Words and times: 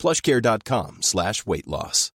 plushcare.com 0.00 1.02
slash 1.02 1.44
weight 1.46 1.68
loss. 1.68 2.10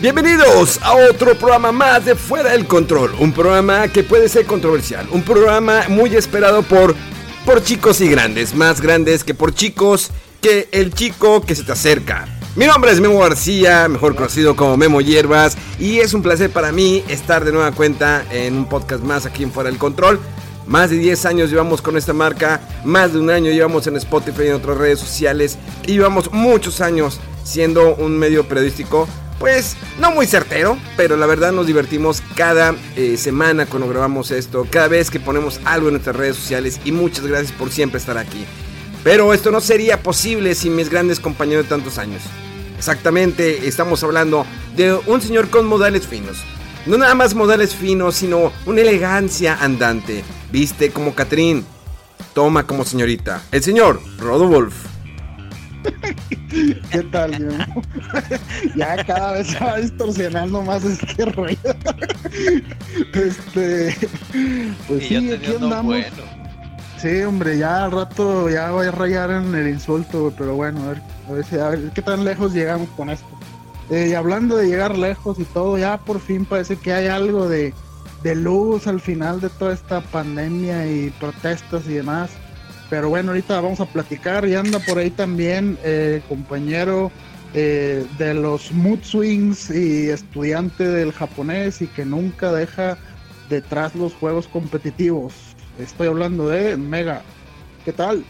Bienvenidos 0.00 0.80
a 0.82 0.94
otro 0.94 1.34
programa 1.34 1.72
más 1.72 2.06
de 2.06 2.14
Fuera 2.14 2.52
del 2.52 2.66
Control, 2.66 3.14
un 3.18 3.32
programa 3.32 3.86
que 3.88 4.02
puede 4.02 4.30
ser 4.30 4.46
controversial, 4.46 5.06
un 5.10 5.22
programa 5.22 5.82
muy 5.88 6.16
esperado 6.16 6.62
por, 6.62 6.96
por 7.44 7.62
chicos 7.62 8.00
y 8.00 8.08
grandes, 8.08 8.54
más 8.54 8.80
grandes 8.80 9.24
que 9.24 9.34
por 9.34 9.54
chicos, 9.54 10.10
que 10.40 10.68
el 10.72 10.94
chico 10.94 11.42
que 11.42 11.54
se 11.54 11.64
te 11.64 11.72
acerca. 11.72 12.26
Mi 12.56 12.66
nombre 12.66 12.90
es 12.90 13.00
Memo 13.00 13.20
García, 13.20 13.88
mejor 13.88 14.16
conocido 14.16 14.56
como 14.56 14.76
Memo 14.76 15.00
Hierbas, 15.00 15.56
y 15.78 16.00
es 16.00 16.14
un 16.14 16.22
placer 16.22 16.50
para 16.50 16.72
mí 16.72 17.04
estar 17.08 17.44
de 17.44 17.52
nueva 17.52 17.72
cuenta 17.72 18.24
en 18.30 18.56
un 18.56 18.68
podcast 18.68 19.02
más 19.04 19.24
aquí 19.24 19.42
en 19.42 19.52
Fuera 19.52 19.70
del 19.70 19.78
Control. 19.78 20.18
Más 20.70 20.90
de 20.90 20.98
10 20.98 21.26
años 21.26 21.50
llevamos 21.50 21.82
con 21.82 21.96
esta 21.96 22.12
marca, 22.12 22.60
más 22.84 23.12
de 23.12 23.18
un 23.18 23.28
año 23.28 23.50
llevamos 23.50 23.88
en 23.88 23.96
Spotify 23.96 24.42
y 24.44 24.46
en 24.46 24.54
otras 24.54 24.78
redes 24.78 25.00
sociales, 25.00 25.58
y 25.84 25.94
llevamos 25.94 26.30
muchos 26.30 26.80
años 26.80 27.18
siendo 27.42 27.96
un 27.96 28.16
medio 28.16 28.46
periodístico 28.46 29.08
pues 29.40 29.76
no 29.98 30.12
muy 30.12 30.28
certero, 30.28 30.78
pero 30.96 31.16
la 31.16 31.26
verdad 31.26 31.50
nos 31.50 31.66
divertimos 31.66 32.22
cada 32.36 32.76
eh, 32.94 33.16
semana 33.16 33.66
cuando 33.66 33.88
grabamos 33.88 34.30
esto, 34.30 34.64
cada 34.70 34.86
vez 34.86 35.10
que 35.10 35.18
ponemos 35.18 35.60
algo 35.64 35.88
en 35.88 35.94
nuestras 35.94 36.14
redes 36.14 36.36
sociales 36.36 36.80
y 36.84 36.92
muchas 36.92 37.26
gracias 37.26 37.50
por 37.50 37.72
siempre 37.72 37.98
estar 37.98 38.16
aquí. 38.16 38.44
Pero 39.02 39.34
esto 39.34 39.50
no 39.50 39.60
sería 39.60 40.00
posible 40.04 40.54
sin 40.54 40.76
mis 40.76 40.88
grandes 40.88 41.18
compañeros 41.18 41.64
de 41.64 41.70
tantos 41.70 41.98
años. 41.98 42.22
Exactamente, 42.78 43.66
estamos 43.66 44.04
hablando 44.04 44.46
de 44.76 44.92
un 44.92 45.20
señor 45.20 45.50
con 45.50 45.66
modales 45.66 46.06
finos. 46.06 46.44
No 46.86 46.96
nada 46.96 47.14
más 47.14 47.34
modales 47.34 47.74
finos, 47.74 48.16
sino 48.16 48.52
una 48.64 48.80
elegancia 48.80 49.58
andante. 49.60 50.24
Viste 50.50 50.90
como 50.90 51.14
Catrín, 51.14 51.64
toma 52.32 52.66
como 52.66 52.84
señorita. 52.84 53.42
El 53.52 53.62
señor 53.62 54.00
Rodolfo. 54.18 54.88
¿Qué 56.90 57.02
tal, 57.10 57.32
ya 58.76 59.04
cada 59.04 59.32
vez 59.32 59.46
se 59.46 59.58
va 59.58 59.76
distorsionando 59.76 60.62
más 60.62 60.84
este 60.84 61.24
rollo. 61.26 61.56
este. 63.14 63.96
Pues 64.88 65.08
sí, 65.08 65.32
aquí 65.32 65.54
andamos. 65.54 66.04
Sí, 67.00 67.22
hombre, 67.22 67.56
ya 67.56 67.84
al 67.84 67.92
rato 67.92 68.50
ya 68.50 68.70
voy 68.72 68.88
a 68.88 68.90
rayar 68.90 69.30
en 69.30 69.54
el 69.54 69.68
insulto, 69.68 70.34
pero 70.36 70.54
bueno, 70.54 70.82
a 70.82 70.88
ver, 70.88 71.02
a 71.28 71.32
ver, 71.32 71.44
si, 71.46 71.56
a 71.56 71.68
ver 71.68 71.90
qué 71.94 72.02
tan 72.02 72.24
lejos 72.24 72.52
llegamos 72.52 72.90
con 72.90 73.08
esto. 73.08 73.39
Eh, 73.90 74.08
y 74.10 74.14
hablando 74.14 74.56
de 74.56 74.68
llegar 74.68 74.96
lejos 74.96 75.38
y 75.38 75.44
todo, 75.44 75.76
ya 75.76 75.98
por 75.98 76.20
fin 76.20 76.44
parece 76.44 76.76
que 76.76 76.92
hay 76.92 77.08
algo 77.08 77.48
de, 77.48 77.74
de 78.22 78.34
luz 78.36 78.86
al 78.86 79.00
final 79.00 79.40
de 79.40 79.48
toda 79.50 79.74
esta 79.74 80.00
pandemia 80.00 80.86
y 80.86 81.10
protestas 81.10 81.86
y 81.86 81.94
demás. 81.94 82.30
Pero 82.88 83.08
bueno, 83.08 83.30
ahorita 83.30 83.60
vamos 83.60 83.80
a 83.80 83.86
platicar 83.86 84.46
y 84.46 84.54
anda 84.54 84.78
por 84.80 84.98
ahí 84.98 85.10
también 85.10 85.78
eh, 85.82 86.22
compañero 86.28 87.10
eh, 87.54 88.06
de 88.18 88.34
los 88.34 88.72
mood 88.72 89.00
swings 89.02 89.70
y 89.70 90.08
estudiante 90.08 90.86
del 90.86 91.12
japonés 91.12 91.82
y 91.82 91.86
que 91.88 92.04
nunca 92.04 92.52
deja 92.52 92.96
detrás 93.48 93.94
los 93.94 94.14
juegos 94.14 94.46
competitivos. 94.48 95.34
Estoy 95.78 96.08
hablando 96.08 96.48
de 96.48 96.76
Mega. 96.76 97.22
¿Qué 97.84 97.92
tal? 97.92 98.24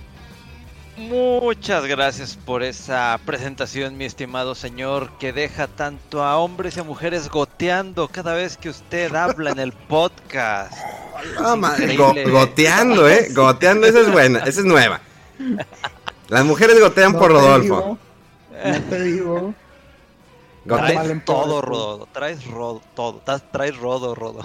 Muchas 0.96 1.86
gracias 1.86 2.36
por 2.36 2.62
esa 2.62 3.18
presentación, 3.24 3.96
mi 3.96 4.04
estimado 4.04 4.54
señor, 4.54 5.10
que 5.18 5.32
deja 5.32 5.66
tanto 5.66 6.22
a 6.22 6.36
hombres 6.36 6.76
y 6.76 6.80
a 6.80 6.84
mujeres 6.84 7.28
goteando 7.28 8.08
cada 8.08 8.34
vez 8.34 8.56
que 8.56 8.68
usted 8.68 9.14
habla 9.14 9.50
en 9.50 9.60
el 9.60 9.72
podcast. 9.72 10.74
goteando, 12.28 13.08
¿eh? 13.08 13.28
Goteando, 13.32 13.86
esa 13.86 14.00
es 14.00 14.12
buena, 14.12 14.40
esa 14.40 14.60
es 14.60 14.66
nueva. 14.66 15.00
Las 16.28 16.44
mujeres 16.44 16.78
gotean 16.80 17.14
por 17.14 17.32
Rodolfo. 17.32 17.98
no 18.64 18.80
te 18.82 19.02
digo. 19.02 19.54
Traes 20.66 21.24
todo, 21.24 21.62
Rodo. 21.62 22.08
Traes 22.12 22.44
rodo, 22.44 22.82
todo. 22.94 23.22
Traes 23.50 23.76
rodo, 23.76 24.14
Rodo. 24.14 24.44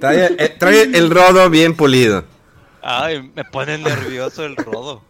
Trae, 0.00 0.36
eh, 0.38 0.56
trae 0.58 0.82
el 0.82 1.10
rodo 1.10 1.48
bien 1.50 1.76
pulido. 1.76 2.24
Ay, 2.82 3.30
me 3.34 3.44
pone 3.44 3.78
nervioso 3.78 4.44
el 4.44 4.56
rodo. 4.56 5.02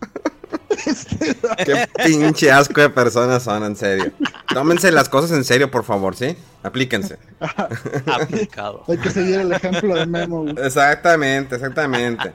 Qué 1.64 1.88
pinche 2.04 2.50
asco 2.50 2.80
de 2.80 2.90
personas 2.90 3.42
son, 3.42 3.64
en 3.64 3.76
serio. 3.76 4.12
Tómense 4.52 4.92
las 4.92 5.08
cosas 5.08 5.32
en 5.32 5.44
serio, 5.44 5.70
por 5.70 5.84
favor, 5.84 6.14
¿sí? 6.14 6.36
Aplíquense. 6.62 7.18
Aplicado. 8.06 8.84
Hay 8.88 8.98
que 8.98 9.10
seguir 9.10 9.40
el 9.40 9.52
ejemplo 9.52 9.94
de 9.94 10.06
Memo. 10.06 10.46
Exactamente, 10.50 11.54
exactamente. 11.54 12.32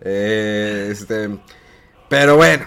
Eh, 0.00 0.88
este, 0.92 1.30
pero 2.08 2.36
bueno. 2.36 2.66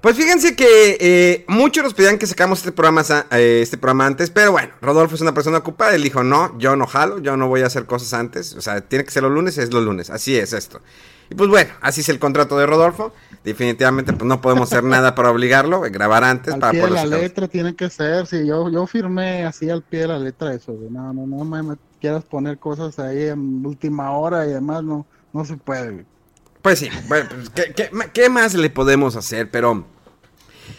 Pues 0.00 0.16
fíjense 0.16 0.54
que 0.54 0.98
eh, 1.00 1.44
muchos 1.48 1.82
nos 1.82 1.94
pedían 1.94 2.18
que 2.18 2.26
sacamos 2.26 2.58
este 2.58 2.72
programa, 2.72 3.02
eh, 3.30 3.60
este 3.62 3.78
programa 3.78 4.04
antes, 4.04 4.28
pero 4.28 4.52
bueno, 4.52 4.68
Rodolfo 4.82 5.14
es 5.14 5.22
una 5.22 5.32
persona 5.32 5.56
ocupada, 5.56 5.94
él 5.94 6.02
dijo, 6.02 6.22
no, 6.22 6.58
yo 6.58 6.76
no 6.76 6.86
jalo, 6.86 7.20
yo 7.20 7.38
no 7.38 7.48
voy 7.48 7.62
a 7.62 7.68
hacer 7.68 7.86
cosas 7.86 8.12
antes, 8.12 8.52
o 8.52 8.60
sea, 8.60 8.82
tiene 8.82 9.06
que 9.06 9.10
ser 9.10 9.22
los 9.22 9.32
lunes, 9.32 9.56
es 9.56 9.72
los 9.72 9.82
lunes, 9.82 10.10
así 10.10 10.36
es 10.36 10.52
esto. 10.52 10.82
Y 11.30 11.34
pues 11.34 11.48
bueno, 11.48 11.70
así 11.80 12.02
es 12.02 12.08
el 12.08 12.18
contrato 12.18 12.58
de 12.58 12.66
Rodolfo. 12.66 13.12
Definitivamente 13.44 14.12
pues 14.12 14.24
no 14.24 14.40
podemos 14.40 14.72
hacer 14.72 14.84
nada 14.84 15.14
para 15.14 15.30
obligarlo, 15.30 15.82
grabar 15.82 16.24
antes 16.24 16.54
al 16.54 16.60
para 16.60 16.72
pie 16.72 16.82
de 16.82 16.90
la 16.90 17.04
letra 17.04 17.46
tiene 17.46 17.74
que 17.74 17.90
ser, 17.90 18.26
sí, 18.26 18.46
yo, 18.46 18.70
yo 18.70 18.86
firmé 18.86 19.44
así 19.44 19.68
al 19.68 19.82
pie 19.82 20.00
de 20.00 20.08
la 20.08 20.18
letra 20.18 20.54
eso, 20.54 20.74
no, 20.90 21.12
no, 21.12 21.26
no 21.26 21.44
me, 21.44 21.76
quieras 22.00 22.24
poner 22.24 22.58
cosas 22.58 22.98
ahí 22.98 23.24
en 23.24 23.64
última 23.66 24.12
hora 24.12 24.46
y 24.46 24.52
además 24.52 24.82
no, 24.82 25.06
no 25.34 25.44
se 25.44 25.58
puede. 25.58 26.06
Pues 26.62 26.78
sí, 26.78 26.88
bueno, 27.06 27.28
pues, 27.28 27.50
¿qué, 27.50 27.90
qué, 28.14 28.30
más 28.30 28.54
le 28.54 28.70
podemos 28.70 29.14
hacer? 29.14 29.50
Pero 29.50 29.84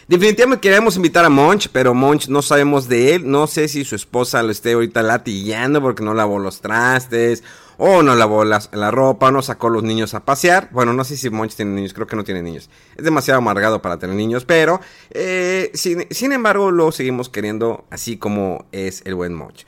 definitivamente 0.08 0.60
queremos 0.60 0.96
invitar 0.96 1.24
a 1.24 1.28
Monch, 1.28 1.68
pero 1.72 1.94
Monch 1.94 2.26
no 2.26 2.42
sabemos 2.42 2.88
de 2.88 3.14
él, 3.14 3.30
no 3.30 3.46
sé 3.46 3.68
si 3.68 3.84
su 3.84 3.94
esposa 3.94 4.42
lo 4.42 4.50
esté 4.50 4.72
ahorita 4.72 5.02
latillando 5.02 5.80
porque 5.80 6.02
no 6.02 6.14
lavó 6.14 6.40
los 6.40 6.60
trastes 6.60 7.44
o 7.78 8.02
no 8.02 8.14
lavó 8.14 8.44
la, 8.44 8.62
la 8.72 8.90
ropa, 8.90 9.30
no 9.30 9.42
sacó 9.42 9.68
los 9.68 9.82
niños 9.82 10.14
a 10.14 10.24
pasear. 10.24 10.68
Bueno, 10.72 10.92
no 10.92 11.04
sé 11.04 11.16
si 11.16 11.30
Monch 11.30 11.54
tiene 11.54 11.72
niños, 11.72 11.92
creo 11.92 12.06
que 12.06 12.16
no 12.16 12.24
tiene 12.24 12.42
niños. 12.42 12.70
Es 12.96 13.04
demasiado 13.04 13.38
amargado 13.38 13.82
para 13.82 13.98
tener 13.98 14.16
niños, 14.16 14.44
pero 14.44 14.80
eh, 15.10 15.70
sin, 15.74 16.32
embargo 16.32 16.70
lo 16.70 16.92
seguimos 16.92 17.28
queriendo 17.28 17.84
así 17.90 18.16
como 18.16 18.66
es 18.72 19.02
el 19.04 19.14
buen 19.14 19.34
Monch. 19.34 19.66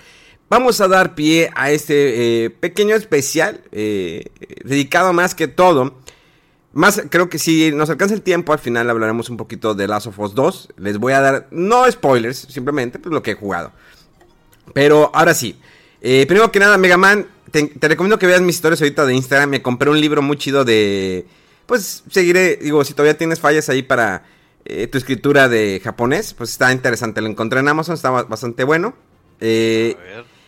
Vamos 0.50 0.80
a 0.80 0.88
dar 0.88 1.14
pie 1.14 1.50
a 1.54 1.70
este 1.70 2.44
eh, 2.44 2.50
pequeño 2.50 2.96
especial 2.96 3.60
eh, 3.72 4.30
dedicado 4.64 5.12
más 5.12 5.34
que 5.34 5.46
todo. 5.46 5.94
Más, 6.72 7.02
creo 7.10 7.28
que 7.28 7.38
si 7.38 7.72
nos 7.72 7.90
alcanza 7.90 8.14
el 8.14 8.22
tiempo, 8.22 8.52
al 8.52 8.58
final 8.58 8.88
hablaremos 8.88 9.28
un 9.28 9.36
poquito 9.36 9.74
de 9.74 9.86
Last 9.86 10.06
of 10.06 10.18
Us 10.18 10.34
2. 10.34 10.74
Les 10.78 10.96
voy 10.96 11.12
a 11.12 11.20
dar, 11.20 11.48
no 11.50 11.90
spoilers, 11.90 12.38
simplemente 12.38 12.98
pues, 12.98 13.12
lo 13.12 13.22
que 13.22 13.32
he 13.32 13.34
jugado. 13.34 13.72
Pero 14.72 15.10
ahora 15.14 15.34
sí, 15.34 15.58
primero 16.00 16.52
que 16.52 16.60
nada, 16.60 16.78
Mega 16.78 16.96
Man 16.96 17.26
te, 17.50 17.88
recomiendo 17.88 18.18
que 18.18 18.26
veas 18.26 18.40
mis 18.40 18.56
historias 18.56 18.80
ahorita 18.80 19.06
de 19.06 19.14
Instagram. 19.14 19.50
Me 19.50 19.62
compré 19.62 19.90
un 19.90 20.00
libro 20.00 20.22
muy 20.22 20.36
chido 20.36 20.64
de. 20.64 21.26
Pues 21.66 22.04
seguiré, 22.10 22.56
digo, 22.56 22.84
si 22.84 22.94
todavía 22.94 23.16
tienes 23.16 23.40
fallas 23.40 23.68
ahí 23.68 23.82
para 23.82 24.24
eh, 24.64 24.86
tu 24.86 24.98
escritura 24.98 25.48
de 25.48 25.80
japonés, 25.82 26.34
pues 26.34 26.50
está 26.50 26.72
interesante. 26.72 27.20
Lo 27.20 27.28
encontré 27.28 27.60
en 27.60 27.68
Amazon, 27.68 27.94
está 27.94 28.10
bastante 28.10 28.64
bueno. 28.64 28.94
Eh, 29.40 29.96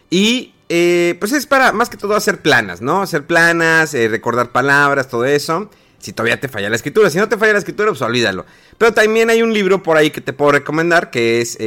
y 0.09 0.55
eh, 0.69 1.17
pues 1.21 1.33
es 1.33 1.47
para 1.47 1.73
más 1.73 1.91
que 1.91 1.97
todo 1.97 2.17
hacer 2.17 2.41
planas, 2.41 2.81
¿no? 2.81 3.03
Hacer 3.03 3.27
planas, 3.27 3.93
recordar 3.93 4.51
palabras, 4.53 5.09
todo 5.09 5.25
eso. 5.25 5.71
Si 5.99 6.15
todavía 6.15 6.41
te 6.41 6.49
falla 6.49 6.71
la 6.71 6.77
escritura. 6.77 7.11
Si 7.11 7.19
no 7.19 7.29
te 7.29 7.37
falla 7.37 7.53
la 7.53 7.59
escritura, 7.59 7.91
pues 7.91 8.01
olvídalo. 8.01 8.47
Pero 8.79 8.95
también 8.95 9.29
hay 9.29 9.43
un 9.43 9.53
libro 9.53 9.83
por 9.83 9.99
ahí 9.99 10.11
que 10.11 10.23
te 10.23 10.33
puedo 10.33 10.53
recomendar 10.53 11.11
que 11.11 11.43
es 11.43 11.59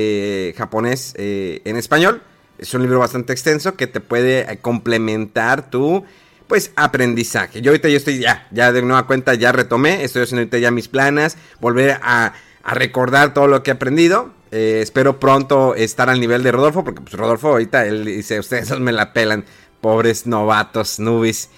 japonés 0.57 1.13
en 1.17 1.77
español 1.77 2.23
es 2.63 2.73
un 2.73 2.81
libro 2.81 2.97
bastante 2.97 3.33
extenso 3.33 3.75
que 3.75 3.87
te 3.87 3.99
puede 3.99 4.51
eh, 4.51 4.57
complementar 4.61 5.69
tu, 5.69 6.05
pues 6.47 6.71
aprendizaje. 6.77 7.61
Yo 7.61 7.71
ahorita 7.71 7.89
yo 7.89 7.97
estoy 7.97 8.19
ya, 8.19 8.47
ya 8.51 8.71
de 8.71 8.81
nueva 8.81 9.05
cuenta 9.05 9.33
ya 9.33 9.51
retomé, 9.51 10.03
estoy 10.03 10.23
haciendo 10.23 10.41
ahorita 10.41 10.59
ya 10.59 10.71
mis 10.71 10.87
planas, 10.87 11.37
volver 11.59 11.99
a, 12.01 12.33
recordar 12.65 13.33
todo 13.33 13.47
lo 13.47 13.61
que 13.61 13.71
he 13.71 13.73
aprendido. 13.73 14.31
Eh, 14.51 14.79
espero 14.81 15.19
pronto 15.19 15.75
estar 15.75 16.09
al 16.09 16.21
nivel 16.21 16.41
de 16.41 16.53
Rodolfo, 16.53 16.85
porque 16.85 17.01
pues 17.01 17.13
Rodolfo 17.13 17.49
ahorita 17.49 17.85
él 17.85 18.05
dice, 18.05 18.39
ustedes 18.39 18.79
me 18.79 18.93
la 18.93 19.11
pelan, 19.11 19.43
pobres 19.81 20.25
novatos, 20.25 20.99
nubis. 20.99 21.49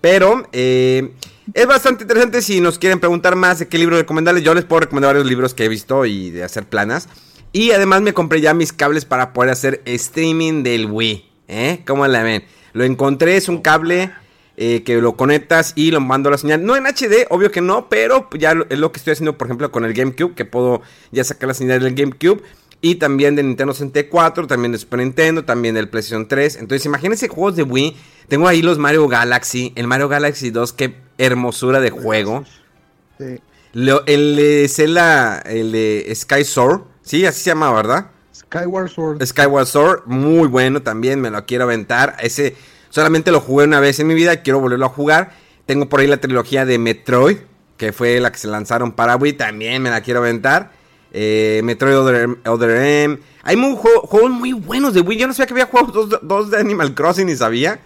Pero 0.00 0.48
eh, 0.52 1.12
es 1.52 1.66
bastante 1.66 2.04
interesante 2.04 2.40
si 2.40 2.62
nos 2.62 2.78
quieren 2.78 3.00
preguntar 3.00 3.36
más 3.36 3.58
de 3.58 3.68
qué 3.68 3.76
libro 3.76 3.98
recomendarles. 3.98 4.42
Yo 4.42 4.54
les 4.54 4.64
puedo 4.64 4.80
recomendar 4.80 5.10
varios 5.10 5.26
libros 5.26 5.52
que 5.52 5.66
he 5.66 5.68
visto 5.68 6.06
y 6.06 6.30
de 6.30 6.42
hacer 6.42 6.64
planas. 6.64 7.08
Y 7.54 7.70
además 7.70 8.02
me 8.02 8.12
compré 8.12 8.40
ya 8.40 8.52
mis 8.52 8.72
cables 8.72 9.04
para 9.04 9.32
poder 9.32 9.50
hacer 9.50 9.80
streaming 9.84 10.64
del 10.64 10.86
Wii. 10.86 11.24
¿Eh? 11.46 11.82
¿Cómo 11.86 12.04
la 12.08 12.24
ven? 12.24 12.42
Lo 12.72 12.82
encontré, 12.82 13.36
es 13.36 13.48
un 13.48 13.58
cable 13.62 14.10
eh, 14.56 14.82
que 14.82 14.96
lo 14.96 15.16
conectas 15.16 15.72
y 15.76 15.92
lo 15.92 16.00
mando 16.00 16.30
la 16.30 16.36
señal. 16.36 16.64
No 16.64 16.74
en 16.74 16.84
HD, 16.84 17.28
obvio 17.30 17.52
que 17.52 17.60
no, 17.60 17.88
pero 17.88 18.28
ya 18.36 18.54
es 18.68 18.76
lo 18.76 18.90
que 18.90 18.98
estoy 18.98 19.12
haciendo, 19.12 19.38
por 19.38 19.46
ejemplo, 19.46 19.70
con 19.70 19.84
el 19.84 19.94
GameCube, 19.94 20.34
que 20.34 20.44
puedo 20.44 20.82
ya 21.12 21.22
sacar 21.22 21.46
la 21.46 21.54
señal 21.54 21.80
del 21.80 21.94
GameCube. 21.94 22.42
Y 22.80 22.96
también 22.96 23.36
de 23.36 23.44
Nintendo 23.44 23.72
64, 23.72 24.48
también 24.48 24.72
de 24.72 24.78
Super 24.78 24.98
Nintendo, 24.98 25.44
también 25.44 25.76
del 25.76 25.88
PlayStation 25.88 26.26
3. 26.26 26.56
Entonces, 26.56 26.84
imagínense 26.86 27.28
juegos 27.28 27.54
de 27.54 27.62
Wii. 27.62 27.96
Tengo 28.26 28.48
ahí 28.48 28.62
los 28.62 28.78
Mario 28.78 29.06
Galaxy, 29.06 29.72
el 29.76 29.86
Mario 29.86 30.08
Galaxy 30.08 30.50
2, 30.50 30.72
qué 30.72 30.96
hermosura 31.18 31.78
de 31.78 31.90
juego. 31.90 32.44
Sí. 33.16 33.38
el 33.74 34.34
de 34.34 34.66
Zelda, 34.68 35.38
el 35.38 35.70
de 35.70 36.12
Sky 36.16 36.42
Sword, 36.42 36.93
sí, 37.04 37.24
así 37.24 37.42
se 37.42 37.50
llama, 37.50 37.72
¿verdad? 37.72 38.06
Skyward 38.34 38.90
Sword. 38.90 39.24
Skyward 39.24 39.66
Sword, 39.66 40.02
muy 40.06 40.48
bueno 40.48 40.82
también, 40.82 41.20
me 41.20 41.30
lo 41.30 41.46
quiero 41.46 41.64
aventar. 41.64 42.16
Ese 42.20 42.56
solamente 42.90 43.30
lo 43.30 43.40
jugué 43.40 43.66
una 43.66 43.78
vez 43.78 44.00
en 44.00 44.08
mi 44.08 44.14
vida, 44.14 44.42
quiero 44.42 44.58
volverlo 44.58 44.86
a 44.86 44.88
jugar. 44.88 45.32
Tengo 45.66 45.88
por 45.88 46.00
ahí 46.00 46.08
la 46.08 46.16
trilogía 46.16 46.66
de 46.66 46.78
Metroid, 46.78 47.38
que 47.76 47.92
fue 47.92 48.18
la 48.20 48.32
que 48.32 48.38
se 48.38 48.48
lanzaron 48.48 48.92
para 48.92 49.16
Wii, 49.16 49.34
también 49.34 49.82
me 49.82 49.90
la 49.90 50.00
quiero 50.00 50.20
aventar. 50.20 50.72
Eh, 51.16 51.60
Metroid 51.62 51.96
Other, 52.44 52.70
M. 52.70 53.18
Hay 53.44 53.56
muy, 53.56 53.76
juegos 53.76 54.30
muy 54.30 54.52
buenos 54.52 54.94
de 54.94 55.00
Wii. 55.00 55.18
Yo 55.18 55.28
no 55.28 55.32
sabía 55.32 55.46
que 55.46 55.52
había 55.54 55.66
juegos 55.66 56.18
dos, 56.22 56.50
de 56.50 56.58
Animal 56.58 56.94
Crossing 56.94 57.28
y 57.28 57.36
sabía. 57.36 57.78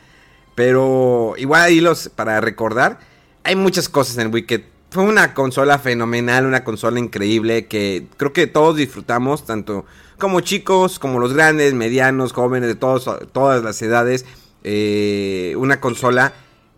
Pero 0.55 1.35
igual 1.37 1.61
ahí 1.61 1.81
los 1.81 2.09
para 2.09 2.41
recordar. 2.41 2.99
Hay 3.44 3.55
muchas 3.55 3.88
cosas 3.88 4.17
en 4.17 4.32
Wii 4.32 4.47
que 4.47 4.64
fue 4.90 5.05
una 5.05 5.35
consola 5.35 5.79
fenomenal, 5.79 6.46
una 6.46 6.64
consola 6.64 6.99
increíble 6.99 7.67
que 7.67 8.06
creo 8.17 8.32
que 8.32 8.46
todos 8.46 8.76
disfrutamos, 8.76 9.44
tanto 9.44 9.85
como 10.19 10.40
chicos, 10.40 10.99
como 10.99 11.19
los 11.19 11.35
grandes, 11.35 11.75
medianos, 11.75 12.32
jóvenes, 12.32 12.69
de 12.69 12.75
todas 12.75 13.62
las 13.62 13.82
edades. 13.82 14.25
Eh, 14.64 15.55
una 15.56 15.81
consola, 15.81 16.32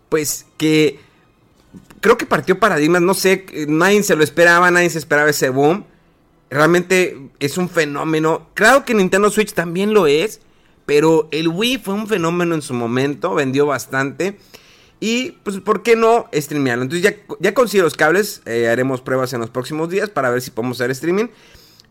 pues 0.09 0.45
que 0.57 0.99
creo 2.01 2.17
que 2.17 2.25
partió 2.25 2.59
paradigmas, 2.59 3.01
no 3.01 3.13
sé, 3.13 3.45
nadie 3.67 4.03
se 4.03 4.15
lo 4.15 4.23
esperaba, 4.23 4.69
nadie 4.71 4.89
se 4.89 4.97
esperaba 4.97 5.29
ese 5.29 5.49
boom. 5.49 5.85
Realmente 6.49 7.17
es 7.39 7.57
un 7.57 7.69
fenómeno. 7.69 8.49
Claro 8.53 8.83
que 8.83 8.93
Nintendo 8.93 9.31
Switch 9.31 9.53
también 9.53 9.93
lo 9.93 10.05
es, 10.05 10.41
pero 10.85 11.29
el 11.31 11.47
Wii 11.47 11.77
fue 11.77 11.93
un 11.93 12.07
fenómeno 12.07 12.55
en 12.55 12.61
su 12.61 12.73
momento, 12.73 13.33
vendió 13.33 13.65
bastante. 13.65 14.37
Y 15.03 15.31
pues, 15.43 15.59
¿por 15.59 15.81
qué 15.81 15.95
no 15.95 16.29
streamearlo? 16.31 16.83
Entonces 16.83 17.03
ya, 17.03 17.35
ya 17.39 17.55
consigo 17.55 17.83
los 17.83 17.95
cables, 17.95 18.43
eh, 18.45 18.69
haremos 18.69 19.01
pruebas 19.01 19.33
en 19.33 19.41
los 19.41 19.49
próximos 19.49 19.89
días 19.89 20.11
para 20.11 20.29
ver 20.29 20.43
si 20.43 20.51
podemos 20.51 20.79
hacer 20.79 20.91
streaming. 20.91 21.25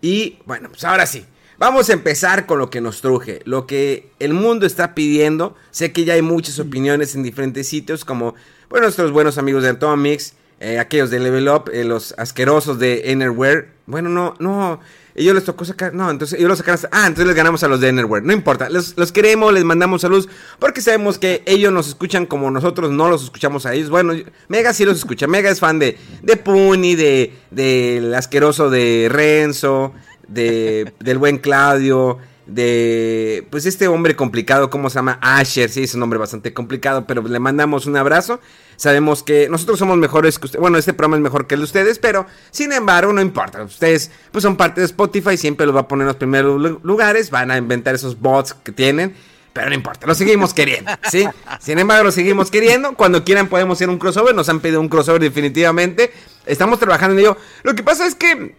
Y 0.00 0.38
bueno, 0.46 0.68
pues 0.70 0.84
ahora 0.84 1.04
sí. 1.04 1.26
Vamos 1.58 1.90
a 1.90 1.92
empezar 1.92 2.46
con 2.46 2.58
lo 2.58 2.70
que 2.70 2.80
nos 2.80 3.02
truje, 3.02 3.42
lo 3.44 3.66
que 3.66 4.08
el 4.18 4.32
mundo 4.32 4.64
está 4.64 4.94
pidiendo. 4.94 5.56
Sé 5.72 5.92
que 5.92 6.04
ya 6.04 6.14
hay 6.14 6.22
muchas 6.22 6.58
opiniones 6.58 7.14
en 7.14 7.22
diferentes 7.22 7.68
sitios, 7.68 8.06
como 8.06 8.34
bueno, 8.70 8.86
nuestros 8.86 9.12
buenos 9.12 9.36
amigos 9.36 9.64
de 9.64 9.70
Atomics, 9.70 10.34
eh, 10.60 10.78
aquellos 10.78 11.10
de 11.10 11.18
Level 11.18 11.48
Up, 11.48 11.68
eh, 11.70 11.84
los 11.84 12.14
asquerosos 12.16 12.78
de 12.78 13.10
Enerware. 13.10 13.72
Bueno, 13.84 14.08
no, 14.08 14.36
no, 14.38 14.80
ellos 15.20 15.34
les 15.34 15.44
tocó 15.44 15.64
sacar, 15.64 15.94
no, 15.94 16.11
entonces 16.11 16.38
ellos 16.38 16.49
los 16.49 16.58
sacaron, 16.58 16.81
ah, 16.93 17.06
entonces 17.06 17.26
les 17.26 17.37
ganamos 17.37 17.62
a 17.62 17.69
los 17.69 17.81
de 17.81 17.88
Enerware. 17.88 18.25
No 18.25 18.32
importa, 18.32 18.69
los, 18.69 18.94
queremos, 19.12 19.52
les 19.52 19.64
mandamos 19.64 20.02
saludos, 20.02 20.28
porque 20.58 20.81
sabemos 20.81 21.19
que 21.19 21.43
ellos 21.46 21.72
nos 21.72 21.88
escuchan 21.88 22.26
como 22.26 22.50
nosotros 22.50 22.90
no 22.90 23.08
los 23.08 23.25
escuchamos 23.25 23.67
a 23.67 23.75
ellos. 23.75 23.90
Bueno, 23.90 24.14
Mega 24.49 24.72
sí 24.72 24.84
los 24.84 24.99
escucha, 24.99 25.26
Mega 25.26 25.50
es 25.50 25.61
fan 25.61 25.78
de, 25.78 25.99
de 26.22 26.37
Puni, 26.37 26.94
de, 26.94 27.34
del 27.50 28.14
asqueroso 28.14 28.70
de 28.70 29.08
Renzo 29.11 29.93
de, 30.31 30.93
del 31.00 31.19
buen 31.19 31.38
Claudio, 31.38 32.19
de 32.46 33.46
pues 33.50 33.67
este 33.67 33.88
hombre 33.88 34.17
complicado, 34.17 34.70
¿cómo 34.70 34.90
se 34.90 34.96
llama? 34.96 35.19
Asher, 35.20 35.69
sí, 35.70 35.82
es 35.82 35.94
un 35.94 36.02
hombre 36.02 36.19
bastante 36.19 36.55
complicado, 36.55 37.06
pero 37.06 37.22
le 37.22 37.38
mandamos 37.38 37.87
un 37.87 37.96
abrazo. 37.96 38.40
Sabemos 38.81 39.23
que 39.23 39.47
nosotros 39.50 39.79
somos 39.79 39.99
mejores 39.99 40.38
que 40.38 40.47
ustedes, 40.47 40.59
bueno, 40.62 40.79
este 40.79 40.94
programa 40.94 41.17
es 41.17 41.23
mejor 41.23 41.47
que 41.47 41.55
el 41.55 41.61
de 41.61 41.65
ustedes, 41.65 41.99
pero 41.99 42.25
sin 42.50 42.73
embargo, 42.73 43.12
no 43.12 43.21
importa. 43.21 43.62
Ustedes 43.62 44.11
pues 44.32 44.41
son 44.41 44.56
parte 44.56 44.81
de 44.81 44.87
Spotify, 44.87 45.37
siempre 45.37 45.67
los 45.67 45.77
va 45.77 45.81
a 45.81 45.87
poner 45.87 46.05
en 46.05 46.06
los 46.06 46.17
primeros 46.17 46.79
lugares, 46.82 47.31
van 47.31 47.50
a 47.50 47.59
inventar 47.59 47.94
esos 47.94 48.19
bots 48.19 48.55
que 48.55 48.73
tienen. 48.73 49.15
Pero 49.53 49.69
no 49.69 49.75
importa, 49.75 50.06
lo 50.06 50.15
seguimos 50.15 50.55
queriendo, 50.55 50.93
¿sí? 51.11 51.29
Sin 51.61 51.79
embargo, 51.79 52.05
lo 52.05 52.11
seguimos 52.11 52.50
queriendo. 52.50 52.94
Cuando 52.94 53.23
quieran 53.23 53.49
podemos 53.49 53.77
hacer 53.77 53.91
un 53.91 53.99
crossover. 53.99 54.35
Nos 54.35 54.49
han 54.49 54.61
pedido 54.61 54.81
un 54.81 54.88
crossover 54.88 55.21
definitivamente. 55.21 56.11
Estamos 56.47 56.79
trabajando 56.79 57.12
en 57.12 57.21
ello. 57.21 57.37
Lo 57.62 57.75
que 57.75 57.82
pasa 57.82 58.06
es 58.06 58.15
que 58.15 58.55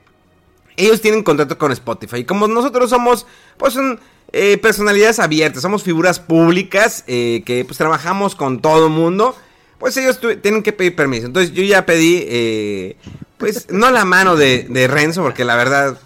ellos 0.77 1.01
tienen 1.01 1.23
contrato 1.23 1.57
con 1.57 1.71
Spotify. 1.71 2.17
Y 2.17 2.25
como 2.25 2.47
nosotros 2.47 2.91
somos, 2.91 3.25
pues, 3.57 3.73
son, 3.73 3.99
eh, 4.33 4.59
personalidades 4.59 5.19
abiertas, 5.19 5.63
somos 5.63 5.81
figuras 5.81 6.19
públicas 6.19 7.03
eh, 7.07 7.41
que 7.43 7.65
pues 7.65 7.79
trabajamos 7.79 8.35
con 8.35 8.61
todo 8.61 8.87
mundo, 8.87 9.35
pues 9.81 9.97
ellos 9.97 10.19
tienen 10.43 10.61
que 10.61 10.73
pedir 10.73 10.95
permiso. 10.95 11.25
Entonces 11.25 11.53
yo 11.53 11.63
ya 11.63 11.87
pedí, 11.87 12.23
eh, 12.27 12.97
pues, 13.39 13.67
no 13.71 13.89
la 13.89 14.05
mano 14.05 14.35
de, 14.35 14.87
Renzo, 14.87 15.23
porque 15.23 15.43
la 15.43 15.55
verdad 15.55 15.99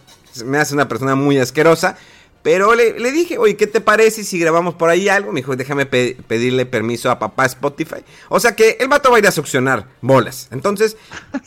me 0.45 0.59
hace 0.59 0.73
una 0.73 0.87
persona 0.87 1.15
muy 1.15 1.37
asquerosa. 1.37 1.97
Pero 2.41 2.73
le, 2.73 2.93
dije, 3.11 3.37
oye, 3.37 3.57
¿qué 3.57 3.67
te 3.67 3.81
parece 3.81 4.23
si 4.23 4.39
grabamos 4.39 4.75
por 4.75 4.89
ahí 4.89 5.09
algo? 5.09 5.33
Me 5.33 5.41
dijo, 5.41 5.57
déjame 5.57 5.85
pedirle 5.87 6.65
permiso 6.65 7.11
a 7.11 7.19
papá 7.19 7.47
Spotify. 7.47 7.97
O 8.29 8.39
sea 8.39 8.55
que 8.55 8.77
el 8.79 8.87
vato 8.87 9.09
va 9.09 9.17
a 9.17 9.19
ir 9.19 9.27
a 9.27 9.31
succionar 9.31 9.87
bolas. 9.99 10.47
Entonces, 10.51 10.95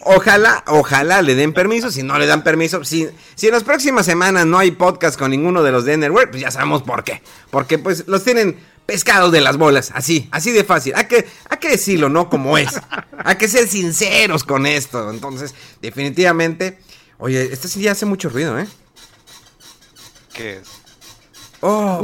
ojalá, 0.01 0.65
ojalá 0.67 1.23
le 1.23 1.35
den 1.35 1.55
permiso. 1.55 1.91
Si 1.91 2.03
no 2.03 2.19
le 2.19 2.27
dan 2.27 2.45
permiso, 2.45 2.85
si, 2.85 3.09
si 3.37 3.47
en 3.47 3.53
las 3.55 3.65
próximas 3.65 4.05
semanas 4.05 4.45
no 4.45 4.59
hay 4.59 4.73
podcast 4.73 5.19
con 5.19 5.31
ninguno 5.31 5.63
de 5.63 5.73
los 5.73 5.87
de 5.87 5.95
Enerware, 5.95 6.29
pues 6.29 6.43
ya 6.43 6.51
sabemos 6.51 6.83
por 6.83 7.05
qué. 7.05 7.23
Porque 7.51 7.79
pues 7.79 8.07
los 8.07 8.23
tienen 8.25 8.59
pescados 8.89 9.31
de 9.33 9.43
las 9.43 9.59
bolas, 9.59 9.93
así, 9.95 10.31
así 10.33 10.51
de 10.51 10.65
fácil. 10.65 10.95
Hay 10.97 11.05
que, 11.05 11.29
hay 11.51 11.59
que 11.59 11.69
decirlo, 11.69 12.09
¿no? 12.09 12.31
Como 12.31 12.57
es. 12.57 12.71
Hay 13.23 13.37
que 13.37 13.47
ser 13.47 13.69
sinceros 13.69 14.45
con 14.45 14.65
esto. 14.65 15.11
Entonces, 15.11 15.55
definitivamente, 15.83 16.79
oye, 17.19 17.53
esto 17.53 17.69
sí 17.69 17.83
ya 17.83 17.93
hace 17.93 18.07
mucho 18.07 18.31
ruido, 18.31 18.59
¿eh? 18.59 18.67
¿Qué 20.33 20.57
es? 20.57 20.69
Oh, 21.61 22.03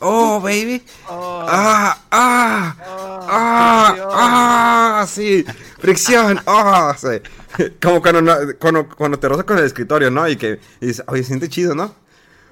oh, 0.00 0.40
baby. 0.40 0.82
Oh. 1.08 1.46
Ah, 1.48 2.02
ah, 2.10 2.76
oh, 2.84 3.26
ah, 3.30 5.00
ah, 5.02 5.06
sí. 5.06 5.44
Fricción. 5.78 6.40
Oh, 6.46 6.92
sí. 6.98 7.68
Como 7.80 8.02
cuando, 8.02 8.56
cuando, 8.58 8.88
cuando, 8.88 9.20
te 9.20 9.28
rozas 9.28 9.44
con 9.44 9.58
el 9.58 9.66
escritorio, 9.66 10.10
¿no? 10.10 10.28
Y 10.28 10.34
que 10.34 10.58
dices, 10.80 11.04
oye, 11.06 11.22
siente 11.22 11.48
chido, 11.48 11.76
¿no? 11.76 11.94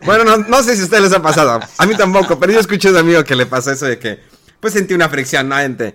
Bueno, 0.05 0.25
no, 0.25 0.37
no 0.39 0.63
sé 0.63 0.75
si 0.75 0.83
a 0.83 0.85
ustedes 0.85 1.05
les 1.05 1.13
ha 1.13 1.23
pasado. 1.23 1.61
A 1.79 1.87
mí 1.87 1.95
tampoco, 1.97 2.39
pero 2.39 2.53
yo 2.53 2.61
escuché 2.61 2.89
a 2.89 2.91
un 2.93 2.97
amigo 2.99 3.25
que 3.25 3.37
le 3.37 3.47
pasó 3.47 3.71
eso 3.71 3.87
de 3.87 3.99
que, 3.99 4.21
pues 4.61 4.73
sentí 4.73 4.95
una 4.95 5.09
fricción, 5.09 5.49
¿no? 5.49 5.59
Entre, 5.59 5.95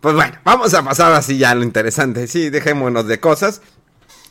pues 0.00 0.14
bueno, 0.14 0.38
vamos 0.44 0.74
a 0.74 0.82
pasar 0.82 1.12
así 1.12 1.38
ya 1.38 1.54
lo 1.54 1.62
interesante. 1.62 2.26
Sí, 2.26 2.50
dejémonos 2.50 3.06
de 3.06 3.18
cosas. 3.18 3.62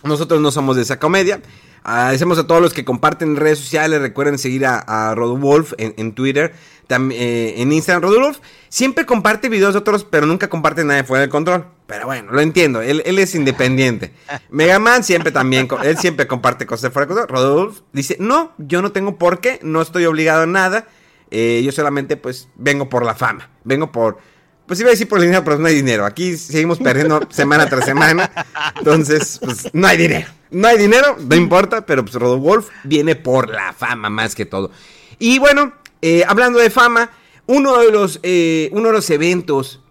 Nosotros 0.03 0.39
no 0.39 0.51
somos 0.51 0.75
de 0.75 0.84
esa 0.84 1.00
comedia. 1.00 1.41
Agradecemos 1.84 2.39
a 2.39 2.48
todos 2.48 2.62
los 2.62 2.74
que 2.74 2.86
comparten 2.86 3.29
en 3.29 3.36
redes 3.36 3.60
sociales. 3.60 4.01
Recuerden 4.01 4.38
seguir 4.38 4.65
a, 4.65 4.79
a 4.79 5.15
Rodolf 5.15 5.74
en, 5.77 6.13
Twitter, 6.13 6.53
también, 6.88 7.22
eh, 7.22 7.62
en 7.62 7.72
Instagram. 7.72 8.03
Rodolf 8.03 8.39
siempre 8.70 9.05
comparte 9.05 9.50
videos 9.50 9.74
de 9.74 9.79
otros, 9.79 10.03
pero 10.03 10.25
nunca 10.25 10.50
comparte 10.50 10.84
nada 10.84 11.01
de 11.01 11.03
fuera 11.03 11.22
del 11.22 11.29
control. 11.29 11.65
Pero 11.88 12.08
bueno, 12.08 12.32
lo 12.32 12.42
entiendo. 12.42 12.82
Él, 12.82 13.01
es 13.06 13.36
independiente. 13.36 14.12
Megaman 14.50 15.04
siempre 15.04 15.32
también, 15.32 15.68
él 15.84 15.98
siempre 15.98 16.27
comparte 16.27 16.65
cosas 16.65 16.84
de 16.84 16.89
fuera 16.89 17.08
control. 17.08 17.27
Rodolf 17.27 17.82
dice, 17.94 18.18
no, 18.20 18.54
yo 18.58 18.82
no 18.82 18.92
tengo 18.92 19.18
por 19.18 19.39
qué, 19.39 19.60
no 19.62 19.82
estoy 19.82 20.06
obligado 20.06 20.44
a 20.44 20.48
nada. 20.48 20.88
Eh, 21.32 21.62
yo 21.63 21.72
solamente 21.72 22.18
pues 22.18 22.50
vengo 22.56 22.89
por 22.89 23.06
la 23.06 23.13
fama. 23.13 23.50
Vengo 23.63 23.92
por 23.92 24.18
pues 24.65 24.80
iba 24.80 24.89
a 24.89 24.92
decir 24.92 25.08
por 25.08 25.20
el 25.20 25.25
dinero, 25.25 25.44
pero 25.44 25.60
no 25.60 25.68
hay 25.68 25.75
dinero. 25.75 26.06
Aquí 26.06 26.38
seguimos 26.38 26.80
perdiendo 26.80 27.22
semana 27.30 27.68
tras 27.70 27.86
semana. 27.86 28.32
Entonces, 28.77 29.39
pues 29.44 29.70
no 29.74 29.88
hay 29.88 29.98
dinero. 29.98 30.27
No 30.50 30.68
hay 30.68 30.77
dinero, 30.77 31.18
no 31.20 31.36
importa, 31.36 31.86
pero 31.86 32.04
pues 32.04 32.15
Rodolf 32.15 32.70
viene 32.84 33.15
por 33.15 33.50
la 33.50 33.74
fama 33.74 34.10
más 34.10 34.34
que 34.34 34.46
todo. 34.46 34.72
Y 35.20 35.38
bueno, 35.38 35.74
eh, 36.01 36.24
hablando 36.27 36.60
de 36.60 36.70
fama, 36.70 37.12
uno 37.46 37.77
de 37.77 37.92
los, 37.92 38.20
eh, 38.24 38.70
uno 38.72 38.88
de 38.88 38.94
los 38.94 39.10
eventos 39.10 39.82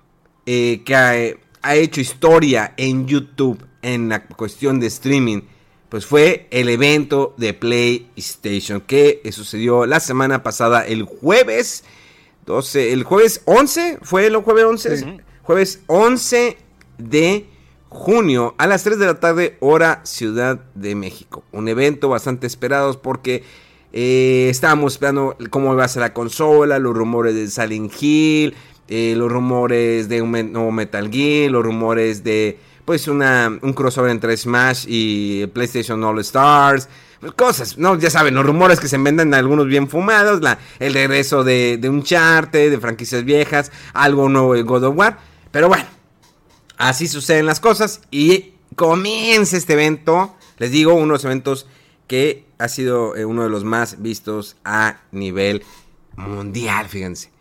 eh, 0.46 0.82
que 0.84 1.38
ha, 1.64 1.74
hecho 1.76 2.00
historia 2.00 2.74
en 2.76 3.06
YouTube 3.06 3.64
en 3.82 4.08
la 4.08 4.26
cuestión 4.26 4.80
de 4.80 4.86
streaming, 4.86 5.42
pues 5.88 6.06
fue 6.06 6.46
el 6.50 6.68
evento 6.68 7.34
de 7.36 7.54
PlayStation 7.54 8.80
que 8.80 9.20
sucedió 9.32 9.86
la 9.86 10.00
semana 10.00 10.42
pasada, 10.42 10.86
el 10.86 11.02
jueves 11.04 11.84
12, 12.46 12.92
el 12.92 13.04
jueves 13.04 13.42
11, 13.46 13.98
fue 14.02 14.26
el 14.26 14.36
jueves 14.36 14.64
11, 14.64 15.22
jueves 15.42 15.82
11 15.86 16.58
de 16.98 17.46
junio 17.88 18.54
a 18.58 18.66
las 18.66 18.82
3 18.82 18.98
de 18.98 19.06
la 19.06 19.20
tarde, 19.20 19.56
hora 19.60 20.00
Ciudad 20.04 20.60
de 20.74 20.94
México. 20.94 21.44
Un 21.52 21.68
evento 21.68 22.08
bastante 22.08 22.46
esperado 22.46 23.00
porque 23.00 23.44
eh, 23.92 24.48
estábamos 24.50 24.94
esperando 24.94 25.36
cómo 25.50 25.72
iba 25.72 25.84
a 25.84 25.88
ser 25.88 26.00
la 26.00 26.12
consola, 26.12 26.78
los 26.80 26.94
rumores 26.96 27.34
de 27.34 27.48
Silent 27.48 27.92
Hill, 28.00 28.54
eh, 28.88 29.14
los 29.16 29.30
rumores 29.30 30.08
de 30.08 30.22
un 30.22 30.32
nuevo 30.52 30.72
Metal 30.72 31.10
Gear, 31.10 31.50
los 31.50 31.64
rumores 31.64 32.24
de 32.24 32.58
pues 32.84 33.08
una, 33.08 33.58
un 33.62 33.72
crossover 33.72 34.10
entre 34.10 34.36
Smash 34.36 34.84
y 34.86 35.46
PlayStation 35.48 36.02
All 36.04 36.18
Stars. 36.20 36.88
Cosas, 37.36 37.78
¿no? 37.78 37.98
Ya 37.98 38.10
saben, 38.10 38.34
los 38.34 38.44
rumores 38.44 38.78
que 38.78 38.88
se 38.88 38.98
venden 38.98 39.32
algunos 39.32 39.66
bien 39.66 39.88
fumados, 39.88 40.42
el 40.78 40.92
regreso 40.92 41.42
de, 41.42 41.78
de 41.80 41.88
un 41.88 42.02
charte, 42.02 42.68
de 42.68 42.78
franquicias 42.78 43.24
viejas, 43.24 43.72
algo 43.94 44.28
nuevo 44.28 44.52
de 44.52 44.62
God 44.62 44.84
of 44.84 44.96
War. 44.96 45.18
Pero 45.50 45.68
bueno, 45.68 45.86
así 46.76 47.08
suceden 47.08 47.46
las 47.46 47.60
cosas 47.60 48.02
y 48.10 48.52
comienza 48.76 49.56
este 49.56 49.72
evento. 49.72 50.36
Les 50.58 50.70
digo, 50.70 50.92
uno 50.92 51.04
de 51.04 51.12
los 51.12 51.24
eventos 51.24 51.66
que 52.06 52.44
ha 52.58 52.68
sido 52.68 53.16
eh, 53.16 53.24
uno 53.24 53.42
de 53.42 53.48
los 53.48 53.64
más 53.64 54.02
vistos 54.02 54.56
a 54.64 55.00
nivel 55.10 55.64
mundial, 56.16 56.88
fíjense. 56.88 57.33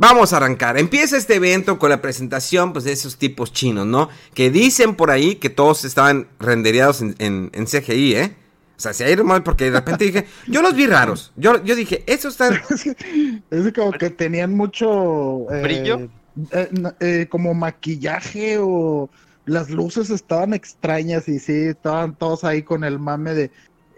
Vamos 0.00 0.32
a 0.32 0.38
arrancar. 0.38 0.78
Empieza 0.78 1.18
este 1.18 1.34
evento 1.34 1.78
con 1.78 1.90
la 1.90 2.00
presentación 2.00 2.72
pues, 2.72 2.86
de 2.86 2.92
esos 2.92 3.18
tipos 3.18 3.52
chinos, 3.52 3.86
¿no? 3.86 4.08
Que 4.32 4.50
dicen 4.50 4.94
por 4.94 5.10
ahí 5.10 5.34
que 5.34 5.50
todos 5.50 5.84
estaban 5.84 6.26
rendereados 6.38 7.02
en, 7.02 7.14
en, 7.18 7.66
CGI, 7.66 8.14
¿eh? 8.14 8.36
O 8.78 8.80
sea, 8.80 8.94
se 8.94 9.04
ha 9.04 9.10
ido 9.10 9.24
mal 9.24 9.42
porque 9.42 9.64
de 9.64 9.72
repente 9.72 10.06
dije, 10.06 10.26
yo 10.48 10.62
los 10.62 10.74
vi 10.74 10.86
raros. 10.86 11.32
Yo, 11.36 11.62
yo 11.64 11.76
dije, 11.76 12.02
esos 12.06 12.32
están. 12.32 12.62
es 13.50 13.72
como 13.74 13.92
que 13.92 14.08
tenían 14.08 14.54
mucho. 14.54 15.44
Eh, 15.52 15.62
¿Brillo? 15.62 16.08
Eh, 16.50 16.70
eh, 17.00 17.26
como 17.28 17.52
maquillaje 17.52 18.56
o 18.58 19.10
las 19.44 19.68
luces 19.68 20.08
estaban 20.08 20.54
extrañas 20.54 21.28
y 21.28 21.38
sí, 21.38 21.52
estaban 21.52 22.14
todos 22.14 22.44
ahí 22.44 22.62
con 22.62 22.84
el 22.84 22.98
mame 22.98 23.34
de 23.34 23.50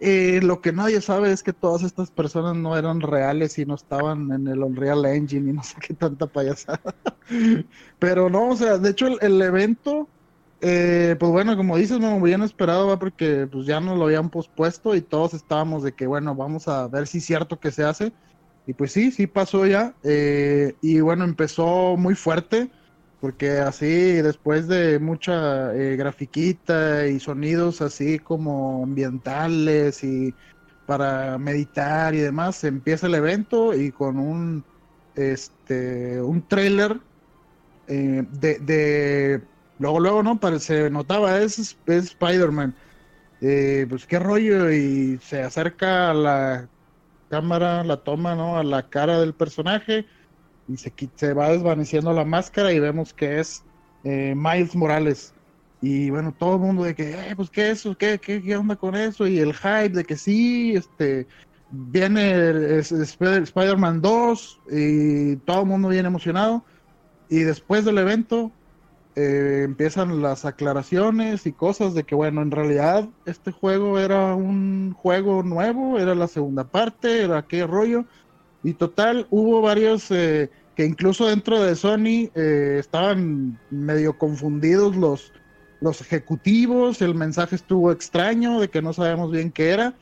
eh, 0.04 0.40
lo 0.42 0.60
que 0.60 0.72
nadie 0.72 1.00
sabe 1.00 1.30
es 1.30 1.44
que 1.44 1.52
todas 1.52 1.84
estas 1.84 2.10
personas 2.10 2.56
no 2.56 2.76
eran 2.76 3.00
reales 3.00 3.56
y 3.58 3.64
no 3.64 3.76
estaban 3.76 4.32
en 4.32 4.48
el 4.48 4.58
Unreal 4.58 5.04
Engine 5.04 5.50
y 5.50 5.52
no 5.52 5.62
sé 5.62 5.76
qué 5.80 5.94
tanta 5.94 6.26
payasada. 6.26 6.80
Pero 8.00 8.28
no, 8.28 8.48
o 8.48 8.56
sea, 8.56 8.78
de 8.78 8.90
hecho 8.90 9.06
el, 9.20 9.40
evento, 9.40 10.08
eh, 10.60 11.14
pues 11.20 11.30
bueno, 11.30 11.56
como 11.56 11.76
dices, 11.76 12.00
me 12.00 12.08
habían 12.08 12.42
esperado, 12.42 12.88
va 12.88 12.98
porque 12.98 13.46
pues 13.46 13.64
ya 13.64 13.78
nos 13.78 13.96
lo 13.96 14.06
habían 14.06 14.28
pospuesto 14.28 14.96
y 14.96 15.02
todos 15.02 15.34
estábamos 15.34 15.84
de 15.84 15.92
que, 15.92 16.08
bueno, 16.08 16.34
vamos 16.34 16.66
a 16.66 16.88
ver 16.88 17.06
si 17.06 17.18
es 17.18 17.24
cierto 17.24 17.60
que 17.60 17.70
se 17.70 17.84
hace. 17.84 18.12
Y 18.66 18.72
pues 18.72 18.90
sí, 18.90 19.12
sí 19.12 19.28
pasó 19.28 19.66
ya. 19.66 19.94
Eh, 20.02 20.74
y 20.82 20.98
bueno, 20.98 21.22
empezó 21.22 21.96
muy 21.96 22.16
fuerte 22.16 22.72
porque 23.22 23.60
así 23.60 23.86
después 24.20 24.66
de 24.66 24.98
mucha 24.98 25.72
eh, 25.76 25.94
grafiquita 25.94 27.06
y 27.06 27.20
sonidos 27.20 27.80
así 27.80 28.18
como 28.18 28.82
ambientales 28.82 30.02
y 30.02 30.34
para 30.86 31.38
meditar 31.38 32.16
y 32.16 32.18
demás, 32.18 32.64
empieza 32.64 33.06
el 33.06 33.14
evento 33.14 33.74
y 33.74 33.92
con 33.92 34.18
un 34.18 34.64
este 35.14 36.20
un 36.20 36.42
trailer 36.48 36.98
eh, 37.86 38.24
de, 38.40 38.58
de, 38.58 39.40
luego 39.78 40.00
luego 40.00 40.22
no 40.24 40.40
se 40.58 40.90
notaba 40.90 41.38
es, 41.38 41.60
es 41.60 41.76
Spider-Man. 41.86 42.74
Eh, 43.40 43.86
pues 43.88 44.04
qué 44.04 44.18
rollo 44.18 44.68
y 44.72 45.18
se 45.22 45.42
acerca 45.42 46.10
a 46.10 46.14
la 46.14 46.68
cámara 47.30 47.84
la 47.84 47.98
toma 47.98 48.34
no 48.34 48.58
a 48.58 48.64
la 48.64 48.88
cara 48.88 49.20
del 49.20 49.32
personaje 49.32 50.06
se, 50.76 50.92
se 51.14 51.32
va 51.34 51.50
desvaneciendo 51.50 52.12
la 52.12 52.24
máscara 52.24 52.72
y 52.72 52.80
vemos 52.80 53.12
que 53.12 53.40
es 53.40 53.64
eh, 54.04 54.34
Miles 54.36 54.74
Morales. 54.74 55.34
Y 55.80 56.10
bueno, 56.10 56.32
todo 56.36 56.54
el 56.54 56.60
mundo 56.60 56.84
de 56.84 56.94
que, 56.94 57.10
eh, 57.10 57.34
pues, 57.36 57.50
¿qué 57.50 57.70
es 57.70 57.80
eso? 57.80 57.96
¿Qué, 57.96 58.18
qué, 58.18 58.56
onda 58.56 58.76
con 58.76 58.94
eso? 58.94 59.26
Y 59.26 59.40
el 59.40 59.52
hype 59.52 59.90
de 59.90 60.04
que 60.04 60.16
sí, 60.16 60.74
este, 60.76 61.26
viene 61.70 62.78
Spider-Man 62.78 64.00
2 64.00 64.60
y 64.70 65.36
todo 65.36 65.62
el 65.62 65.66
mundo 65.66 65.88
viene 65.88 66.08
emocionado. 66.08 66.64
Y 67.28 67.40
después 67.40 67.84
del 67.84 67.98
evento 67.98 68.52
eh, 69.16 69.62
empiezan 69.64 70.22
las 70.22 70.44
aclaraciones 70.44 71.46
y 71.46 71.52
cosas 71.52 71.94
de 71.94 72.04
que, 72.04 72.14
bueno, 72.14 72.42
en 72.42 72.50
realidad 72.50 73.08
este 73.26 73.50
juego 73.50 73.98
era 73.98 74.34
un 74.34 74.94
juego 74.94 75.42
nuevo, 75.42 75.98
era 75.98 76.14
la 76.14 76.28
segunda 76.28 76.64
parte, 76.64 77.24
era 77.24 77.42
qué 77.42 77.66
rollo. 77.66 78.04
Y 78.62 78.74
total, 78.74 79.26
hubo 79.30 79.60
varios 79.60 80.10
eh, 80.10 80.50
que 80.76 80.84
incluso 80.86 81.26
dentro 81.26 81.62
de 81.62 81.74
Sony 81.74 82.30
eh, 82.34 82.76
estaban 82.78 83.58
medio 83.70 84.16
confundidos 84.16 84.96
los, 84.96 85.32
los 85.80 86.00
ejecutivos, 86.00 87.02
el 87.02 87.14
mensaje 87.14 87.56
estuvo 87.56 87.92
extraño 87.92 88.60
de 88.60 88.68
que 88.68 88.82
no 88.82 88.92
sabemos 88.92 89.30
bien 89.30 89.50
qué 89.50 89.70
era. 89.70 89.94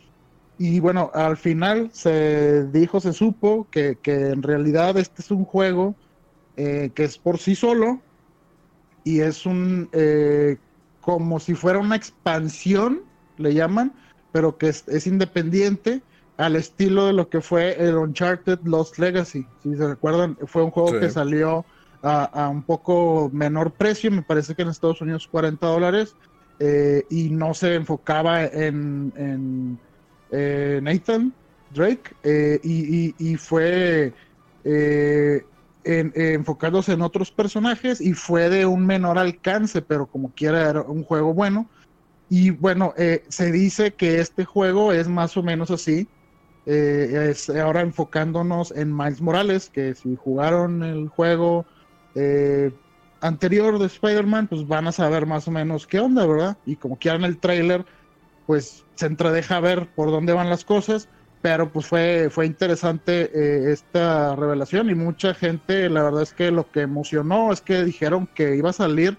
Y 0.59 0.79
bueno, 0.79 1.11
al 1.15 1.37
final 1.37 1.91
se 1.93 2.67
dijo, 2.67 3.01
se 3.01 3.13
supo 3.13 3.67
que, 3.71 3.99
en 4.05 4.43
realidad 4.43 4.97
este 4.99 5.23
es 5.23 5.31
un 5.31 5.45
juego 5.45 5.95
eh, 6.57 6.91
que 6.95 7.05
es 7.05 7.17
por 7.17 7.39
sí 7.39 7.55
solo 7.55 8.01
y 9.05 9.21
es 9.21 9.47
un 9.47 9.89
como 11.01 11.41
si 11.41 11.55
fuera 11.55 11.79
una 11.79 11.97
expansión, 11.97 13.01
le 13.39 13.55
llaman, 13.55 13.95
pero 14.33 14.59
que 14.59 14.69
es 14.69 15.07
independiente 15.07 16.03
al 16.41 16.57
estilo 16.57 17.07
de 17.07 17.13
lo 17.13 17.29
que 17.29 17.43
fue 17.43 17.77
el 17.79 17.97
Uncharted 17.97 18.61
Lost 18.65 18.99
Legacy. 18.99 19.47
Si 19.63 19.77
se 19.77 19.87
recuerdan, 19.87 20.39
fue 20.47 20.65
un 20.65 20.71
juego 20.71 20.99
que 20.99 21.11
salió 21.11 21.67
a, 22.03 22.49
un 22.49 22.63
poco 22.63 23.31
menor 23.31 23.73
precio, 23.73 24.11
me 24.11 24.23
parece 24.23 24.55
que 24.55 24.63
en 24.63 24.69
Estados 24.69 25.03
Unidos 25.03 25.29
40 25.31 25.67
dólares, 25.67 26.17
eh, 26.59 27.05
y 27.11 27.29
no 27.29 27.53
se 27.53 27.75
enfocaba 27.75 28.45
en, 28.45 29.13
en 29.17 29.79
eh, 30.31 30.81
Nathan 30.83 31.35
Drake, 31.75 32.15
eh, 32.23 32.59
y, 32.63 33.37
fue 33.37 34.15
enfocándose 35.85 36.93
en 36.93 37.03
otros 37.03 37.31
personajes 37.31 38.01
y 38.01 38.15
fue 38.15 38.49
de 38.49 38.65
un 38.65 38.87
menor 38.87 39.19
alcance, 39.19 39.83
pero 39.83 40.07
como 40.07 40.31
quiera 40.31 40.71
era 40.71 40.81
un 40.81 41.05
juego 41.05 41.35
bueno. 41.35 41.69
Y 42.31 42.49
bueno, 42.49 42.95
se 43.29 43.53
dice 43.53 43.93
que 43.93 44.21
este 44.21 44.47
juego 44.47 44.93
es 44.93 45.07
más 45.07 45.37
o 45.37 45.43
menos 45.43 45.71
así 45.71 46.09
eh, 46.67 47.29
es 47.31 47.49
ahora 47.51 47.81
enfocándonos 47.81 48.71
en 48.73 48.95
Miles 48.97 49.21
Morales, 49.21 49.71
que 49.71 49.95
si 49.95 50.17
jugaron 50.17 50.83
el 50.83 51.09
juego 51.09 51.65
eh, 52.15 52.71
anterior 53.21 53.79
de 53.79 53.87
Spider-Man, 53.87 54.49
pues 54.49 54.67
van 54.67 54.87
a 54.87 54.93
saber 54.93 55.27
más 55.27 55.49
o 55.49 55.51
menos 55.51 55.87
qué 55.87 56.01
onda, 56.01 56.27
¿verdad? 56.27 56.57
Y 56.67 56.77
como 56.77 56.99
quieran 56.99 57.25
el 57.25 57.39
trailer, 57.39 57.85
pues 58.47 58.85
se 58.95 59.07
entredeja 59.07 59.61
ver 59.61 59.89
por 59.95 60.11
dónde 60.11 60.33
van 60.33 60.51
las 60.51 60.65
cosas, 60.65 61.09
pero 61.43 61.73
pues 61.73 61.87
fue, 61.87 62.29
fue 62.31 62.47
interesante 62.47 63.31
eh, 63.35 63.73
esta 63.73 64.37
revelación 64.37 64.91
y 64.91 64.95
mucha 64.95 65.35
gente, 65.35 65.89
la 65.89 66.03
verdad 66.03 66.23
es 66.23 66.35
que 66.35 66.51
lo 66.51 66.71
que 66.71 66.83
emocionó 66.83 67.53
es 67.53 67.61
que 67.61 67.85
dijeron 67.85 68.29
que 68.35 68.57
iba 68.57 68.71
a 68.71 68.75
salir 68.75 69.17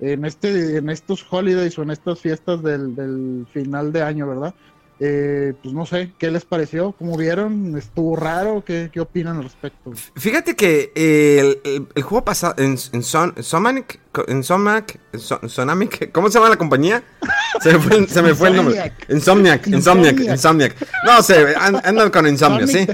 en, 0.00 0.24
este, 0.24 0.78
en 0.78 0.88
estos 0.88 1.26
holidays 1.30 1.78
o 1.78 1.82
en 1.82 1.90
estas 1.90 2.20
fiestas 2.20 2.62
del 2.62 3.46
final 3.52 3.92
de 3.92 4.02
año, 4.02 4.26
¿verdad? 4.26 4.54
Eh, 5.02 5.54
pues 5.62 5.72
no 5.72 5.86
sé, 5.86 6.12
¿qué 6.18 6.30
les 6.30 6.44
pareció? 6.44 6.92
¿Cómo 6.92 7.16
vieron? 7.16 7.74
¿Estuvo 7.78 8.16
raro? 8.16 8.62
¿Qué, 8.66 8.90
qué 8.92 9.00
opinan 9.00 9.38
al 9.38 9.44
respecto? 9.44 9.92
Fíjate 10.14 10.54
que 10.54 10.92
el, 10.94 11.86
el, 11.94 12.02
juego 12.02 12.22
pasado 12.22 12.54
en, 12.58 12.76
en, 12.92 13.02
Son, 13.02 13.32
en 13.34 13.42
Somanic, 13.42 13.98
en 14.28 14.44
Sonamic, 14.44 15.00
¿cómo 16.12 16.28
se 16.28 16.34
llama 16.34 16.50
la 16.50 16.58
compañía? 16.58 17.02
Se 17.62 17.72
me 17.72 17.78
fue, 17.78 18.08
se 18.08 18.20
me 18.20 18.34
fue 18.34 18.48
el 18.50 18.56
nombre. 18.56 18.92
Insomniac, 19.08 19.66
Insomniac, 19.68 20.20
Insomniac. 20.20 20.76
No 21.06 21.22
sé, 21.22 21.54
ando 21.56 22.12
con 22.12 22.26
Insomnio, 22.26 22.66
¿sí? 22.66 22.86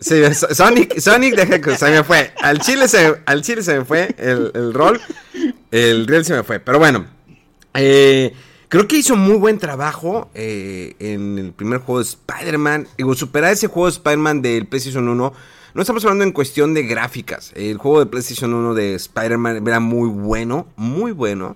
Sí, 0.00 0.22
Sonic, 0.54 0.98
Sonic 1.00 1.36
the 1.36 1.42
Hedgehog, 1.42 1.76
se 1.76 1.90
me 1.90 2.02
fue. 2.02 2.32
Al 2.40 2.60
chile 2.60 2.88
se, 2.88 3.20
al 3.26 3.42
chile 3.42 3.62
se 3.62 3.80
me 3.80 3.84
fue 3.84 4.14
el, 4.16 4.52
el 4.54 4.72
rol, 4.72 4.98
el 5.70 6.06
real 6.06 6.24
se 6.24 6.32
me 6.32 6.44
fue, 6.44 6.60
pero 6.60 6.78
bueno. 6.78 7.04
Eh... 7.74 8.34
Creo 8.72 8.88
que 8.88 8.96
hizo 8.96 9.16
muy 9.16 9.36
buen 9.36 9.58
trabajo 9.58 10.30
eh, 10.32 10.96
en 10.98 11.36
el 11.36 11.52
primer 11.52 11.80
juego 11.80 11.98
de 11.98 12.08
Spider-Man. 12.08 12.88
Digo, 12.96 13.14
superar 13.14 13.52
ese 13.52 13.66
juego 13.66 13.84
de 13.84 13.92
Spider-Man 13.92 14.40
del 14.40 14.66
PlayStation 14.66 15.06
1. 15.10 15.32
No 15.74 15.82
estamos 15.82 16.02
hablando 16.06 16.24
en 16.24 16.32
cuestión 16.32 16.72
de 16.72 16.84
gráficas. 16.84 17.52
El 17.54 17.76
juego 17.76 17.98
de 17.98 18.06
PlayStation 18.06 18.54
1 18.54 18.72
de 18.72 18.94
Spider-Man 18.94 19.68
era 19.68 19.78
muy 19.78 20.08
bueno, 20.08 20.68
muy 20.76 21.12
bueno. 21.12 21.54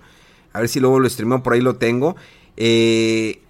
A 0.53 0.61
ver 0.61 0.69
si 0.69 0.79
luego 0.79 1.01
lo 1.01 1.09
streameo, 1.09 1.43
por 1.43 1.55
ahí 1.55 1.63
lo 1.63 1.77
tengo. 1.77 2.17
Eh, 2.59 3.41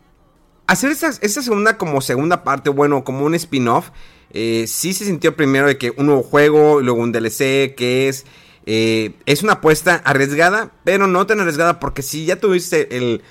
hacer 0.69 0.93
esta, 0.93 1.11
segunda 1.13 1.77
como 1.77 2.01
segunda 2.03 2.45
parte, 2.45 2.71
bueno, 2.71 3.03
como 3.03 3.25
un 3.25 3.35
spin-off. 3.35 3.91
Eh, 4.31 4.67
sí 4.69 4.93
se 4.93 5.05
sintió 5.05 5.35
primero 5.35 5.67
de 5.67 5.77
que 5.77 5.93
un 5.97 6.07
nuevo 6.07 6.23
juego, 6.23 6.81
luego 6.83 7.03
un 7.03 7.11
DLC, 7.11 7.75
que 7.75 8.07
es... 8.07 8.27
es 8.65 9.43
una 9.43 9.55
apuesta 9.55 9.97
arriesgada, 10.05 10.71
pero 10.85 11.09
no 11.09 11.27
tan 11.27 11.41
arriesgada 11.41 11.81
porque 11.81 12.03
si 12.03 12.27
ya 12.27 12.37
tuviste 12.37 12.97
el 12.97 13.23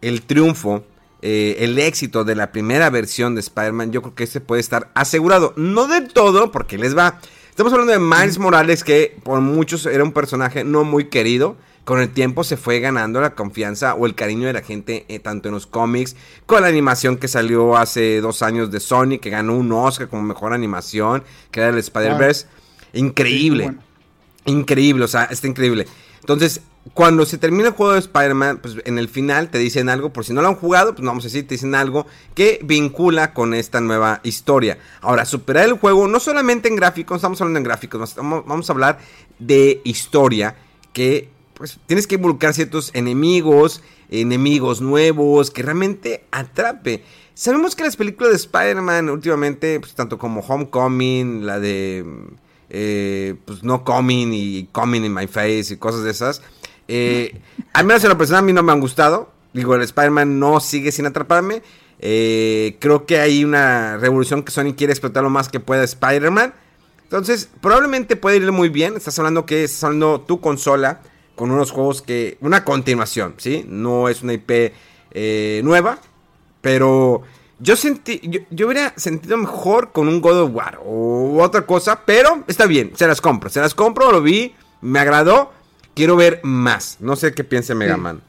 el 0.00 0.22
triunfo, 0.22 0.84
eh, 1.22 1.56
el 1.60 1.78
éxito 1.78 2.24
de 2.24 2.34
la 2.34 2.52
primera 2.52 2.90
versión 2.90 3.34
de 3.34 3.40
Spider-Man, 3.40 3.92
yo 3.92 4.02
creo 4.02 4.14
que 4.14 4.24
ese 4.24 4.40
puede 4.40 4.60
estar 4.60 4.90
asegurado. 4.94 5.52
No 5.56 5.88
del 5.88 6.08
todo, 6.08 6.52
porque 6.52 6.78
les 6.78 6.96
va. 6.96 7.20
Estamos 7.50 7.72
hablando 7.72 7.92
de 7.92 7.98
Miles 7.98 8.38
Morales, 8.38 8.84
que 8.84 9.16
por 9.22 9.40
muchos 9.40 9.86
era 9.86 10.04
un 10.04 10.12
personaje 10.12 10.62
no 10.64 10.84
muy 10.84 11.06
querido. 11.06 11.56
Con 11.84 12.00
el 12.00 12.10
tiempo 12.10 12.42
se 12.42 12.56
fue 12.56 12.80
ganando 12.80 13.20
la 13.20 13.34
confianza 13.34 13.94
o 13.94 14.06
el 14.06 14.16
cariño 14.16 14.48
de 14.48 14.52
la 14.52 14.60
gente, 14.60 15.06
eh, 15.08 15.20
tanto 15.20 15.48
en 15.48 15.54
los 15.54 15.68
cómics, 15.68 16.16
con 16.44 16.62
la 16.62 16.68
animación 16.68 17.16
que 17.16 17.28
salió 17.28 17.76
hace 17.76 18.20
dos 18.20 18.42
años 18.42 18.72
de 18.72 18.80
Sony, 18.80 19.18
que 19.20 19.30
ganó 19.30 19.56
un 19.56 19.70
Oscar 19.70 20.08
como 20.08 20.22
mejor 20.22 20.52
animación, 20.52 21.22
que 21.52 21.60
era 21.60 21.70
el 21.70 21.78
Spider-Verse. 21.78 22.46
Increíble. 22.92 23.76
Increíble, 24.46 25.04
o 25.04 25.08
sea, 25.08 25.24
está 25.24 25.46
increíble. 25.46 25.86
Entonces, 26.26 26.60
cuando 26.92 27.24
se 27.24 27.38
termina 27.38 27.68
el 27.68 27.74
juego 27.74 27.92
de 27.92 28.00
Spider-Man, 28.00 28.58
pues 28.58 28.74
en 28.84 28.98
el 28.98 29.08
final 29.08 29.48
te 29.48 29.58
dicen 29.58 29.88
algo, 29.88 30.12
por 30.12 30.24
si 30.24 30.32
no 30.32 30.42
lo 30.42 30.48
han 30.48 30.56
jugado, 30.56 30.92
pues 30.92 31.06
vamos 31.06 31.22
a 31.22 31.28
decir, 31.28 31.46
te 31.46 31.54
dicen 31.54 31.76
algo 31.76 32.04
que 32.34 32.58
vincula 32.64 33.32
con 33.32 33.54
esta 33.54 33.80
nueva 33.80 34.18
historia. 34.24 34.76
Ahora, 35.02 35.24
superar 35.24 35.66
el 35.66 35.74
juego, 35.74 36.08
no 36.08 36.18
solamente 36.18 36.66
en 36.66 36.74
gráficos, 36.74 37.18
estamos 37.18 37.40
hablando 37.40 37.58
en 37.58 37.62
gráficos, 37.62 38.16
vamos 38.16 38.68
a 38.68 38.72
hablar 38.72 38.98
de 39.38 39.80
historia 39.84 40.56
que 40.92 41.28
pues 41.54 41.78
tienes 41.86 42.08
que 42.08 42.16
involucrar 42.16 42.54
ciertos 42.54 42.90
enemigos, 42.92 43.80
enemigos 44.10 44.80
nuevos, 44.80 45.52
que 45.52 45.62
realmente 45.62 46.24
atrape. 46.32 47.04
Sabemos 47.34 47.76
que 47.76 47.84
las 47.84 47.94
películas 47.94 48.32
de 48.32 48.36
Spider-Man 48.38 49.10
últimamente, 49.10 49.78
pues 49.78 49.94
tanto 49.94 50.18
como 50.18 50.40
Homecoming, 50.40 51.46
la 51.46 51.60
de 51.60 52.04
eh, 52.70 53.34
pues 53.44 53.62
No 53.62 53.84
Coming 53.84 54.32
y 54.32 54.68
Coming 54.72 55.04
in 55.04 55.14
My 55.14 55.26
Face 55.26 55.74
y 55.74 55.76
cosas 55.76 56.02
de 56.02 56.10
esas, 56.10 56.42
eh, 56.88 57.40
al 57.72 57.84
menos 57.86 58.02
en 58.04 58.10
la 58.10 58.18
persona 58.18 58.38
a 58.38 58.42
mí 58.42 58.52
no 58.52 58.62
me 58.62 58.72
han 58.72 58.80
gustado. 58.80 59.30
Digo, 59.52 59.74
el 59.74 59.82
Spider-Man 59.82 60.38
no 60.38 60.60
sigue 60.60 60.92
sin 60.92 61.06
atraparme. 61.06 61.62
Eh, 61.98 62.76
creo 62.78 63.06
que 63.06 63.18
hay 63.18 63.44
una 63.44 63.96
revolución 63.96 64.42
que 64.42 64.52
Sony 64.52 64.74
quiere 64.76 64.92
explotar 64.92 65.22
lo 65.22 65.30
más 65.30 65.48
que 65.48 65.60
pueda 65.60 65.82
Spider-Man. 65.82 66.54
Entonces, 67.02 67.48
probablemente 67.60 68.16
puede 68.16 68.36
ir 68.36 68.52
muy 68.52 68.68
bien. 68.68 68.96
Estás 68.96 69.18
hablando 69.18 69.46
que 69.46 69.64
estás 69.64 69.84
hablando 69.84 70.20
tu 70.20 70.40
consola 70.40 71.00
con 71.34 71.50
unos 71.50 71.70
juegos 71.70 72.02
que... 72.02 72.36
Una 72.40 72.64
continuación, 72.64 73.34
¿sí? 73.38 73.64
No 73.68 74.08
es 74.08 74.22
una 74.22 74.34
IP 74.34 74.72
eh, 75.12 75.60
nueva, 75.64 75.98
pero 76.60 77.22
yo 77.58 77.76
sentí... 77.76 78.20
Yo, 78.50 78.66
hubiera 78.66 78.92
sentido 78.96 79.36
mejor 79.36 79.92
con 79.92 80.08
un 80.08 80.20
God 80.20 80.42
of 80.42 80.50
War 80.54 80.80
o 80.84 81.42
otra 81.42 81.62
cosa, 81.66 82.04
pero 82.04 82.44
está 82.46 82.66
bien, 82.66 82.92
se 82.96 83.06
las 83.06 83.20
compro. 83.20 83.50
Se 83.50 83.60
las 83.60 83.74
compro, 83.74 84.12
lo 84.12 84.22
vi, 84.22 84.54
me 84.80 84.98
agradó. 84.98 85.52
Quiero 85.94 86.16
ver 86.16 86.40
más. 86.42 86.98
No 87.00 87.16
sé 87.16 87.32
qué 87.32 87.44
piensa 87.44 87.74
Mega 87.74 87.96
Man. 87.96 88.20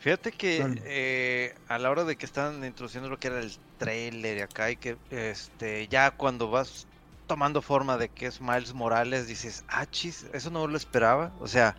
Fíjate 0.00 0.32
que 0.32 0.82
eh, 0.84 1.54
a 1.66 1.78
la 1.78 1.90
hora 1.90 2.04
de 2.04 2.16
que 2.16 2.26
están 2.26 2.62
introduciendo 2.62 3.08
lo 3.08 3.18
que 3.18 3.28
era 3.28 3.40
el 3.40 3.50
trailer 3.78 4.42
acá 4.42 4.70
y 4.70 4.76
que 4.76 4.98
este 5.10 5.88
ya 5.88 6.10
cuando 6.10 6.50
vas 6.50 6.86
tomando 7.26 7.62
forma 7.62 7.96
de 7.96 8.10
que 8.10 8.26
es 8.26 8.40
Miles 8.40 8.74
Morales, 8.74 9.26
dices, 9.26 9.64
ah, 9.68 9.86
chis, 9.86 10.26
eso 10.34 10.50
no 10.50 10.66
lo 10.66 10.76
esperaba. 10.76 11.32
O 11.40 11.48
sea, 11.48 11.74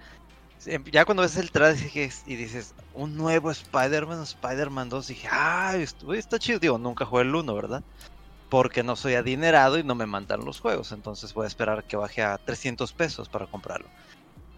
ya 0.92 1.06
cuando 1.06 1.24
ves 1.24 1.38
el 1.38 1.52
trailer 1.52 1.78
y 2.26 2.36
dices, 2.36 2.74
un 2.94 3.16
nuevo 3.16 3.52
Spider-Man, 3.52 4.24
Spider-Man 4.24 4.90
2, 4.90 5.08
dije, 5.08 5.28
ah, 5.32 5.76
está 5.78 6.40
chido. 6.40 6.60
Digo, 6.60 6.78
nunca 6.78 7.06
jugué 7.06 7.24
el 7.24 7.36
1, 7.36 7.54
¿verdad? 7.54 7.84
Porque 8.50 8.84
no 8.84 8.96
soy 8.96 9.16
adinerado 9.16 9.78
y 9.78 9.84
no 9.84 9.96
me 9.96 10.06
mandan 10.06 10.46
los 10.46 10.60
juegos. 10.60 10.92
Entonces 10.92 11.34
voy 11.34 11.46
a 11.46 11.48
esperar 11.48 11.84
que 11.84 11.98
baje 11.98 12.24
a 12.24 12.38
300 12.38 12.94
pesos 12.94 13.30
para 13.30 13.48
comprarlo. 13.48 13.88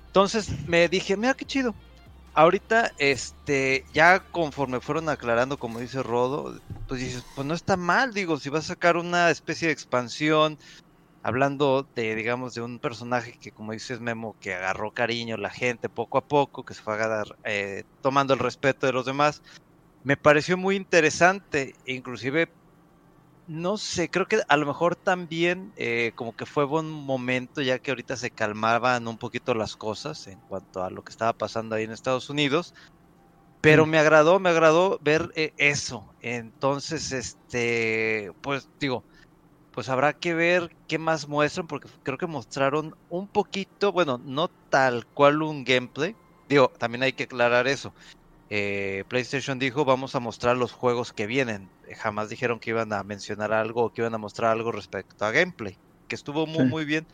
Entonces 0.08 0.50
me 0.68 0.88
dije, 0.88 1.18
mira 1.18 1.34
qué 1.34 1.46
chido 1.46 1.75
ahorita, 2.38 2.94
este, 3.00 3.84
ya 3.94 4.20
conforme 4.20 4.80
fueron 4.80 5.10
aclarando, 5.10 5.58
como 5.58 5.80
dice 5.80 6.04
Rodo, 6.04 6.60
pues 6.88 7.01
dices, 7.01 7.24
pues 7.36 7.48
no 7.48 7.56
está 7.56 7.77
mal, 7.77 8.13
digo, 8.13 8.38
si 8.38 8.50
vas 8.50 8.66
a 8.66 8.75
sacar 8.75 8.96
una 8.96 9.32
especie 9.32 9.68
de 9.68 9.74
expansión, 9.74 10.60
hablando 11.27 11.89
de, 11.93 12.15
digamos, 12.15 12.53
de 12.53 12.62
un 12.62 12.79
personaje 12.79 13.34
que, 13.41 13.51
como 13.51 13.74
dices 13.74 14.00
Memo, 14.00 14.38
que 14.39 14.53
agarró 14.53 14.91
cariño 14.93 15.36
la 15.36 15.50
gente 15.50 15.89
poco 15.89 16.17
a 16.17 16.25
poco, 16.25 16.63
que 16.63 16.74
se 16.74 16.81
fue 16.81 16.93
a 16.93 16.96
agarrar, 16.96 17.38
eh, 17.43 17.84
tomando 18.00 18.34
el 18.34 18.39
respeto 18.39 18.88
de 18.88 18.93
los 18.93 19.05
demás, 19.05 19.41
me 20.03 20.15
pareció 20.15 20.55
muy 20.55 20.77
interesante, 20.77 21.74
inclusive 21.84 22.48
no 23.46 23.77
sé, 23.77 24.10
creo 24.10 24.25
que 24.25 24.39
a 24.48 24.55
lo 24.55 24.65
mejor 24.67 24.96
también 24.96 25.74
eh, 25.75 26.13
como 26.16 26.33
que 26.33 26.46
fue 26.46 26.63
buen 26.63 26.90
momento 26.90 27.61
ya 27.61 27.79
que 27.79 27.92
ahorita 27.92 28.16
se 28.16 28.31
calmaban 28.31 29.05
un 29.09 29.18
poquito 29.18 29.53
las 29.53 29.75
cosas 29.75 30.27
en 30.27 30.40
cuanto 30.48 30.81
a 30.81 30.90
lo 30.90 31.03
que 31.03 31.11
estaba 31.11 31.33
pasando 31.33 31.75
ahí 31.75 31.83
en 31.83 31.92
Estados 31.92 32.29
Unidos. 32.29 32.74
Pero 33.59 33.85
me 33.85 34.00
agradó, 34.00 34.40
me 34.40 34.50
agradó 34.50 34.98
ver 35.01 35.29
eh, 35.35 35.51
eso. 35.57 36.16
Entonces, 36.22 37.11
este, 37.11 38.31
pues 38.42 38.70
digo, 38.79 39.03
pues 39.77 39.90
habrá 39.90 40.13
que 40.13 40.33
ver 40.33 40.75
qué 40.87 40.98
más 40.98 41.27
muestran 41.27 41.68
porque 41.68 41.87
creo 42.01 42.18
que 42.18 42.25
mostraron 42.25 42.96
un 43.09 43.27
poquito, 43.27 43.92
bueno, 43.92 44.18
no 44.18 44.48
tal 44.72 45.05
cual 45.05 45.44
un 45.44 45.63
gameplay. 45.63 46.16
Digo, 46.50 46.70
también 46.79 47.03
hay 47.03 47.13
que 47.13 47.25
aclarar 47.25 47.68
eso. 47.68 47.94
Eh, 48.50 49.03
PlayStation 49.07 49.59
dijo 49.59 49.85
vamos 49.85 50.16
a 50.16 50.20
mostrar 50.20 50.57
los 50.57 50.72
juegos 50.72 51.13
que 51.13 51.27
vienen. 51.27 51.70
Jamás 51.96 52.27
dijeron 52.27 52.59
que 52.59 52.72
iban 52.72 52.92
a 52.92 53.03
mencionar 53.03 53.53
algo 53.53 53.83
o 53.83 53.94
que 53.94 54.01
iban 54.01 54.16
a 54.16 54.18
mostrar 54.18 54.50
algo 54.50 54.72
respecto 54.72 55.24
a 55.24 55.29
gameplay, 55.29 55.77
que 56.07 56.16
estuvo 56.16 56.48
muy, 56.48 56.66
muy 56.66 56.83
bien. 56.83 57.05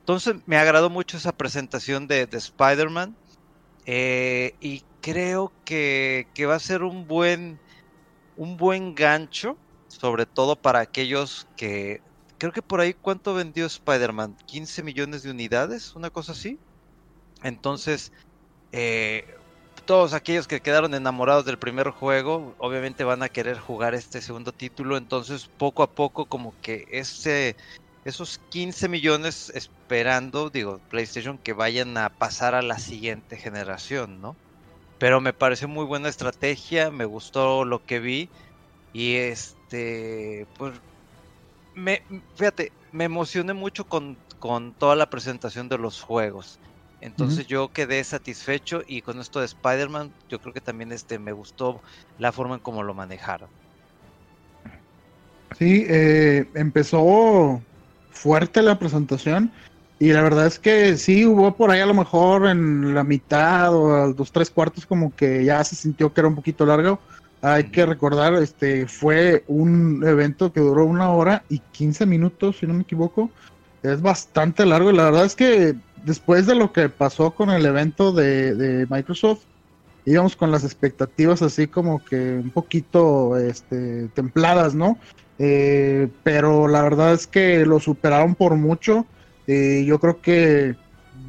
Entonces 0.00 0.34
me 0.44 0.58
agradó 0.58 0.90
mucho 0.90 1.16
esa 1.16 1.32
presentación 1.32 2.08
de, 2.08 2.28
Spider-Man 2.30 3.16
eh, 3.86 4.52
y 4.60 4.82
creo 5.00 5.50
que, 5.64 6.26
que, 6.34 6.44
va 6.44 6.56
a 6.56 6.60
ser 6.60 6.82
un 6.82 7.06
buen, 7.06 7.58
un 8.36 8.58
buen 8.58 8.94
gancho, 8.94 9.56
sobre 9.98 10.26
todo 10.26 10.56
para 10.56 10.80
aquellos 10.80 11.46
que... 11.56 12.00
Creo 12.38 12.52
que 12.52 12.62
por 12.62 12.80
ahí 12.80 12.92
cuánto 12.92 13.34
vendió 13.34 13.64
Spider-Man, 13.64 14.36
15 14.46 14.82
millones 14.82 15.22
de 15.22 15.30
unidades, 15.30 15.94
una 15.96 16.10
cosa 16.10 16.32
así. 16.32 16.58
Entonces, 17.42 18.12
eh, 18.72 19.36
todos 19.86 20.12
aquellos 20.12 20.46
que 20.46 20.60
quedaron 20.60 20.94
enamorados 20.94 21.46
del 21.46 21.58
primer 21.58 21.90
juego, 21.90 22.54
obviamente 22.58 23.04
van 23.04 23.22
a 23.22 23.28
querer 23.30 23.58
jugar 23.58 23.94
este 23.94 24.20
segundo 24.20 24.52
título, 24.52 24.96
entonces 24.96 25.48
poco 25.56 25.82
a 25.82 25.90
poco 25.90 26.26
como 26.26 26.52
que 26.60 26.86
ese 26.90 27.56
esos 28.04 28.40
15 28.50 28.88
millones 28.88 29.50
esperando, 29.54 30.48
digo, 30.48 30.80
PlayStation 30.90 31.38
que 31.38 31.52
vayan 31.52 31.96
a 31.98 32.08
pasar 32.08 32.54
a 32.54 32.62
la 32.62 32.78
siguiente 32.78 33.36
generación, 33.36 34.20
¿no? 34.20 34.36
Pero 34.98 35.20
me 35.20 35.32
pareció 35.32 35.66
muy 35.66 35.84
buena 35.84 36.08
estrategia, 36.08 36.90
me 36.92 37.04
gustó 37.04 37.64
lo 37.64 37.84
que 37.84 37.98
vi 37.98 38.28
y 38.92 39.16
este 39.66 40.46
pues 40.56 40.74
me 41.74 42.00
fíjate, 42.34 42.72
me 42.92 43.04
emocioné 43.04 43.52
mucho 43.52 43.84
con, 43.84 44.18
con 44.38 44.74
toda 44.74 44.96
la 44.96 45.10
presentación 45.10 45.68
de 45.68 45.78
los 45.78 46.00
juegos. 46.00 46.58
Entonces 47.00 47.46
yo 47.46 47.68
quedé 47.68 48.02
satisfecho 48.04 48.82
y 48.86 49.02
con 49.02 49.20
esto 49.20 49.40
de 49.40 49.46
Spider-Man 49.46 50.14
yo 50.28 50.38
creo 50.38 50.54
que 50.54 50.62
también 50.62 50.92
este 50.92 51.18
me 51.18 51.32
gustó 51.32 51.82
la 52.18 52.32
forma 52.32 52.54
en 52.54 52.60
cómo 52.60 52.82
lo 52.82 52.94
manejaron. 52.94 53.50
Sí, 55.58 55.84
eh, 55.88 56.50
empezó 56.54 57.62
fuerte 58.10 58.62
la 58.62 58.78
presentación 58.78 59.52
y 59.98 60.12
la 60.12 60.22
verdad 60.22 60.46
es 60.46 60.58
que 60.58 60.96
sí 60.96 61.26
hubo 61.26 61.54
por 61.56 61.70
ahí 61.70 61.80
a 61.80 61.86
lo 61.86 61.94
mejor 61.94 62.46
en 62.46 62.94
la 62.94 63.04
mitad 63.04 63.74
o 63.74 63.94
a 63.94 64.06
los 64.08 64.32
tres 64.32 64.50
cuartos 64.50 64.86
como 64.86 65.14
que 65.14 65.44
ya 65.44 65.62
se 65.64 65.76
sintió 65.76 66.12
que 66.12 66.22
era 66.22 66.28
un 66.28 66.34
poquito 66.34 66.64
largo. 66.64 67.00
Hay 67.46 67.70
que 67.70 67.86
recordar, 67.86 68.34
este 68.34 68.88
fue 68.88 69.44
un 69.46 70.02
evento 70.04 70.52
que 70.52 70.58
duró 70.58 70.84
una 70.84 71.10
hora 71.10 71.44
y 71.48 71.60
15 71.60 72.04
minutos, 72.04 72.56
si 72.58 72.66
no 72.66 72.74
me 72.74 72.82
equivoco. 72.82 73.30
Es 73.84 74.02
bastante 74.02 74.66
largo 74.66 74.90
y 74.90 74.96
la 74.96 75.04
verdad 75.04 75.26
es 75.26 75.36
que 75.36 75.76
después 76.04 76.46
de 76.46 76.56
lo 76.56 76.72
que 76.72 76.88
pasó 76.88 77.30
con 77.30 77.50
el 77.50 77.64
evento 77.64 78.10
de, 78.10 78.84
Microsoft, 78.90 79.44
íbamos 80.04 80.34
con 80.34 80.50
las 80.50 80.64
expectativas 80.64 81.40
así 81.40 81.68
como 81.68 82.04
que 82.04 82.16
un 82.42 82.50
poquito 82.50 83.36
este, 83.36 84.08
templadas, 84.08 84.74
¿no? 84.74 84.98
Eh, 85.38 86.08
pero 86.24 86.66
la 86.66 86.82
verdad 86.82 87.12
es 87.12 87.28
que 87.28 87.64
lo 87.64 87.78
superaron 87.78 88.34
por 88.34 88.56
mucho. 88.56 89.06
y 89.46 89.86
yo 89.86 90.00
creo 90.00 90.20
que 90.20 90.74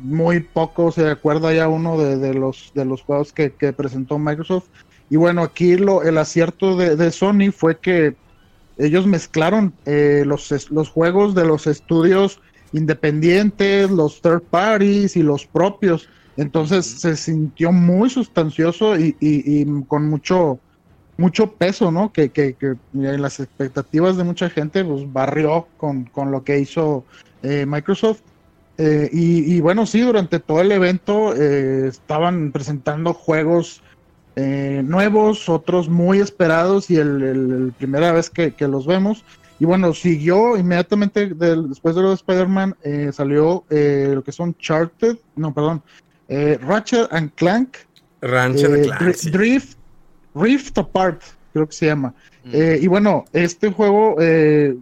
muy 0.01 0.41
poco 0.41 0.91
se 0.91 1.09
acuerda 1.09 1.53
ya 1.53 1.67
uno 1.67 1.97
de, 1.97 2.33
los, 2.33 2.71
de 2.73 2.85
los 2.85 3.01
juegos 3.01 3.33
que, 3.33 3.49
presentó 3.49 4.17
Microsoft. 4.17 4.67
Y 5.09 5.15
bueno, 5.15 5.43
aquí 5.43 5.77
lo, 5.77 6.03
el 6.03 6.17
acierto 6.17 6.75
de, 6.75 7.11
Sony 7.11 7.51
fue 7.55 7.79
que 7.79 8.15
ellos 8.77 9.07
mezclaron 9.07 9.73
eh, 9.85 10.23
los, 10.25 10.69
los 10.69 10.89
juegos 10.89 11.33
de 11.33 11.45
los 11.45 11.65
estudios 11.65 12.39
independientes, 12.73 13.89
los 13.89 14.21
third 14.21 14.43
parties 14.43 15.15
y 15.15 15.23
los 15.23 15.45
propios. 15.45 16.09
Entonces 16.35 16.85
se 16.85 17.15
sintió 17.15 17.71
muy 17.71 18.09
sustancioso 18.09 18.95
y, 18.97 19.65
con 19.87 20.07
mucho 20.07 20.59
mucho 21.19 21.53
peso, 21.53 21.91
¿no? 21.91 22.13
Que, 22.13 22.29
que, 22.29 22.55
en 22.61 23.21
las 23.23 23.39
expectativas 23.39 24.17
de 24.17 24.23
mucha 24.23 24.51
gente, 24.51 24.85
pues 24.85 25.11
barrió 25.11 25.67
con, 25.77 26.07
lo 26.15 26.43
que 26.43 26.59
hizo 26.59 27.05
eh, 27.41 27.65
Microsoft. 27.65 28.21
Eh, 28.77 29.09
y, 29.11 29.59
bueno, 29.59 29.87
sí, 29.87 30.01
durante 30.01 30.39
todo 30.39 30.61
el 30.61 30.71
evento 30.71 31.33
eh, 31.35 31.87
estaban 31.87 32.51
presentando 32.51 33.15
juegos 33.15 33.81
nuevos, 34.37 35.49
otros 35.49 35.89
muy 35.89 36.19
esperados 36.19 36.91
y 36.91 36.97
el, 36.97 37.73
primera 37.77 38.11
vez 38.11 38.29
que, 38.29 38.51
que, 38.51 38.67
los 38.67 38.85
vemos. 38.85 39.23
Y 39.59 39.65
bueno, 39.65 39.93
siguió 39.93 40.55
inmediatamente 40.57 41.27
después 41.27 41.95
de 41.95 42.01
lo 42.01 42.09
de 42.09 42.15
Spider-Man, 42.15 42.75
eh, 42.83 43.09
salió 43.11 43.63
eh, 43.69 44.11
lo 44.13 44.23
que 44.23 44.31
son 44.31 44.55
Charted, 44.57 45.17
no, 45.35 45.53
perdón, 45.53 45.81
eh, 46.27 46.59
Ratchet 46.61 47.11
and 47.11 47.31
Clank. 47.33 47.77
Ratchet 48.21 48.83
Clank. 48.83 49.15
Drift, 49.31 49.77
Rift 50.35 50.77
Apart, 50.77 51.21
creo 51.53 51.67
que 51.67 51.73
se 51.73 51.87
llama. 51.87 52.13
Mm. 52.43 52.55
y 52.81 52.87
bueno, 52.87 53.25
este 53.33 53.71
juego 53.71 54.15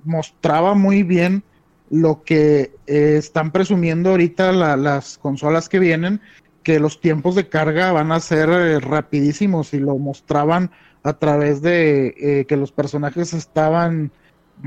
mostraba 0.04 0.76
muy 0.76 1.02
bien 1.02 1.41
lo 1.89 2.22
que 2.24 2.72
están 2.86 3.50
presumiendo 3.50 4.12
ahorita 4.12 4.52
las 4.52 5.18
consolas 5.18 5.68
que 5.68 5.80
vienen, 5.80 6.22
que 6.65 6.82
los 6.82 6.99
tiempos 6.99 7.36
de 7.36 7.47
carga 7.47 7.93
van 7.93 8.12
a 8.12 8.19
ser 8.19 8.49
rapidísimos 8.84 9.73
y 9.73 9.80
lo 9.80 9.97
mostraban 9.97 10.71
a 11.04 11.13
través 11.13 11.62
de 11.62 12.45
que 12.49 12.58
los 12.58 12.73
personajes 12.73 13.34
estaban 13.34 14.12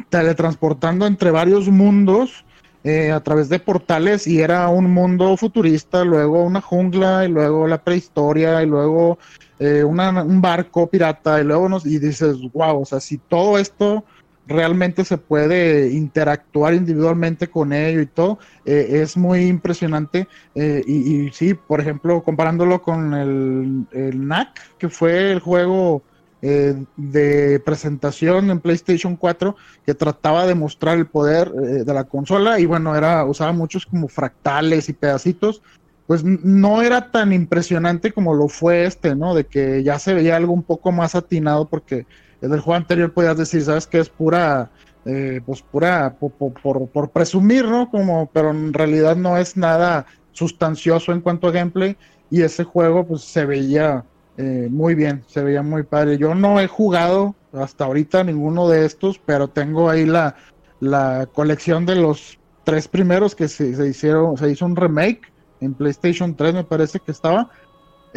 teletransportando 0.09 1.07
entre 1.07 1.31
varios 1.31 1.69
mundos 1.69 2.45
eh, 2.85 3.11
a 3.11 3.21
través 3.21 3.49
de 3.49 3.59
portales 3.59 4.27
y 4.29 4.41
era 4.41 4.69
un 4.69 4.93
mundo 4.93 5.37
futurista, 5.37 6.05
luego 6.05 6.45
una 6.45 6.61
jungla 6.61 7.25
y 7.25 7.29
luego 7.29 7.67
la 7.67 7.83
prehistoria 7.83 8.63
y 8.63 8.67
luego 8.67 9.19
eh, 9.59 9.83
un 9.83 10.41
barco 10.41 10.87
pirata 10.87 11.41
y 11.41 11.45
luego 11.45 11.69
nos, 11.69 11.85
y 11.85 11.99
dices, 11.99 12.37
wow, 12.53 12.83
o 12.83 12.85
sea, 12.85 13.01
si 13.01 13.19
todo 13.19 13.59
esto 13.59 14.05
realmente 14.49 15.05
se 15.05 15.19
puede 15.19 15.93
interactuar 15.93 16.75
individualmente 16.75 17.49
con 17.49 17.73
ello 17.73 18.01
y 18.01 18.07
todo, 18.07 18.39
eh, 18.65 19.01
es 19.03 19.17
muy 19.17 19.47
impresionante. 19.47 20.27
y, 20.55 20.93
y, 20.93 21.31
sí, 21.33 21.55
por 21.55 21.81
ejemplo, 21.81 22.23
comparándolo 22.23 22.83
con 22.83 23.15
el, 23.15 23.87
el 23.93 24.27
NAC, 24.27 24.77
que 24.79 24.89
fue 24.89 25.31
el 25.33 25.41
juego 25.41 26.03
eh, 26.41 26.85
de 26.97 27.59
presentación 27.59 28.49
en 28.53 28.61
PlayStation 28.61 29.17
4 29.17 29.57
que 29.85 29.93
trataba 29.93 30.47
de 30.47 30.55
mostrar 30.55 30.97
el 30.97 31.09
poder 31.09 31.49
eh, 31.49 31.83
de 31.83 31.93
la 31.93 32.05
consola 32.05 32.61
y 32.61 32.65
bueno, 32.65 32.95
era 32.95 33.25
usaba 33.25 33.51
muchos 33.51 33.85
como 33.85 34.07
fractales 34.07 34.89
y 34.89 34.93
pedacitos, 34.93 35.63
pues 36.07 36.23
no 36.23 36.81
era 36.81 37.11
tan 37.11 37.33
impresionante 37.33 38.13
como 38.13 38.35
lo 38.35 38.47
fue 38.47 38.85
este, 38.85 39.17
¿no? 39.17 39.35
De 39.35 39.47
que 39.47 39.83
ya 39.83 39.99
se 39.99 40.15
veía 40.15 40.37
algo 40.37 40.53
un 40.53 40.63
poco 40.63 40.93
más 40.93 41.17
atinado 41.17 41.67
porque 41.69 42.07
en 42.41 42.53
el 42.53 42.61
juego 42.61 42.77
anterior 42.77 43.13
podías 43.13 43.37
decir, 43.37 43.63
¿sabes 43.63 43.87
que 43.87 43.99
Es 43.99 44.09
pura, 44.09 44.71
eh, 45.05 45.41
pues 45.45 45.63
pura, 45.63 46.17
por, 46.19 46.89
por, 46.91 47.11
presumir, 47.11 47.65
¿no? 47.65 47.91
Como, 47.91 48.31
pero 48.33 48.51
en 48.51 48.73
realidad 48.73 49.17
no 49.17 49.37
es 49.37 49.57
nada 49.57 50.07
sustancioso 50.33 51.13
en 51.13 51.21
cuanto 51.21 51.49
a 51.49 51.53
gameplay 51.53 51.97
y 52.31 52.43
ese 52.43 52.65
juego 52.65 53.07
pues 53.07 53.23
se 53.23 53.45
veía 53.45 54.05
eh, 54.37 54.69
muy 54.71 54.95
bien, 54.95 55.25
se 55.27 55.43
veía 55.43 55.63
muy 55.63 55.83
padre. 55.83 56.19
Yo 56.19 56.35
no 56.35 56.61
he 56.61 56.69
jugado 56.69 57.35
hasta 57.53 57.85
ahorita 57.85 58.23
ninguno 58.23 58.69
de 58.69 58.85
estos, 58.85 59.19
pero 59.19 59.49
tengo 59.49 59.91
ahí 59.91 60.07
la, 60.07 60.37
la 60.81 61.29
colección 61.33 61.87
de 61.87 61.97
los 61.97 62.39
tres 62.65 62.87
primeros 62.87 63.35
que 63.35 63.49
se, 63.49 63.69
hicieron, 63.89 64.37
se 64.37 64.51
hizo 64.51 64.67
un 64.67 64.77
remake 64.77 65.23
en 65.61 65.75
PlayStation 65.75 66.37
3, 66.37 66.55
me 66.55 66.65
parece 66.65 67.01
que 67.01 67.13
estaba. 67.13 67.51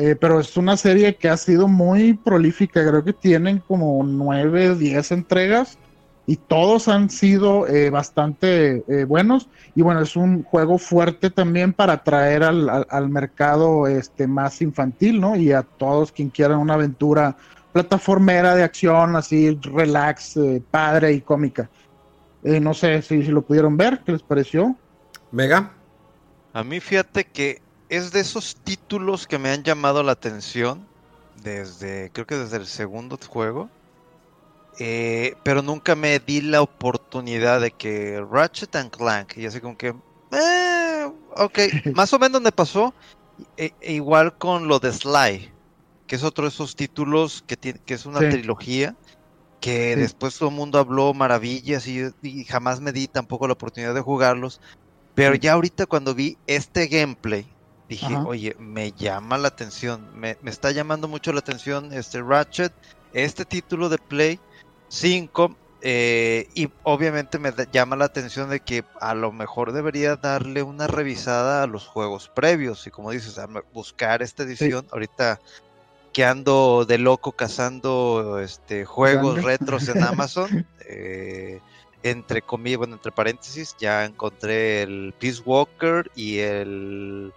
Eh, 0.01 0.15
pero 0.15 0.39
es 0.39 0.57
una 0.57 0.77
serie 0.77 1.15
que 1.15 1.29
ha 1.29 1.37
sido 1.37 1.67
muy 1.67 2.13
prolífica, 2.15 2.83
creo 2.83 3.03
que 3.03 3.13
tienen 3.13 3.59
como 3.59 4.03
nueve, 4.03 4.73
diez 4.75 5.11
entregas 5.11 5.77
y 6.25 6.37
todos 6.37 6.87
han 6.87 7.11
sido 7.11 7.67
eh, 7.67 7.91
bastante 7.91 8.83
eh, 8.87 9.05
buenos. 9.05 9.47
Y 9.75 9.83
bueno 9.83 10.01
es 10.01 10.15
un 10.15 10.41
juego 10.41 10.79
fuerte 10.79 11.29
también 11.29 11.71
para 11.71 11.93
atraer 11.93 12.41
al, 12.41 13.09
mercado 13.09 13.85
este 13.85 14.25
más 14.25 14.63
infantil 14.63 15.21
no 15.21 15.35
y 15.35 15.51
a 15.51 15.61
todos 15.61 16.11
quien 16.11 16.29
quieran 16.29 16.57
una 16.57 16.73
aventura 16.73 17.37
plataformera 17.71 18.55
de 18.55 18.63
acción 18.63 19.15
así 19.15 19.55
relax 19.61 20.35
eh, 20.37 20.63
padre 20.71 21.13
y 21.13 21.21
cómica. 21.21 21.69
No 22.41 22.73
sé 22.73 23.03
si, 23.03 23.21
si, 23.21 23.29
lo 23.29 23.43
pudieron 23.43 23.77
ver 23.77 23.99
qué 24.03 24.13
les 24.13 24.23
pareció 24.23 24.75
Mega. 25.31 25.73
A 26.53 26.63
mí 26.63 26.79
fíjate 26.79 27.25
que 27.25 27.61
es 27.91 28.11
de 28.11 28.21
esos 28.21 28.55
títulos 28.55 29.27
que 29.27 29.37
me 29.37 29.51
han 29.51 29.61
llamado 29.61 30.01
la 30.01 30.13
atención 30.13 30.87
desde 31.43 32.09
creo 32.11 32.25
que 32.25 32.35
desde 32.35 32.57
el 32.57 32.65
segundo 32.65 33.19
juego 33.27 33.69
eh, 34.79 35.35
pero 35.43 35.61
nunca 35.61 35.95
me 35.95 36.19
di 36.19 36.41
la 36.41 36.61
oportunidad 36.61 37.61
de 37.61 37.71
que 37.71 38.23
Ratchet 38.31 38.75
and 38.75 38.89
Clank, 38.89 39.37
y 39.37 39.45
así 39.45 39.59
como 39.59 39.77
que, 39.77 39.93
eh, 40.31 41.11
ok, 41.35 41.59
más 41.95 42.13
o 42.13 42.19
menos 42.19 42.41
me 42.41 42.51
pasó 42.51 42.93
e, 43.57 43.73
e 43.81 43.93
igual 43.93 44.37
con 44.37 44.67
lo 44.67 44.79
de 44.79 44.93
Sly, 44.93 45.51
que 46.07 46.15
es 46.15 46.23
otro 46.23 46.45
de 46.45 46.49
esos 46.49 46.75
títulos 46.75 47.43
que, 47.45 47.57
tiene, 47.57 47.79
que 47.85 47.93
es 47.93 48.05
una 48.05 48.19
trilogía, 48.19 48.95
que 49.59 49.95
después 49.95 50.37
todo 50.37 50.49
el 50.49 50.55
mundo 50.55 50.79
habló 50.79 51.13
maravillas 51.13 51.85
y, 51.87 52.11
jamás 52.45 52.81
me 52.81 52.91
di 52.91 53.07
tampoco 53.07 53.47
la 53.47 53.53
oportunidad 53.53 53.93
de 53.93 54.01
jugarlos, 54.01 54.61
pero 55.13 55.35
ya 55.35 55.53
ahorita 55.53 55.85
cuando 55.85 56.15
vi 56.15 56.37
este 56.47 56.87
gameplay, 56.87 57.45
dije, 57.91 58.15
oye, 58.15 58.55
me 58.57 58.93
llama 58.93 59.37
la 59.37 59.49
atención, 59.49 60.07
me, 60.15 60.37
me, 60.41 60.49
está 60.49 60.71
llamando 60.71 61.09
mucho 61.09 61.33
la 61.33 61.39
atención 61.39 61.91
este 61.91 62.21
Ratchet, 62.21 62.71
este 63.13 63.43
título 63.43 63.89
de 63.89 63.97
Play, 63.97 64.39
5. 64.87 65.57
Eh, 65.83 66.47
y 66.53 66.69
obviamente 66.83 67.39
me 67.39 67.51
llama 67.71 67.95
la 67.95 68.05
atención 68.05 68.49
de 68.49 68.59
que 68.59 68.85
a 69.01 69.13
lo 69.13 69.31
mejor 69.31 69.73
debería 69.73 70.15
darle 70.15 70.63
una 70.63 70.87
revisada 70.87 71.63
a 71.63 71.67
los 71.67 71.85
juegos 71.85 72.29
previos. 72.33 72.87
Y 72.87 72.91
como 72.91 73.11
dices, 73.11 73.39
buscar 73.73 74.21
esta 74.21 74.43
edición. 74.43 74.85
Ahorita 74.91 75.41
que 76.13 76.23
ando 76.23 76.85
de 76.85 76.97
loco 76.97 77.33
cazando 77.33 78.39
este, 78.39 78.85
juegos 78.85 79.43
retros 79.43 79.89
en 79.89 80.03
Amazon. 80.03 80.65
Eh, 80.87 81.59
entre 82.03 82.41
comillas, 82.41 82.77
bueno, 82.77 82.95
entre 82.95 83.11
paréntesis, 83.11 83.75
ya 83.79 84.05
encontré 84.05 84.83
el 84.83 85.13
Peace 85.19 85.41
Walker 85.45 86.09
y 86.15 86.39
el 86.39 87.33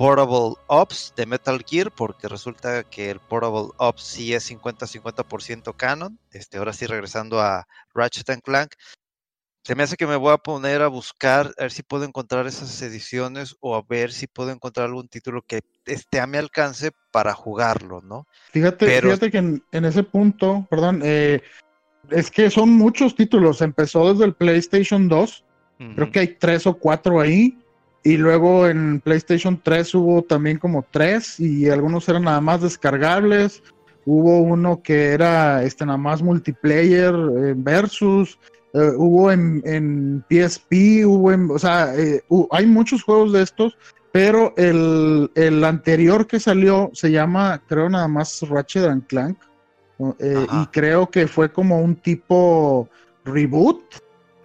Portable 0.00 0.54
Ops 0.68 1.12
de 1.14 1.26
Metal 1.26 1.62
Gear, 1.62 1.92
porque 1.94 2.26
resulta 2.26 2.84
que 2.84 3.10
el 3.10 3.20
Portable 3.20 3.68
Ops 3.76 4.02
sí 4.02 4.32
es 4.32 4.50
50-50% 4.50 5.76
canon. 5.76 6.18
Este, 6.32 6.56
ahora 6.56 6.72
sí, 6.72 6.86
regresando 6.86 7.38
a 7.38 7.66
Ratchet 7.92 8.30
and 8.30 8.40
Clank. 8.40 8.72
Se 9.62 9.74
me 9.74 9.82
hace 9.82 9.98
que 9.98 10.06
me 10.06 10.16
voy 10.16 10.32
a 10.32 10.38
poner 10.38 10.80
a 10.80 10.88
buscar, 10.88 11.52
a 11.58 11.64
ver 11.64 11.70
si 11.70 11.82
puedo 11.82 12.04
encontrar 12.04 12.46
esas 12.46 12.80
ediciones 12.80 13.56
o 13.60 13.76
a 13.76 13.82
ver 13.86 14.10
si 14.10 14.26
puedo 14.26 14.50
encontrar 14.50 14.86
algún 14.86 15.06
título 15.06 15.42
que 15.42 15.60
esté 15.84 16.18
a 16.18 16.26
mi 16.26 16.38
alcance 16.38 16.92
para 17.12 17.34
jugarlo, 17.34 18.00
¿no? 18.00 18.26
Fíjate, 18.52 19.02
fíjate 19.02 19.30
que 19.30 19.36
en, 19.36 19.84
ese 19.84 20.02
punto, 20.02 20.66
perdón, 20.70 21.02
eh, 21.04 21.42
es 22.08 22.30
que 22.30 22.48
son 22.48 22.70
muchos 22.70 23.14
títulos. 23.14 23.60
Empezó 23.60 24.10
desde 24.10 24.24
el 24.24 24.34
PlayStation 24.34 25.10
2, 25.10 25.44
creo 25.94 26.10
que 26.10 26.20
hay 26.20 26.28
tres 26.38 26.66
o 26.66 26.72
cuatro 26.78 27.20
ahí. 27.20 27.58
Y 28.02 28.16
luego 28.16 28.66
en 28.66 29.00
PlayStation 29.00 29.60
3 29.62 29.94
hubo 29.94 30.22
también 30.22 30.58
como 30.58 30.84
tres 30.90 31.38
y 31.38 31.68
algunos 31.68 32.08
eran 32.08 32.24
nada 32.24 32.40
más 32.40 32.62
descargables. 32.62 33.62
Hubo 34.06 34.38
uno 34.40 34.82
que 34.82 35.08
era 35.08 35.62
este 35.62 35.84
nada 35.84 35.98
más 35.98 36.22
multiplayer 36.22 37.14
eh, 37.14 37.54
versus. 37.56 38.38
Eh, 38.72 38.92
hubo 38.96 39.30
en, 39.30 39.62
en, 39.66 40.24
PSP, 40.30 41.04
hubo 41.04 41.32
en, 41.32 41.50
o 41.50 41.58
sea, 41.58 41.94
eh, 41.94 42.22
hay 42.52 42.66
muchos 42.66 43.02
juegos 43.02 43.32
de 43.32 43.42
estos, 43.42 43.76
pero 44.12 44.54
el, 44.56 45.30
el, 45.34 45.64
anterior 45.64 46.26
que 46.26 46.40
salió 46.40 46.90
se 46.94 47.10
llama, 47.10 47.60
creo 47.68 47.90
nada 47.90 48.08
más 48.08 48.40
Ratchet 48.48 48.84
and 48.84 49.06
Clank. 49.08 49.38
y 50.18 50.66
creo 50.72 51.10
que 51.10 51.26
fue 51.26 51.52
como 51.52 51.80
un 51.80 51.96
tipo 51.96 52.88
reboot. 53.24 53.82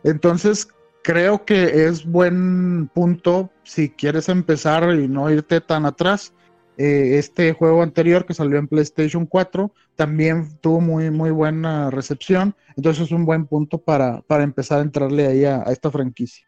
Entonces 0.04 0.68
creo 1.06 1.46
que 1.46 1.86
es 1.86 2.04
buen 2.04 2.88
punto 2.88 3.52
si 3.64 3.92
quieres 3.92 4.28
empezar 4.28 4.92
y 4.96 5.08
no 5.08 5.30
irte 5.30 5.62
tan 5.62 5.86
atrás. 5.86 6.34
Eh, 6.78 7.20
este 7.20 7.54
juego 7.54 7.84
anterior 7.84 8.26
que 8.26 8.34
salió 8.34 8.58
en 8.58 8.68
PlayStation 8.68 9.28
4 9.28 9.72
también 9.96 10.58
tuvo 10.62 10.82
muy, 10.82 11.12
muy 11.12 11.30
buena 11.30 11.92
recepción. 11.92 12.56
Entonces 12.76 13.06
es 13.06 13.12
un 13.12 13.24
buen 13.24 13.46
punto 13.46 13.78
para, 13.78 14.24
para 14.24 14.44
empezar 14.44 14.80
a 14.80 14.82
entrarle 14.82 15.28
ahí 15.28 15.46
a, 15.46 15.62
esta 15.68 15.92
franquicia. 15.92 16.44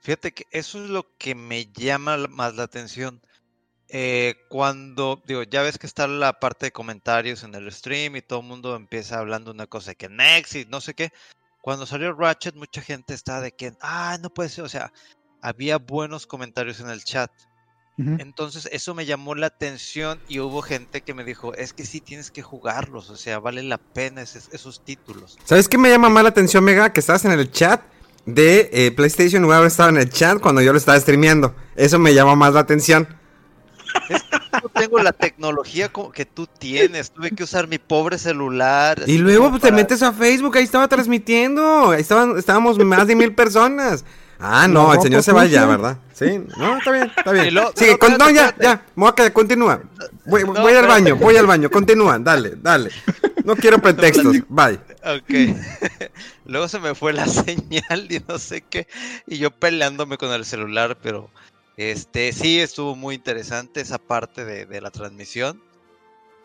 Fíjate 0.00 0.32
que 0.32 0.46
eso 0.50 0.82
es 0.82 0.90
lo 0.90 1.06
que 1.16 1.36
me 1.36 1.66
llama 1.66 2.16
más 2.28 2.56
la 2.56 2.64
atención. 2.64 3.22
Eh, 3.88 4.34
cuando, 4.48 5.22
digo, 5.26 5.44
ya 5.44 5.62
ves 5.62 5.78
que 5.78 5.86
está 5.86 6.08
la 6.08 6.40
parte 6.40 6.66
de 6.66 6.72
comentarios 6.72 7.44
en 7.44 7.54
el 7.54 7.70
stream 7.70 8.16
y 8.16 8.22
todo 8.22 8.40
el 8.40 8.46
mundo 8.46 8.74
empieza 8.74 9.20
hablando 9.20 9.52
una 9.52 9.68
cosa 9.68 9.94
que 9.94 10.08
Next 10.08 10.56
y 10.56 10.64
no 10.64 10.80
sé 10.80 10.94
qué 10.94 11.12
cuando 11.66 11.84
salió 11.84 12.12
Ratchet, 12.12 12.54
mucha 12.54 12.80
gente 12.80 13.12
estaba 13.12 13.40
de 13.40 13.50
que, 13.50 13.72
ah, 13.80 14.18
no 14.22 14.30
puede 14.30 14.48
ser, 14.48 14.62
o 14.62 14.68
sea, 14.68 14.92
había 15.42 15.78
buenos 15.78 16.24
comentarios 16.24 16.78
en 16.78 16.88
el 16.88 17.02
chat. 17.02 17.28
Entonces 17.98 18.68
eso 18.70 18.94
me 18.94 19.04
llamó 19.04 19.34
la 19.34 19.48
atención 19.48 20.20
y 20.28 20.38
hubo 20.38 20.62
gente 20.62 21.00
que 21.00 21.12
me 21.12 21.24
dijo, 21.24 21.54
es 21.54 21.72
que 21.72 21.84
sí 21.84 22.00
tienes 22.00 22.30
que 22.30 22.40
jugarlos, 22.40 23.10
o 23.10 23.16
sea, 23.16 23.40
vale 23.40 23.64
la 23.64 23.78
pena 23.78 24.22
esos, 24.22 24.84
títulos. 24.84 25.38
¿Sabes 25.42 25.68
qué 25.68 25.76
me 25.76 25.90
llama 25.90 26.08
más 26.08 26.22
la 26.22 26.28
atención, 26.28 26.62
Mega? 26.62 26.92
Que 26.92 27.00
estabas 27.00 27.24
en 27.24 27.32
el 27.32 27.50
chat 27.50 27.82
de 28.26 28.70
eh, 28.72 28.92
PlayStation 28.92 29.44
y 29.44 29.66
estaba 29.66 29.88
en 29.88 29.96
el 29.96 30.08
chat 30.08 30.38
cuando 30.38 30.62
yo 30.62 30.70
lo 30.70 30.78
estaba 30.78 31.00
streameando. 31.00 31.56
Eso 31.74 31.98
me 31.98 32.14
llama 32.14 32.36
más 32.36 32.54
la 32.54 32.60
atención. 32.60 33.08
No 34.62 34.68
tengo 34.68 34.98
la 34.98 35.12
tecnología 35.12 35.90
que 36.12 36.24
tú 36.24 36.46
tienes. 36.46 37.10
Tuve 37.10 37.30
que 37.30 37.44
usar 37.44 37.68
mi 37.68 37.78
pobre 37.78 38.18
celular. 38.18 39.02
Y 39.06 39.18
luego 39.18 39.50
pues, 39.50 39.62
te 39.62 39.72
metes 39.72 40.02
a 40.02 40.12
Facebook, 40.12 40.56
ahí 40.56 40.64
estaba 40.64 40.88
transmitiendo. 40.88 41.90
Ahí 41.90 42.00
estaban, 42.00 42.38
estábamos 42.38 42.78
más 42.78 43.06
de 43.06 43.16
mil 43.16 43.34
personas. 43.34 44.04
Ah, 44.38 44.68
no, 44.68 44.92
el 44.92 45.00
señor 45.00 45.22
se 45.22 45.32
va 45.32 45.46
ya, 45.46 45.64
¿verdad? 45.64 45.98
Sí, 46.12 46.42
no, 46.58 46.76
está 46.76 46.90
bien, 46.90 47.12
está 47.16 47.32
bien. 47.32 47.44
sí, 47.74 47.86
no, 48.18 48.30
ya, 48.30 48.54
ya, 48.60 48.84
Moca, 48.94 49.32
continúa. 49.32 49.80
Voy, 50.26 50.44
voy 50.44 50.74
al 50.74 50.86
baño, 50.86 51.16
voy 51.16 51.36
al 51.36 51.46
baño, 51.46 51.70
continúa, 51.70 52.18
dale, 52.18 52.54
dale. 52.56 52.90
No 53.44 53.56
quiero 53.56 53.78
pretextos, 53.78 54.36
bye. 54.48 54.78
Ok. 55.04 55.56
Luego 56.46 56.68
se 56.68 56.80
me 56.80 56.94
fue 56.94 57.12
la 57.12 57.26
señal 57.28 58.08
y 58.10 58.22
no 58.28 58.38
sé 58.38 58.62
qué. 58.62 58.88
Y 59.26 59.38
yo 59.38 59.50
peleándome 59.50 60.18
con 60.18 60.32
el 60.32 60.44
celular, 60.44 60.98
pero 61.00 61.30
este 61.76 62.32
sí 62.32 62.60
estuvo 62.60 62.94
muy 62.96 63.14
interesante 63.14 63.80
esa 63.80 63.98
parte 63.98 64.44
de, 64.44 64.80
la 64.80 64.90
transmisión. 64.90 65.62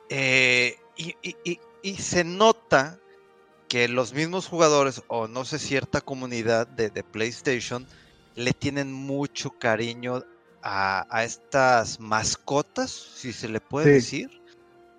Eh, 0.09 0.77
y, 0.97 1.15
y 1.81 1.95
se 1.95 2.23
nota 2.23 2.99
que 3.71 3.87
los 3.87 4.13
mismos 4.13 4.47
jugadores 4.47 5.01
o 5.07 5.29
no 5.29 5.45
sé 5.45 5.57
cierta 5.57 6.01
comunidad 6.01 6.67
de, 6.67 6.89
PlayStation 7.03 7.87
le 8.35 8.51
tienen 8.51 8.91
mucho 8.91 9.51
cariño 9.51 10.25
a, 10.61 11.23
estas 11.23 11.99
mascotas, 12.01 12.91
si 12.91 13.31
se 13.31 13.47
le 13.47 13.61
puede 13.61 13.93
decir, 13.93 14.41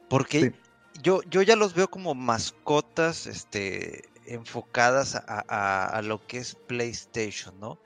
porque 0.08 0.54
yo, 1.02 1.20
yo 1.24 1.42
ya 1.42 1.54
los 1.54 1.74
veo 1.74 1.88
como 1.88 2.14
mascotas 2.14 3.26
este, 3.26 4.08
enfocadas 4.24 5.16
a, 5.16 6.00
lo 6.02 6.26
que 6.26 6.38
es 6.38 6.54
PlayStation, 6.54 7.60
¿no? 7.60 7.78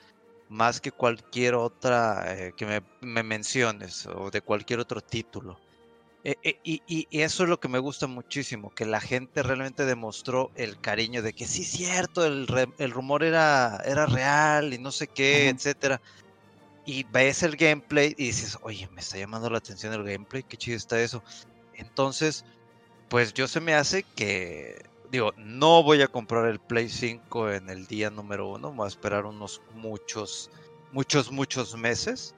Más 0.48 0.80
que 0.80 0.92
cualquier 0.92 1.54
otra 1.54 2.24
eh, 2.28 2.52
que 2.56 2.66
me, 2.66 2.82
me 3.00 3.22
menciones 3.22 4.06
o 4.06 4.30
de 4.30 4.40
cualquier 4.40 4.80
otro 4.80 5.00
título. 5.00 5.58
Eh, 6.28 6.34
eh, 6.42 6.58
y, 6.64 7.06
eso 7.12 7.44
es 7.44 7.48
lo 7.48 7.60
que 7.60 7.68
me 7.68 7.78
gusta 7.78 8.08
muchísimo, 8.08 8.74
que 8.74 8.84
la 8.84 9.00
gente 9.00 9.44
realmente 9.44 9.84
demostró 9.84 10.50
el 10.56 10.80
cariño 10.80 11.22
de 11.22 11.32
que 11.32 11.46
sí 11.46 11.62
cierto, 11.62 12.26
el, 12.26 12.48
rumor 12.90 13.22
era, 13.22 13.80
era 13.84 14.06
real 14.06 14.74
y 14.74 14.78
no 14.78 14.90
sé 14.90 15.06
qué, 15.06 15.48
etcétera. 15.48 16.00
Y 16.84 17.04
ves 17.04 17.44
el 17.44 17.54
gameplay 17.54 18.12
y 18.18 18.26
dices, 18.26 18.58
oye, 18.62 18.88
me 18.92 19.02
está 19.02 19.18
llamando 19.18 19.48
la 19.50 19.58
atención 19.58 19.92
el 19.92 20.02
gameplay, 20.02 20.42
qué 20.42 20.56
chido 20.56 20.76
está 20.76 21.00
eso. 21.00 21.22
Entonces, 21.74 22.44
pues 23.08 23.32
yo 23.32 23.46
se 23.46 23.60
me 23.60 23.74
hace 23.74 24.02
que, 24.02 24.84
digo, 25.10 25.32
no 25.36 25.82
voy 25.82 26.02
a 26.02 26.08
comprar 26.08 26.46
el 26.46 26.58
Play 26.58 26.88
5 26.88 27.50
en 27.50 27.70
el 27.70 27.86
día 27.86 28.10
número 28.10 28.48
uno, 28.48 28.72
voy 28.72 28.84
a 28.84 28.88
esperar 28.88 29.26
unos 29.26 29.62
muchos, 29.74 30.50
muchos, 30.92 31.30
muchos 31.30 31.76
meses 31.76 32.34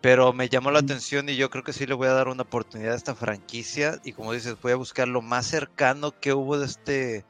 pero 0.00 0.32
me 0.32 0.48
llamó 0.48 0.70
la 0.70 0.78
atención 0.78 1.28
y 1.28 1.36
yo 1.36 1.50
creo 1.50 1.62
que 1.62 1.72
sí 1.72 1.86
le 1.86 1.94
voy 1.94 2.08
a 2.08 2.12
dar 2.12 2.28
una 2.28 2.42
oportunidad 2.42 2.94
a 2.94 2.96
esta 2.96 3.14
franquicia. 3.14 4.00
Y 4.02 4.12
como 4.12 4.32
dices, 4.32 4.56
voy 4.60 4.72
a 4.72 4.76
buscar 4.76 5.08
lo 5.08 5.20
más 5.20 5.46
cercano 5.46 6.18
que 6.18 6.32
hubo 6.32 6.58
de 6.58 6.66
este. 6.66 7.24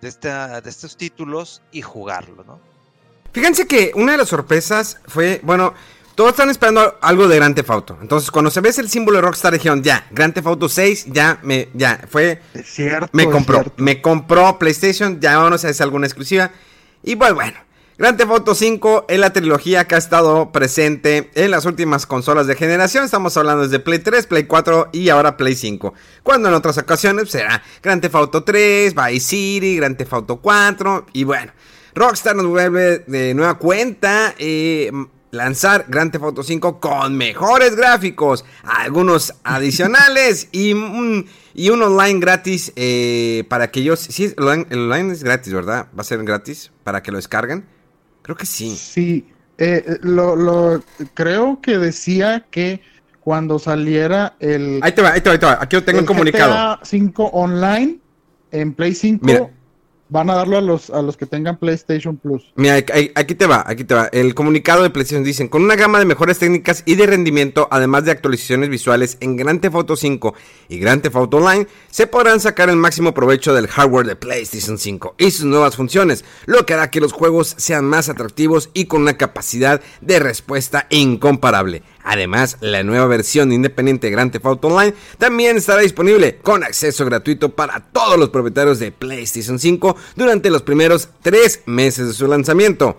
De, 0.00 0.08
esta, 0.08 0.62
de 0.62 0.70
estos 0.70 0.96
títulos 0.96 1.60
y 1.72 1.82
jugarlo, 1.82 2.42
¿no? 2.44 2.58
Fíjense 3.34 3.66
que 3.66 3.92
una 3.94 4.12
de 4.12 4.18
las 4.18 4.30
sorpresas 4.30 4.98
fue, 5.06 5.42
bueno, 5.44 5.74
todos 6.20 6.32
están 6.32 6.50
esperando 6.50 6.98
algo 7.00 7.28
de 7.28 7.36
Grand 7.36 7.54
Theft 7.54 7.70
Auto. 7.70 7.98
Entonces, 8.02 8.30
cuando 8.30 8.50
se 8.50 8.60
ve 8.60 8.68
el 8.76 8.90
símbolo 8.90 9.16
de 9.16 9.22
Rockstar, 9.22 9.54
dijeron, 9.54 9.82
ya, 9.82 10.06
Grand 10.10 10.34
Theft 10.34 10.48
Auto 10.48 10.68
6, 10.68 11.06
ya, 11.06 11.40
me, 11.42 11.70
ya, 11.72 11.98
fue... 12.10 12.42
cierto, 12.62 13.08
me 13.12 13.24
compró, 13.24 13.64
me 13.78 14.02
compró 14.02 14.58
PlayStation, 14.58 15.18
ya 15.18 15.38
vamos 15.38 15.64
a 15.64 15.68
hacer 15.68 15.82
alguna 15.82 16.06
exclusiva. 16.06 16.50
Y 17.02 17.16
pues 17.16 17.32
bueno, 17.32 17.56
Grand 17.96 18.18
Theft 18.18 18.32
Auto 18.32 18.54
5 18.54 19.06
es 19.08 19.18
la 19.18 19.32
trilogía 19.32 19.88
que 19.88 19.94
ha 19.94 19.98
estado 19.98 20.52
presente 20.52 21.30
en 21.36 21.50
las 21.50 21.64
últimas 21.64 22.04
consolas 22.04 22.46
de 22.46 22.54
generación. 22.54 23.06
Estamos 23.06 23.34
hablando 23.38 23.62
desde 23.62 23.78
Play 23.78 24.00
3, 24.00 24.26
Play 24.26 24.44
4 24.44 24.90
y 24.92 25.08
ahora 25.08 25.38
Play 25.38 25.54
5. 25.54 25.94
Cuando 26.22 26.50
en 26.50 26.54
otras 26.54 26.76
ocasiones 26.76 27.30
será 27.30 27.62
Grand 27.82 28.02
Theft 28.02 28.16
Auto 28.16 28.44
3, 28.44 28.94
Vice 28.94 29.26
City, 29.26 29.76
Grand 29.76 29.96
Theft 29.96 30.12
Auto 30.12 30.36
4 30.36 31.06
y 31.14 31.24
bueno. 31.24 31.50
Rockstar 31.94 32.36
nos 32.36 32.46
vuelve 32.46 32.98
de 33.06 33.32
nueva 33.32 33.54
cuenta 33.54 34.34
eh, 34.38 34.92
lanzar 35.30 35.86
Grand 35.88 36.10
Theft 36.10 36.24
Auto 36.24 36.42
5 36.42 36.80
con 36.80 37.16
mejores 37.16 37.76
gráficos, 37.76 38.44
algunos 38.62 39.34
adicionales 39.44 40.48
y 40.52 40.72
un, 40.72 41.26
y 41.54 41.70
un 41.70 41.82
online 41.82 42.20
gratis 42.20 42.72
eh, 42.76 43.44
para 43.48 43.70
que 43.70 43.80
ellos... 43.80 44.00
Sí, 44.00 44.34
el 44.36 44.44
online 44.46 45.12
es 45.12 45.22
gratis, 45.22 45.52
¿verdad? 45.52 45.86
Va 45.96 46.02
a 46.02 46.04
ser 46.04 46.22
gratis 46.24 46.70
para 46.84 47.02
que 47.02 47.10
lo 47.10 47.18
descarguen. 47.18 47.64
Creo 48.22 48.36
que 48.36 48.46
sí. 48.46 48.76
Sí, 48.76 49.26
eh, 49.58 49.84
eh, 49.86 49.98
lo, 50.02 50.36
lo, 50.36 50.82
creo 51.14 51.60
que 51.60 51.78
decía 51.78 52.46
que 52.50 52.80
cuando 53.20 53.58
saliera 53.58 54.36
el... 54.40 54.80
Ahí 54.82 54.92
te 54.92 55.02
va, 55.02 55.12
ahí 55.12 55.20
te 55.20 55.28
va, 55.28 55.32
ahí 55.34 55.38
te 55.38 55.46
va. 55.46 55.58
Aquí 55.60 55.76
lo 55.76 55.84
tengo 55.84 56.00
en 56.00 56.06
comunicado. 56.06 56.52
GTA 56.52 56.80
5 56.84 57.24
online 57.32 57.98
en 58.52 58.74
Play 58.74 58.94
5 58.94 59.50
van 60.10 60.28
a 60.28 60.34
darlo 60.34 60.58
a 60.58 60.60
los, 60.60 60.90
a 60.90 61.00
los 61.02 61.16
que 61.16 61.24
tengan 61.24 61.56
PlayStation 61.56 62.16
Plus. 62.16 62.52
Mira, 62.56 62.74
aquí 63.14 63.34
te 63.34 63.46
va, 63.46 63.64
aquí 63.66 63.84
te 63.84 63.94
va. 63.94 64.06
El 64.12 64.34
comunicado 64.34 64.82
de 64.82 64.90
PlayStation 64.90 65.24
dicen, 65.24 65.48
con 65.48 65.62
una 65.62 65.76
gama 65.76 65.98
de 65.98 66.04
mejores 66.04 66.38
técnicas 66.38 66.82
y 66.84 66.96
de 66.96 67.06
rendimiento, 67.06 67.68
además 67.70 68.04
de 68.04 68.10
actualizaciones 68.10 68.68
visuales 68.68 69.16
en 69.20 69.36
Grand 69.36 69.60
Theft 69.60 69.76
Auto 69.76 69.96
5 69.96 70.34
y 70.68 70.78
Grand 70.78 71.00
Theft 71.00 71.16
Auto 71.16 71.36
Online, 71.38 71.66
se 71.90 72.06
podrán 72.06 72.40
sacar 72.40 72.68
el 72.68 72.76
máximo 72.76 73.14
provecho 73.14 73.54
del 73.54 73.68
hardware 73.68 74.06
de 74.06 74.16
PlayStation 74.16 74.78
5 74.78 75.14
y 75.18 75.30
sus 75.30 75.46
nuevas 75.46 75.76
funciones, 75.76 76.24
lo 76.46 76.66
que 76.66 76.74
hará 76.74 76.90
que 76.90 77.00
los 77.00 77.12
juegos 77.12 77.54
sean 77.56 77.84
más 77.84 78.08
atractivos 78.08 78.70
y 78.74 78.86
con 78.86 79.02
una 79.02 79.16
capacidad 79.16 79.80
de 80.00 80.18
respuesta 80.18 80.86
incomparable. 80.90 81.82
Además, 82.02 82.56
la 82.60 82.82
nueva 82.82 83.06
versión 83.06 83.52
independiente 83.52 84.06
de 84.06 84.12
Grand 84.12 84.32
Theft 84.32 84.46
Auto 84.46 84.68
Online 84.68 84.94
también 85.18 85.56
estará 85.56 85.82
disponible 85.82 86.38
con 86.38 86.64
acceso 86.64 87.04
gratuito 87.04 87.50
para 87.50 87.80
todos 87.92 88.18
los 88.18 88.30
propietarios 88.30 88.78
de 88.78 88.92
PlayStation 88.92 89.58
5 89.58 89.96
durante 90.16 90.50
los 90.50 90.62
primeros 90.62 91.08
tres 91.22 91.62
meses 91.66 92.08
de 92.08 92.14
su 92.14 92.26
lanzamiento. 92.26 92.96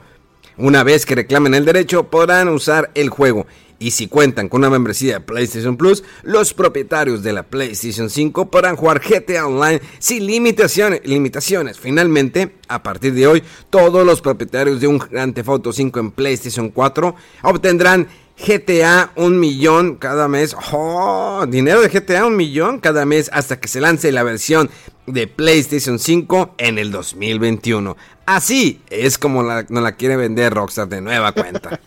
Una 0.58 0.84
vez 0.84 1.06
que 1.06 1.16
reclamen 1.16 1.56
el 1.56 1.66
derecho, 1.66 2.10
podrán 2.10 2.50
usar 2.50 2.92
el 2.94 3.10
juego. 3.10 3.48
Y 3.82 3.92
si 3.92 4.08
cuentan 4.08 4.48
con 4.48 4.62
una 4.62 4.70
membresía 4.70 5.16
de 5.16 5.22
PlayStation 5.22 5.76
Plus, 5.76 6.04
los 6.22 6.54
propietarios 6.54 7.24
de 7.24 7.34
la 7.34 7.42
PlayStation 7.42 8.12
5 8.12 8.52
podrán 8.52 8.76
jugar 8.76 9.02
GTA 9.02 9.48
Online 9.48 9.82
sin 9.98 10.28
limitaciones. 10.28 11.02
limitaciones. 11.04 11.80
Finalmente, 11.80 12.58
a 12.68 12.84
partir 12.84 13.16
de 13.16 13.26
hoy, 13.26 13.44
todos 13.72 14.06
los 14.06 14.22
propietarios 14.22 14.80
de 14.82 14.86
un 14.86 15.00
Grand 15.00 15.34
Theft 15.34 15.50
Auto 15.50 15.74
5 15.74 16.00
en 16.00 16.12
PlayStation 16.12 16.70
4 16.70 17.16
obtendrán 17.42 18.08
GTA 18.38 19.12
un 19.16 19.40
millón 19.40 19.96
cada 19.96 20.28
mes. 20.28 20.56
Oh, 20.72 21.46
dinero 21.48 21.82
de 21.82 21.90
GTA 21.90 22.26
un 22.26 22.36
millón 22.36 22.80
cada 22.80 23.06
mes 23.06 23.30
hasta 23.34 23.60
que 23.60 23.68
se 23.68 23.82
lance 23.82 24.12
la 24.12 24.24
versión 24.24 24.70
de 25.06 25.28
PlayStation 25.28 26.00
5 26.00 26.56
en 26.58 26.78
el 26.78 26.92
2021. 26.92 27.96
Así 28.26 28.82
es 28.90 29.18
como 29.18 29.44
la, 29.44 29.66
nos 29.70 29.84
la 29.84 29.94
quiere 29.94 30.16
vender 30.16 30.54
Rockstar 30.54 30.88
de 30.88 31.02
nueva 31.02 31.32
cuenta. 31.34 31.80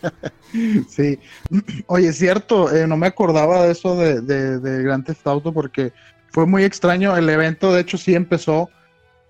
sí. 0.89 1.19
Oye, 1.87 2.09
es 2.09 2.17
cierto, 2.17 2.73
eh, 2.73 2.87
no 2.87 2.97
me 2.97 3.07
acordaba 3.07 3.63
de 3.63 3.71
eso 3.71 3.95
de, 3.95 4.21
de, 4.21 4.83
Grand 4.83 5.05
Theft 5.05 5.25
Auto 5.27 5.53
porque 5.53 5.93
fue 6.31 6.45
muy 6.45 6.63
extraño. 6.63 7.15
El 7.17 7.29
evento, 7.29 7.73
de 7.73 7.81
hecho, 7.81 7.97
sí 7.97 8.15
empezó 8.15 8.69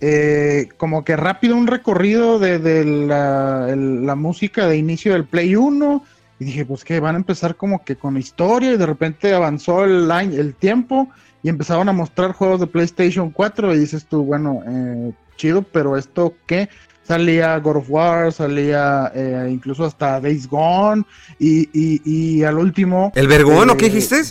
eh, 0.01 0.67
como 0.77 1.05
que 1.05 1.15
rápido 1.15 1.55
un 1.55 1.67
recorrido 1.67 2.37
de, 2.37 2.83
la, 2.83 3.73
la 3.75 4.15
música 4.15 4.67
de 4.67 4.77
inicio 4.77 5.13
del 5.13 5.25
Play 5.25 5.55
1 5.55 6.03
y 6.39 6.45
dije, 6.45 6.65
pues 6.65 6.83
que 6.83 6.99
van 6.99 7.15
a 7.15 7.17
empezar 7.17 7.55
como 7.55 7.83
que 7.83 7.95
con 7.95 8.17
historia 8.17 8.73
y 8.73 8.77
de 8.77 8.85
repente 8.85 9.33
avanzó 9.33 9.85
el, 9.85 10.11
el 10.11 10.53
tiempo 10.55 11.09
y 11.41 11.49
empezaron 11.49 11.87
a 11.89 11.93
mostrar 11.93 12.33
juegos 12.33 12.59
de 12.59 12.67
PlayStation 12.67 13.29
4 13.29 13.73
y 13.73 13.79
dices 13.79 14.05
tú, 14.05 14.23
bueno, 14.23 14.61
eh, 14.67 15.13
chido, 15.37 15.61
pero 15.61 15.95
esto 15.95 16.33
qué? 16.45 16.69
Salía 17.03 17.57
God 17.59 17.77
of 17.77 17.85
War, 17.87 18.33
salía 18.33 19.11
eh, 19.13 19.47
incluso 19.51 19.85
hasta 19.85 20.19
Days 20.19 20.49
Gone 20.49 21.03
y, 21.37 21.69
y, 21.71 22.43
al 22.43 22.57
últmo... 22.57 23.11
¿El 23.15 23.27
Vergón 23.27 23.69
o 23.69 23.77
qué 23.77 23.85
eh, 23.85 23.89
dijiste? 23.89 24.23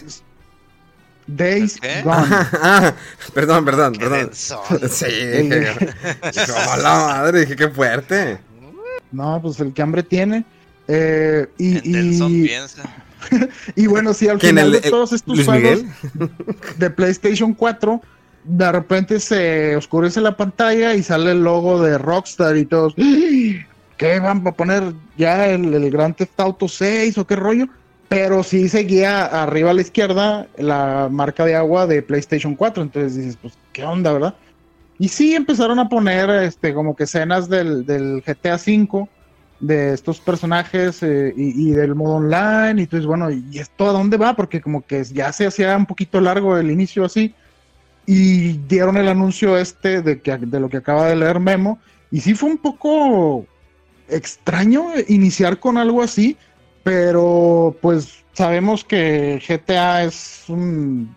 Days 1.26 1.78
Gone. 2.02 2.26
Ah, 2.60 2.92
perdón, 3.32 3.64
perdón, 3.64 3.92
perdón. 3.92 4.30
Sí, 4.32 5.06
dije, 5.06 5.72
hola 6.72 6.94
madre, 7.06 7.40
dije 7.40 7.56
qué 7.56 7.68
fuerte. 7.68 8.38
No, 9.12 9.40
pues 9.40 9.60
el 9.60 9.72
que 9.72 9.82
hambre 9.82 10.02
tiene. 10.02 10.44
Eh, 10.88 11.46
y, 11.58 11.78
y, 13.74 13.86
bueno, 13.86 14.12
sí, 14.12 14.28
al 14.28 14.40
final 14.40 14.72
de 14.72 14.80
todos 14.80 15.12
estos 15.12 15.44
juegos 15.44 15.82
de 16.78 16.90
PlayStation 16.90 17.54
4, 17.54 18.00
de 18.44 18.72
repente 18.72 19.20
se 19.20 19.76
oscurece 19.76 20.20
la 20.20 20.36
pantalla 20.36 20.94
y 20.94 21.02
sale 21.02 21.32
el 21.32 21.42
logo 21.42 21.82
de 21.82 21.98
Rockstar 21.98 22.56
y 22.56 22.66
todos. 22.66 22.94
¿Qué 23.96 24.18
van 24.18 24.46
a 24.46 24.52
poner 24.52 24.92
ya 25.16 25.48
el, 25.48 25.72
el 25.72 25.90
Grand 25.90 26.16
Theft 26.16 26.38
Auto 26.40 26.68
6 26.68 27.16
o 27.18 27.26
qué 27.26 27.36
rollo? 27.36 27.68
Pero 28.08 28.42
sí 28.42 28.68
seguía 28.68 29.24
arriba 29.24 29.70
a 29.70 29.74
la 29.74 29.80
izquierda 29.80 30.46
la 30.58 31.08
marca 31.10 31.44
de 31.44 31.54
agua 31.54 31.86
de 31.86 32.02
PlayStation 32.02 32.54
4. 32.56 32.82
Entonces 32.82 33.16
dices, 33.16 33.38
pues, 33.40 33.54
¿qué 33.72 33.84
onda, 33.84 34.12
verdad? 34.12 34.34
Y 34.98 35.08
sí 35.08 35.34
empezaron 35.34 35.78
a 35.78 35.88
poner 35.88 36.28
este 36.30 36.74
como 36.74 36.94
que 36.94 37.04
escenas 37.04 37.48
del, 37.48 37.86
del 37.86 38.22
GTA 38.22 38.58
5 38.58 39.08
de 39.66 39.94
estos 39.94 40.20
personajes 40.20 41.02
eh, 41.02 41.32
y, 41.36 41.70
del 41.70 41.94
modo 41.94 42.16
online 42.16 42.82
y 42.82 42.86
tú 42.86 42.96
dices, 42.96 43.06
bueno, 43.06 43.30
¿y 43.30 43.58
esto 43.58 43.88
a 43.88 43.92
dónde 43.92 44.16
va? 44.16 44.36
Porque 44.36 44.60
como 44.60 44.84
que 44.84 45.02
ya 45.04 45.32
se 45.32 45.46
hacía 45.46 45.76
un 45.76 45.86
poquito 45.86 46.20
largo 46.20 46.58
el 46.58 46.70
inicio 46.70 47.04
así 47.04 47.34
y 48.06 48.52
dieron 48.68 48.98
el 48.98 49.08
anuncio 49.08 49.56
este 49.56 50.02
de, 50.02 50.20
que, 50.20 50.36
de 50.36 50.60
lo 50.60 50.68
que 50.68 50.76
acaba 50.76 51.06
de 51.06 51.16
leer 51.16 51.40
Memo 51.40 51.78
y 52.10 52.20
sí 52.20 52.34
fue 52.34 52.50
un 52.50 52.58
poco 52.58 53.46
extraño 54.08 54.88
iniciar 55.08 55.58
con 55.58 55.78
algo 55.78 56.02
así, 56.02 56.36
pero 56.82 57.74
pues 57.80 58.22
sabemos 58.34 58.84
que 58.84 59.42
GTA 59.46 60.04
es 60.04 60.44
un, 60.48 61.14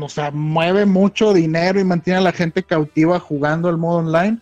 o 0.00 0.08
sea, 0.08 0.30
mueve 0.30 0.86
mucho 0.86 1.32
dinero 1.34 1.80
y 1.80 1.84
mantiene 1.84 2.20
a 2.20 2.22
la 2.22 2.32
gente 2.32 2.62
cautiva 2.62 3.18
jugando 3.18 3.68
el 3.68 3.76
modo 3.76 3.98
online. 3.98 4.38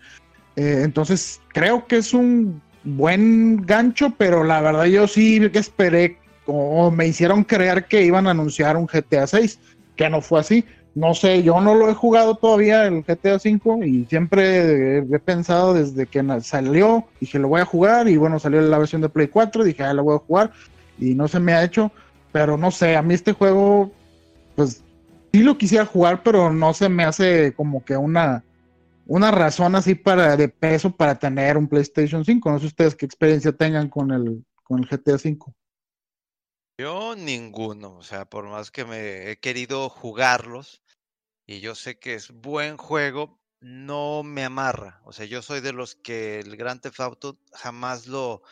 Eh, 0.57 0.83
entonces 0.85 1.41
creo 1.49 1.87
que 1.87 1.97
es 1.97 2.13
un 2.13 2.61
buen 2.87 3.67
gancho, 3.67 4.15
pero 4.17 4.45
la 4.45 4.61
verdad 4.61 4.85
yo 4.85 5.09
sí 5.09 5.41
esperé 5.53 6.19
o 6.47 6.91
me 6.91 7.09
hicieron 7.09 7.43
creer 7.43 7.87
que 7.87 8.03
iban 8.03 8.27
a 8.27 8.31
anunciar 8.31 8.77
un 8.77 8.87
GTA 8.87 9.27
6, 9.27 9.59
que 9.97 10.09
no 10.09 10.21
fue 10.21 10.41
así. 10.41 10.65
No 10.95 11.13
sé, 11.13 11.43
yo 11.43 11.61
no 11.61 11.75
lo 11.75 11.91
he 11.91 11.95
jugado 11.95 12.37
todavía 12.37 12.87
el 12.87 13.03
GTA 13.03 13.39
5 13.39 13.85
y 13.85 14.07
siempre 14.07 14.99
he, 14.99 15.19
pensado 15.19 15.75
desde 15.75 16.07
que 16.07 16.25
salió, 16.41 17.05
dije 17.21 17.39
lo 17.39 17.49
voy 17.49 17.61
a 17.61 17.67
jugar 17.67 18.09
y 18.09 18.17
bueno, 18.17 18.39
salió 18.39 18.63
la 18.63 18.79
versión 18.79 19.03
de 19.03 19.11
Play 19.11 19.27
4, 19.27 19.63
dije 19.65 19.83
ah, 19.83 19.93
lo 19.93 20.05
voy 20.05 20.17
a 20.17 20.21
jugar 20.21 20.53
y 20.99 21.15
no 21.15 21.29
se 21.29 21.39
me 21.39 21.53
ha 21.53 21.65
hecho, 21.65 21.93
pero 22.33 22.57
no 22.57 22.71
sé, 22.71 22.97
a 22.97 23.03
mí 23.03 23.13
este 23.13 23.33
juego 23.33 23.91
pues 24.55 24.83
sí 25.35 25.43
lo 25.43 25.59
quisiera 25.59 25.85
jugar, 25.85 26.23
pero 26.23 26.51
no 26.51 26.73
se 26.73 26.89
me 26.89 27.05
hace 27.05 27.53
como 27.53 27.85
que 27.85 27.99
una 27.99 28.43
una 29.07 29.31
razón 29.31 29.75
así 29.77 29.95
para 29.95 30.37
de 30.37 30.49
peso 30.49 30.95
para 30.95 31.19
tener 31.19 31.57
un 31.57 31.69
PlayStation 31.69 32.25
5. 32.25 32.51
No 32.51 32.59
sé 32.59 32.67
ustedes 32.67 32.95
qué 32.95 33.07
experiencia 33.07 33.53
tengan 33.53 33.89
con 33.89 34.11
el, 34.11 34.45
con 34.65 34.81
el 34.81 34.89
GTA 34.89 35.19
5. 35.19 35.55
Yo 36.79 37.17
ninguno, 37.17 37.97
o 37.97 38.03
sea, 38.03 38.27
por 38.27 38.47
más 38.47 38.71
que 38.71 38.85
me 38.85 39.31
he 39.31 39.39
querido 39.39 39.89
jugarlos 39.89 40.83
y 41.47 41.61
yo 41.61 41.75
sé 41.75 41.99
que 41.99 42.15
es 42.15 42.33
buen 42.33 42.77
juego, 42.77 43.41
no 43.61 44.23
me 44.23 44.45
amarra. 44.45 45.01
O 45.05 45.13
sea, 45.13 45.25
yo 45.25 45.41
soy 45.41 45.61
de 45.61 45.73
los 45.73 45.95
que 45.95 46.41
el 46.41 46.57
Grand 46.57 46.81
Theft 46.81 47.01
Auto 47.01 47.39
jamás 47.53 48.07
lo 48.07 48.43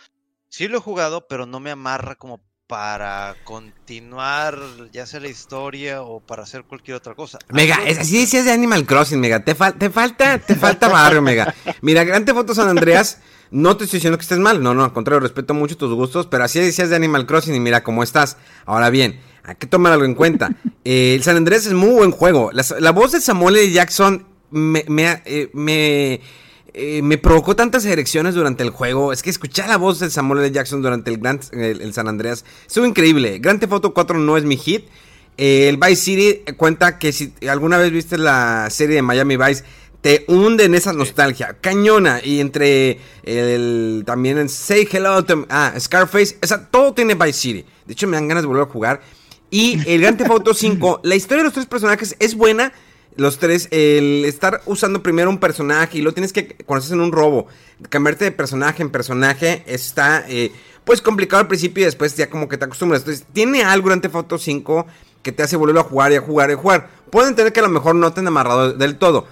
sí 0.48 0.68
lo 0.68 0.78
he 0.78 0.80
jugado, 0.80 1.26
pero 1.28 1.44
no 1.46 1.60
me 1.60 1.70
amarra 1.70 2.14
como 2.14 2.40
para 2.66 3.36
continuar 3.44 4.58
ya 4.90 5.04
sea 5.04 5.20
la 5.20 5.28
historia 5.28 6.02
o 6.02 6.20
para 6.20 6.44
hacer 6.44 6.64
cualquier 6.64 6.96
otra 6.96 7.14
cosa. 7.14 7.38
Mega, 7.50 7.76
es, 7.86 7.98
así 7.98 8.18
decías 8.18 8.46
de 8.46 8.52
Animal 8.52 8.86
Crossing, 8.86 9.20
Mega. 9.20 9.44
Te, 9.44 9.54
te 9.54 9.90
falta, 9.90 10.38
te 10.38 10.54
falta 10.54 10.88
barrio, 10.88 11.20
Mega. 11.20 11.54
Mira, 11.82 12.04
Grande 12.04 12.32
Foto 12.32 12.54
San 12.54 12.68
Andreas, 12.68 13.18
no 13.50 13.76
te 13.76 13.84
estoy 13.84 13.98
diciendo 13.98 14.16
que 14.16 14.22
estés 14.22 14.38
mal, 14.38 14.62
no, 14.62 14.72
no, 14.72 14.82
al 14.82 14.92
contrario, 14.94 15.20
respeto 15.20 15.52
mucho 15.52 15.76
tus 15.76 15.92
gustos, 15.94 16.26
pero 16.26 16.44
así 16.44 16.58
decías 16.58 16.88
de 16.88 16.96
Animal 16.96 17.26
Crossing 17.26 17.54
y 17.54 17.60
mira 17.60 17.82
cómo 17.82 18.02
estás. 18.02 18.38
Ahora 18.64 18.88
bien, 18.88 19.20
hay 19.42 19.56
que 19.56 19.66
tomar 19.66 19.92
algo 19.92 20.06
en 20.06 20.14
cuenta. 20.14 20.50
el 20.84 21.22
San 21.22 21.36
Andreas 21.36 21.66
es 21.66 21.74
muy 21.74 21.90
buen 21.90 22.12
juego. 22.12 22.50
La, 22.52 22.92
voz 22.92 23.12
de 23.12 23.20
Samuel 23.20 23.56
L. 23.56 23.72
Jackson 23.72 24.26
me, 24.50 24.84
me, 24.88 25.22
eh, 25.26 25.50
me 25.52 26.20
eh, 26.76 27.02
me 27.02 27.18
provocó 27.18 27.54
tantas 27.54 27.84
erecciones 27.84 28.34
durante 28.34 28.64
el 28.64 28.70
juego. 28.70 29.12
Es 29.12 29.22
que 29.22 29.30
escuchar 29.30 29.68
la 29.68 29.76
voz 29.76 30.00
de 30.00 30.10
Samuel 30.10 30.40
L. 30.40 30.50
Jackson 30.50 30.82
durante 30.82 31.12
el, 31.12 31.18
Grand, 31.18 31.40
el, 31.52 31.94
San 31.94 32.08
Andreas 32.08 32.44
estuvo 32.66 32.84
increíble. 32.84 33.38
Grand 33.38 33.60
Theft 33.60 33.72
Auto 33.72 33.94
4 33.94 34.18
no 34.18 34.36
es 34.36 34.42
mi 34.42 34.56
hit. 34.56 34.88
Eh, 35.36 35.68
el 35.68 35.76
Vice 35.76 35.96
City 35.96 36.52
cuenta 36.56 36.98
que 36.98 37.12
si 37.12 37.32
alguna 37.48 37.78
vez 37.78 37.92
viste 37.92 38.18
la 38.18 38.68
serie 38.70 38.96
de 38.96 39.02
Miami 39.02 39.36
Vice, 39.36 39.62
te 40.00 40.24
hunde 40.26 40.64
en 40.64 40.74
esa 40.74 40.92
nostalgia, 40.92 41.56
cañona. 41.60 42.20
Y 42.24 42.40
entre 42.40 42.98
el 43.22 44.02
también 44.04 44.38
en 44.38 44.48
Say 44.48 44.88
Hello 44.90 45.24
to 45.24 45.46
ah, 45.50 45.74
Scarface, 45.78 46.38
o 46.42 46.46
sea, 46.46 46.66
todo 46.66 46.92
tiene 46.92 47.14
Vice 47.14 47.34
City. 47.34 47.64
De 47.86 47.92
hecho, 47.92 48.08
me 48.08 48.16
dan 48.16 48.26
ganas 48.26 48.42
de 48.42 48.48
volver 48.48 48.64
a 48.64 48.66
jugar. 48.66 49.00
Y 49.48 49.78
el 49.88 50.00
Grand 50.00 50.18
Theft 50.18 50.30
Auto 50.30 50.52
5, 50.52 51.02
la 51.04 51.14
historia 51.14 51.38
de 51.38 51.44
los 51.44 51.52
tres 51.52 51.66
personajes 51.66 52.16
es 52.18 52.34
buena 52.34 52.72
los 53.16 53.38
tres, 53.38 53.68
el 53.70 54.24
estar 54.24 54.62
usando 54.66 55.02
primero 55.02 55.30
un 55.30 55.38
personaje 55.38 55.98
y 55.98 56.02
lo 56.02 56.12
tienes 56.12 56.32
que, 56.32 56.56
cuando 56.66 56.92
en 56.92 57.00
un 57.00 57.12
robo, 57.12 57.46
cambiarte 57.88 58.24
de 58.24 58.32
personaje 58.32 58.82
en 58.82 58.90
personaje 58.90 59.62
está, 59.66 60.24
eh, 60.28 60.52
pues 60.84 61.00
complicado 61.00 61.40
al 61.40 61.48
principio 61.48 61.82
y 61.82 61.84
después 61.84 62.16
ya 62.16 62.28
como 62.28 62.48
que 62.48 62.58
te 62.58 62.64
acostumbras. 62.64 63.02
Entonces, 63.02 63.24
tiene 63.32 63.62
algo 63.62 63.84
durante 63.84 64.08
Foto 64.08 64.38
5 64.38 64.86
que 65.22 65.32
te 65.32 65.42
hace 65.42 65.56
volver 65.56 65.78
a 65.78 65.84
jugar 65.84 66.12
y 66.12 66.16
a 66.16 66.20
jugar 66.20 66.50
y 66.50 66.54
a 66.54 66.56
jugar. 66.56 66.90
Pueden 67.10 67.34
tener 67.34 67.52
que 67.52 67.60
a 67.60 67.64
lo 67.64 67.68
mejor 67.68 67.94
no 67.94 68.12
te 68.12 68.20
han 68.20 68.26
amarrado 68.26 68.72
del 68.72 68.98
todo. 68.98 69.26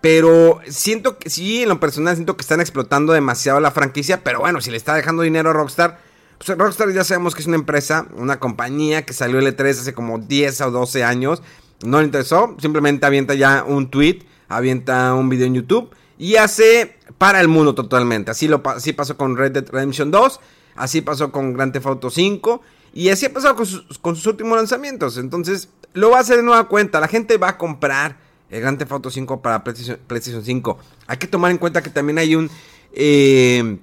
Pero 0.00 0.60
siento 0.68 1.18
que 1.18 1.30
sí, 1.30 1.62
en 1.62 1.68
lo 1.68 1.80
personal 1.80 2.14
siento 2.14 2.36
que 2.36 2.42
están 2.42 2.60
explotando 2.60 3.12
demasiado 3.12 3.58
la 3.58 3.70
franquicia. 3.70 4.22
Pero 4.22 4.40
bueno, 4.40 4.60
si 4.60 4.70
le 4.70 4.76
está 4.76 4.94
dejando 4.94 5.22
dinero 5.22 5.50
a 5.50 5.52
Rockstar, 5.52 6.00
pues 6.38 6.56
Rockstar 6.56 6.92
ya 6.92 7.02
sabemos 7.02 7.34
que 7.34 7.40
es 7.40 7.46
una 7.48 7.56
empresa, 7.56 8.06
una 8.14 8.38
compañía 8.38 9.04
que 9.04 9.12
salió 9.12 9.40
L3 9.40 9.70
hace 9.70 9.94
como 9.94 10.18
10 10.18 10.60
o 10.60 10.70
12 10.70 11.02
años 11.02 11.42
no 11.84 11.98
le 11.98 12.06
interesó, 12.06 12.56
simplemente 12.60 13.06
avienta 13.06 13.34
ya 13.34 13.64
un 13.66 13.90
tweet, 13.90 14.20
avienta 14.48 15.14
un 15.14 15.28
video 15.28 15.46
en 15.46 15.54
YouTube 15.54 15.90
y 16.18 16.36
hace 16.36 16.96
para 17.18 17.40
el 17.40 17.48
mundo 17.48 17.74
totalmente. 17.74 18.30
Así, 18.30 18.48
lo, 18.48 18.62
pasó 18.62 19.16
con 19.16 19.36
Red 19.36 19.52
Dead 19.52 19.68
Redemption 19.70 20.10
2, 20.10 20.40
así 20.76 21.00
pasó 21.00 21.30
con 21.30 21.52
Grand 21.54 21.72
Theft 21.72 21.86
Auto 21.86 22.10
5 22.10 22.60
y 22.94 23.10
así 23.10 23.26
ha 23.26 23.32
pasado 23.32 23.54
con 23.54 23.66
sus, 23.66 24.26
últimos 24.26 24.56
lanzamientos. 24.56 25.18
Entonces, 25.18 25.68
lo 25.94 26.10
va 26.10 26.18
a 26.18 26.20
hacer 26.20 26.36
de 26.38 26.42
nueva 26.42 26.68
cuenta. 26.68 27.00
La 27.00 27.08
gente 27.08 27.36
va 27.36 27.50
a 27.50 27.58
comprar 27.58 28.18
el 28.50 28.60
Grand 28.60 28.78
Theft 28.78 28.92
Auto 28.92 29.10
5 29.10 29.40
para 29.40 29.62
PlayStation, 29.62 30.44
5. 30.44 30.78
Hay 31.06 31.16
que 31.16 31.26
tomar 31.26 31.50
en 31.50 31.58
cuenta 31.58 31.82
que 31.82 31.90
también 31.90 32.18
hay 32.18 32.34
un, 32.34 32.50
eh, 32.92 33.78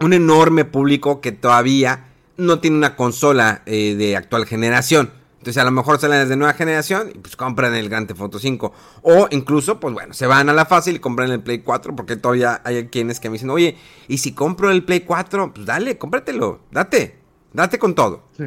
un 0.00 0.12
enorme 0.12 0.64
público 0.64 1.20
que 1.20 1.32
todavía 1.32 2.08
no 2.36 2.60
tiene 2.60 2.76
una 2.76 2.96
consola 2.96 3.62
eh, 3.66 3.94
de 3.96 4.16
actual 4.16 4.46
generación. 4.46 5.10
Entonces 5.46 5.62
a 5.62 5.64
lo 5.64 5.70
mejor 5.70 6.00
salen 6.00 6.22
desde 6.22 6.34
nueva 6.34 6.54
generación 6.54 7.12
y 7.14 7.18
pues 7.18 7.36
compran 7.36 7.72
el 7.72 7.88
Grand 7.88 8.08
Theft 8.08 8.20
Auto 8.20 8.40
5. 8.40 8.72
O 9.02 9.28
incluso, 9.30 9.78
pues 9.78 9.94
bueno, 9.94 10.12
se 10.12 10.26
van 10.26 10.48
a 10.48 10.52
la 10.52 10.66
fácil 10.66 10.96
y 10.96 10.98
compran 10.98 11.30
el 11.30 11.40
Play 11.40 11.60
4 11.60 11.94
porque 11.94 12.16
todavía 12.16 12.60
hay 12.64 12.88
quienes 12.88 13.20
que 13.20 13.30
me 13.30 13.34
dicen, 13.34 13.50
oye, 13.50 13.76
¿y 14.08 14.18
si 14.18 14.32
compro 14.32 14.72
el 14.72 14.84
Play 14.84 15.02
4? 15.02 15.54
Pues 15.54 15.64
dale, 15.64 15.98
cómpratelo, 15.98 16.62
date, 16.72 17.20
date 17.52 17.78
con 17.78 17.94
todo. 17.94 18.24
Sí. 18.36 18.46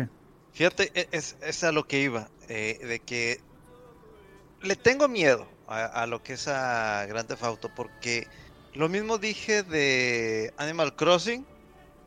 Fíjate, 0.52 0.92
e, 0.94 1.08
es, 1.14 1.38
es 1.42 1.64
a 1.64 1.72
lo 1.72 1.88
que 1.88 2.02
iba, 2.02 2.28
eh, 2.50 2.78
de 2.86 3.00
que 3.00 3.40
le 4.62 4.76
tengo 4.76 5.08
miedo 5.08 5.48
a, 5.70 5.86
a, 5.86 6.06
lo 6.06 6.22
que 6.22 6.34
es 6.34 6.50
a 6.50 7.06
Grand 7.08 7.30
Theft 7.30 7.44
Auto 7.44 7.72
porque 7.74 8.28
lo 8.74 8.90
mismo 8.90 9.20
dije 9.20 9.64
de 9.64 10.54
Animal 10.58 10.98
Crossing 10.98 11.46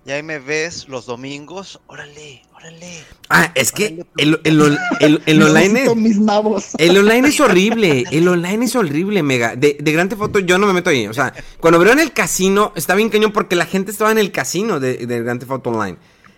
y 0.04 0.10
ahí 0.10 0.22
me 0.22 0.40
ves 0.40 0.88
los 0.88 1.06
domingos, 1.06 1.80
órale, 1.86 2.42
órale. 2.56 3.04
Ah, 3.28 3.52
es 3.54 3.70
que 3.70 4.04
el, 4.16 4.40
el, 4.42 4.78
el, 4.98 5.22
el 5.26 5.42
online. 5.42 5.84
Es, 5.84 6.74
el 6.78 6.98
online 6.98 7.28
es 7.28 7.40
horrible. 7.40 8.04
El 8.10 8.26
online 8.26 8.64
es 8.64 8.74
horrible, 8.74 9.22
mega. 9.22 9.54
De, 9.54 9.76
de 9.80 9.92
grande 9.92 10.16
foto 10.16 10.40
yo 10.40 10.58
no 10.58 10.66
me 10.66 10.72
meto 10.72 10.90
ahí. 10.90 11.06
O 11.06 11.14
sea, 11.14 11.32
cuando 11.60 11.78
veo 11.78 11.92
en 11.92 12.00
el 12.00 12.12
casino, 12.12 12.72
está 12.74 12.96
bien 12.96 13.10
cañón 13.10 13.30
porque 13.30 13.54
la 13.54 13.64
gente 13.64 13.92
estaba 13.92 14.10
en 14.10 14.18
el 14.18 14.32
casino 14.32 14.80
de, 14.80 15.06
de 15.06 15.22
Grande 15.22 15.46
Foto 15.46 15.70
Online. 15.70 15.96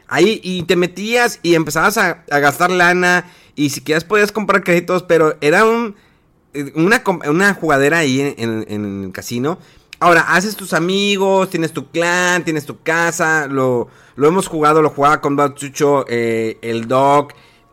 Ahí, 0.08 0.40
y 0.44 0.64
te 0.64 0.76
metías 0.76 1.40
y 1.42 1.54
empezabas 1.54 1.96
a, 1.96 2.24
gastar 2.28 2.70
lana. 2.70 3.30
Y 3.56 3.70
si 3.70 3.80
quieres 3.80 4.04
podías 4.04 4.30
comprar 4.30 4.62
créditos, 4.62 5.04
pero 5.04 5.38
era 5.40 5.64
un 5.64 5.96
una, 6.74 7.02
una 7.26 7.54
jugadera 7.54 7.98
ahí 7.98 8.20
en, 8.20 8.64
en 8.68 9.04
el 9.04 9.10
casino 9.12 9.58
Ahora, 10.04 10.20
haces 10.20 10.54
tus 10.54 10.74
amigos, 10.74 11.48
tienes 11.48 11.72
tu 11.72 11.86
clan, 11.86 12.44
tienes 12.44 12.66
tu 12.66 12.82
casa, 12.82 13.46
lo, 13.46 13.88
lo 14.16 14.28
hemos 14.28 14.48
jugado, 14.48 14.82
lo 14.82 14.90
jugaba 14.90 15.22
con 15.22 15.34
Batsucho, 15.34 16.04
eh, 16.10 16.58
el 16.60 16.88
Dog, 16.88 17.28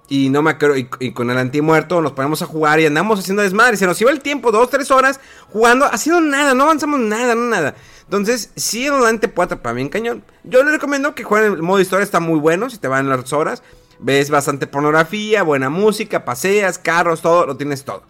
y 0.08 0.30
no 0.30 0.42
me 0.42 0.52
acuerdo, 0.52 0.78
y, 0.78 1.12
con 1.12 1.30
el 1.30 1.38
antimuerto, 1.38 2.00
nos 2.00 2.14
ponemos 2.14 2.42
a 2.42 2.46
jugar 2.46 2.80
y 2.80 2.86
andamos 2.86 3.20
haciendo 3.20 3.42
desmadre, 3.44 3.76
se 3.76 3.86
nos 3.86 4.00
iba 4.00 4.12
el 4.12 4.22
tiempo, 4.22 4.54
dos, 4.54 4.70
tres 4.70 4.92
horas, 4.92 5.20
jugando, 5.52 5.86
haciendo 5.88 6.22
nada, 6.22 6.54
no 6.54 6.64
avanzamos 6.64 7.02
nada, 7.02 7.36
no 7.36 7.50
nada. 7.50 7.76
Entonces, 8.06 8.52
si 8.56 8.86
el 8.86 8.94
online 8.94 9.20
puede 9.28 9.48
atrapar 9.48 9.76
bien 9.76 9.90
cañón. 9.90 10.24
Yo 10.46 10.64
le 10.64 10.72
recomiendo 10.72 11.14
que 11.14 11.26
jueguen 11.26 11.52
el 11.52 11.62
modo 11.62 11.82
historia, 11.82 12.06
está 12.06 12.22
muy 12.22 12.40
bueno, 12.40 12.70
si 12.70 12.78
te 12.78 12.88
van 12.88 13.10
las 13.10 13.34
horas, 13.34 13.62
ves 14.00 14.30
bastante 14.30 14.68
pornografía, 14.68 15.44
buena 15.44 15.70
música, 15.70 16.24
paseas, 16.24 16.78
carros, 16.78 17.22
todo, 17.22 17.46
lo 17.46 17.58
tienes 17.58 17.84
todo. 17.84 18.04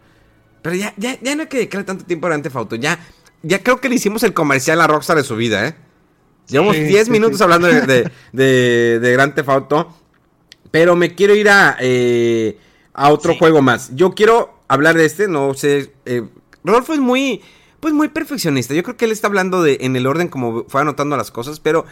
Pero 0.62 0.76
ya, 0.76 0.94
ya, 0.96 1.20
ya 1.20 1.34
no 1.34 1.42
hay 1.42 1.48
que 1.48 1.58
dedicarle 1.58 1.86
tanto 1.86 2.06
tiempo 2.06 2.28
a 2.28 2.36
Antefauto, 2.36 2.76
ya 2.76 3.00
ya 3.44 3.64
creo 3.64 3.80
que 3.82 3.90
le 3.90 3.96
hicimos 3.96 4.24
el 4.24 4.34
comercial 4.34 4.82
a 4.82 4.88
Rockstar 4.88 5.18
de 5.18 5.24
su 5.24 5.36
vida, 5.36 5.68
¿eh? 5.68 5.76
Llevamos 6.48 6.76
10 6.76 7.10
minutos 7.10 7.40
hablando 7.42 7.68
de, 7.68 8.12
de, 8.32 9.00
de, 9.00 9.12
Grand 9.14 9.34
Theft 9.34 9.50
Auto. 9.50 9.96
Pero 10.70 10.96
me 10.96 11.16
quiero 11.16 11.36
ir 11.36 11.50
a, 11.50 11.78
eh, 11.80 12.58
a 12.94 13.10
otro 13.10 13.36
juego 13.38 13.62
más. 13.62 13.92
Yo 13.96 14.12
quiero 14.12 14.54
hablar 14.68 14.98
de 14.98 15.06
este, 15.06 15.28
no 15.28 15.54
sé. 15.54 15.94
Eh, 16.06 16.24
Rodolfo 16.64 16.94
es 16.94 17.00
muy, 17.00 17.42
pues 17.80 17.94
muy 17.94 18.10
perfeccionista. 18.10 18.74
Yo 18.74 18.84
creo 18.84 18.98
que 18.98 19.06
él 19.06 19.12
está 19.12 19.28
hablando 19.28 19.64
de 19.64 19.80
en 19.82 19.96
el 19.96 20.08
orden 20.08 20.28
como 20.28 20.66
fue 20.68 20.82
anotando 20.82 21.18
las 21.18 21.32
cosas, 21.32 21.60
pero 21.60 21.86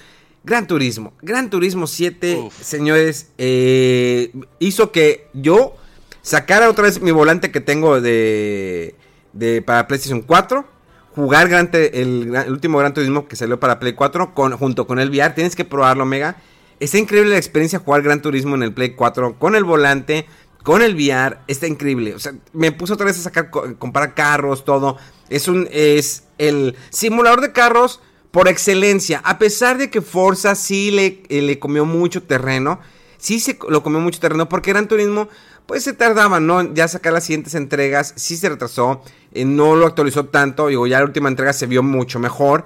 Gran 0.43 0.68
Turismo. 0.68 1.14
Gran 1.22 1.50
Turismo 1.50 1.88
7, 1.88 2.50
señores, 2.62 3.32
eh, 3.38 4.32
hizo 4.60 4.91
que 4.91 5.28
yo 5.34 5.76
sacara 6.22 6.70
otra 6.70 6.86
vez 6.86 7.02
mi 7.02 7.12
volante 7.12 7.52
que 7.52 7.60
tengo 7.60 8.00
de, 8.00 8.95
de 9.34 9.62
para 9.62 9.88
PlayStation 9.88 10.22
4 10.22 10.79
jugar 11.16 11.49
el, 11.74 12.34
último 12.49 12.78
Gran 12.78 12.93
Turismo 12.93 13.28
que 13.28 13.36
salió 13.36 13.60
para 13.60 13.80
Play 13.80 13.93
4 13.93 14.34
con, 14.34 14.53
junto 14.57 14.88
con 14.88 14.99
el 14.99 15.10
VR. 15.10 15.34
Tienes 15.34 15.55
que 15.55 15.66
probarlo, 15.66 16.05
Mega. 16.05 16.38
Está 16.80 16.97
increíble 16.97 17.32
la 17.32 17.38
experiencia 17.38 17.80
jugar 17.80 18.01
Gran 18.01 18.22
Turismo 18.22 18.55
en 18.55 18.64
el 18.64 18.74
Play 18.74 18.91
4 18.91 19.38
con 19.38 19.55
el 19.55 19.64
volante, 19.64 20.26
con 20.64 20.82
el 20.82 20.95
VR. 20.95 21.39
Está 21.47 21.68
increíble. 21.68 22.16
O 22.16 22.20
sea, 22.20 22.34
me 22.53 22.72
puso 22.72 22.93
otra 22.93 23.05
vez 23.05 23.18
a 23.20 23.22
sacar, 23.22 23.49
comparar 23.49 24.14
carros, 24.14 24.64
todo. 24.64 24.97
Es 25.30 25.47
un, 25.47 25.68
es 25.72 26.24
el 26.38 26.76
simulador 26.89 27.41
de 27.41 27.51
carros 27.51 28.01
por 28.32 28.47
excelencia. 28.47 29.22
A 29.24 29.39
pesar 29.39 29.78
de 29.78 29.89
que 29.89 30.01
Forza 30.01 30.55
sí 30.55 30.91
le, 30.91 31.24
eh, 31.30 31.41
le 31.41 31.60
comió 31.60 31.86
mucho 31.86 32.24
terreno. 32.24 32.80
Sí 33.20 33.40
se 33.40 33.60
lo 33.70 33.84
comió 33.84 34.00
mucho 34.00 34.20
terreno 34.20 34.50
porque 34.50 34.72
Gran 34.72 34.88
Turismo 34.88 35.30
pues 35.68 35.84
se 35.84 35.94
tardaba, 35.94 36.40
¿no? 36.40 36.74
Ya 36.74 36.88
sacar 36.88 37.14
las 37.14 37.26
siguientes 37.26 37.54
entregas, 37.54 38.14
sí 38.16 38.38
se 38.38 38.50
retrasó, 38.50 39.04
eh, 39.34 39.46
no 39.46 39.76
lo 39.76 39.86
actualizó 39.86 40.26
tanto, 40.26 40.66
digo, 40.66 40.88
ya 40.88 40.98
la 40.98 41.06
última 41.06 41.30
entrega 41.30 41.54
se 41.54 41.68
vio 41.68 41.84
mucho 41.84 42.18
mejor. 42.18 42.66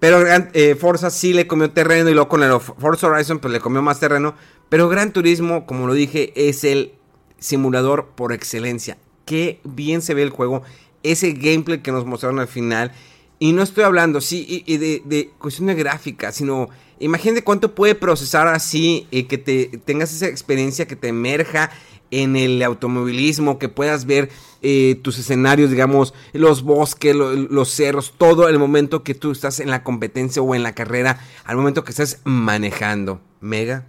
Pero 0.00 0.26
eh, 0.26 0.74
Forza 0.74 1.10
sí 1.10 1.32
le 1.32 1.46
comió 1.46 1.70
terreno 1.70 2.10
y 2.10 2.12
luego 2.12 2.28
con 2.28 2.42
el 2.42 2.60
Forza 2.60 3.06
Horizon 3.06 3.38
pues 3.38 3.52
le 3.52 3.60
comió 3.60 3.82
más 3.82 4.00
terreno. 4.00 4.34
Pero 4.68 4.88
Gran 4.88 5.12
Turismo, 5.12 5.64
como 5.64 5.86
lo 5.86 5.94
dije, 5.94 6.32
es 6.34 6.64
el 6.64 6.92
simulador 7.38 8.08
por 8.14 8.32
excelencia. 8.32 8.98
Qué 9.24 9.60
bien 9.64 10.02
se 10.02 10.14
ve 10.14 10.22
el 10.22 10.30
juego. 10.30 10.62
Ese 11.02 11.32
gameplay 11.32 11.82
que 11.82 11.92
nos 11.92 12.04
mostraron 12.04 12.40
al 12.40 12.48
final. 12.48 12.92
Y 13.38 13.52
no 13.52 13.62
estoy 13.62 13.84
hablando, 13.84 14.20
sí, 14.20 14.64
y, 14.66 14.76
de, 14.76 15.02
de, 15.04 15.30
de 15.40 15.74
gráfica, 15.74 16.32
sino 16.32 16.68
imagínate 16.98 17.42
cuánto 17.42 17.74
puede 17.74 17.94
procesar 17.94 18.48
así, 18.48 19.06
y 19.10 19.24
que 19.24 19.38
te 19.38 19.66
tengas 19.84 20.12
esa 20.12 20.26
experiencia, 20.26 20.86
que 20.86 20.96
te 20.96 21.08
emerja 21.08 21.70
en 22.10 22.36
el 22.36 22.62
automovilismo, 22.62 23.58
que 23.58 23.68
puedas 23.68 24.06
ver 24.06 24.30
eh, 24.62 25.00
tus 25.02 25.18
escenarios, 25.18 25.70
digamos, 25.70 26.14
los 26.32 26.62
bosques, 26.62 27.14
los 27.14 27.70
cerros, 27.70 28.14
todo 28.16 28.48
el 28.48 28.58
momento 28.58 29.02
que 29.02 29.14
tú 29.14 29.32
estás 29.32 29.58
en 29.58 29.70
la 29.70 29.82
competencia 29.82 30.40
o 30.40 30.54
en 30.54 30.62
la 30.62 30.74
carrera, 30.74 31.20
al 31.44 31.56
momento 31.56 31.82
que 31.82 31.90
estás 31.90 32.20
manejando. 32.24 33.20
Mega. 33.40 33.86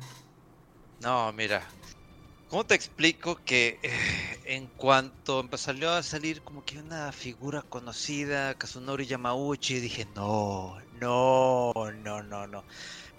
No, 1.02 1.32
mira, 1.34 1.68
¿cómo 2.56 2.66
te 2.66 2.76
explico 2.76 3.38
que 3.44 3.80
eh, 3.84 3.92
en 4.46 4.68
cuanto 4.68 5.46
salió 5.58 5.92
a 5.92 6.02
salir 6.02 6.42
como 6.42 6.64
que 6.64 6.80
una 6.80 7.12
figura 7.12 7.62
conocida, 7.62 8.54
Kazunori 8.54 9.06
Yamauchi, 9.06 9.82
dije, 9.82 10.08
no, 10.16 10.78
no, 11.02 11.74
no, 12.02 12.24
no, 12.24 12.48
no. 12.48 12.64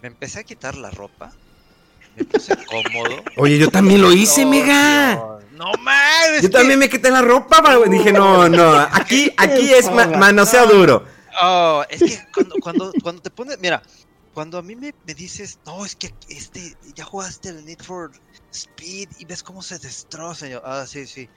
Me 0.01 0.09
empecé 0.09 0.41
a 0.41 0.45
quitar 0.45 0.74
la 0.74 0.89
ropa 0.89 1.34
me 2.16 2.24
puse 2.24 2.57
cómodo. 2.66 3.22
Oye, 3.37 3.59
yo 3.59 3.68
también 3.68 4.01
lo 4.01 4.11
hice, 4.11 4.47
mega. 4.47 5.16
No 5.53 5.70
mames. 5.82 6.41
Yo 6.41 6.49
también 6.49 6.78
me 6.78 6.89
quité 6.89 7.11
la 7.11 7.20
ropa. 7.20 7.62
Dije, 7.91 8.12
no, 8.14 8.49
no. 8.49 8.74
Aquí, 8.91 9.30
aquí 9.37 9.70
es 9.70 9.91
manosea 9.91 10.64
duro. 10.64 11.05
Oh, 11.43 11.84
es 11.91 12.03
que 12.03 12.18
cuando, 12.32 12.55
cuando, 12.62 12.93
cuando 13.03 13.20
te 13.20 13.28
pones. 13.28 13.59
Mira, 13.59 13.82
cuando 14.32 14.57
a 14.57 14.62
mí 14.62 14.76
me, 14.76 14.95
me, 15.07 15.14
dices, 15.14 15.59
no, 15.66 15.84
es 15.84 15.95
que 15.95 16.14
este, 16.30 16.74
ya 16.95 17.05
jugaste 17.05 17.51
el 17.51 17.64
Need 17.66 17.82
for 17.82 18.11
Speed 18.57 19.11
y 19.18 19.26
ves 19.26 19.42
cómo 19.42 19.62
se 19.62 19.78
destroza. 19.78 20.46
Ah, 20.64 20.86
sí, 20.86 21.07
sí. 21.07 21.30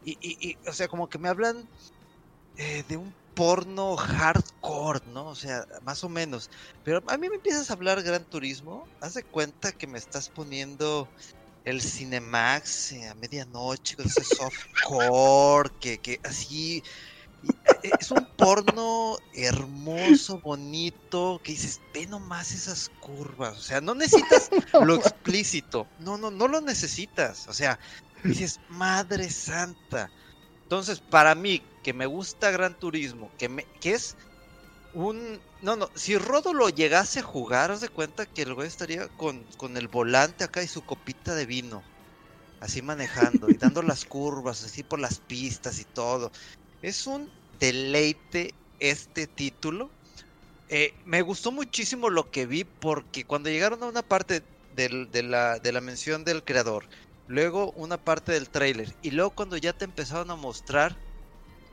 Y, 0.00 0.12
y, 0.20 0.50
y, 0.50 0.58
o 0.68 0.72
sea, 0.72 0.88
como 0.88 1.08
que 1.08 1.18
me 1.18 1.28
hablan 1.28 1.68
eh, 2.56 2.84
de 2.88 2.96
un 2.96 3.16
porno 3.34 3.96
hardcore, 3.96 5.00
¿no? 5.06 5.28
O 5.30 5.34
sea, 5.36 5.64
más 5.82 6.04
o 6.04 6.08
menos. 6.08 6.50
Pero 6.82 7.02
a 7.08 7.18
mí 7.18 7.28
me 7.28 7.36
empiezas 7.36 7.70
a 7.70 7.74
hablar 7.74 8.02
Gran 8.02 8.26
Turismo, 8.26 8.90
haz 9.00 9.14
de 9.14 9.24
cuenta 9.24 9.72
que 9.72 9.86
me 9.86 9.98
estás 9.98 10.30
poniendo 10.30 11.12
el 11.64 11.82
Cinemax 11.82 12.92
eh, 12.92 13.08
a 13.08 13.14
medianoche 13.14 13.96
con 13.96 14.06
ese 14.06 14.24
softcore, 14.24 15.70
que, 15.80 15.98
que 16.00 16.20
así... 16.24 16.82
E, 17.82 17.90
es 18.00 18.10
un 18.10 18.26
porno 18.36 19.16
hermoso, 19.34 20.40
bonito, 20.40 21.40
que 21.42 21.52
dices, 21.52 21.80
ve 21.92 22.06
nomás 22.06 22.52
esas 22.52 22.90
curvas, 23.00 23.58
o 23.58 23.62
sea, 23.62 23.80
no 23.80 23.94
necesitas 23.94 24.50
lo 24.82 24.94
explícito, 24.94 25.86
no, 26.00 26.16
no, 26.16 26.30
no 26.30 26.48
lo 26.48 26.60
necesitas, 26.60 27.46
o 27.48 27.52
sea, 27.52 27.78
dices, 28.24 28.60
Madre 28.68 29.30
Santa. 29.30 30.10
Entonces, 30.62 31.00
para 31.00 31.34
mí, 31.34 31.62
que 31.84 31.92
me 31.92 32.06
gusta 32.06 32.50
Gran 32.50 32.76
Turismo, 32.76 33.30
que, 33.38 33.48
me, 33.48 33.64
que 33.80 33.92
es 33.92 34.16
un... 34.94 35.40
No, 35.62 35.76
no, 35.76 35.88
si 35.94 36.18
Rodo 36.18 36.52
lo 36.52 36.68
llegase 36.68 37.20
a 37.20 37.22
jugar, 37.22 37.70
haz 37.70 37.80
de 37.80 37.88
cuenta 37.88 38.26
que 38.26 38.42
el 38.42 38.54
güey 38.54 38.66
estaría 38.66 39.08
con, 39.08 39.44
con 39.56 39.76
el 39.76 39.88
volante 39.88 40.42
acá 40.42 40.62
y 40.62 40.68
su 40.68 40.84
copita 40.84 41.34
de 41.34 41.46
vino, 41.46 41.82
así 42.60 42.82
manejando 42.82 43.48
y 43.48 43.54
dando 43.54 43.82
las 43.82 44.04
curvas, 44.04 44.64
así 44.64 44.82
por 44.82 44.98
las 44.98 45.20
pistas 45.20 45.78
y 45.78 45.84
todo. 45.84 46.32
Es 46.86 47.08
un 47.08 47.28
deleite 47.58 48.54
este 48.78 49.26
título. 49.26 49.90
Eh, 50.68 50.94
me 51.04 51.20
gustó 51.20 51.50
muchísimo 51.50 52.10
lo 52.10 52.30
que 52.30 52.46
vi 52.46 52.62
porque 52.62 53.24
cuando 53.24 53.50
llegaron 53.50 53.82
a 53.82 53.86
una 53.86 54.02
parte 54.02 54.44
de, 54.76 55.22
la, 55.24 55.58
de 55.58 55.72
la 55.72 55.80
mención 55.80 56.24
del 56.24 56.44
creador, 56.44 56.84
luego 57.26 57.72
una 57.72 57.96
parte 57.96 58.30
del 58.30 58.48
trailer 58.50 58.94
y 59.02 59.10
luego 59.10 59.30
cuando 59.30 59.56
ya 59.56 59.72
te 59.72 59.84
empezaron 59.84 60.30
a 60.30 60.36
mostrar 60.36 60.96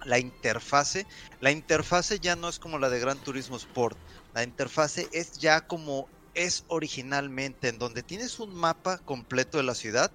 la 0.04 0.18
interfase, 0.18 1.06
la 1.42 1.52
interfase 1.52 2.18
ya 2.18 2.36
no 2.36 2.50
es 2.50 2.58
como 2.58 2.80
la 2.80 2.90
de 2.90 3.00
Gran 3.00 3.20
Turismo 3.20 3.58
Sport, 3.58 4.00
la 4.34 4.42
interfase 4.42 5.08
es 5.12 5.34
ya 5.34 5.68
como 5.68 6.08
es 6.34 6.64
originalmente, 6.70 7.68
en 7.68 7.78
donde 7.78 8.02
tienes 8.02 8.40
un 8.40 8.56
mapa 8.56 8.98
completo 8.98 9.60
de 9.60 9.64
la 9.64 9.76
ciudad, 9.76 10.12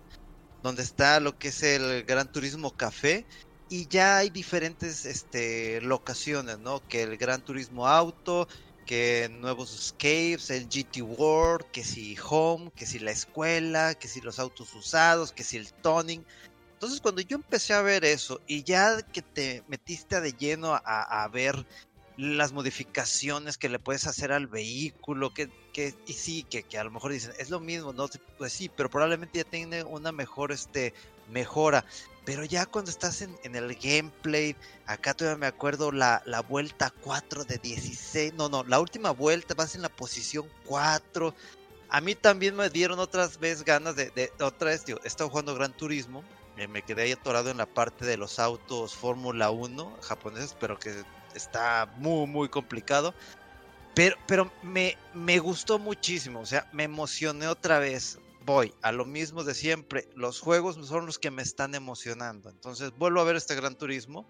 donde 0.65 0.83
está 0.83 1.21
lo 1.21 1.39
que 1.39 1.49
es 1.49 1.63
el 1.63 2.03
Gran 2.03 2.33
Turismo 2.33 2.73
Café, 2.73 3.25
y 3.69 3.87
ya 3.89 4.19
hay 4.19 4.31
diferentes 4.31 5.05
este, 5.05 5.81
locaciones, 5.81 6.59
¿no? 6.59 6.87
Que 6.89 7.03
el 7.03 7.17
Gran 7.17 7.43
Turismo 7.43 7.87
Auto, 7.87 8.49
que 8.87 9.29
nuevos 9.31 9.75
escapes, 9.75 10.51
el 10.51 10.67
GT 10.67 11.03
World, 11.03 11.67
que 11.71 11.85
si 11.85 12.17
Home, 12.27 12.71
que 12.75 12.87
si 12.87 12.99
la 12.99 13.11
escuela, 13.11 13.95
que 13.95 14.09
si 14.09 14.23
los 14.23 14.39
autos 14.39 14.75
usados, 14.75 15.33
que 15.33 15.45
si 15.45 15.59
el 15.59 15.71
toning. 15.75 16.25
Entonces 16.73 17.01
cuando 17.01 17.21
yo 17.21 17.37
empecé 17.37 17.75
a 17.75 17.83
ver 17.83 18.05
eso 18.05 18.41
y 18.47 18.63
ya 18.63 19.03
que 19.03 19.21
te 19.21 19.63
metiste 19.69 20.21
de 20.21 20.33
lleno 20.33 20.81
a, 20.83 21.29
ver 21.31 21.67
las 22.17 22.53
modificaciones 22.53 23.59
que 23.59 23.69
le 23.69 23.79
puedes 23.79 24.07
hacer 24.07 24.33
al 24.33 24.47
vehículo, 24.47 25.35
que, 25.35 25.51
que 25.73 25.95
y 26.07 26.15
sí, 26.15 26.45
que, 26.45 26.63
que, 26.63 26.79
a 26.79 26.85
lo 26.85 26.91
mejor 26.91 27.13
dicen, 27.13 27.33
es 27.39 27.51
lo 27.51 27.61
mismo, 27.61 27.93
¿no? 27.93 28.09
Pues 28.39 28.53
sí, 28.53 28.71
pero 28.75 28.89
probablemente 28.89 29.39
ya 29.39 29.45
tiene 29.45 29.83
una 29.85 30.13
mejor 30.13 30.51
este, 30.51 30.95
mejora. 31.31 31.85
Pero 32.29 32.45
ya 32.45 32.67
cuando 32.67 32.91
estás 32.91 33.23
en, 33.23 33.35
en 33.43 33.57
el 33.57 33.75
gameplay, 33.75 34.55
acá 34.85 35.15
todavía 35.15 35.39
me 35.39 35.47
acuerdo 35.47 35.91
la, 35.91 36.21
la, 36.27 36.43
vuelta 36.43 36.93
4 37.01 37.45
de 37.45 37.57
16, 37.57 38.35
no, 38.35 38.51
no, 38.51 38.65
la 38.65 38.81
última 38.81 39.13
vuelta 39.13 39.55
vas 39.55 39.75
en 39.75 39.81
la 39.81 39.89
posición 39.89 40.47
4. 40.67 41.35
A 41.89 42.01
mí 42.03 42.15
también 42.15 42.55
me 42.55 42.69
dieron 42.69 42.99
otras 42.99 43.39
veces 43.39 43.65
ganas 43.65 43.97
de, 43.97 44.11
de 44.11 44.31
otra 44.43 44.73
vez, 44.73 44.85
he 44.87 45.09
estado 45.09 45.31
jugando 45.31 45.55
Gran 45.55 45.73
Turismo 45.73 46.23
me 46.67 46.83
quedé 46.83 47.05
ahí 47.05 47.13
atorado 47.13 47.49
en 47.49 47.57
la 47.57 47.65
parte 47.65 48.05
de 48.05 48.19
los 48.19 48.39
autos 48.39 48.95
Fórmula 48.95 49.49
1 49.51 49.99
japoneses, 50.03 50.55
pero 50.61 50.79
que 50.79 51.03
está 51.35 51.91
muy, 51.97 52.27
muy 52.27 52.51
complicado. 52.51 53.15
Pero, 53.95 54.17
pero 54.27 54.53
me, 54.63 54.99
me 55.15 55.39
gustó 55.39 55.79
muchísimo, 55.79 56.41
o 56.41 56.47
sea, 56.47 56.69
me 56.73 56.85
emocioné 56.85 57.49
otra 57.49 57.79
vez. 57.79 58.19
Voy 58.49 58.73
a 58.81 58.93
lo 58.93 59.05
mismo 59.05 59.45
de 59.45 59.55
siempre. 59.55 60.09
Los 60.15 60.41
juegos 60.41 60.77
son 60.87 61.05
los 61.05 61.19
que 61.19 61.31
me 61.31 61.43
están 61.43 61.75
emocionando. 61.75 62.49
Entonces 62.49 62.93
vuelvo 62.97 63.21
a 63.21 63.25
ver 63.25 63.37
este 63.37 63.55
Gran 63.55 63.77
Turismo, 63.77 64.27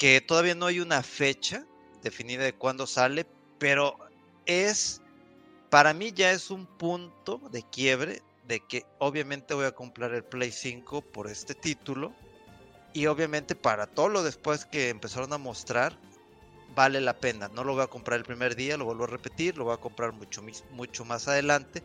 que 0.00 0.20
todavía 0.20 0.56
no 0.56 0.66
hay 0.66 0.80
una 0.80 1.00
fecha 1.04 1.64
definida 2.02 2.42
de 2.42 2.54
cuándo 2.54 2.88
sale, 2.88 3.24
pero 3.60 3.98
es, 4.46 5.00
para 5.70 5.94
mí 5.94 6.10
ya 6.10 6.32
es 6.32 6.50
un 6.50 6.66
punto 6.66 7.40
de 7.52 7.62
quiebre 7.62 8.20
de 8.48 8.58
que 8.66 8.84
obviamente 8.98 9.54
voy 9.54 9.66
a 9.66 9.76
comprar 9.76 10.12
el 10.12 10.24
Play 10.24 10.50
5 10.50 11.02
por 11.02 11.30
este 11.30 11.54
título. 11.54 12.12
Y 12.94 13.06
obviamente 13.06 13.54
para 13.54 13.86
todo 13.86 14.08
lo 14.08 14.24
después 14.24 14.64
que 14.64 14.88
empezaron 14.88 15.32
a 15.32 15.38
mostrar, 15.38 15.96
vale 16.74 17.00
la 17.00 17.20
pena. 17.20 17.46
No 17.46 17.62
lo 17.62 17.74
voy 17.74 17.84
a 17.84 17.86
comprar 17.86 18.18
el 18.18 18.24
primer 18.24 18.56
día, 18.56 18.76
lo 18.76 18.86
vuelvo 18.86 19.04
a 19.04 19.06
repetir, 19.06 19.56
lo 19.56 19.66
voy 19.66 19.74
a 19.74 19.80
comprar 19.80 20.10
mucho, 20.10 20.42
mucho 20.72 21.04
más 21.04 21.28
adelante. 21.28 21.84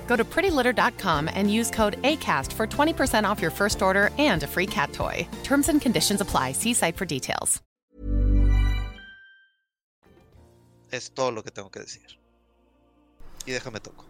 Go 0.11 0.17
to 0.17 0.25
prettylitter.com 0.25 1.29
and 1.33 1.49
use 1.49 1.71
code 1.71 1.95
ACAST 2.01 2.51
for 2.51 2.67
20% 2.67 3.23
off 3.23 3.41
your 3.41 3.49
first 3.49 3.81
order 3.81 4.09
and 4.17 4.43
a 4.43 4.47
free 4.47 4.67
cat 4.67 4.91
toy. 4.91 5.25
Terms 5.43 5.69
and 5.69 5.79
conditions 5.79 6.19
apply. 6.19 6.51
See 6.51 6.73
site 6.73 6.97
for 6.97 7.05
details. 7.05 7.61
Es 10.91 11.11
todo 11.11 11.31
lo 11.31 11.43
que 11.43 11.51
tengo 11.51 11.69
que 11.71 11.79
decir. 11.79 12.19
Y 13.45 13.53
déjame 13.53 13.79
toco. 13.79 14.03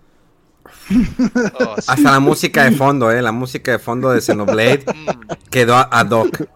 Oh, 1.59 1.75
Hasta 1.75 2.11
la 2.11 2.19
música 2.19 2.63
de 2.63 2.75
fondo, 2.75 3.11
¿eh? 3.11 3.21
La 3.21 3.31
música 3.31 3.71
de 3.73 3.77
fondo 3.79 4.09
de 4.09 4.21
Xenoblade 4.21 4.83
mm. 4.95 5.49
quedó 5.51 5.75
ad 5.75 6.09
hoc. 6.09 6.49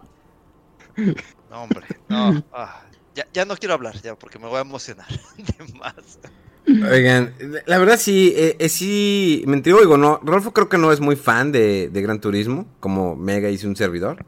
No, 1.50 1.62
hombre. 1.62 1.86
No. 2.08 2.42
Ah, 2.52 2.82
ya, 3.14 3.26
ya, 3.32 3.44
no 3.44 3.56
quiero 3.56 3.74
hablar, 3.74 4.02
ya, 4.02 4.16
porque 4.16 4.40
me 4.40 4.48
voy 4.48 4.58
a 4.58 4.62
emocionar 4.62 5.06
de 5.36 5.72
más. 5.74 6.18
Oigan, 6.66 7.32
la 7.66 7.78
verdad 7.78 7.96
sí, 7.98 8.32
eh, 8.36 8.56
eh 8.58 8.68
sí, 8.68 9.44
me 9.46 9.60
digo, 9.60 9.96
no, 9.96 10.18
Rolfo 10.22 10.52
creo 10.52 10.68
que 10.68 10.78
no 10.78 10.92
es 10.92 11.00
muy 11.00 11.14
fan 11.14 11.52
de, 11.52 11.90
Gran 11.92 12.20
Turismo, 12.20 12.66
como 12.80 13.14
Mega 13.14 13.48
hizo 13.50 13.68
un 13.68 13.76
servidor. 13.76 14.24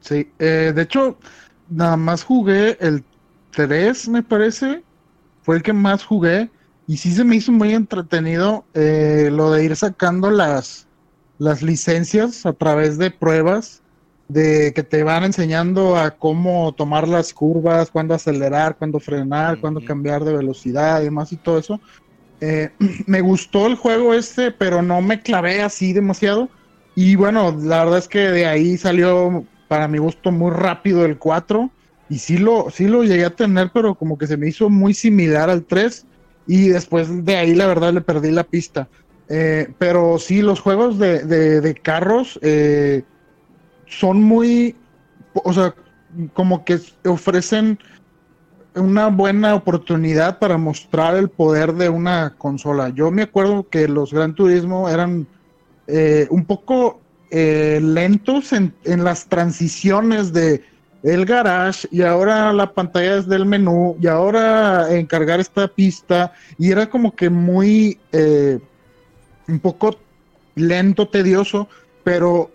Sí, 0.00 0.30
eh, 0.38 0.72
de 0.74 0.82
hecho, 0.82 1.16
nada 1.70 1.96
más 1.96 2.22
jugué 2.22 2.76
el 2.80 3.02
3, 3.52 4.08
me 4.08 4.22
parece, 4.22 4.82
fue 5.42 5.56
el 5.56 5.62
que 5.62 5.72
más 5.72 6.04
jugué, 6.04 6.50
y 6.86 6.96
sí 6.98 7.12
se 7.12 7.24
me 7.24 7.36
hizo 7.36 7.52
muy 7.52 7.72
entretenido 7.72 8.64
eh, 8.74 9.30
lo 9.32 9.50
de 9.52 9.64
ir 9.64 9.76
sacando 9.76 10.30
las, 10.30 10.86
las 11.38 11.62
licencias 11.62 12.44
a 12.44 12.52
través 12.52 12.98
de 12.98 13.10
pruebas 13.10 13.81
de 14.32 14.72
que 14.72 14.82
te 14.82 15.02
van 15.02 15.24
enseñando 15.24 15.96
a 15.96 16.12
cómo 16.12 16.72
tomar 16.72 17.06
las 17.06 17.34
curvas, 17.34 17.90
cuándo 17.90 18.14
acelerar, 18.14 18.76
cuándo 18.76 18.98
frenar, 18.98 19.58
cuándo 19.58 19.84
cambiar 19.84 20.24
de 20.24 20.34
velocidad 20.34 21.00
y 21.00 21.04
demás 21.04 21.32
y 21.32 21.36
todo 21.36 21.58
eso. 21.58 21.80
Eh, 22.40 22.70
me 23.06 23.20
gustó 23.20 23.66
el 23.66 23.76
juego 23.76 24.14
este, 24.14 24.50
pero 24.50 24.82
no 24.82 25.02
me 25.02 25.20
clavé 25.20 25.62
así 25.62 25.92
demasiado. 25.92 26.48
Y 26.94 27.16
bueno, 27.16 27.56
la 27.60 27.84
verdad 27.84 27.98
es 27.98 28.08
que 28.08 28.20
de 28.20 28.46
ahí 28.46 28.76
salió 28.76 29.44
para 29.68 29.88
mi 29.88 29.98
gusto 29.98 30.32
muy 30.32 30.50
rápido 30.50 31.04
el 31.04 31.18
4. 31.18 31.70
Y 32.08 32.18
sí 32.18 32.38
lo, 32.38 32.68
sí 32.70 32.88
lo 32.88 33.04
llegué 33.04 33.24
a 33.24 33.36
tener, 33.36 33.70
pero 33.72 33.94
como 33.94 34.18
que 34.18 34.26
se 34.26 34.36
me 34.36 34.48
hizo 34.48 34.68
muy 34.70 34.94
similar 34.94 35.50
al 35.50 35.64
3. 35.64 36.06
Y 36.46 36.68
después 36.68 37.24
de 37.24 37.36
ahí, 37.36 37.54
la 37.54 37.66
verdad, 37.66 37.92
le 37.92 38.00
perdí 38.00 38.30
la 38.30 38.44
pista. 38.44 38.88
Eh, 39.28 39.72
pero 39.78 40.18
sí, 40.18 40.42
los 40.42 40.60
juegos 40.60 40.98
de, 40.98 41.24
de, 41.24 41.60
de 41.60 41.74
carros, 41.74 42.38
eh, 42.42 43.02
son 43.98 44.22
muy, 44.22 44.76
o 45.34 45.52
sea, 45.52 45.74
como 46.34 46.64
que 46.64 46.78
ofrecen 47.04 47.78
una 48.74 49.08
buena 49.08 49.54
oportunidad 49.54 50.38
para 50.38 50.56
mostrar 50.56 51.16
el 51.16 51.28
poder 51.28 51.74
de 51.74 51.88
una 51.88 52.34
consola. 52.36 52.88
Yo 52.90 53.10
me 53.10 53.22
acuerdo 53.22 53.68
que 53.68 53.88
los 53.88 54.12
Gran 54.12 54.34
Turismo 54.34 54.88
eran 54.88 55.26
eh, 55.86 56.26
un 56.30 56.44
poco 56.44 57.00
eh, 57.30 57.80
lentos 57.82 58.52
en, 58.52 58.74
las 58.84 59.26
transiciones 59.26 60.32
de 60.32 60.64
el 61.02 61.24
garage 61.24 61.88
y 61.90 62.02
ahora 62.02 62.52
la 62.52 62.72
pantalla 62.72 63.16
es 63.16 63.26
del 63.26 63.44
menú 63.44 63.96
y 64.00 64.06
ahora 64.06 64.94
encargar 64.94 65.40
esta 65.40 65.66
pista 65.66 66.32
y 66.58 66.70
era 66.70 66.88
como 66.88 67.16
que 67.16 67.28
muy 67.28 67.98
eh, 68.12 68.60
un 69.48 69.58
poco 69.58 69.98
lento, 70.54 71.08
tedioso, 71.08 71.68
pero 72.04 72.50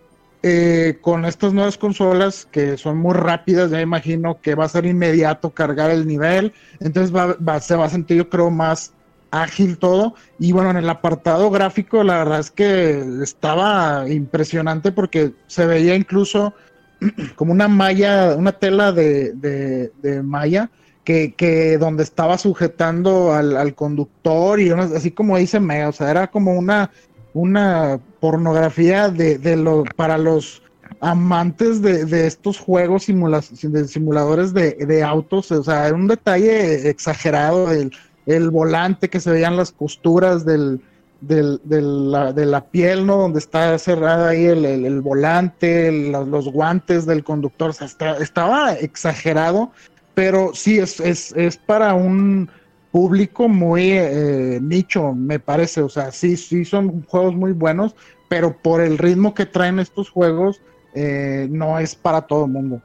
eh, 0.50 0.98
con 1.02 1.26
estas 1.26 1.52
nuevas 1.52 1.78
consolas 1.78 2.48
que 2.50 2.78
son 2.78 2.98
muy 2.98 3.14
rápidas, 3.14 3.70
ya 3.70 3.82
imagino 3.82 4.40
que 4.40 4.56
va 4.56 4.64
a 4.64 4.70
ser 4.70 4.86
inmediato 4.86 5.50
cargar 5.50 5.92
el 5.92 6.08
nivel, 6.08 6.54
entonces 6.80 7.14
se 7.62 7.76
va 7.76 7.86
a 7.86 7.90
sentir 7.90 8.16
yo 8.16 8.30
creo 8.30 8.50
más 8.50 8.94
ágil 9.32 9.78
todo. 9.78 10.16
Y 10.40 10.54
bueno, 10.54 10.70
en 10.70 10.78
el 10.78 10.90
apartado 10.90 11.50
gráfico 11.50 12.02
la 12.02 12.20
verdad 12.20 12.40
es 12.40 12.52
que 12.52 13.04
estaba 13.22 14.10
impresionante 14.10 14.94
porque 14.94 15.34
se 15.48 15.66
veía 15.66 15.96
incluso 15.96 16.54
como 17.36 17.52
una 17.52 17.68
malla, 17.68 18.36
una 18.38 18.54
tela 18.54 18.94
de, 18.94 19.92
malla. 20.24 20.70
Que, 21.04 21.36
que, 21.36 21.78
donde 21.78 22.04
estaba 22.04 22.38
sujetando 22.38 23.34
al, 23.34 23.56
al 23.56 23.76
conductor 23.76 24.60
y 24.60 24.72
así 24.72 25.12
como 25.12 25.38
dice 25.38 25.58
Mega, 25.58 25.88
o 25.88 25.94
sea, 25.94 26.12
era 26.12 26.28
como 26.28 26.52
una 26.52 26.92
una 27.38 28.00
pornografía 28.20 29.10
de, 29.10 29.38
de 29.38 29.56
lo, 29.56 29.84
para 29.96 30.18
los 30.18 30.64
amantes 31.02 31.82
de, 31.82 32.06
de 32.06 32.26
estos 32.26 32.58
juegos 32.58 33.06
de 33.08 33.88
simuladores 33.88 34.54
de, 34.54 34.74
de, 34.74 35.04
autos, 35.04 35.52
o 35.52 35.64
sea, 35.64 35.94
un 35.94 36.08
detalle 36.08 36.90
exagerado, 36.90 37.72
el, 37.72 37.92
el 38.26 38.50
volante 38.50 39.10
que 39.10 39.20
se 39.20 39.32
veían 39.32 39.56
las 39.56 39.72
costuras 39.72 40.46
del, 40.46 40.82
del, 41.22 41.60
la, 42.12 42.34
de 42.34 42.46
la 42.48 42.66
piel, 42.66 43.06
¿no? 43.06 43.18
Donde 43.18 43.40
está 43.40 43.78
cerrada 43.78 44.30
ahí 44.30 44.46
el, 44.46 44.66
el, 44.66 45.02
volante, 45.02 45.92
los 45.92 46.52
guantes 46.52 47.06
del 47.06 47.24
conductor, 47.24 47.70
o 47.70 47.74
sea, 47.74 47.88
estaba 48.20 48.74
exagerado, 48.74 49.72
pero 50.16 50.52
sí, 50.56 50.80
es, 50.80 51.00
es, 51.00 51.32
es 51.34 51.58
para 51.58 51.94
un 51.94 52.50
público 52.92 53.48
muy 53.48 53.92
eh, 53.92 54.60
nicho, 54.62 55.14
me 55.14 55.40
parece. 55.40 55.82
O 55.82 55.90
sea, 55.90 56.12
sí, 56.12 56.38
sí 56.38 56.66
son 56.66 57.04
juegos 57.04 57.36
muy 57.36 57.52
buenos, 57.52 57.96
pero 58.30 58.58
por 58.58 58.82
el 58.82 58.98
ritmo 58.98 59.34
que 59.34 59.46
traen 59.46 59.80
estos 59.80 60.10
juegos, 60.10 60.62
eh, 60.94 61.48
no 61.50 61.80
es 61.80 61.96
para 61.96 62.22
todo 62.22 62.46
el 62.46 62.52
mundo. 62.52 62.82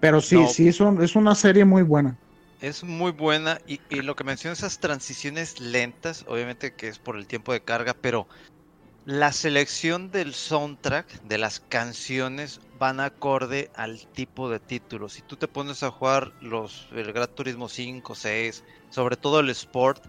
Pero 0.00 0.20
sí, 0.20 0.38
sí, 0.48 0.72
son, 0.72 1.02
es 1.02 1.16
una 1.16 1.34
serie 1.34 1.64
muy 1.64 1.82
buena. 1.82 2.16
Es 2.60 2.84
muy 2.84 3.12
buena 3.12 3.58
y, 3.66 3.80
y 3.90 4.02
lo 4.02 4.16
que 4.16 4.24
mencionas, 4.24 4.58
esas 4.58 4.78
transiciones 4.78 5.60
lentas, 5.60 6.24
obviamente 6.28 6.74
que 6.74 6.88
es 6.88 6.98
por 6.98 7.16
el 7.16 7.26
tiempo 7.26 7.52
de 7.52 7.60
carga, 7.60 7.94
pero 8.00 8.26
la 9.06 9.30
selección 9.30 10.10
del 10.10 10.34
soundtrack, 10.34 11.22
de 11.22 11.38
las 11.38 11.60
canciones, 11.60 12.60
van 12.72 12.98
acorde 12.98 13.70
al 13.76 14.04
tipo 14.08 14.50
de 14.50 14.58
título. 14.58 15.08
Si 15.08 15.22
tú 15.22 15.36
te 15.36 15.46
pones 15.46 15.84
a 15.84 15.92
jugar 15.92 16.32
los, 16.40 16.88
el 16.90 17.12
Gran 17.12 17.32
Turismo 17.32 17.68
5, 17.68 18.16
6, 18.16 18.64
sobre 18.96 19.18
todo 19.18 19.40
el 19.40 19.50
Sport, 19.50 20.02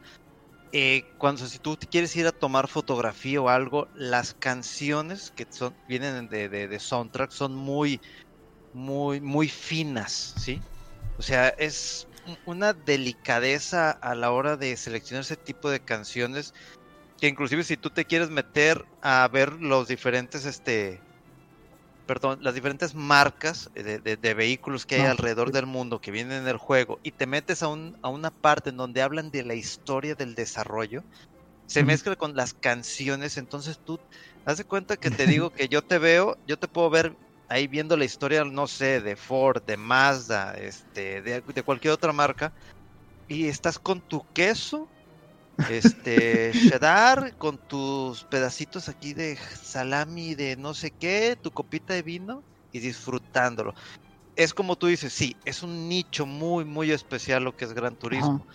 eh, 0.72 1.04
cuando 1.18 1.46
si 1.46 1.60
tú 1.60 1.78
quieres 1.92 2.16
ir 2.16 2.26
a 2.26 2.32
tomar 2.32 2.70
fotografía 2.70 3.42
o 3.42 3.50
algo, 3.50 3.90
las 3.94 4.34
canciones 4.34 5.30
que 5.30 5.46
son, 5.50 5.76
vienen 5.90 6.30
de, 6.30 6.48
de, 6.48 6.80
soundtrack 6.80 7.32
son 7.32 7.54
muy, 7.54 8.00
muy, 8.72 9.20
muy 9.20 9.50
finas, 9.50 10.34
¿sí? 10.38 10.62
O 11.18 11.22
sea, 11.22 11.50
es 11.50 12.08
una 12.46 12.72
delicadeza 12.72 13.92
a 13.92 14.16
la 14.16 14.32
hora 14.32 14.56
de 14.56 14.78
seleccionar 14.78 15.24
ese 15.24 15.36
tipo 15.36 15.70
de 15.70 15.82
canciones 15.82 16.54
que 17.18 17.28
inclusive 17.28 17.66
si 17.66 17.76
tú 17.76 17.90
te 17.90 18.06
quieres 18.06 18.30
meter 18.30 18.86
a 19.02 19.28
ver 19.28 19.52
los 19.52 19.90
diferentes, 19.90 20.46
este, 20.46 21.02
perdón, 22.08 22.40
las 22.42 22.56
diferentes 22.56 22.96
marcas 22.96 23.70
de, 23.76 24.34
vehículos 24.34 24.86
que 24.86 24.96
hay 24.96 25.02
alrededor 25.02 25.52
del 25.52 25.66
mundo 25.66 26.00
que 26.00 26.10
vienen 26.10 26.42
en 26.42 26.48
el 26.48 26.58
juego 26.58 27.00
y 27.04 27.12
te 27.12 27.28
metes 27.28 27.62
a, 27.62 27.68
un, 27.68 27.98
a 28.02 28.10
una 28.10 28.32
parte 28.32 28.70
en 28.70 28.78
donde 28.78 29.02
hablan 29.02 29.30
de 29.30 29.44
la 29.44 29.54
historia 29.54 30.16
del 30.16 30.34
desarrollo, 30.34 31.04
se 31.68 31.84
mezcla 31.84 32.16
con 32.16 32.36
las 32.36 32.54
canciones, 32.54 33.38
entonces 33.38 33.78
tú 33.84 34.00
haz 34.46 34.58
de 34.58 34.64
cuenta 34.64 34.96
que 34.96 35.12
te 35.12 35.28
digo 35.28 35.52
que 35.52 35.68
yo 35.68 35.82
te 35.82 36.00
veo, 36.00 36.38
yo 36.48 36.58
te 36.58 36.68
puedo 36.68 36.90
ver 36.90 37.14
ahí 37.50 37.68
viendo 37.68 37.98
la 37.98 38.06
historia, 38.06 38.44
no 38.46 38.68
sé, 38.68 39.02
de 39.02 39.16
Ford, 39.16 39.62
de 39.64 39.76
Mazda, 39.78 40.54
este, 40.54 41.22
de, 41.22 41.42
de 41.42 41.64
cualquier 41.64 41.94
otra 41.94 42.14
marca, 42.14 42.54
y 43.28 43.48
estás 43.48 43.78
con 43.78 44.02
tu 44.02 44.26
queso 44.34 44.90
este 45.70 46.52
cheddar 46.54 47.36
con 47.38 47.60
tus 47.68 48.24
pedacitos 48.26 48.90
aquí 48.90 49.14
de 49.14 49.38
salami 49.38 50.36
de 50.36 50.56
no 50.56 50.74
sé 50.74 50.92
qué, 50.92 51.38
tu 51.42 51.52
copita 51.52 51.94
de 51.94 52.04
vino 52.04 52.44
y 52.72 52.80
disfrutándolo. 52.80 53.74
Es 54.36 54.54
como 54.54 54.76
tú 54.76 54.88
dices, 54.88 55.14
sí, 55.14 55.36
es 55.46 55.64
un 55.64 55.90
nicho 55.90 56.26
muy, 56.26 56.64
muy 56.64 56.92
especial 56.92 57.44
lo 57.44 57.56
que 57.56 57.66
es 57.66 57.74
Gran 57.74 57.96
Turismo. 57.96 58.46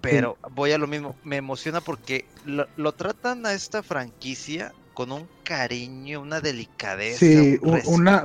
Pero 0.00 0.36
voy 0.50 0.72
a 0.72 0.78
lo 0.78 0.88
mismo, 0.88 1.16
me 1.22 1.36
emociona 1.36 1.80
porque 1.80 2.24
lo, 2.44 2.92
tratan 2.92 3.46
a 3.46 3.52
esta 3.52 3.84
franquicia 3.84 4.72
con 4.94 5.12
un 5.12 5.28
cariño, 5.44 6.20
una 6.20 6.40
delicadeza. 6.40 7.18
Sí, 7.18 7.56
una, 7.86 8.24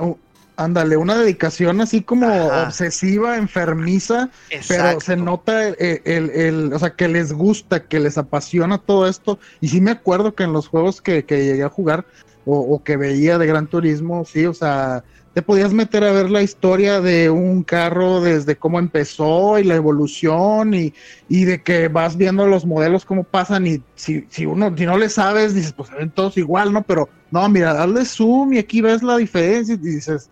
Ándale, 0.58 0.96
una 0.96 1.16
dedicación 1.16 1.80
así 1.80 2.02
como 2.02 2.26
obsesiva, 2.46 3.36
enfermiza, 3.36 4.28
pero 4.66 5.00
se 5.00 5.16
nota 5.16 5.68
el, 5.68 6.02
el, 6.04 6.72
o 6.72 6.78
sea, 6.80 6.96
que 6.96 7.06
les 7.06 7.32
gusta, 7.32 7.84
que 7.84 8.00
les 8.00 8.18
apasiona 8.18 8.78
todo 8.78 9.06
esto. 9.06 9.38
Y 9.60 9.68
sí 9.68 9.80
me 9.80 9.92
acuerdo 9.92 10.34
que 10.34 10.42
en 10.42 10.52
los 10.52 10.66
juegos 10.66 11.00
que, 11.00 11.24
que 11.24 11.44
llegué 11.44 11.62
a 11.62 11.68
jugar 11.68 12.06
o, 12.44 12.82
que 12.82 12.96
veía 12.96 13.38
de 13.38 13.46
Gran 13.46 13.68
Turismo, 13.68 14.24
sí, 14.24 14.46
o 14.46 14.52
sea, 14.52 15.04
te 15.32 15.42
podías 15.42 15.72
meter 15.72 16.02
a 16.02 16.10
ver 16.10 16.28
la 16.28 16.42
historia 16.42 17.00
de 17.00 17.30
un 17.30 17.62
carro 17.62 18.20
desde 18.20 18.56
cómo 18.56 18.80
empezó 18.80 19.60
y 19.60 19.64
la 19.64 19.76
evolución 19.76 20.74
y, 20.74 20.92
y 21.28 21.44
de 21.44 21.62
que 21.62 21.86
vas 21.86 22.16
viendo 22.16 22.48
los 22.48 22.66
modelos 22.66 23.04
cómo 23.04 23.22
pasan 23.22 23.64
y 23.68 23.80
si, 23.94 24.26
si 24.28 24.44
uno, 24.44 24.76
si 24.76 24.86
no 24.86 24.98
le 24.98 25.08
sabes, 25.08 25.54
dices, 25.54 25.72
pues 25.72 25.88
ven 25.92 26.10
todos 26.10 26.36
igual, 26.36 26.72
¿no? 26.72 26.82
Pero 26.82 27.08
no, 27.30 27.48
mira, 27.48 27.74
dale 27.74 28.04
zoom 28.04 28.54
y 28.54 28.58
aquí 28.58 28.80
ves 28.80 29.04
la 29.04 29.18
diferencia 29.18 29.74
y 29.74 29.78
dices 29.78 30.28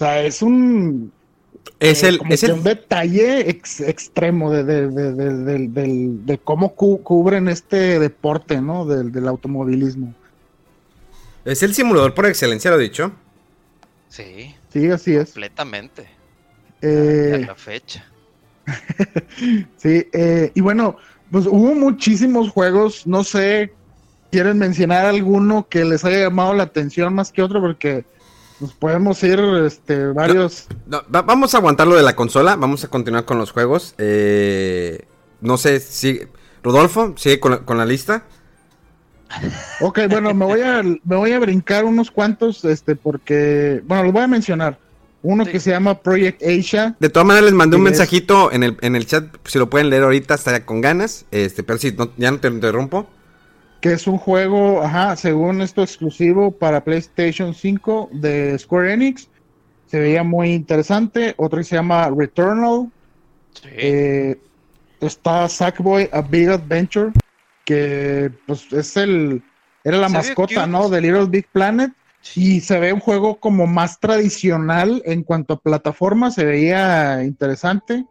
sea, 0.00 0.22
es 0.22 0.42
un. 0.42 1.12
Es, 1.78 2.02
el, 2.02 2.20
eh, 2.28 2.52
un 2.52 2.62
detalle 2.62 3.48
extremo 3.48 4.50
de, 4.50 4.64
de, 4.64 6.38
cómo 6.42 6.74
cubren 6.74 7.48
este 7.48 7.98
deporte, 7.98 8.60
¿no? 8.60 8.86
Del, 8.86 9.28
automovilismo. 9.28 10.14
Es 11.44 11.62
el 11.62 11.74
simulador 11.74 12.14
por 12.14 12.26
excelencia, 12.26 12.70
lo 12.70 12.78
he 12.78 12.82
dicho. 12.82 13.12
Sí. 14.08 14.54
Sí, 14.72 14.90
así 14.90 15.14
es. 15.14 15.32
Completamente. 15.32 16.08
Eh, 16.80 17.44
la 17.46 17.54
fecha. 17.54 18.04
sí, 19.76 20.06
eh, 20.12 20.52
y 20.54 20.60
bueno, 20.60 20.96
pues 21.30 21.46
hubo 21.46 21.74
muchísimos 21.74 22.50
juegos, 22.50 23.06
no 23.06 23.24
sé, 23.24 23.72
¿quieren 24.30 24.58
mencionar 24.58 25.06
alguno 25.06 25.66
que 25.68 25.84
les 25.84 26.04
haya 26.04 26.20
llamado 26.20 26.54
la 26.54 26.64
atención 26.64 27.14
más 27.14 27.32
que 27.32 27.42
otro? 27.42 27.60
Porque 27.60 28.04
nos 28.60 28.74
podemos 28.74 29.22
ir 29.22 29.40
este, 29.64 30.06
varios... 30.08 30.66
vamos 31.08 31.54
a 31.54 31.58
aguantar 31.58 31.86
lo 31.86 31.96
de 31.96 32.02
la 32.02 32.14
consola, 32.14 32.56
vamos 32.56 32.84
a 32.84 32.88
continuar 32.88 33.24
con 33.24 33.38
los 33.38 33.52
juegos. 33.52 33.94
Eh, 33.98 35.06
no 35.40 35.56
sé 35.56 35.80
si... 35.80 36.20
Rodolfo, 36.62 37.14
sigue 37.16 37.40
con 37.40 37.64
con 37.64 37.78
la 37.78 37.86
lista. 37.86 38.24
Ok, 39.80 40.00
bueno, 40.08 40.34
me 40.34 40.44
voy 40.44 40.60
a, 40.60 40.82
me 40.82 41.16
voy 41.16 41.32
a 41.32 41.38
brincar 41.38 41.84
unos 41.84 42.10
cuantos, 42.10 42.64
este, 42.64 42.96
porque, 42.96 43.80
bueno, 43.86 44.04
los 44.04 44.12
voy 44.12 44.22
a 44.22 44.28
mencionar. 44.28 44.78
Uno 45.22 45.44
que 45.44 45.60
se 45.60 45.70
llama 45.70 46.00
Project 46.00 46.42
Asia. 46.42 46.96
De 46.98 47.10
todas 47.10 47.26
maneras 47.26 47.44
les 47.46 47.54
mandé 47.54 47.76
un 47.76 47.82
mensajito 47.82 48.50
en 48.52 48.62
el, 48.62 48.76
en 48.80 48.96
el 48.96 49.06
chat, 49.06 49.26
si 49.44 49.58
lo 49.58 49.68
pueden 49.68 49.90
leer 49.90 50.04
ahorita 50.04 50.34
estaría 50.34 50.64
con 50.64 50.80
ganas, 50.80 51.26
este, 51.30 51.62
pero 51.62 51.78
sí, 51.78 51.94
ya 52.16 52.30
no 52.30 52.40
te 52.40 52.48
interrumpo. 52.48 53.06
Que 53.80 53.92
es 53.92 54.06
un 54.06 54.18
juego, 54.18 54.82
ajá, 54.82 55.16
según 55.16 55.62
esto 55.62 55.82
exclusivo 55.82 56.50
para 56.50 56.84
PlayStation 56.84 57.54
5 57.54 58.10
de 58.12 58.58
Square 58.58 58.92
Enix. 58.92 59.28
Se 59.86 59.98
veía 59.98 60.22
muy 60.22 60.52
interesante. 60.52 61.34
Otro 61.36 61.58
que 61.58 61.64
se 61.64 61.76
llama 61.76 62.10
Returnal. 62.10 62.90
Eh, 63.64 64.38
está 65.00 65.48
Sackboy 65.48 66.08
A 66.12 66.22
Big 66.22 66.48
Adventure 66.48 67.12
que 67.70 68.32
pues 68.46 68.72
es 68.72 68.96
el 68.96 69.44
era 69.84 69.96
la 69.98 70.08
mascota, 70.08 70.66
¿no? 70.66 70.88
De 70.88 71.00
Little 71.00 71.26
Big 71.26 71.46
Planet 71.52 71.92
y 72.34 72.60
se 72.60 72.80
ve 72.80 72.92
un 72.92 72.98
juego 72.98 73.38
como 73.38 73.68
más 73.68 74.00
tradicional 74.00 75.00
en 75.06 75.22
cuanto 75.22 75.54
a 75.54 75.60
plataforma, 75.60 76.32
se 76.32 76.44
veía 76.44 77.22
interesante. 77.22 78.04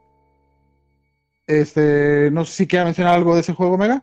Este, 1.45 2.31
no 2.31 2.45
sé 2.45 2.53
si 2.53 2.67
quiera 2.67 2.85
mencionar 2.85 3.15
algo 3.15 3.35
de 3.35 3.41
ese 3.41 3.53
juego, 3.53 3.77
Mega. 3.77 4.01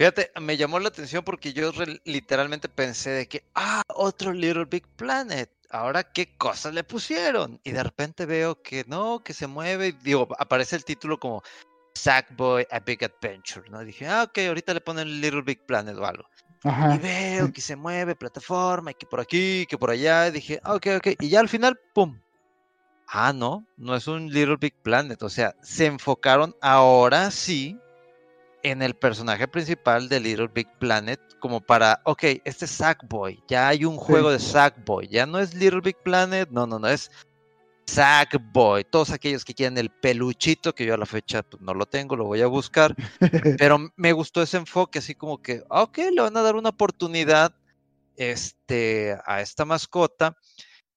Fíjate, 0.00 0.30
me 0.40 0.56
llamó 0.56 0.78
la 0.78 0.88
atención 0.88 1.22
porque 1.22 1.52
yo 1.52 1.72
literalmente 2.04 2.70
pensé 2.70 3.10
de 3.10 3.28
que, 3.28 3.44
ah, 3.54 3.82
otro 3.88 4.32
Little 4.32 4.64
Big 4.64 4.86
Planet. 4.96 5.50
Ahora, 5.68 6.02
¿qué 6.04 6.38
cosas 6.38 6.72
le 6.72 6.84
pusieron? 6.84 7.60
Y 7.64 7.72
de 7.72 7.82
repente 7.82 8.24
veo 8.24 8.62
que 8.62 8.82
no, 8.88 9.22
que 9.22 9.34
se 9.34 9.46
mueve. 9.46 9.94
Digo, 10.02 10.26
aparece 10.38 10.76
el 10.76 10.86
título 10.86 11.20
como 11.20 11.42
Sackboy 11.92 12.66
A 12.70 12.80
Big 12.80 13.04
Adventure, 13.04 13.68
¿no? 13.68 13.84
Dije, 13.84 14.08
ah, 14.08 14.22
ok, 14.22 14.38
ahorita 14.38 14.72
le 14.72 14.80
ponen 14.80 15.20
Little 15.20 15.42
Big 15.42 15.66
Planet 15.66 15.94
o 15.98 16.06
algo. 16.06 16.24
Y 16.64 16.98
veo 16.98 17.52
que 17.52 17.60
se 17.60 17.76
mueve 17.76 18.14
plataforma, 18.14 18.92
y 18.92 18.94
que 18.94 19.04
por 19.04 19.20
aquí, 19.20 19.66
que 19.66 19.76
por 19.76 19.90
allá. 19.90 20.28
Y 20.28 20.30
dije, 20.30 20.60
ah, 20.64 20.76
ok, 20.76 20.86
ok. 20.96 21.08
Y 21.20 21.28
ya 21.28 21.40
al 21.40 21.50
final, 21.50 21.78
¡pum! 21.92 22.18
Ah, 23.06 23.34
no, 23.34 23.66
no 23.76 23.94
es 23.94 24.06
un 24.06 24.32
Little 24.32 24.56
Big 24.58 24.76
Planet. 24.82 25.22
O 25.22 25.28
sea, 25.28 25.54
se 25.60 25.84
enfocaron 25.84 26.56
ahora 26.62 27.30
sí 27.30 27.78
en 28.62 28.82
el 28.82 28.94
personaje 28.94 29.48
principal 29.48 30.08
de 30.08 30.20
Little 30.20 30.48
Big 30.48 30.68
Planet 30.78 31.20
como 31.38 31.60
para, 31.60 32.00
ok, 32.04 32.24
este 32.44 32.66
es 32.66 32.70
Sackboy, 32.70 33.42
ya 33.48 33.68
hay 33.68 33.84
un 33.84 33.96
juego 33.96 34.30
de 34.30 34.38
Sackboy, 34.38 35.08
ya 35.08 35.26
no 35.26 35.38
es 35.38 35.54
Little 35.54 35.80
Big 35.80 35.96
Planet, 36.02 36.48
no, 36.50 36.66
no, 36.66 36.78
no, 36.78 36.88
es 36.88 37.10
Sackboy, 37.86 38.84
todos 38.84 39.10
aquellos 39.10 39.44
que 39.44 39.54
quieren 39.54 39.78
el 39.78 39.90
peluchito, 39.90 40.74
que 40.74 40.84
yo 40.84 40.94
a 40.94 40.98
la 40.98 41.06
fecha 41.06 41.42
pues, 41.42 41.62
no 41.62 41.74
lo 41.74 41.86
tengo, 41.86 42.16
lo 42.16 42.26
voy 42.26 42.42
a 42.42 42.46
buscar, 42.46 42.94
pero 43.58 43.90
me 43.96 44.12
gustó 44.12 44.42
ese 44.42 44.58
enfoque, 44.58 44.98
así 44.98 45.14
como 45.14 45.40
que, 45.40 45.62
ah, 45.70 45.82
ok, 45.82 45.98
le 46.12 46.22
van 46.22 46.36
a 46.36 46.42
dar 46.42 46.56
una 46.56 46.68
oportunidad 46.68 47.54
este, 48.16 49.18
a 49.24 49.40
esta 49.40 49.64
mascota 49.64 50.36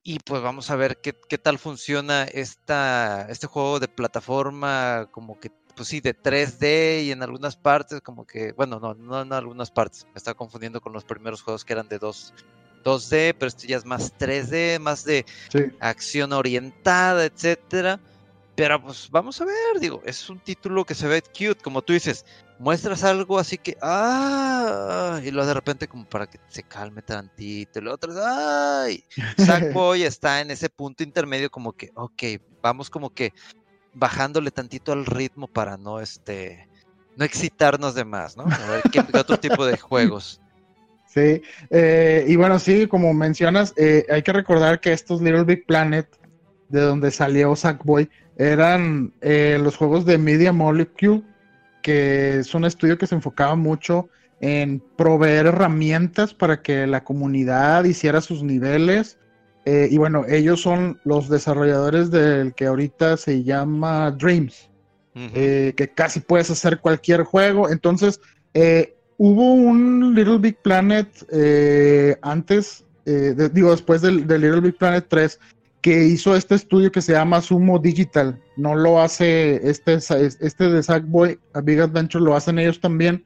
y 0.03 0.19
pues 0.19 0.41
vamos 0.41 0.69
a 0.69 0.75
ver 0.75 0.99
qué, 1.01 1.15
qué 1.29 1.37
tal 1.37 1.57
funciona 1.57 2.25
esta, 2.25 3.25
este 3.29 3.47
juego 3.47 3.79
de 3.79 3.87
plataforma, 3.87 5.07
como 5.11 5.39
que, 5.39 5.49
pues 5.75 5.89
sí, 5.89 6.01
de 6.01 6.15
3D 6.15 7.03
y 7.05 7.11
en 7.11 7.23
algunas 7.23 7.55
partes, 7.55 8.01
como 8.01 8.25
que, 8.25 8.51
bueno, 8.53 8.79
no, 8.79 8.93
no 8.93 9.21
en 9.21 9.33
algunas 9.33 9.71
partes, 9.71 10.05
me 10.05 10.17
está 10.17 10.33
confundiendo 10.33 10.81
con 10.81 10.93
los 10.93 11.03
primeros 11.03 11.41
juegos 11.41 11.65
que 11.65 11.73
eran 11.73 11.87
de 11.87 11.99
dos 11.99 12.33
2D, 12.83 13.35
pero 13.37 13.47
esto 13.47 13.65
ya 13.65 13.77
es 13.77 13.85
más 13.85 14.13
3D, 14.17 14.79
más 14.79 15.05
de 15.05 15.25
acción 15.79 16.33
orientada, 16.33 17.25
etcétera. 17.25 17.99
Pero 18.55 18.79
pues 18.83 19.09
vamos 19.09 19.41
a 19.41 19.45
ver, 19.45 19.79
digo, 19.79 20.01
es 20.05 20.29
un 20.29 20.39
título 20.39 20.85
que 20.85 20.93
se 20.93 21.07
ve 21.07 21.23
cute, 21.23 21.55
como 21.63 21.81
tú 21.81 21.93
dices, 21.93 22.23
muestras 22.59 23.03
algo 23.03 23.39
así 23.39 23.57
que, 23.57 23.75
ah, 23.81 25.19
y 25.23 25.31
luego 25.31 25.47
de 25.47 25.53
repente 25.55 25.87
como 25.87 26.05
para 26.05 26.27
que 26.27 26.39
se 26.49 26.61
calme 26.61 27.01
tantito, 27.01 27.79
y 27.79 27.81
lo 27.81 27.93
otro, 27.93 28.13
ay, 28.23 29.03
Sackboy 29.37 30.03
está 30.03 30.39
en 30.41 30.51
ese 30.51 30.69
punto 30.69 31.01
intermedio 31.01 31.49
como 31.49 31.73
que, 31.73 31.89
ok, 31.95 32.23
vamos 32.61 32.91
como 32.91 33.09
que 33.09 33.33
bajándole 33.93 34.51
tantito 34.51 34.91
al 34.91 35.05
ritmo 35.05 35.47
para 35.47 35.77
no, 35.77 35.99
este, 35.99 36.67
no 37.15 37.25
excitarnos 37.25 37.95
de 37.95 38.05
más, 38.05 38.37
¿no? 38.37 38.43
A 38.43 39.19
otro 39.19 39.37
tipo 39.39 39.65
de 39.65 39.77
juegos. 39.77 40.39
Sí, 41.13 41.43
eh, 41.69 42.25
y 42.27 42.35
bueno, 42.37 42.57
sí, 42.57 42.87
como 42.87 43.13
mencionas, 43.13 43.73
eh, 43.77 44.05
hay 44.09 44.23
que 44.23 44.33
recordar 44.33 44.79
que 44.79 44.93
estos 44.93 45.21
Little 45.21 45.43
Big 45.43 45.65
Planet, 45.67 46.07
de 46.69 46.81
donde 46.81 47.11
salió 47.11 47.55
Sackboy, 47.55 48.09
eran 48.37 49.13
eh, 49.21 49.59
los 49.61 49.77
juegos 49.77 50.05
de 50.05 50.17
Media 50.17 50.51
Molecule, 50.51 51.21
que 51.83 52.39
es 52.39 52.55
un 52.55 52.65
estudio 52.65 52.97
que 52.97 53.05
se 53.05 53.13
enfocaba 53.13 53.55
mucho 53.55 54.09
en 54.41 54.81
proveer 54.97 55.45
herramientas 55.45 56.33
para 56.33 56.63
que 56.63 56.87
la 56.87 57.03
comunidad 57.03 57.83
hiciera 57.83 58.19
sus 58.19 58.41
niveles. 58.41 59.19
Y 59.65 59.97
bueno, 59.97 60.25
ellos 60.27 60.61
son 60.61 60.99
los 61.05 61.29
desarrolladores 61.29 62.11
del 62.11 62.53
que 62.53 62.65
ahorita 62.65 63.17
se 63.17 63.43
llama 63.43 64.11
Dreams, 64.11 64.69
que 65.13 65.91
casi 65.95 66.19
puedes 66.19 66.49
hacer 66.49 66.79
cualquier 66.79 67.23
juego. 67.23 67.69
Entonces, 67.69 68.19
hubo 69.17 69.53
un 69.53 70.13
Little 70.15 70.37
Big 70.37 70.57
Planet 70.61 71.07
eh, 71.31 72.17
antes, 72.21 72.83
eh, 73.05 73.33
digo, 73.53 73.71
después 73.71 74.01
del, 74.01 74.27
Little 74.27 74.61
Big 74.61 74.77
Planet 74.77 75.05
3, 75.07 75.39
que 75.81 76.05
hizo 76.05 76.35
este 76.35 76.55
estudio 76.55 76.91
que 76.91 77.01
se 77.01 77.13
llama 77.13 77.41
Sumo 77.41 77.79
Digital. 77.79 78.39
No 78.55 78.75
lo 78.75 79.01
hace 79.01 79.55
este, 79.69 79.95
este 79.95 80.69
de 80.69 80.83
Sackboy, 80.83 81.39
a 81.53 81.61
Big 81.61 81.79
Adventure, 81.79 82.23
lo 82.23 82.35
hacen 82.35 82.59
ellos 82.59 82.79
también. 82.79 83.25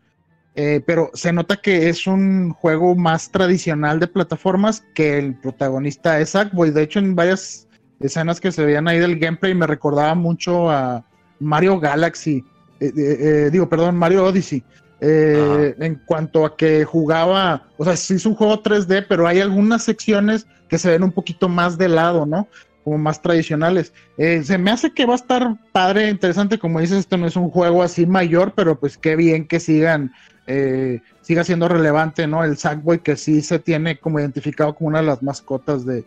Eh, 0.58 0.82
pero 0.86 1.12
se 1.14 1.32
nota 1.32 1.56
que 1.58 1.88
es 1.88 2.08
un 2.08 2.52
juego 2.52 2.96
más 2.96 3.32
tradicional 3.32 4.00
de 4.00 4.08
plataformas 4.08 4.84
que 4.94 5.18
el 5.18 5.36
protagonista 5.36 6.20
es 6.20 6.32
Sackboy. 6.32 6.72
De 6.72 6.84
hecho, 6.84 7.00
en 7.00 7.16
varias 7.16 7.68
escenas 8.00 8.42
que 8.42 8.52
se 8.52 8.66
veían 8.66 8.88
ahí 8.88 9.00
del 9.00 9.20
gameplay 9.20 9.54
me 9.54 9.68
recordaba 9.68 10.16
mucho 10.16 10.70
a 10.70 11.06
Mario 11.40 11.80
Galaxy. 11.80 12.44
digo, 12.80 13.70
perdón, 13.70 13.98
Mario 13.98 14.26
Odyssey. 14.26 14.64
Eh, 15.00 15.76
en 15.80 16.02
cuanto 16.06 16.44
a 16.44 16.58
que 16.58 16.84
jugaba, 16.84 17.68
o 17.78 17.86
sea, 17.86 17.96
sí 17.96 18.16
es 18.16 18.26
un 18.26 18.34
juego 18.34 18.64
3D, 18.64 19.06
pero 19.08 19.28
hay 19.28 19.40
algunas 19.40 19.84
secciones 19.84 20.48
que 20.68 20.80
se 20.80 20.90
ven 20.90 21.04
un 21.04 21.12
poquito 21.12 21.48
más 21.48 21.78
de 21.78 21.88
lado, 21.88 22.26
¿no? 22.26 22.48
Como 22.84 22.98
más 22.98 23.22
tradicionales. 23.22 23.94
Eh, 24.18 24.42
se 24.44 24.58
me 24.58 24.72
hace 24.72 24.92
que 24.92 25.06
va 25.06 25.14
a 25.14 25.18
estar 25.18 25.56
padre, 25.72 26.10
interesante, 26.10 26.58
como 26.58 26.80
dices, 26.80 27.00
esto 27.00 27.16
no 27.16 27.28
es 27.28 27.36
un 27.36 27.52
juego 27.52 27.84
así 27.84 28.08
mayor, 28.08 28.54
pero 28.56 28.80
pues 28.80 28.98
qué 28.98 29.16
bien 29.16 29.48
que 29.48 29.60
sigan, 29.60 30.14
eh, 30.48 31.02
siga 31.22 31.44
siendo 31.44 31.68
relevante, 31.68 32.26
¿no? 32.26 32.44
El 32.44 32.58
Sackboy 32.58 33.00
que 33.00 33.18
sí 33.18 33.42
se 33.42 33.60
tiene 33.60 34.00
como 34.00 34.20
identificado 34.20 34.74
como 34.74 34.88
una 34.88 35.02
de 35.02 35.08
las 35.08 35.22
mascotas 35.22 35.86
de, 35.86 36.06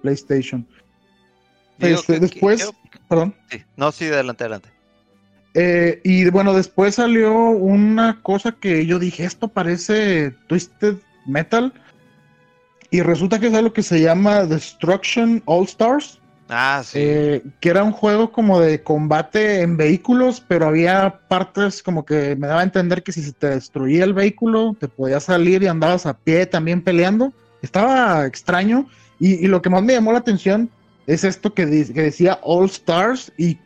PlayStation. 0.00 0.66
Este, 1.78 2.18
después, 2.18 2.70
perdón. 3.08 3.34
no, 3.76 3.92
sí, 3.92 4.06
adelante, 4.06 4.44
adelante. 4.44 4.70
Eh, 5.52 6.00
y 6.02 6.28
bueno, 6.30 6.54
después 6.54 6.96
salió 6.96 7.32
una 7.50 8.20
cosa 8.22 8.52
que 8.52 8.86
yo 8.86 8.98
dije, 8.98 9.24
esto 9.24 9.48
parece 9.48 10.34
Twisted 10.48 10.96
Metal. 11.26 11.72
Y 12.90 13.02
resulta 13.02 13.38
que 13.38 13.48
es 13.48 13.54
algo 13.54 13.72
que 13.72 13.82
se 13.82 14.00
llama 14.00 14.44
Destruction 14.44 15.42
All 15.46 15.64
Stars. 15.64 16.20
Ah, 16.48 16.82
sí. 16.84 16.98
Eh, 17.00 17.42
que 17.60 17.70
era 17.70 17.82
un 17.82 17.92
juego 17.92 18.30
como 18.30 18.60
de 18.60 18.82
combate 18.82 19.62
en 19.62 19.76
vehículos, 19.76 20.44
pero 20.46 20.66
había 20.66 21.20
partes 21.28 21.82
como 21.82 22.04
que 22.04 22.36
me 22.36 22.46
daba 22.46 22.60
a 22.60 22.64
entender 22.64 23.02
que 23.02 23.12
si 23.12 23.22
se 23.22 23.32
te 23.32 23.48
destruía 23.48 24.04
el 24.04 24.12
vehículo, 24.12 24.76
te 24.78 24.88
podías 24.88 25.24
salir 25.24 25.62
y 25.62 25.68
andabas 25.68 26.06
a 26.06 26.16
pie 26.18 26.46
también 26.46 26.82
peleando. 26.82 27.32
Estaba 27.62 28.26
extraño. 28.26 28.86
Y, 29.18 29.46
lo 29.46 29.62
que 29.62 29.70
más 29.70 29.82
me 29.82 29.94
llamó 29.94 30.12
la 30.12 30.18
atención 30.18 30.68
es 31.06 31.24
esto 31.24 31.54
que, 31.54 31.64
que 31.66 32.02
decía 32.02 32.38
All 32.42 32.66
Stars 32.66 33.32
y 33.38 33.58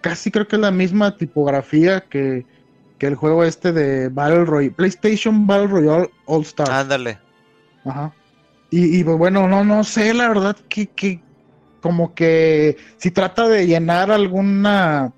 casi 0.00 0.30
creo 0.30 0.48
que 0.48 0.56
es 0.56 0.62
la 0.62 0.70
misma 0.70 1.16
tipografía 1.16 2.00
que, 2.00 2.46
el 2.98 3.14
juego 3.14 3.44
este 3.44 3.72
de 3.72 4.08
Battle 4.08 4.44
Royale, 4.44 4.74
PlayStation 4.74 5.46
Battle 5.46 5.68
Royale 5.68 6.10
All 6.26 6.42
Star. 6.42 6.68
Ándale. 6.68 7.18
Ajá. 7.84 8.12
Y, 8.70 9.02
pues 9.04 9.16
bueno, 9.16 9.48
no, 9.48 9.64
no 9.64 9.82
sé, 9.82 10.12
la 10.12 10.28
verdad 10.28 10.56
que, 10.68 10.88
que 10.88 11.22
como 11.80 12.14
que 12.14 12.76
si 12.96 13.10
trata 13.10 13.48
de 13.48 13.66
llenar 13.66 14.10
alguna 14.10 15.12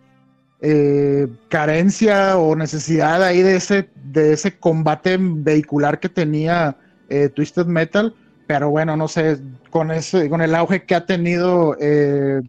eh, 0.60 1.28
carencia 1.48 2.36
o 2.38 2.54
necesidad 2.56 3.22
ahí 3.22 3.42
de 3.42 3.56
ese, 3.56 3.88
de 4.04 4.32
ese 4.32 4.58
combate 4.58 5.16
vehicular 5.18 6.00
que 6.00 6.08
tenía 6.08 6.76
eh, 7.08 7.28
Twisted 7.28 7.66
Metal, 7.66 8.14
pero 8.46 8.70
bueno, 8.70 8.96
no 8.96 9.08
sé, 9.08 9.38
con 9.70 9.90
ese, 9.90 10.28
con 10.28 10.42
el 10.42 10.54
auge 10.54 10.84
que 10.84 10.94
ha 10.94 11.06
tenido 11.06 11.76
eh, 11.80 12.42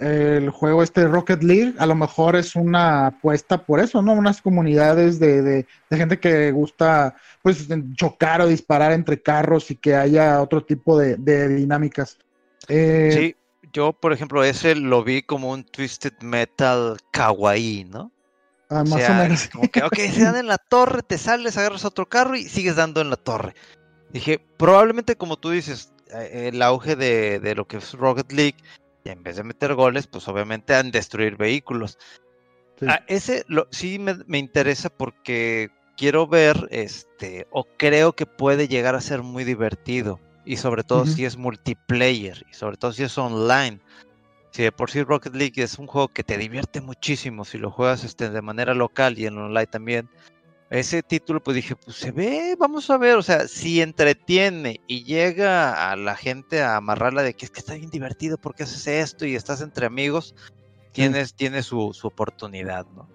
el 0.00 0.48
juego 0.48 0.82
este 0.82 1.06
Rocket 1.06 1.42
League, 1.42 1.74
a 1.78 1.86
lo 1.86 1.94
mejor 1.94 2.34
es 2.34 2.56
una 2.56 3.08
apuesta 3.08 3.58
por 3.58 3.80
eso, 3.80 4.00
¿no? 4.00 4.14
Unas 4.14 4.40
comunidades 4.40 5.20
de, 5.20 5.42
de, 5.42 5.66
gente 5.90 6.18
que 6.18 6.50
gusta 6.52 7.14
pues 7.42 7.68
chocar 7.94 8.40
o 8.40 8.46
disparar 8.46 8.92
entre 8.92 9.20
carros 9.20 9.70
y 9.70 9.76
que 9.76 9.94
haya 9.94 10.40
otro 10.40 10.64
tipo 10.64 10.98
de, 10.98 11.16
dinámicas. 11.48 12.18
Eh, 12.70 13.10
sí, 13.12 13.36
yo 13.72 13.92
por 13.92 14.12
ejemplo 14.12 14.44
ese 14.44 14.74
lo 14.74 15.04
vi 15.04 15.22
como 15.22 15.50
un 15.50 15.64
Twisted 15.64 16.14
Metal 16.20 16.96
kawaii, 17.10 17.84
¿no? 17.84 18.12
Ah, 18.68 18.84
más 18.84 19.08
o, 19.08 19.14
menos. 19.14 19.48
Como 19.48 19.68
que, 19.68 19.82
ok, 19.82 19.96
se 19.96 20.22
dan 20.22 20.36
en 20.36 20.46
la 20.46 20.58
torre, 20.58 21.02
te 21.02 21.18
sales, 21.18 21.56
agarras 21.58 21.84
otro 21.84 22.08
carro 22.08 22.36
y 22.36 22.44
sigues 22.44 22.76
dando 22.76 23.00
en 23.00 23.10
la 23.10 23.16
torre. 23.16 23.54
Dije, 24.10 24.38
probablemente 24.56 25.16
como 25.16 25.36
tú 25.36 25.50
dices, 25.50 25.92
eh, 26.14 26.50
el 26.52 26.62
auge 26.62 26.94
de, 26.94 27.40
de 27.40 27.54
lo 27.54 27.66
que 27.66 27.78
es 27.78 27.92
Rocket 27.92 28.30
League 28.32 28.56
y 29.04 29.10
en 29.10 29.22
vez 29.22 29.36
de 29.36 29.44
meter 29.44 29.74
goles, 29.74 30.06
pues 30.06 30.28
obviamente 30.28 30.74
han 30.74 30.90
destruir 30.90 31.36
vehículos. 31.36 31.98
Ah, 32.86 33.02
ese 33.08 33.44
lo, 33.48 33.68
sí 33.70 33.98
me, 33.98 34.38
interesa 34.38 34.88
porque 34.88 35.70
quiero 35.96 36.26
ver, 36.26 36.68
este, 36.70 37.46
o 37.50 37.64
creo 37.76 38.14
que 38.14 38.26
puede 38.26 38.68
llegar 38.68 38.94
a 38.94 39.00
ser 39.00 39.22
muy 39.22 39.44
divertido. 39.44 40.18
Y 40.44 40.56
sobre 40.56 40.84
todo 40.84 41.06
si 41.06 41.24
es 41.24 41.36
multiplayer, 41.36 42.44
y 42.50 42.54
sobre 42.54 42.76
todo 42.76 42.92
si 42.92 43.02
es 43.02 43.16
online. 43.18 43.80
Si 44.52 44.62
de 44.62 44.72
por 44.72 44.90
sí 44.90 45.02
Rocket 45.02 45.34
League 45.34 45.62
es 45.62 45.78
un 45.78 45.86
juego 45.86 46.08
que 46.08 46.24
te 46.24 46.36
divierte 46.36 46.80
muchísimo 46.80 47.44
si 47.44 47.58
lo 47.58 47.70
juegas 47.70 48.02
este, 48.04 48.30
de 48.30 48.42
manera 48.42 48.74
local 48.74 49.18
y 49.18 49.26
en 49.26 49.38
online 49.38 49.66
también, 49.66 50.08
ese 50.70 51.02
título, 51.02 51.42
pues 51.42 51.56
dije, 51.56 51.74
pues 51.74 51.96
se 51.96 52.12
ve, 52.12 52.56
vamos 52.56 52.88
a 52.90 52.96
ver, 52.96 53.16
o 53.16 53.22
sea, 53.22 53.48
si 53.48 53.82
entretiene 53.82 54.80
y 54.86 55.02
llega 55.02 55.90
a 55.90 55.96
la 55.96 56.14
gente 56.14 56.62
a 56.62 56.76
amarrarla 56.76 57.24
de 57.24 57.34
que 57.34 57.44
es 57.44 57.50
que 57.50 57.58
está 57.58 57.74
bien 57.74 57.90
divertido 57.90 58.38
porque 58.38 58.62
haces 58.62 58.86
esto 58.86 59.26
y 59.26 59.34
estás 59.34 59.62
entre 59.62 59.86
amigos, 59.86 60.34
tienes, 60.92 61.34
tiene 61.34 61.64
su, 61.64 61.92
oportunidad, 62.02 62.86
¿no? 62.94 63.08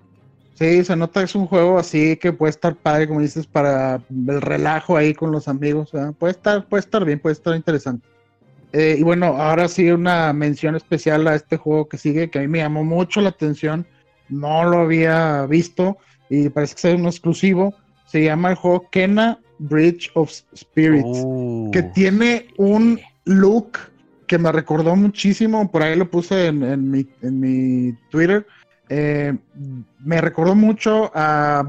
Sí, 0.56 0.84
se 0.84 0.96
nota 0.96 1.20
que 1.20 1.26
es 1.26 1.36
un 1.36 1.48
juego 1.48 1.78
así 1.78 2.16
que 2.16 2.32
puede 2.32 2.52
estar 2.52 2.76
padre, 2.76 3.08
como 3.08 3.20
dices, 3.20 3.46
para 3.46 4.02
el 4.10 4.42
relajo 4.42 4.98
ahí 4.98 5.14
con 5.14 5.32
los 5.32 5.48
amigos. 5.48 5.92
Puede 6.18 6.32
estar, 6.32 6.66
puede 6.66 6.80
estar 6.80 7.04
bien, 7.04 7.20
puede 7.20 7.34
estar 7.34 7.56
interesante. 7.56 8.08
Eh, 8.72 8.96
y 9.00 9.04
bueno, 9.04 9.28
ahora 9.38 9.68
sí 9.68 9.90
una 9.92 10.34
mención 10.34 10.76
especial 10.76 11.28
a 11.28 11.36
este 11.36 11.58
juego 11.58 11.88
que 11.88 11.98
sigue, 11.98 12.30
que 12.30 12.40
a 12.40 12.42
mí 12.42 12.48
me 12.48 12.60
llamó 12.60 12.84
mucho 12.84 13.22
la 13.22 13.30
atención. 13.30 13.86
No 14.30 14.64
lo 14.66 14.80
había 14.80 15.46
visto 15.46 15.98
y 16.30 16.50
parece 16.50 16.76
que 16.76 16.94
es 16.94 17.00
un 17.00 17.06
exclusivo. 17.06 17.74
Se 18.06 18.24
llama 18.24 18.50
el 18.50 18.56
juego 18.56 18.90
Kena 18.90 19.40
Bridge 19.60 20.12
of 20.16 20.32
Spirits, 20.56 21.22
oh. 21.24 21.70
que 21.72 21.84
tiene 21.84 22.48
un 22.58 23.00
look 23.26 23.78
que 24.28 24.38
me 24.38 24.52
recordó 24.52 24.96
muchísimo, 24.96 25.70
por 25.72 25.84
ahí 25.84 25.96
lo 25.96 26.10
puse 26.10 26.48
en, 26.48 26.90
mi, 26.90 27.08
en 27.22 27.40
mi, 27.40 27.94
Twitter, 28.10 28.46
eh, 28.90 29.36
me 30.00 30.22
recordó 30.22 30.56
mucho 30.56 31.12
a 31.16 31.64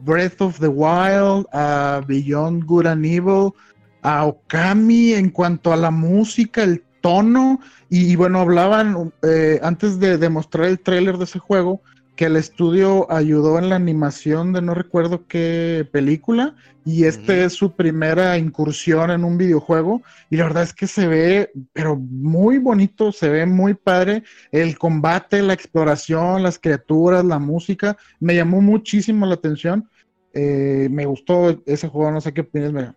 Breath 0.00 0.40
of 0.40 0.58
the 0.58 0.68
Wild, 0.68 1.46
a 1.52 2.02
Beyond 2.06 2.64
Good 2.64 2.86
and 2.86 3.04
Evil, 3.04 3.54
a 4.02 4.26
Okami 4.26 5.12
en 5.12 5.30
cuanto 5.30 5.72
a 5.72 5.76
la 5.76 5.90
música, 5.90 6.62
el 6.62 6.82
tono, 7.00 7.60
y, 7.88 8.16
bueno, 8.16 8.40
hablaban 8.40 9.12
eh, 9.22 9.60
antes 9.62 9.98
de, 9.98 10.18
de 10.18 10.28
mostrar 10.28 10.66
el 10.66 10.80
tráiler 10.80 11.18
de 11.18 11.24
ese 11.24 11.38
juego, 11.38 11.82
que 12.16 12.26
el 12.26 12.36
estudio 12.36 13.10
ayudó 13.10 13.58
en 13.58 13.70
la 13.70 13.76
animación 13.76 14.52
de 14.52 14.60
no 14.60 14.74
recuerdo 14.74 15.26
qué 15.26 15.88
película 15.90 16.54
y 16.84 17.04
este 17.04 17.44
es 17.44 17.54
su 17.54 17.74
primera 17.74 18.36
incursión 18.36 19.10
en 19.10 19.24
un 19.24 19.38
videojuego 19.38 20.02
y 20.28 20.36
la 20.36 20.44
verdad 20.44 20.64
es 20.64 20.74
que 20.74 20.86
se 20.86 21.06
ve 21.06 21.50
pero 21.72 21.96
muy 21.96 22.58
bonito, 22.58 23.12
se 23.12 23.28
ve 23.28 23.46
muy 23.46 23.74
padre 23.74 24.24
el 24.50 24.76
combate, 24.76 25.42
la 25.42 25.54
exploración, 25.54 26.42
las 26.42 26.58
criaturas, 26.58 27.24
la 27.24 27.38
música, 27.38 27.96
me 28.20 28.34
llamó 28.34 28.60
muchísimo 28.60 29.24
la 29.26 29.34
atención, 29.34 29.88
eh, 30.34 30.88
me 30.90 31.06
gustó 31.06 31.62
ese 31.66 31.88
juego, 31.88 32.10
no 32.10 32.20
sé 32.20 32.34
qué 32.34 32.42
opinas, 32.42 32.72
mira. 32.72 32.96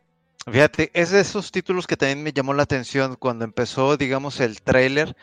Fíjate, 0.52 0.92
es 0.94 1.10
de 1.10 1.22
esos 1.22 1.52
títulos 1.52 1.88
que 1.88 1.98
también 1.98 2.22
me 2.22 2.32
llamó 2.32 2.54
la 2.54 2.64
atención 2.64 3.16
cuando 3.18 3.46
empezó, 3.46 3.98
digamos, 3.98 4.40
el 4.40 4.62
tráiler 4.62 5.16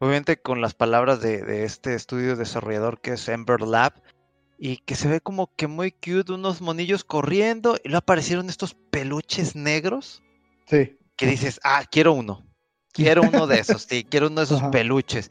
obviamente 0.00 0.40
con 0.40 0.60
las 0.60 0.74
palabras 0.74 1.20
de, 1.20 1.64
este 1.64 1.94
estudio 1.94 2.34
desarrollador 2.34 3.00
que 3.00 3.12
es 3.12 3.28
Ember 3.28 3.60
Lab, 3.60 3.92
y 4.58 4.78
que 4.78 4.94
se 4.94 5.08
ve 5.08 5.20
como 5.20 5.54
que 5.56 5.68
muy 5.68 5.90
cute, 5.92 6.32
unos 6.32 6.60
monillos 6.60 7.04
corriendo, 7.04 7.76
y 7.82 7.88
luego 7.88 7.98
aparecieron 7.98 8.50
estos 8.50 8.74
peluches 8.74 9.54
negros. 9.54 10.22
Sí. 10.66 10.98
Que 11.16 11.26
dices, 11.26 11.60
ah, 11.64 11.84
quiero 11.90 12.12
uno. 12.12 12.46
Quiero 12.92 13.22
uno 13.22 13.46
de 13.46 13.60
esos, 13.60 13.82
sí, 13.82 14.04
quiero 14.04 14.26
uno 14.26 14.40
de 14.40 14.44
esos 14.44 14.62
peluches. 14.64 15.30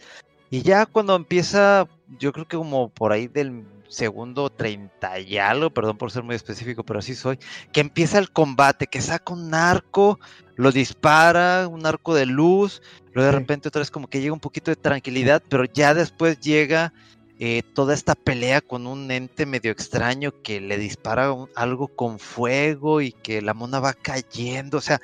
Y 0.49 0.61
ya 0.63 0.86
cuando 0.88 1.15
empieza, 1.15 1.88
yo 2.17 2.32
creo 2.32 2.47
que 2.47 2.57
como 2.57 2.89
por 2.89 3.11
ahí 3.11 3.28
del 3.28 3.65
segundo 3.89 4.49
30 4.49 5.19
y 5.19 5.37
algo, 5.37 5.71
perdón 5.71 5.97
por 5.97 6.11
ser 6.11 6.23
muy 6.23 6.35
específico, 6.35 6.83
pero 6.83 6.99
así 6.99 7.15
soy, 7.15 7.37
que 7.73 7.81
empieza 7.81 8.19
el 8.19 8.31
combate, 8.31 8.87
que 8.87 9.01
saca 9.01 9.33
un 9.33 9.53
arco, 9.53 10.19
lo 10.55 10.71
dispara, 10.71 11.67
un 11.67 11.85
arco 11.85 12.13
de 12.13 12.25
luz, 12.25 12.81
luego 13.13 13.31
de 13.31 13.37
repente 13.37 13.67
otra 13.67 13.79
vez 13.79 13.91
como 13.91 14.07
que 14.07 14.21
llega 14.21 14.33
un 14.33 14.39
poquito 14.39 14.71
de 14.71 14.77
tranquilidad, 14.77 15.43
pero 15.49 15.65
ya 15.65 15.93
después 15.93 16.39
llega 16.39 16.93
eh, 17.39 17.63
toda 17.73 17.93
esta 17.93 18.15
pelea 18.15 18.61
con 18.61 18.85
un 18.85 19.09
ente 19.11 19.45
medio 19.45 19.71
extraño 19.71 20.33
que 20.43 20.61
le 20.61 20.77
dispara 20.77 21.33
algo 21.55 21.87
con 21.87 22.19
fuego 22.19 23.01
y 23.01 23.11
que 23.11 23.41
la 23.41 23.53
mona 23.53 23.79
va 23.79 23.93
cayendo, 23.93 24.77
o 24.77 24.81
sea, 24.81 25.01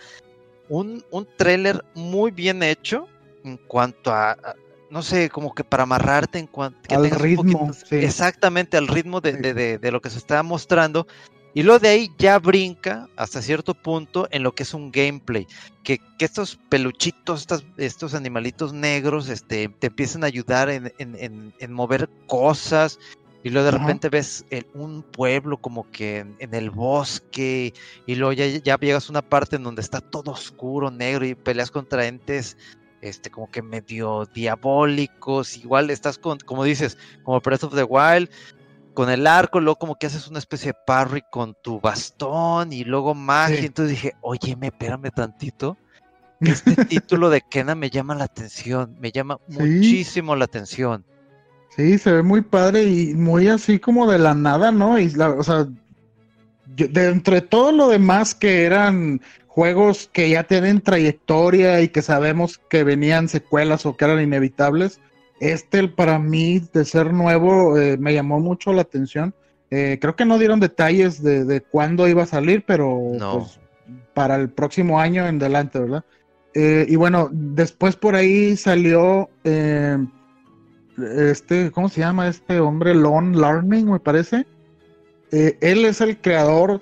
un, 0.69 1.03
un 1.11 1.27
tráiler 1.37 1.83
muy 1.95 2.31
bien 2.31 2.61
hecho 2.61 3.07
en 3.43 3.57
cuanto 3.57 4.11
a 4.11 4.37
no 4.95 5.01
sé, 5.01 5.29
como 5.29 5.53
que 5.53 5.65
para 5.65 5.83
amarrarte 5.83 6.39
en 6.39 6.47
cuanto 6.47 6.95
al 6.95 7.09
ritmo, 7.09 7.69
exactamente 7.91 8.77
al 8.77 8.87
ritmo 8.87 9.19
de, 9.19 9.77
lo 9.91 10.01
que 10.01 10.09
se 10.09 10.17
está 10.17 10.41
mostrando. 10.41 11.05
Y 11.53 11.63
luego 11.63 11.79
de 11.79 11.89
ahí 11.89 12.11
ya 12.17 12.39
brinca 12.39 13.09
hasta 13.17 13.41
cierto 13.41 13.73
punto 13.73 14.29
en 14.31 14.41
lo 14.41 14.55
que 14.55 14.63
es 14.63 14.73
un 14.73 14.93
gameplay. 14.93 15.47
Que, 15.83 15.99
estos 16.19 16.57
peluchitos, 16.69 17.41
estos, 17.41 17.65
estos 17.75 18.13
animalitos 18.13 18.71
negros, 18.71 19.27
este, 19.27 19.67
te 19.67 19.87
empiezan 19.87 20.23
a 20.23 20.27
ayudar 20.27 20.69
en, 20.69 21.73
mover 21.73 22.09
cosas. 22.27 22.97
Y 23.43 23.49
luego 23.49 23.65
de 23.65 23.77
repente 23.77 24.07
ves 24.07 24.45
un 24.73 25.03
pueblo 25.03 25.57
como 25.57 25.91
que 25.91 26.19
en, 26.19 26.53
el 26.53 26.69
bosque. 26.69 27.73
Y 28.05 28.15
luego 28.15 28.31
ya, 28.31 28.47
ya 28.47 28.77
llegas 28.77 29.09
a 29.09 29.11
una 29.11 29.21
parte 29.21 29.57
en 29.57 29.63
donde 29.63 29.81
está 29.81 29.99
todo 29.99 30.31
oscuro, 30.31 30.89
negro. 30.89 31.25
Y 31.25 31.35
peleas 31.35 31.69
contra 31.69 32.07
entes 32.07 32.55
este, 33.01 33.29
como 33.29 33.49
que 33.49 33.61
medio 33.61 34.25
diabólicos, 34.33 35.57
igual 35.57 35.89
estás 35.89 36.17
con, 36.17 36.39
como 36.39 36.63
dices, 36.63 36.97
como 37.23 37.39
Breath 37.39 37.65
of 37.65 37.75
the 37.75 37.83
Wild, 37.83 38.29
con 38.93 39.09
el 39.09 39.27
arco, 39.27 39.59
luego 39.59 39.77
como 39.77 39.95
que 39.95 40.07
haces 40.07 40.27
una 40.27 40.39
especie 40.39 40.71
de 40.71 40.77
parry 40.87 41.21
con 41.29 41.55
tu 41.61 41.79
bastón 41.79 42.73
y 42.73 42.83
luego 42.83 43.13
magia, 43.13 43.59
entonces 43.59 43.91
dije, 43.91 44.13
oye, 44.21 44.55
me 44.55 44.67
espérame 44.67 45.11
tantito, 45.11 45.77
este 46.41 46.75
título 46.85 47.29
de 47.29 47.41
Kena 47.41 47.75
me 47.75 47.89
llama 47.89 48.15
la 48.15 48.25
atención, 48.25 48.95
me 48.99 49.11
llama 49.11 49.39
muchísimo 49.47 50.35
la 50.35 50.45
atención. 50.45 51.05
Sí, 51.75 51.97
se 51.97 52.11
ve 52.11 52.23
muy 52.23 52.41
padre 52.41 52.83
y 52.83 53.13
muy 53.13 53.49
así 53.49 53.79
como 53.79 54.09
de 54.09 54.17
la 54.17 54.33
nada, 54.33 54.71
¿no? 54.71 54.97
Y 54.97 55.09
la, 55.11 55.31
o 55.31 55.43
sea, 55.43 55.67
de 56.67 57.07
entre 57.09 57.41
todo 57.41 57.71
lo 57.71 57.89
demás 57.89 58.33
que 58.33 58.63
eran 58.63 59.21
juegos 59.55 60.09
que 60.11 60.29
ya 60.29 60.43
tienen 60.43 60.81
trayectoria 60.81 61.79
y 61.79 61.87
que 61.87 62.01
sabemos 62.01 62.57
que 62.69 62.83
venían 62.83 63.29
secuelas 63.29 63.85
o 63.85 63.95
que 63.95 64.03
eran 64.03 64.21
inevitables. 64.21 64.99
Este, 65.39 65.87
para 65.87 66.19
mí, 66.19 66.61
de 66.73 66.83
ser 66.83 67.13
nuevo, 67.13 67.77
eh, 67.77 67.95
me 67.97 68.13
llamó 68.13 68.41
mucho 68.41 68.73
la 68.73 68.81
atención. 68.81 69.33
Eh, 69.71 69.97
creo 70.01 70.17
que 70.17 70.25
no 70.25 70.39
dieron 70.39 70.59
detalles 70.59 71.23
de, 71.23 71.61
cuándo 71.71 72.05
iba 72.09 72.23
a 72.23 72.25
salir, 72.25 72.65
pero 72.67 72.99
pues, 73.17 73.57
para 74.13 74.35
el 74.35 74.49
próximo 74.49 74.99
año 74.99 75.25
en 75.25 75.37
adelante, 75.37 75.79
¿verdad? 75.79 76.03
Eh, 76.53 76.85
y 76.89 76.97
bueno, 76.97 77.29
después 77.31 77.95
por 77.95 78.15
ahí 78.15 78.57
salió 78.57 79.29
este, 80.97 81.71
¿cómo 81.71 81.87
se 81.87 82.01
llama 82.01 82.27
este 82.27 82.59
hombre? 82.59 82.93
Lon 82.93 83.39
Learning, 83.39 83.89
me 83.89 83.99
parece. 84.01 84.45
él 85.31 85.85
es 85.85 86.01
el 86.01 86.17
creador 86.17 86.81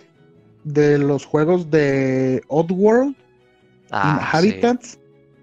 de 0.64 0.98
los 0.98 1.26
juegos 1.26 1.70
de 1.70 2.42
Oddworld, 2.48 3.16
ah, 3.92 4.30
Habitats. 4.32 5.00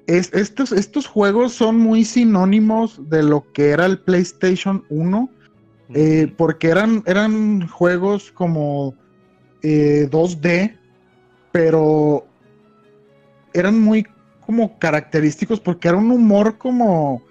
Es, 0.06 0.32
estos, 0.32 0.72
estos 0.72 1.06
juegos 1.06 1.52
son 1.52 1.78
muy 1.78 2.04
sinónimos 2.04 3.08
de 3.08 3.22
lo 3.22 3.50
que 3.52 3.70
era 3.70 3.86
el 3.86 3.98
PlayStation 3.98 4.84
1, 4.88 5.30
eh, 5.94 6.32
porque 6.36 6.68
eran, 6.68 7.02
eran 7.06 7.68
juegos 7.68 8.32
como 8.32 8.94
2D, 9.62 10.46
eh, 10.46 10.78
pero 11.52 12.26
eran 13.52 13.80
muy 13.80 14.06
como 14.50 14.78
característicos 14.78 15.60
porque 15.60 15.88
era 15.88 15.96
un 15.96 16.10
humor 16.10 16.58
como 16.58 17.22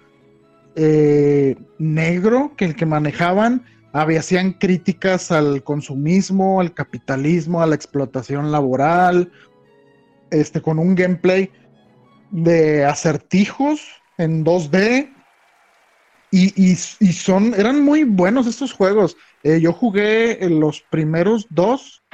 eh, 0.74 1.56
negro 1.78 2.52
que 2.56 2.64
el 2.64 2.76
que 2.76 2.86
manejaban 2.86 3.62
hacían 3.92 4.52
críticas 4.52 5.30
al 5.30 5.62
consumismo, 5.62 6.60
al 6.60 6.74
capitalismo, 6.74 7.62
a 7.62 7.66
la 7.66 7.74
explotación 7.74 8.52
laboral, 8.52 9.32
este, 10.30 10.60
con 10.60 10.78
un 10.78 10.94
gameplay 10.94 11.50
de 12.30 12.84
acertijos 12.84 13.80
en 14.18 14.44
2D. 14.44 15.12
Y, 16.32 16.52
y, 16.56 17.12
son, 17.12 17.54
eran 17.54 17.82
muy 17.82 18.04
buenos 18.04 18.46
estos 18.46 18.72
juegos. 18.72 19.16
Eh, 19.42 19.60
yo 19.60 19.72
jugué 19.72 20.38
los 20.48 20.80
primeros 20.82 21.46
dos. 21.50 22.04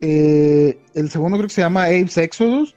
Eh, 0.00 0.80
el 0.94 1.08
segundo 1.08 1.38
creo 1.38 1.46
que 1.46 1.54
se 1.54 1.60
llama 1.60 1.84
Abe's 1.84 2.18
Exodus. 2.18 2.74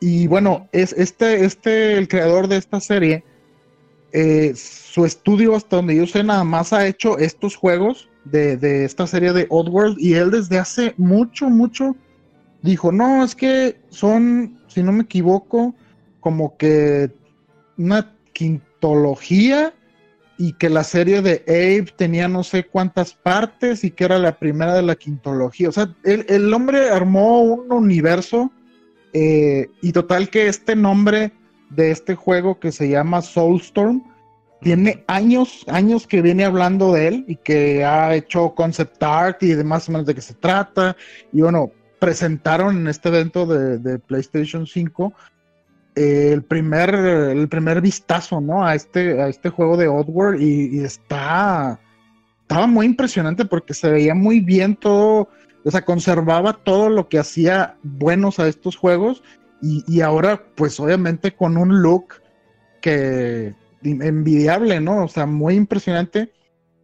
Y 0.00 0.26
bueno, 0.26 0.68
es 0.72 0.94
este, 0.94 1.44
este, 1.44 1.98
el 1.98 2.08
creador 2.08 2.48
de 2.48 2.56
esta 2.56 2.80
serie, 2.80 3.24
eh, 4.16 4.54
su 4.54 5.04
estudio 5.04 5.56
hasta 5.56 5.74
donde 5.74 5.96
yo 5.96 6.06
sé 6.06 6.22
nada 6.22 6.44
más 6.44 6.72
ha 6.72 6.86
hecho 6.86 7.18
estos 7.18 7.56
juegos 7.56 8.08
de, 8.24 8.84
esta 8.84 9.08
serie 9.08 9.32
de 9.32 9.48
Oddworld 9.50 9.96
y 9.98 10.14
él 10.14 10.30
desde 10.30 10.56
hace 10.56 10.94
mucho, 10.96 11.50
mucho 11.50 11.96
dijo, 12.62 12.92
no, 12.92 13.24
es 13.24 13.34
que 13.34 13.80
son, 13.88 14.60
si 14.68 14.84
no 14.84 14.92
me 14.92 15.02
equivoco, 15.02 15.74
como 16.20 16.56
que 16.56 17.10
una 17.76 18.14
quintología 18.32 19.74
y 20.38 20.52
que 20.52 20.70
la 20.70 20.84
serie 20.84 21.20
de 21.20 21.42
Abe 21.48 21.92
tenía 21.96 22.28
no 22.28 22.44
sé 22.44 22.66
cuántas 22.66 23.14
partes 23.14 23.82
y 23.82 23.90
que 23.90 24.04
era 24.04 24.20
la 24.20 24.38
primera 24.38 24.74
de 24.74 24.82
la 24.82 24.94
quintología. 24.94 25.70
O 25.70 25.72
sea, 25.72 25.92
el, 26.04 26.54
hombre 26.54 26.88
armó 26.88 27.42
un 27.42 27.72
universo 27.72 28.52
eh, 29.12 29.70
y 29.82 29.90
total 29.90 30.30
que 30.30 30.46
este 30.46 30.76
nombre 30.76 31.32
de 31.74 31.90
este 31.90 32.14
juego 32.14 32.58
que 32.58 32.72
se 32.72 32.88
llama 32.88 33.22
Soulstorm 33.22 34.02
tiene 34.64 35.04
años, 35.08 35.64
años 35.68 36.06
que 36.06 36.22
viene 36.22 36.44
hablando 36.44 36.94
de 36.94 37.08
él 37.08 37.24
y 37.28 37.36
que 37.36 37.84
ha 37.84 38.14
hecho 38.14 38.54
concept 38.54 39.02
art 39.02 39.42
y 39.42 39.52
de 39.52 39.62
más 39.62 39.88
o 39.88 39.92
menos 39.92 40.06
de 40.06 40.14
qué 40.14 40.22
se 40.22 40.32
trata. 40.32 40.96
Y 41.32 41.42
bueno, 41.42 41.70
presentaron 41.98 42.78
en 42.78 42.88
este 42.88 43.10
evento 43.10 43.44
de, 43.44 43.98
PlayStation 43.98 44.66
5 44.66 45.12
eh, 45.96 46.30
el, 46.32 46.42
primer, 46.42 46.94
el 46.94 47.46
primer 47.48 47.82
vistazo, 47.82 48.40
¿no? 48.40 48.64
A 48.64 48.74
este, 48.74 49.20
a 49.20 49.28
este 49.28 49.50
juego 49.50 49.76
de 49.76 49.86
Oddworld 49.86 50.40
y, 50.40 50.78
y, 50.78 50.82
está, 50.82 51.78
estaba 52.40 52.66
muy 52.66 52.86
impresionante 52.86 53.44
porque 53.44 53.74
se 53.74 53.90
veía 53.90 54.14
muy 54.14 54.40
bien 54.40 54.76
todo, 54.76 55.28
o 55.62 55.70
sea, 55.70 55.84
conservaba 55.84 56.54
todo 56.54 56.88
lo 56.88 57.10
que 57.10 57.18
hacía 57.18 57.76
buenos 57.82 58.38
a 58.38 58.48
estos 58.48 58.76
juegos 58.76 59.22
y, 59.86 60.00
ahora, 60.00 60.42
pues 60.54 60.78
obviamente 60.78 61.34
con 61.34 61.56
un 61.56 61.80
look 61.82 62.14
que 62.80 63.54
envidiable, 63.82 64.80
¿no? 64.80 65.04
O 65.04 65.08
sea, 65.08 65.26
muy 65.26 65.54
impresionante 65.54 66.32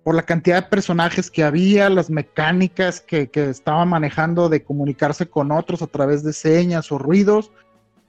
por 0.02 0.14
la 0.14 0.22
cantidad 0.22 0.62
de 0.62 0.68
personajes 0.70 1.30
que 1.30 1.44
había, 1.44 1.90
las 1.90 2.10
mecánicas 2.10 3.00
que, 3.00 3.28
que 3.28 3.50
estaba 3.50 3.84
manejando 3.84 4.48
de 4.48 4.62
comunicarse 4.62 5.26
con 5.26 5.52
otros 5.52 5.82
a 5.82 5.86
través 5.86 6.22
de 6.22 6.32
señas 6.32 6.90
o 6.90 6.98
ruidos. 6.98 7.50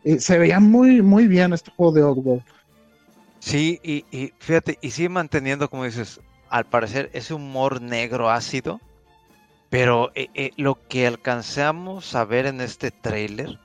Eh, 0.03 0.19
se 0.19 0.37
veía 0.37 0.59
muy, 0.59 1.01
muy 1.01 1.27
bien 1.27 1.53
este 1.53 1.71
juego 1.71 1.91
de 1.91 2.03
Oddworld. 2.03 2.43
Sí, 3.39 3.79
y, 3.83 4.05
y, 4.11 4.33
fíjate, 4.39 4.77
y 4.81 4.91
sigue 4.91 5.09
manteniendo, 5.09 5.69
como 5.69 5.83
dices, 5.83 6.21
al 6.49 6.65
parecer 6.65 7.09
ese 7.13 7.33
humor 7.33 7.81
negro 7.81 8.29
ácido, 8.29 8.79
pero 9.69 10.11
eh, 10.15 10.27
eh, 10.33 10.51
lo 10.57 10.77
que 10.87 11.07
alcanzamos 11.07 12.13
a 12.13 12.25
ver 12.25 12.45
en 12.45 12.61
este 12.61 12.91
trailer, 12.91 13.57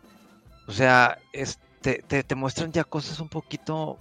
o 0.67 0.73
sea, 0.73 1.19
este, 1.33 2.03
te, 2.07 2.23
te, 2.23 2.35
muestran 2.35 2.73
ya 2.73 2.85
cosas 2.85 3.21
un 3.21 3.29
poquito, 3.29 3.99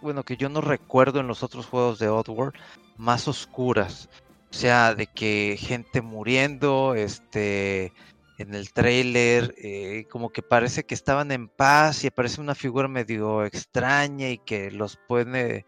bueno, 0.00 0.22
que 0.22 0.36
yo 0.36 0.48
no 0.48 0.60
recuerdo 0.60 1.20
en 1.20 1.26
los 1.26 1.42
otros 1.42 1.66
juegos 1.66 1.98
de 1.98 2.08
Oddworld, 2.08 2.54
más 2.96 3.28
oscuras. 3.28 4.08
O 4.50 4.56
sea, 4.56 4.94
de 4.94 5.08
que 5.08 5.56
gente 5.58 6.00
muriendo, 6.00 6.94
este, 6.94 7.92
en 8.38 8.54
el 8.54 8.72
trailer, 8.72 9.54
eh, 9.58 10.06
como 10.10 10.30
que 10.30 10.42
parece 10.42 10.84
que 10.84 10.94
estaban 10.94 11.32
en 11.32 11.48
paz 11.48 12.04
y 12.04 12.08
aparece 12.08 12.40
una 12.40 12.54
figura 12.54 12.88
medio 12.88 13.44
extraña 13.44 14.28
y 14.28 14.38
que 14.38 14.70
los 14.70 14.96
pone 14.96 15.66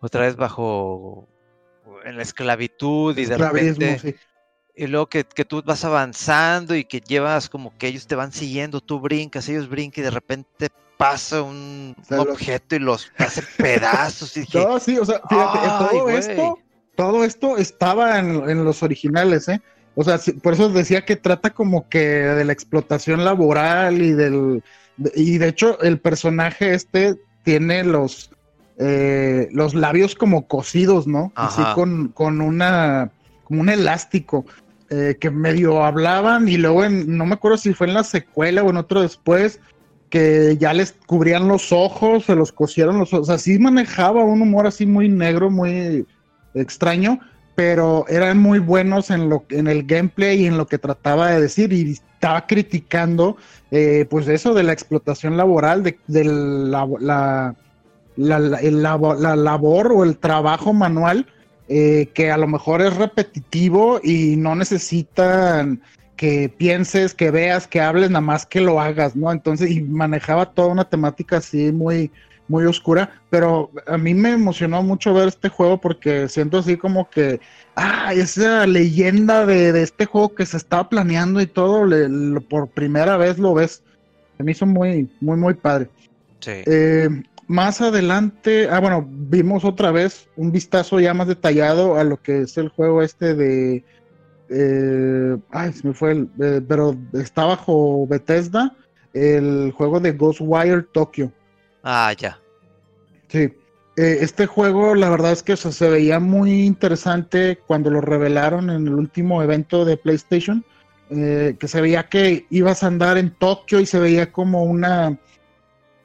otra 0.00 0.22
vez 0.22 0.36
bajo 0.36 1.28
en 2.04 2.16
la 2.16 2.22
esclavitud 2.22 3.16
y 3.16 3.24
de 3.24 3.38
repente 3.38 4.16
y 4.76 4.86
luego 4.86 5.06
que, 5.06 5.24
que, 5.24 5.44
tú 5.44 5.62
vas 5.64 5.84
avanzando 5.84 6.74
y 6.74 6.84
que 6.84 7.00
llevas 7.00 7.48
como 7.48 7.76
que 7.78 7.86
ellos 7.86 8.06
te 8.06 8.14
van 8.14 8.32
siguiendo, 8.32 8.80
tú 8.80 9.00
brincas, 9.00 9.48
ellos 9.48 9.68
brincan 9.68 10.02
y 10.02 10.04
de 10.04 10.10
repente 10.10 10.70
pasa 10.96 11.42
un 11.42 11.94
objeto 12.10 12.76
y 12.76 12.78
los 12.78 13.10
hace 13.18 13.42
pedazos. 13.56 14.36
Y 14.36 14.46
no, 14.54 14.78
sí, 14.78 14.98
o 14.98 15.04
sea, 15.04 15.20
fíjate, 15.28 15.68
todo 15.90 16.10
esto, 16.10 16.58
todo 16.96 17.24
esto 17.24 17.56
estaba 17.56 18.18
en, 18.18 18.64
los 18.64 18.82
originales, 18.82 19.48
¿eh? 19.48 19.60
O 19.96 20.02
sea, 20.02 20.18
por 20.42 20.54
eso 20.54 20.68
decía 20.70 21.04
que 21.04 21.16
trata 21.16 21.50
como 21.50 21.88
que 21.88 22.00
de 22.00 22.44
la 22.44 22.52
explotación 22.52 23.24
laboral 23.24 24.02
y 24.02 24.12
del... 24.12 24.62
Y 25.14 25.38
de 25.38 25.48
hecho, 25.48 25.80
el 25.82 26.00
personaje 26.00 26.74
este 26.74 27.16
tiene 27.42 27.84
los, 27.84 28.30
eh, 28.78 29.48
los 29.52 29.74
labios 29.74 30.14
como 30.16 30.48
cosidos, 30.48 31.06
¿no? 31.06 31.32
Así 31.36 31.62
con, 31.74 32.08
con 32.08 32.40
una... 32.40 33.10
como 33.44 33.60
un 33.60 33.68
elástico. 33.68 34.44
Eh, 34.96 35.16
que 35.18 35.28
medio 35.28 35.82
hablaban 35.82 36.46
y 36.48 36.56
luego 36.56 36.84
en, 36.84 37.16
no 37.16 37.26
me 37.26 37.34
acuerdo 37.34 37.58
si 37.58 37.74
fue 37.74 37.88
en 37.88 37.94
la 37.94 38.04
secuela 38.04 38.62
o 38.62 38.70
en 38.70 38.76
otro 38.76 39.02
después, 39.02 39.58
que 40.08 40.56
ya 40.60 40.72
les 40.72 40.94
cubrían 41.06 41.48
los 41.48 41.72
ojos, 41.72 42.26
se 42.26 42.36
los 42.36 42.52
cosieron 42.52 42.98
los 42.98 43.12
ojos, 43.12 43.28
o 43.28 43.32
sea, 43.32 43.38
sí 43.38 43.58
manejaba 43.58 44.22
un 44.22 44.40
humor 44.40 44.68
así 44.68 44.86
muy 44.86 45.08
negro, 45.08 45.50
muy 45.50 46.06
extraño, 46.54 47.18
pero 47.56 48.04
eran 48.08 48.38
muy 48.38 48.60
buenos 48.60 49.10
en, 49.10 49.28
lo, 49.28 49.44
en 49.48 49.66
el 49.66 49.84
gameplay 49.84 50.42
y 50.42 50.46
en 50.46 50.58
lo 50.58 50.66
que 50.66 50.78
trataba 50.78 51.30
de 51.30 51.40
decir 51.40 51.72
y 51.72 51.92
estaba 51.92 52.46
criticando 52.46 53.36
eh, 53.72 54.06
pues 54.08 54.28
eso 54.28 54.54
de 54.54 54.62
la 54.62 54.74
explotación 54.74 55.36
laboral, 55.36 55.82
de, 55.82 56.24
la, 56.24 56.86
la, 57.00 57.56
la, 58.16 59.36
labor 59.36 59.92
o 59.92 60.04
el 60.04 60.18
trabajo 60.18 60.72
manual 60.72 61.26
eh, 61.68 62.10
que 62.14 62.30
a 62.30 62.36
lo 62.36 62.46
mejor 62.46 62.82
es 62.82 62.94
repetitivo 62.96 64.00
y 64.02 64.36
no 64.36 64.54
necesitan 64.54 65.80
que 66.16 66.48
pienses, 66.48 67.14
que 67.14 67.30
veas, 67.30 67.66
que 67.66 67.80
hables, 67.80 68.10
nada 68.10 68.20
más 68.20 68.46
que 68.46 68.60
lo 68.60 68.80
hagas, 68.80 69.16
¿no? 69.16 69.32
Entonces, 69.32 69.70
y 69.70 69.80
manejaba 69.80 70.52
toda 70.52 70.68
una 70.68 70.88
temática 70.88 71.38
así 71.38 71.72
muy, 71.72 72.10
muy 72.48 72.64
oscura, 72.66 73.10
pero 73.30 73.70
a 73.86 73.96
mí 73.96 74.14
me 74.14 74.32
emocionó 74.32 74.82
mucho 74.82 75.14
ver 75.14 75.28
este 75.28 75.48
juego 75.48 75.80
porque 75.80 76.28
siento 76.28 76.58
así 76.58 76.76
como 76.76 77.08
que, 77.08 77.40
ah, 77.74 78.12
esa 78.14 78.66
leyenda 78.66 79.46
de, 79.46 79.82
este 79.82 80.04
juego 80.04 80.34
que 80.34 80.46
se 80.46 80.56
estaba 80.56 80.88
planeando 80.88 81.40
y 81.40 81.46
todo, 81.46 81.88
por 82.48 82.68
primera 82.68 83.16
vez 83.16 83.38
lo 83.38 83.54
ves. 83.54 83.82
Se 84.36 84.42
me 84.42 84.52
hizo 84.52 84.66
muy, 84.66 85.08
muy, 85.20 85.36
muy 85.36 85.54
padre. 85.54 85.88
Sí. 86.40 86.52
Eh, 86.66 87.08
más 87.46 87.80
adelante, 87.80 88.68
ah, 88.70 88.80
bueno, 88.80 89.06
vimos 89.08 89.64
otra 89.64 89.90
vez 89.90 90.28
un 90.36 90.52
vistazo 90.52 91.00
ya 91.00 91.14
más 91.14 91.28
detallado 91.28 91.96
a 91.96 92.04
lo 92.04 92.20
que 92.20 92.42
es 92.42 92.56
el 92.56 92.68
juego 92.68 93.02
este 93.02 93.34
de 93.34 93.84
eh, 94.48 95.36
ay, 95.50 95.72
se 95.72 95.88
me 95.88 95.94
fue 95.94 96.12
el, 96.12 96.30
eh, 96.40 96.60
pero 96.66 96.96
está 97.12 97.44
bajo 97.44 98.06
Bethesda, 98.06 98.76
el 99.12 99.72
juego 99.72 100.00
de 100.00 100.12
Ghostwire 100.12 100.82
Tokyo. 100.92 101.32
Ah, 101.82 102.12
ya. 102.16 102.38
Sí. 103.28 103.52
Eh, 103.96 104.18
este 104.20 104.46
juego, 104.46 104.94
la 104.94 105.08
verdad 105.08 105.32
es 105.32 105.42
que 105.42 105.56
se 105.56 105.88
veía 105.88 106.18
muy 106.18 106.64
interesante 106.64 107.58
cuando 107.66 107.90
lo 107.90 108.00
revelaron 108.00 108.70
en 108.70 108.88
el 108.88 108.94
último 108.94 109.42
evento 109.42 109.84
de 109.84 109.96
PlayStation. 109.96 110.64
que 111.08 111.68
se 111.68 111.80
veía 111.80 112.08
que 112.08 112.46
ibas 112.50 112.82
a 112.82 112.88
andar 112.88 113.18
en 113.18 113.30
Tokio 113.30 113.78
y 113.78 113.86
se 113.86 114.00
veía 114.00 114.32
como 114.32 114.64
una, 114.64 115.16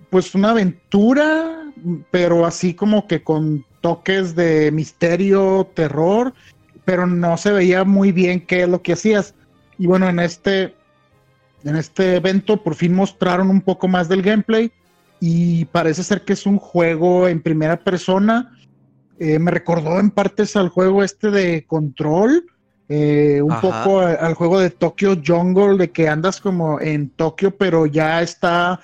pues 0.10 0.36
una 0.36 0.52
aventura, 0.52 1.72
pero 2.12 2.46
así 2.46 2.74
como 2.74 3.08
que 3.08 3.24
con 3.24 3.66
toques 3.82 4.36
de 4.36 4.72
misterio, 4.72 5.70
terror 5.74 6.34
pero 6.90 7.06
no 7.06 7.38
se 7.38 7.52
veía 7.52 7.84
muy 7.84 8.12
bien 8.12 8.44
qué 8.44 8.64
es 8.64 8.68
lo 8.68 8.82
que 8.82 8.94
hacías. 8.94 9.36
Y 9.78 9.86
bueno, 9.86 10.10
en 10.10 10.20
este, 10.20 10.74
en 11.64 11.76
este 11.76 12.16
evento 12.16 12.64
por 12.64 12.74
fin 12.74 12.96
mostraron 12.96 13.52
un 13.52 13.62
poco 13.62 13.88
más 13.88 14.10
del 14.10 14.24
gameplay 14.24 14.72
y 15.20 15.66
parece 15.66 16.04
ser 16.04 16.26
que 16.26 16.34
es 16.34 16.48
un 16.48 16.58
juego 16.58 17.28
en 17.28 17.44
primera 17.44 17.78
persona. 17.78 18.58
Eh, 19.20 19.38
me 19.38 19.52
recordó 19.52 20.00
en 20.00 20.10
partes 20.10 20.56
al 20.56 20.70
juego 20.70 21.04
este 21.04 21.30
de 21.30 21.64
Control, 21.68 22.48
eh, 22.88 23.40
un 23.44 23.62
poco 23.62 24.00
al 24.00 24.34
juego 24.34 24.60
de 24.60 24.72
Tokyo 24.72 25.16
Jungle, 25.24 25.78
de 25.78 25.92
que 25.92 26.10
andas 26.10 26.42
como 26.42 26.82
en 26.82 27.12
Tokio, 27.12 27.56
pero 27.56 27.86
ya 27.86 28.24
está 28.24 28.80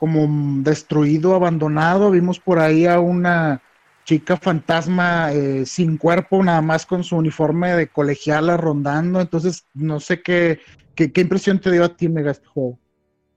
como 0.00 0.26
destruido, 0.62 1.34
abandonado. 1.34 2.10
Vimos 2.10 2.40
por 2.40 2.58
ahí 2.58 2.86
a 2.86 3.00
una 3.00 3.62
chica 4.04 4.38
fantasma 4.38 5.30
eh, 5.30 5.66
sin 5.66 5.98
cuerpo, 5.98 6.42
nada 6.42 6.62
más 6.62 6.86
con 6.86 7.04
su 7.04 7.18
uniforme 7.18 7.74
de 7.74 7.86
colegiala 7.86 8.56
rondando. 8.56 9.20
Entonces, 9.20 9.66
no 9.74 10.00
sé 10.00 10.22
qué, 10.22 10.58
qué, 10.94 11.12
impresión 11.20 11.60
te 11.60 11.70
dio 11.70 11.84
a 11.84 11.94
ti, 11.94 12.08
Mega, 12.08 12.30
este 12.30 12.46
juego. 12.46 12.78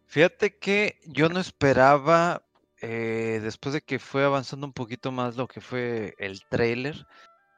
Fíjate 0.07 0.57
que 0.57 1.01
yo 1.05 1.27
no 1.27 1.41
esperaba, 1.41 2.43
eh, 2.81 3.41
después 3.43 3.73
de 3.73 3.81
que 3.81 3.99
fue 3.99 4.23
avanzando 4.23 4.65
un 4.65 4.73
poquito 4.73 5.11
más 5.11 5.35
lo 5.35 5.49
que 5.49 5.59
fue 5.59 6.15
el 6.17 6.45
trailer, 6.49 7.05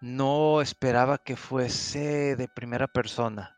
no 0.01 0.61
esperaba 0.61 1.19
que 1.19 1.35
fuese 1.35 2.35
de 2.35 2.47
primera 2.47 2.87
persona. 2.87 3.54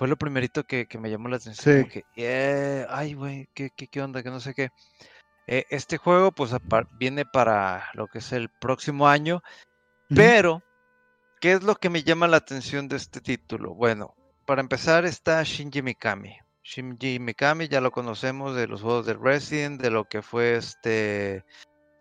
Fue 0.00 0.08
lo 0.08 0.16
primerito 0.16 0.64
que, 0.64 0.88
me 0.98 1.10
llamó 1.10 1.28
la 1.28 1.36
atención. 1.36 1.86
Sí. 1.92 2.02
Que, 2.14 2.86
ay, 2.88 3.12
güey, 3.12 3.50
¿qué, 3.52 3.68
qué, 3.76 3.86
qué 3.86 4.00
onda? 4.00 4.22
Que 4.22 4.30
no 4.30 4.40
sé 4.40 4.54
qué. 4.54 4.70
Eh, 5.46 5.66
este 5.68 5.98
juego 5.98 6.32
pues 6.32 6.52
viene 6.98 7.26
para 7.26 7.84
lo 7.92 8.06
que 8.06 8.20
es 8.20 8.32
el 8.32 8.48
próximo 8.48 9.08
año 9.08 9.42
Pero, 10.08 10.62
¿qué 11.38 11.52
es 11.52 11.62
lo 11.62 11.74
que 11.74 11.90
me 11.90 12.02
llama 12.02 12.28
la 12.28 12.38
atención 12.38 12.88
de 12.88 12.96
este 12.96 13.20
título? 13.20 13.74
Bueno, 13.74 14.14
para 14.46 14.62
empezar 14.62 15.04
está 15.04 15.42
Shinji 15.42 15.82
Mikami. 15.82 16.34
Shinji 16.62 17.18
Mikami 17.18 17.68
ya 17.68 17.82
lo 17.82 17.90
conocemos 17.90 18.56
de 18.56 18.68
los 18.68 18.80
juegos 18.80 19.04
de 19.04 19.12
Resident, 19.12 19.82
de 19.82 19.90
lo 19.90 20.06
que 20.06 20.22
fue 20.22 20.56
este 20.56 21.44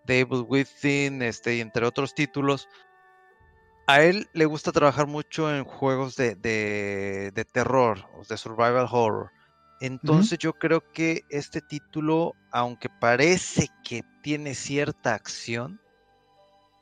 Devil 0.06 0.46
Within, 0.48 1.22
este, 1.22 1.58
y 1.58 1.60
entre 1.60 1.86
otros 1.86 2.16
títulos. 2.16 2.70
A 3.90 4.04
él 4.04 4.30
le 4.34 4.46
gusta 4.46 4.72
trabajar 4.72 5.08
mucho 5.08 5.52
en 5.52 5.64
juegos 5.64 6.16
de, 6.16 6.36
de, 6.36 7.46
terror, 7.52 8.06
de 8.30 8.38
survival 8.38 8.86
horror. 8.92 9.32
Entonces 9.82 10.38
yo 10.38 10.54
creo 10.54 10.84
que 10.94 11.24
este 11.32 11.60
título, 11.60 12.36
aunque 12.52 12.88
parece 12.88 13.68
que 13.84 14.04
tiene 14.22 14.54
cierta 14.54 15.16
acción, 15.16 15.82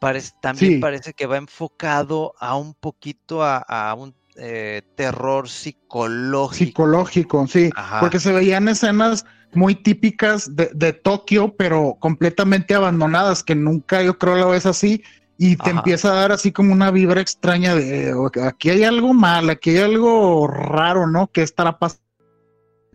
parece, 0.01 0.33
también 0.41 0.81
parece 0.81 1.13
que 1.13 1.27
va 1.27 1.37
enfocado 1.37 2.33
a 2.41 2.57
un 2.57 2.73
poquito 2.73 3.41
a, 3.41 3.95
un 3.97 4.13
eh, 4.35 4.81
terror 4.97 5.47
psicológico. 5.47 6.65
Psicológico, 6.65 7.47
sí, 7.47 7.69
porque 8.01 8.19
se 8.19 8.33
veían 8.33 8.67
escenas 8.67 9.25
muy 9.53 9.75
típicas 9.75 10.53
de, 10.57 10.71
de, 10.75 10.91
Tokio, 10.91 11.55
pero 11.55 11.95
completamente 12.01 12.75
abandonadas, 12.75 13.43
que 13.43 13.55
nunca 13.55 14.03
yo 14.03 14.17
creo 14.17 14.35
lo 14.35 14.49
ves 14.49 14.65
así, 14.65 15.01
y 15.37 15.55
te 15.55 15.69
empieza 15.69 16.11
a 16.11 16.15
dar 16.15 16.31
así 16.31 16.51
como 16.51 16.73
una 16.73 16.91
vibra 16.91 17.21
extraña 17.21 17.75
de 17.75 18.13
aquí 18.43 18.69
hay 18.69 18.83
algo 18.83 19.13
mal, 19.13 19.49
aquí 19.49 19.71
hay 19.71 19.79
algo 19.79 20.47
raro, 20.47 21.07
¿no? 21.07 21.27
¿Qué 21.27 21.43
estará 21.43 21.77
pasando? 21.77 22.03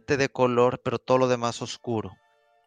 De 0.07 0.29
color, 0.29 0.81
pero 0.85 0.99
todo 0.99 1.17
lo 1.19 1.29
demás 1.29 1.63
oscuro. 1.63 2.13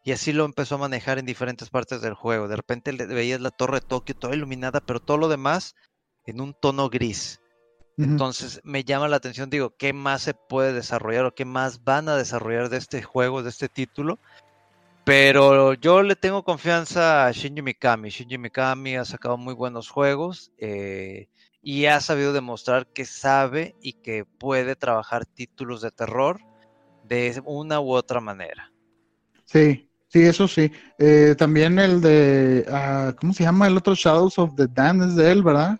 Y 0.04 0.14
así 0.14 0.34
lo 0.34 0.46
empezó 0.46 0.76
a 0.76 0.80
manejar 0.80 1.20
en 1.20 1.26
diferentes 1.26 1.70
partes 1.70 2.02
del 2.02 2.16
juego. 2.16 2.48
De 2.48 2.56
repente 2.56 2.92
veías 2.92 3.42
la 3.42 3.52
torre 3.52 3.82
de 3.82 3.86
Tokio 3.86 4.16
toda 4.16 4.36
iluminada, 4.36 4.82
pero 4.82 5.00
todo 5.00 5.18
lo 5.18 5.28
demás 5.28 5.76
en 6.26 6.42
un 6.42 6.56
tono 6.60 6.90
gris. 6.90 7.40
Entonces 7.98 8.60
me 8.64 8.84
llama 8.84 9.08
la 9.08 9.18
atención, 9.18 9.50
digo, 9.50 9.76
¿qué 9.78 9.94
más 9.94 10.24
se 10.24 10.34
puede 10.34 10.74
desarrollar 10.74 11.26
o 11.26 11.34
qué 11.34 11.46
más 11.46 11.84
van 11.84 12.10
a 12.10 12.18
desarrollar 12.18 12.70
de 12.70 12.78
este 12.78 13.02
juego, 13.02 13.42
de 13.42 13.50
este 13.50 13.70
título? 13.70 14.20
Pero 15.06 15.76
yo 15.76 16.02
le 16.02 16.16
tengo 16.16 16.44
confianza 16.44 17.28
a 17.28 17.32
Shinji 17.32 17.62
Mikami. 17.62 18.10
Shinji 18.10 18.40
Mikami 18.40 18.96
ha 18.96 19.06
sacado 19.06 19.38
muy 19.38 19.54
buenos 19.54 19.88
juegos 19.88 20.52
eh, 20.58 21.28
y 21.62 21.86
ha 21.86 22.02
sabido 22.02 22.34
demostrar 22.34 22.88
que 22.88 23.06
sabe 23.06 23.76
y 23.84 23.94
que 23.94 24.26
puede 24.26 24.76
trabajar 24.76 25.28
títulos 25.28 25.84
de 25.84 25.92
terror 25.92 26.40
de 27.04 27.40
una 27.46 27.80
u 27.80 27.92
otra 27.92 28.20
manera. 28.20 28.72
Sí, 29.46 29.88
sí, 30.08 30.24
eso 30.24 30.48
sí. 30.48 30.72
Eh, 30.98 31.36
también 31.38 31.78
el 31.78 32.02
de, 32.02 32.66
ah, 32.72 33.14
¿cómo 33.22 33.32
se 33.32 33.44
llama? 33.44 33.68
El 33.68 33.78
otro 33.78 33.94
Shadows 33.94 34.40
of 34.40 34.56
the 34.56 34.66
Damned 34.68 35.10
es 35.10 35.16
de 35.16 35.32
él, 35.32 35.44
¿verdad? 35.44 35.80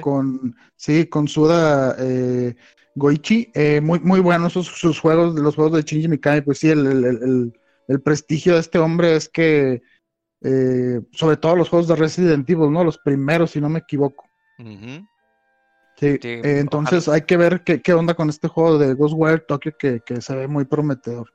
con, 0.00 0.56
sí, 0.74 1.06
con 1.06 1.28
Suda 1.28 1.94
eh, 1.96 2.56
Goichi. 2.96 3.52
Eh, 3.54 3.80
muy, 3.80 4.00
muy 4.00 4.18
buenos 4.18 4.54
sus, 4.54 4.66
sus, 4.66 4.98
juegos, 4.98 5.32
los 5.36 5.54
juegos 5.54 5.74
de 5.74 5.82
Shinji 5.82 6.08
Mikami. 6.08 6.40
Pues 6.40 6.58
sí, 6.58 6.70
el, 6.70 7.52
prestigio 8.02 8.54
de 8.54 8.60
este 8.60 8.78
hombre 8.78 9.16
es 9.16 9.28
que, 9.28 9.82
eh, 10.42 11.00
sobre 11.12 11.36
todo 11.36 11.56
los 11.56 11.68
juegos 11.68 11.88
de 11.88 11.96
Resident 11.96 12.48
Evil, 12.48 12.72
¿no? 12.72 12.84
Los 12.84 12.98
primeros, 12.98 13.52
si 13.52 13.60
no 13.60 13.68
me 13.68 13.80
equivoco. 13.80 14.24
Sí, 15.96 16.18
entonces 16.22 17.08
hay 17.08 17.22
que 17.22 17.36
ver 17.36 17.62
qué, 17.64 17.80
qué, 17.80 17.94
onda 17.94 18.14
con 18.14 18.28
este 18.28 18.48
juego 18.48 18.78
de 18.78 18.94
Ghostwire 18.94 19.44
Tokyo 19.46 19.72
que, 19.78 20.00
que 20.00 20.20
se 20.20 20.34
ve 20.34 20.48
muy 20.48 20.64
prometedor. 20.64 21.30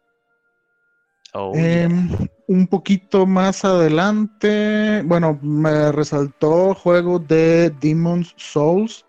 Oh, 1.34 1.52
em, 1.56 2.10
un 2.48 2.68
poquito 2.68 3.26
más 3.26 3.66
adelante, 3.66 5.04
bueno, 5.06 5.38
me 5.42 5.92
resaltó 5.92 6.70
el 6.70 6.76
juego 6.76 7.20
de 7.20 7.70
Demon's 7.82 8.34
Souls, 8.38 9.06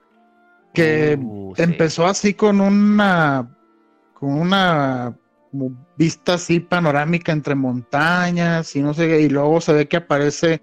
que 0.75 1.19
uh, 1.21 1.55
empezó 1.57 2.07
así 2.07 2.35
con 2.35 2.61
una, 2.61 3.49
con 4.15 4.33
una 4.33 5.17
vista 5.97 6.35
así 6.35 6.61
panorámica 6.61 7.33
entre 7.33 7.55
montañas 7.55 8.75
y 8.77 8.83
no 8.83 8.95
sé, 8.95 9.21
y 9.21 9.29
luego 9.29 9.61
se 9.61 9.73
ve 9.73 9.89
que 9.89 9.97
aparece 9.97 10.63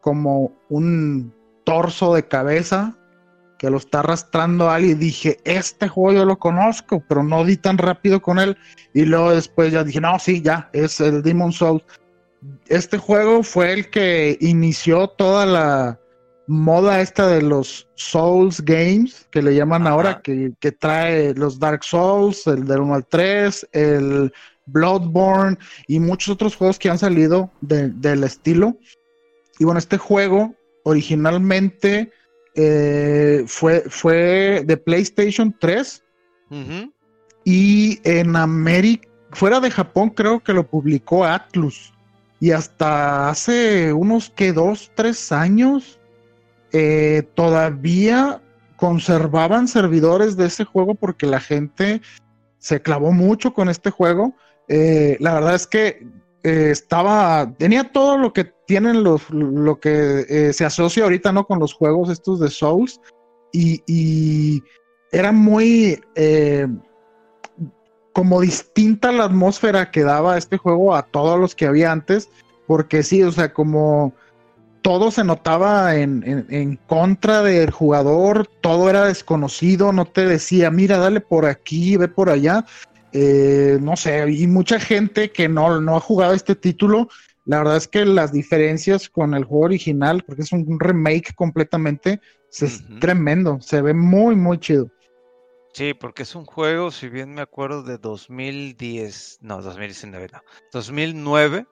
como 0.00 0.52
un 0.68 1.34
torso 1.64 2.14
de 2.14 2.26
cabeza 2.26 2.96
que 3.58 3.70
lo 3.70 3.76
está 3.76 4.00
arrastrando 4.00 4.70
a 4.70 4.76
alguien. 4.76 4.98
Dije, 4.98 5.38
este 5.44 5.88
juego 5.88 6.20
yo 6.20 6.24
lo 6.24 6.38
conozco, 6.38 7.02
pero 7.08 7.22
no 7.22 7.44
di 7.44 7.56
tan 7.56 7.76
rápido 7.76 8.22
con 8.22 8.38
él. 8.38 8.56
Y 8.94 9.04
luego 9.04 9.34
después 9.34 9.72
ya 9.72 9.84
dije, 9.84 10.00
no, 10.00 10.18
sí, 10.18 10.40
ya, 10.40 10.70
es 10.72 11.00
el 11.00 11.22
Demon 11.22 11.52
Souls. 11.52 11.84
Este 12.68 12.98
juego 12.98 13.42
fue 13.42 13.72
el 13.72 13.90
que 13.90 14.38
inició 14.40 15.08
toda 15.08 15.44
la 15.44 16.00
moda 16.48 17.02
esta 17.02 17.28
de 17.28 17.42
los 17.42 17.86
Souls 17.94 18.62
Games, 18.64 19.28
que 19.30 19.42
le 19.42 19.54
llaman 19.54 19.86
ahora, 19.86 20.22
que, 20.22 20.72
trae 20.78 21.34
los 21.34 21.58
Dark 21.58 21.84
Souls, 21.84 22.46
el 22.46 22.64
del 22.64 22.80
1 22.80 22.94
al 22.94 23.06
3, 23.06 23.68
el 23.72 24.32
Bloodborne 24.66 25.58
y 25.86 26.00
muchos 26.00 26.34
otros 26.34 26.56
juegos 26.56 26.78
que 26.78 26.88
han 26.88 26.98
salido 26.98 27.50
del 27.60 28.24
estilo. 28.24 28.78
Y 29.58 29.64
bueno, 29.64 29.78
este 29.78 29.98
juego 29.98 30.54
originalmente 30.84 32.12
eh, 32.54 33.44
fue, 33.46 33.84
fue 33.88 34.62
de 34.64 34.76
PlayStation 34.78 35.54
3 35.60 36.02
y 37.44 38.00
en 38.04 38.36
América, 38.36 39.06
fuera 39.32 39.60
de 39.60 39.70
Japón 39.70 40.10
creo 40.10 40.40
que 40.40 40.54
lo 40.54 40.66
publicó 40.66 41.24
Atlus. 41.24 41.92
Y 42.40 42.52
hasta 42.52 43.28
hace 43.28 43.92
unos 43.92 44.30
que 44.30 44.52
dos, 44.52 44.92
tres 44.94 45.32
años 45.32 45.97
eh, 46.72 47.28
todavía 47.34 48.42
conservaban 48.76 49.68
servidores 49.68 50.36
de 50.36 50.46
ese 50.46 50.64
juego 50.64 50.94
porque 50.94 51.26
la 51.26 51.40
gente 51.40 52.00
se 52.58 52.80
clavó 52.80 53.12
mucho 53.12 53.52
con 53.52 53.68
este 53.68 53.90
juego. 53.90 54.34
Eh, 54.68 55.16
la 55.20 55.34
verdad 55.34 55.54
es 55.54 55.66
que 55.66 56.06
eh, 56.42 56.70
estaba, 56.70 57.52
tenía 57.58 57.92
todo 57.92 58.18
lo 58.18 58.32
que 58.32 58.52
tienen 58.66 59.02
los, 59.02 59.28
lo 59.30 59.80
que 59.80 60.52
se 60.52 60.64
asocia 60.64 61.04
ahorita, 61.04 61.32
¿no? 61.32 61.46
Con 61.46 61.58
los 61.58 61.72
juegos 61.72 62.10
estos 62.10 62.38
de 62.40 62.50
Souls 62.50 63.00
y, 63.52 64.62
era 65.10 65.32
muy 65.32 65.98
como 68.12 68.42
distinta 68.42 69.10
la 69.10 69.24
atmósfera 69.24 69.90
que 69.90 70.02
daba 70.02 70.36
este 70.36 70.58
juego 70.58 70.94
a 70.94 71.02
todos 71.02 71.40
los 71.40 71.54
que 71.54 71.66
había 71.66 71.92
antes, 71.92 72.28
porque 72.66 73.02
sí, 73.02 73.22
o 73.22 73.32
sea, 73.32 73.54
como 73.54 74.12
todo 74.82 75.10
se 75.10 75.24
notaba 75.24 75.96
en, 75.96 76.46
en, 76.48 76.76
contra 76.86 77.42
del 77.42 77.70
jugador, 77.70 78.46
todo 78.60 78.88
era 78.90 79.06
desconocido, 79.06 79.92
no 79.92 80.06
te 80.06 80.26
decía, 80.26 80.70
mira, 80.70 80.98
dale 80.98 81.20
por 81.20 81.46
aquí, 81.46 81.96
ve 81.96 82.08
por 82.08 82.30
allá, 82.30 82.64
eh, 83.12 83.78
no 83.80 83.96
sé, 83.96 84.30
y 84.30 84.46
mucha 84.46 84.78
gente 84.78 85.30
que 85.30 85.48
no, 85.48 85.80
no 85.80 85.96
ha 85.96 86.00
jugado 86.00 86.34
este 86.34 86.54
título, 86.54 87.08
la 87.44 87.58
verdad 87.58 87.76
es 87.78 87.88
que 87.88 88.04
las 88.04 88.32
diferencias 88.32 89.08
con 89.08 89.34
el 89.34 89.44
juego 89.44 89.64
original, 89.64 90.22
porque 90.26 90.42
es 90.42 90.52
un 90.52 90.78
remake 90.78 91.34
completamente, 91.34 92.20
es 92.60 92.84
tremendo, 93.00 93.58
se 93.60 93.80
ve 93.80 93.94
muy, 93.94 94.36
muy 94.36 94.58
chido. 94.58 94.90
Sí, 95.72 95.94
porque 95.94 96.24
es 96.24 96.34
un 96.34 96.44
juego, 96.44 96.90
si 96.90 97.08
bien 97.08 97.34
me 97.34 97.40
acuerdo, 97.40 97.82
de 97.82 97.98
2010, 97.98 99.38
no, 99.42 99.62
2019, 99.62 100.28
no, 100.32 100.42
2009, 100.72 101.66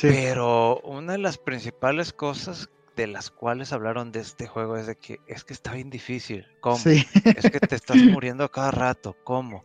pero 0.00 0.80
una 0.80 1.12
de 1.12 1.18
las 1.18 1.38
principales 1.38 2.12
cosas 2.12 2.70
de 2.96 3.06
las 3.06 3.30
cuales 3.30 3.72
hablaron 3.72 4.10
de 4.10 4.20
este 4.20 4.48
juego 4.48 4.76
es 4.76 4.88
de 4.88 4.96
que 4.96 5.20
es 5.28 5.44
que 5.44 5.52
está 5.52 5.72
bien 5.72 5.88
difícil. 5.88 6.46
¿Cómo? 6.60 6.76
Es 6.84 7.50
que 7.50 7.60
te 7.60 7.76
estás 7.76 7.96
muriendo 8.20 8.50
cada 8.50 8.72
rato. 8.72 9.16
¿Cómo? 9.22 9.62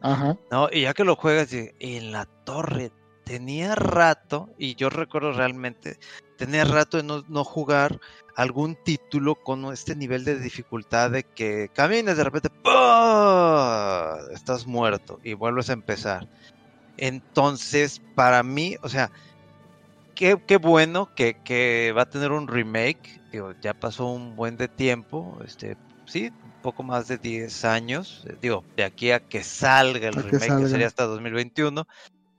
No, 0.52 0.70
y 0.72 0.82
ya 0.82 0.94
que 0.94 1.04
lo 1.04 1.16
juegas 1.16 1.50
en 1.52 2.12
la 2.12 2.26
torre, 2.46 2.92
tenía 3.24 3.74
rato, 3.74 4.50
y 4.58 4.76
yo 4.76 4.90
recuerdo 4.90 5.32
realmente, 5.32 5.98
tenía 6.38 6.64
rato 6.64 6.98
de 6.98 7.04
no, 7.04 7.44
jugar 7.44 8.00
algún 8.36 8.76
título 8.76 9.36
con 9.36 9.72
este 9.74 9.96
nivel 9.96 10.26
de 10.26 10.40
dificultad 10.40 11.12
de 11.12 11.24
que 11.24 11.70
caminas 11.74 12.18
de 12.18 12.24
repente, 12.24 12.50
estás 14.32 14.68
muerto 14.68 15.20
y 15.24 15.34
vuelves 15.34 15.70
a 15.70 15.74
empezar. 15.74 16.28
Entonces, 16.98 18.00
para 18.14 18.44
mí, 18.44 18.76
o 18.84 18.90
sea, 18.90 19.12
qué, 20.16 20.42
qué 20.46 20.58
bueno 20.58 21.14
que, 21.16 21.42
que, 21.44 21.94
va 21.96 22.04
a 22.04 22.10
tener 22.10 22.32
un 22.32 22.48
remake 22.48 23.24
ya 23.62 23.74
pasó 23.74 24.08
un 24.08 24.36
buen 24.36 24.58
de 24.58 24.68
tiempo, 24.68 25.40
este, 25.46 25.76
sí, 26.06 26.32
un 26.44 26.62
poco 26.62 26.84
más 26.84 27.08
de 27.08 27.18
10 27.18 27.66
años, 27.66 28.24
eh, 28.28 28.38
digo, 28.42 28.64
de 28.76 28.84
aquí 28.84 29.12
a 29.12 29.20
que 29.20 29.44
salga 29.44 30.10
el 30.10 30.16
remake, 30.16 30.62
que, 30.62 30.68
sería 30.68 30.88
hasta 30.88 31.06
2021. 31.06 31.88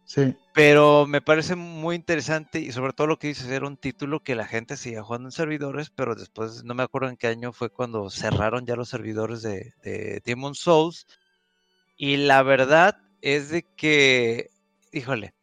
Sí. 0.05 0.37
Pero 0.53 1.07
me 1.07 1.23
parece 1.23 1.57
muy 1.57 1.97
interesante 1.97 2.61
y 2.61 2.71
sobre 2.71 2.93
todo 2.93 3.07
lo 3.07 3.19
que 3.19 3.29
dices, 3.29 3.49
era 3.49 3.67
un 3.67 3.77
título 3.77 4.21
que 4.21 4.37
la 4.37 4.47
gente 4.47 4.77
seguía 4.77 5.03
jugando 5.03 5.29
en 5.29 5.33
servidores, 5.33 5.91
pero 5.91 6.15
después 6.15 6.63
no 6.63 6.75
me 6.75 6.85
acuerdo 6.85 7.09
en 7.09 7.17
qué 7.17 7.27
año 7.27 7.53
fue 7.53 7.71
cuando 7.71 8.11
cerraron 8.11 8.67
ya 8.67 8.77
los 8.77 8.91
servidores 8.91 9.43
de, 9.43 9.73
de 9.83 10.23
Demon 10.25 10.55
Souls. 10.55 11.07
Y 11.97 12.19
la 12.19 12.43
verdad 12.43 12.99
es 13.23 13.49
de 13.49 13.63
que, 13.63 14.51
híjole, 14.93 15.34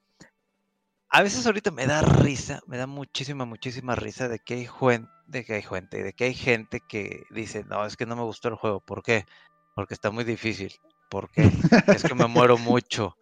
a 1.13 1.21
veces 1.23 1.45
ahorita 1.45 1.71
me 1.71 1.85
da 1.85 2.01
risa, 2.01 2.61
me 2.67 2.77
da 2.77 2.87
muchísima, 2.87 3.43
muchísima 3.43 3.95
risa 3.95 4.29
de 4.29 4.39
que 4.39 4.53
hay 4.53 4.67
de 5.27 5.43
que 5.43 5.53
hay 5.55 5.61
gente, 5.61 6.03
de 6.03 6.13
que 6.13 6.23
hay 6.23 6.33
gente 6.33 6.79
que 6.87 7.23
dice, 7.29 7.65
no, 7.65 7.85
es 7.85 7.97
que 7.97 8.05
no 8.05 8.15
me 8.15 8.23
gustó 8.23 8.47
el 8.47 8.55
juego. 8.55 8.79
¿Por 8.79 9.03
qué? 9.03 9.25
Porque 9.75 9.93
está 9.93 10.09
muy 10.09 10.23
difícil. 10.23 10.73
¿Por 11.09 11.29
qué? 11.29 11.51
es 11.87 12.03
que 12.03 12.15
me 12.15 12.27
muero 12.27 12.57
mucho. 12.57 13.17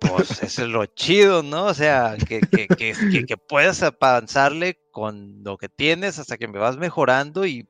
Pues 0.00 0.42
eso 0.42 0.62
es 0.62 0.68
lo 0.68 0.84
chido, 0.86 1.44
¿no? 1.44 1.66
O 1.66 1.74
sea, 1.74 2.16
que, 2.16 2.40
que, 2.40 2.66
que, 2.66 3.24
que, 3.24 3.36
puedas 3.36 3.84
avanzarle 3.84 4.80
con 4.90 5.44
lo 5.44 5.58
que 5.58 5.68
tienes 5.68 6.18
hasta 6.18 6.36
que 6.36 6.48
me 6.48 6.58
vas 6.58 6.76
mejorando 6.76 7.46
y, 7.46 7.68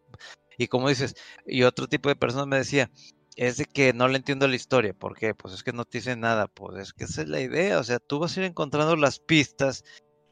y 0.57 0.69
como 0.69 0.89
dices, 0.89 1.15
y 1.47 1.65
otro 1.65 1.89
tipo 1.89 2.09
de 2.09 2.17
personas 2.17 2.47
me 2.47 2.57
decía, 2.57 2.91
es 3.37 3.57
de 3.57 3.65
que 3.65 3.93
no 3.93 4.09
le 4.09 4.19
entiendo 4.19 4.47
la 4.49 4.57
historia. 4.57 4.93
¿Por 4.95 5.17
qué? 5.17 5.35
Pues 5.35 5.55
es 5.55 5.63
que 5.63 5.73
no 5.73 5.85
te 5.85 5.99
dice 5.99 6.17
nada. 6.17 6.49
Pues 6.49 6.79
es 6.79 6.93
que 6.93 7.05
esa 7.05 7.23
es 7.23 7.29
la 7.29 7.41
idea. 7.41 7.79
O 7.79 7.85
sea, 7.85 7.99
tú 7.99 8.19
vas 8.19 8.37
a 8.37 8.41
ir 8.41 8.47
encontrando 8.47 8.97
las 8.97 9.19
pistas 9.19 9.85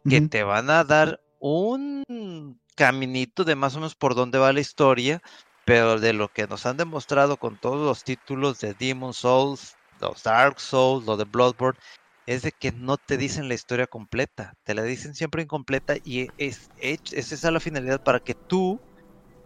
que 0.09 0.21
te 0.23 0.43
van 0.43 0.71
a 0.71 0.85
dar 0.85 1.21
un 1.39 2.59
caminito 2.75 3.45
de 3.45 3.57
más 3.57 3.75
o 3.75 3.79
menos 3.79 3.95
por 3.95 4.15
dónde 4.15 4.39
va 4.39 4.53
la 4.53 4.61
historia, 4.61 5.23
pero 5.65 6.01
de 6.01 6.13
lo 6.13 6.29
que 6.29 6.47
nos 6.47 6.65
han 6.67 6.77
demostrado 6.77 7.37
con 7.37 7.59
todos 7.59 7.85
los 7.85 8.05
títulos 8.05 8.61
de 8.61 8.75
Demon 8.75 9.13
Souls, 9.13 9.77
los 10.01 10.23
Dark 10.23 10.61
Souls, 10.61 11.05
lo 11.05 11.17
de 11.17 11.25
Bloodborne, 11.25 11.79
es 12.27 12.43
de 12.43 12.53
que 12.53 12.73
no 12.73 12.97
te 12.97 13.17
dicen 13.17 13.49
la 13.49 13.55
historia 13.55 13.87
completa, 13.87 14.55
te 14.65 14.75
la 14.75 14.83
dicen 14.83 15.15
siempre 15.15 15.43
incompleta 15.43 15.97
y 16.05 16.29
es, 16.39 16.71
es, 16.79 17.01
es 17.13 17.33
esa 17.33 17.51
la 17.51 17.61
finalidad 17.61 18.03
para 18.03 18.21
que 18.21 18.35
tú 18.35 18.81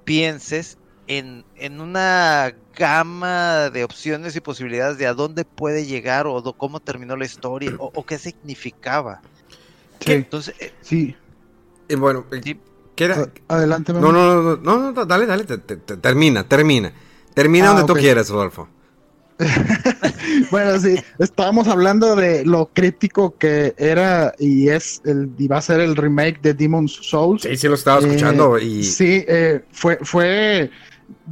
pienses 0.05 0.79
en, 1.07 1.45
en, 1.57 1.81
una 1.81 2.55
gama 2.77 3.71
de 3.71 3.85
opciones 3.85 4.37
y 4.37 4.41
posibilidades 4.41 4.99
de 4.99 5.07
a 5.07 5.15
dónde 5.15 5.45
puede 5.45 5.87
llegar 5.87 6.27
o 6.27 6.43
cómo 6.55 6.81
terminó 6.81 7.17
la 7.17 7.25
historia 7.25 7.73
o, 7.79 8.05
qué 8.05 8.19
significaba. 8.19 9.21
Sí. 10.01 10.13
Entonces, 10.13 10.55
eh, 10.61 10.73
sí. 10.81 11.17
Y 11.89 11.95
bueno, 11.97 12.25
Adelante, 13.49 13.93
no, 13.93 14.01
no, 14.01 14.13
no, 14.13 14.57
no, 14.57 14.93
no, 14.93 15.05
dale, 15.05 15.27
dale, 15.27 15.45
termina, 15.45 16.45
termina. 16.45 16.93
Termina 17.35 17.71
ah, 17.71 17.75
donde 17.75 17.93
tú 17.93 17.99
quieras, 17.99 18.31
Rodolfo. 18.31 18.69
bueno, 20.53 20.79
sí, 20.79 20.97
estábamos 21.19 21.67
hablando 21.67 22.15
de 22.15 22.45
lo 22.45 22.67
crítico 22.67 23.37
que 23.37 23.75
era 23.77 24.33
y 24.39 24.69
es 24.69 25.03
el 25.05 25.29
y 25.37 25.49
va 25.49 25.59
a 25.59 25.63
ser 25.63 25.81
el 25.81 25.97
remake 25.97 26.41
de 26.41 26.55
Demon's 26.55 26.93
Souls. 27.03 27.43
Sí, 27.43 27.57
sí 27.57 27.67
lo 27.67 27.75
estaba 27.75 27.99
escuchando 27.99 28.57
eh, 28.57 28.65
y 28.65 28.85
sí, 28.85 29.25
eh, 29.27 29.65
fue 29.73 29.99
fue 30.03 30.71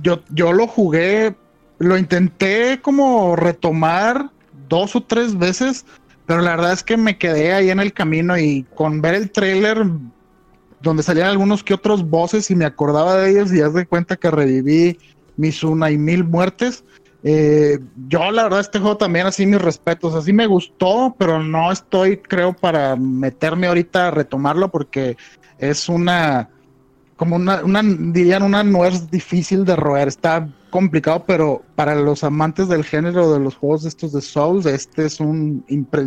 yo 0.03 0.23
yo 0.31 0.53
lo 0.53 0.67
jugué, 0.67 1.35
lo 1.79 1.99
intenté 1.99 2.81
como 2.81 3.37
retomar 3.37 4.31
dos 4.69 4.97
o 4.97 5.03
tres 5.03 5.39
veces, 5.39 5.85
pero 6.27 6.41
la 6.41 6.57
verdad 6.57 6.73
es 6.73 6.83
que 6.83 6.97
me 6.97 7.19
quedé 7.19 7.53
ahí 7.53 7.71
en 7.71 7.81
el 7.81 7.93
camino 7.93 8.39
y 8.39 8.65
con 8.75 9.03
ver 9.03 9.15
el 9.15 9.31
trailer 9.31 9.87
donde 10.81 11.03
salían 11.03 11.29
algunos 11.29 11.63
que 11.63 11.75
otros 11.75 12.09
voces 12.09 12.51
y 12.51 12.57
me 12.57 12.65
acordaba 12.65 13.17
de 13.17 13.31
ellos 13.31 13.53
y 13.53 13.59
ya 13.59 13.69
de 13.69 13.87
cuenta 13.87 14.17
que 14.17 14.31
reviví 14.31 14.99
mis 15.37 15.63
una 15.63 15.91
y 15.91 15.99
mil 15.99 16.25
muertes. 16.25 16.85
Eh, 17.25 17.79
yo 18.09 18.33
la 18.33 18.45
verdad 18.45 18.61
este 18.61 18.81
juego 18.81 18.97
también 18.97 19.27
así 19.27 19.47
mis 19.47 19.63
respetos, 19.63 20.15
así 20.15 20.33
me 20.33 20.47
gustó, 20.47 21.15
pero 21.17 21.41
no 21.43 21.71
estoy 21.71 22.17
creo 22.17 22.53
para 22.53 22.97
meterme 22.97 23.69
ahorita 23.69 24.09
a 24.09 24.11
retomarlo 24.11 24.71
porque 24.71 25.17
es 25.59 25.89
una 25.89 26.49
como 27.23 27.37
una, 27.37 27.63
una 27.63 27.83
dirían 27.85 28.43
una 28.43 28.65
nuez 28.65 29.09
difícil 29.09 29.65
de 29.65 29.77
roer, 29.77 30.09
está 30.09 30.49
complicado, 30.73 31.23
pero 31.25 31.63
para 31.77 31.95
los 31.95 32.25
amantes 32.25 32.67
del 32.67 32.83
género 32.83 33.33
de 33.33 33.39
los 33.39 33.55
juegos 33.55 33.85
estos 33.85 34.13
de 34.13 34.21
Souls, 34.21 34.67
este 34.67 35.05
es 35.05 35.21
un, 35.21 35.65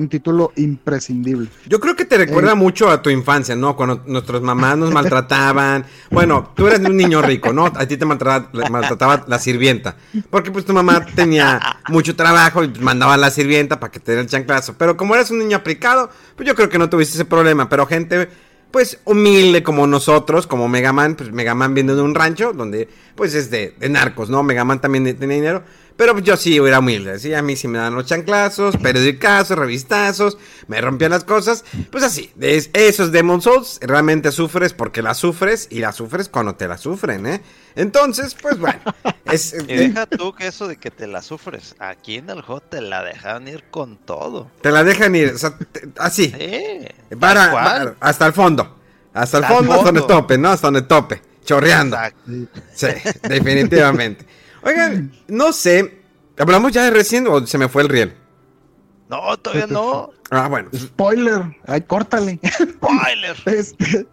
título 0.09 0.51
imprescindible. 0.57 1.47
Yo 1.67 1.79
creo 1.79 1.95
que 1.95 2.03
te 2.03 2.17
recuerda 2.17 2.51
eh, 2.51 2.55
mucho 2.55 2.89
a 2.89 3.01
tu 3.01 3.09
infancia, 3.09 3.55
¿no? 3.55 3.77
Cuando 3.77 4.03
nuestras 4.07 4.41
mamás 4.41 4.77
nos 4.77 4.91
maltrataban. 4.91 5.85
bueno, 6.11 6.51
tú 6.53 6.67
eres 6.67 6.79
un 6.79 6.97
niño 6.97 7.21
rico, 7.21 7.53
¿no? 7.53 7.67
A 7.67 7.85
ti 7.85 7.95
te 7.95 8.05
maltrataba, 8.05 9.23
la 9.27 9.39
sirvienta. 9.39 9.95
Porque 10.29 10.51
pues 10.51 10.65
tu 10.65 10.73
mamá 10.73 11.05
tenía 11.15 11.61
mucho 11.87 12.15
trabajo 12.15 12.63
y 12.63 12.67
mandaba 12.81 13.13
a 13.13 13.17
la 13.17 13.29
sirvienta 13.29 13.79
para 13.79 13.91
que 13.91 13.99
te 13.99 14.11
diera 14.11 14.21
el 14.21 14.27
chanclazo. 14.27 14.73
Pero 14.77 14.97
como 14.97 15.15
eres 15.15 15.31
un 15.31 15.37
niño 15.37 15.55
aplicado, 15.55 16.09
pues 16.35 16.47
yo 16.47 16.55
creo 16.55 16.69
que 16.69 16.79
no 16.79 16.89
tuviste 16.89 17.13
ese 17.13 17.25
problema. 17.25 17.69
Pero 17.69 17.85
gente 17.85 18.29
pues 18.71 18.99
humilde 19.05 19.63
como 19.63 19.87
nosotros, 19.87 20.47
como 20.47 20.67
Megaman, 20.67 21.15
pues 21.15 21.31
Megaman 21.31 21.73
viene 21.73 21.95
de 21.95 22.01
un 22.01 22.13
rancho 22.13 22.53
donde 22.53 22.89
pues 23.15 23.33
es 23.33 23.49
de, 23.49 23.73
narcos, 23.89 24.29
¿no? 24.29 24.43
Megaman 24.43 24.81
también 24.81 25.03
tiene 25.17 25.35
dinero, 25.35 25.63
pero 25.95 26.19
yo 26.19 26.35
sí 26.35 26.57
era 26.57 26.79
humilde, 26.79 27.19
¿sí? 27.19 27.33
A 27.33 27.41
mí 27.41 27.55
sí 27.55 27.67
me 27.67 27.77
dan 27.77 27.95
los 27.95 28.05
chanclazos, 28.05 28.75
periodicazos, 28.77 29.57
revistazos, 29.57 30.37
me 30.67 30.81
rompían 30.81 31.11
las 31.11 31.23
cosas, 31.23 31.63
pues 31.89 32.03
así, 32.03 32.31
es, 32.41 32.69
esos 32.73 33.11
Demon 33.11 33.41
Souls 33.41 33.79
realmente 33.81 34.31
sufres 34.31 34.73
porque 34.73 35.01
las 35.01 35.17
sufres 35.17 35.67
y 35.71 35.79
las 35.79 35.95
sufres 35.95 36.27
cuando 36.27 36.55
te 36.55 36.67
las 36.67 36.81
sufren, 36.81 37.25
¿eh? 37.27 37.41
Entonces, 37.75 38.35
pues 38.41 38.57
bueno. 38.57 38.79
Es, 39.25 39.55
y 39.67 39.75
deja 39.75 40.05
tú 40.05 40.35
que 40.35 40.45
eso 40.45 40.67
de 40.67 40.77
que 40.77 40.91
te 40.91 41.07
la 41.07 41.23
sufres. 41.23 41.75
Aquí 41.79 42.17
en 42.17 42.29
el 42.29 42.41
juego 42.43 42.61
te 42.61 42.79
la 42.79 43.03
dejan 43.03 43.47
ir 43.47 43.63
con 43.71 43.97
todo. 43.97 44.51
Te 44.61 44.71
la 44.71 44.83
dejan 44.83 45.15
ir, 45.15 45.31
o 45.33 45.37
sea, 45.37 45.57
así. 45.97 46.29
Sí, 46.29 47.15
para, 47.19 47.95
hasta 47.99 48.27
el 48.27 48.33
fondo. 48.33 48.77
Hasta 49.15 49.39
el 49.39 49.45
fondo, 49.45 49.73
hasta 49.73 49.85
donde 49.85 50.01
tope, 50.03 50.37
¿no? 50.37 50.49
Hasta 50.49 50.67
donde 50.67 50.83
tope. 50.83 51.21
Chorreando. 51.43 51.97
Sí, 52.71 52.87
definitivamente. 53.23 54.27
Oigan, 54.61 55.11
no 55.27 55.51
sé. 55.51 56.01
¿Hablamos 56.37 56.71
ya 56.71 56.83
de 56.83 56.91
recién 56.91 57.27
o 57.27 57.47
se 57.47 57.57
me 57.57 57.67
fue 57.67 57.81
el 57.81 57.89
riel? 57.89 58.13
No, 59.09 59.37
todavía 59.37 59.67
no. 59.67 60.11
Ah, 60.35 60.47
bueno. 60.47 60.69
Spoiler. 60.75 61.43
Ay, 61.65 61.81
córtale. 61.81 62.39
Spoiler. 62.61 63.35
Este, 63.45 64.07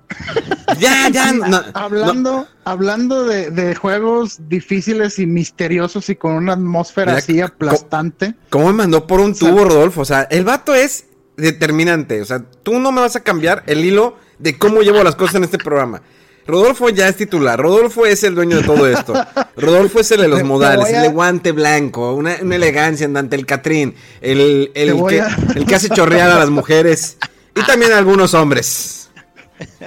ya, 0.79 1.09
ya. 1.09 1.33
hablando 1.75 2.47
hablando 2.65 3.25
de, 3.25 3.75
juegos 3.75 4.39
difíciles 4.49 5.19
y 5.19 5.27
misteriosos 5.27 6.09
y 6.11 6.17
con 6.17 6.33
una 6.33 6.53
atmósfera 6.53 7.17
así 7.17 7.41
aplastante. 7.41 8.35
¿Cómo 8.51 8.67
me 8.69 8.75
mandó 8.75 9.07
por 9.07 9.21
un 9.21 9.35
tubo, 9.35 9.65
Rodolfo? 9.65 10.03
O 10.03 10.05
sea, 10.05 10.23
el 10.31 10.45
vato 10.45 10.75
es 10.75 11.07
determinante. 11.37 12.21
O 12.21 12.25
sea, 12.25 12.43
tú 12.63 12.79
no 12.79 12.93
me 12.93 13.01
vas 13.01 13.17
a 13.17 13.21
cambiar 13.21 13.63
el 13.67 13.85
hilo 13.85 14.17
de 14.39 14.59
cómo 14.59 14.83
llevo 14.83 15.03
las 15.03 15.17
cosas 15.17 15.37
en 15.37 15.45
este 15.45 15.59
programa. 15.59 16.03
Rodolfo 16.47 16.89
ya 16.89 17.09
es 17.09 17.17
titular. 17.17 17.59
Rodolfo 17.59 18.07
es 18.07 18.23
el 18.25 18.35
dueño 18.35 18.57
de 18.59 18.63
todo 18.63 18.87
esto. 18.87 19.15
Rodolfo 19.57 20.01
es 20.01 20.11
el 20.11 20.23
de 20.23 20.29
los 20.29 20.43
modales, 20.45 20.89
el 20.89 21.03
de 21.03 21.09
guante 21.09 21.53
blanco, 21.53 22.15
una, 22.15 22.35
elegancia 22.35 23.07
andante, 23.07 23.37
el 23.37 23.47
Catrín, 23.47 23.95
el, 24.21 24.71
el, 24.75 25.05
que, 25.07 25.23
el 25.55 25.67
que 25.67 25.75
hace 25.75 25.89
chorrear 25.89 26.31
a 26.31 26.39
las 26.39 26.51
mujeres 26.51 27.19
y 27.55 27.63
también 27.65 27.93
a 27.93 27.99
algunos 27.99 28.35
hombres. 28.35 29.11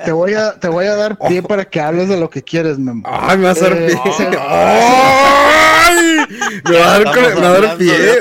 Te 0.06 0.12
voy 0.12 0.34
a, 0.34 0.58
te 0.58 0.70
voy 0.70 0.86
a 0.86 0.96
dar 0.96 1.18
pie 1.18 1.44
para 1.44 1.66
que 1.66 1.82
hables 1.82 2.08
de 2.08 2.18
lo 2.18 2.30
que 2.30 2.44
quieres, 2.44 2.80
mamá. 2.80 3.04
Ay, 3.06 3.38
me 3.38 3.46
vas 3.46 3.62
a 3.62 3.70
dar 3.70 3.74
eh, 3.74 3.88
pie. 3.88 4.30
¡Ay! 5.86 6.18
Me 6.64 6.80
va 6.80 6.96
a 6.96 7.00
dar, 7.00 7.16
me 7.16 7.42
va 7.42 7.48
a 7.48 7.60
dar 7.60 7.78
pie. 7.78 8.20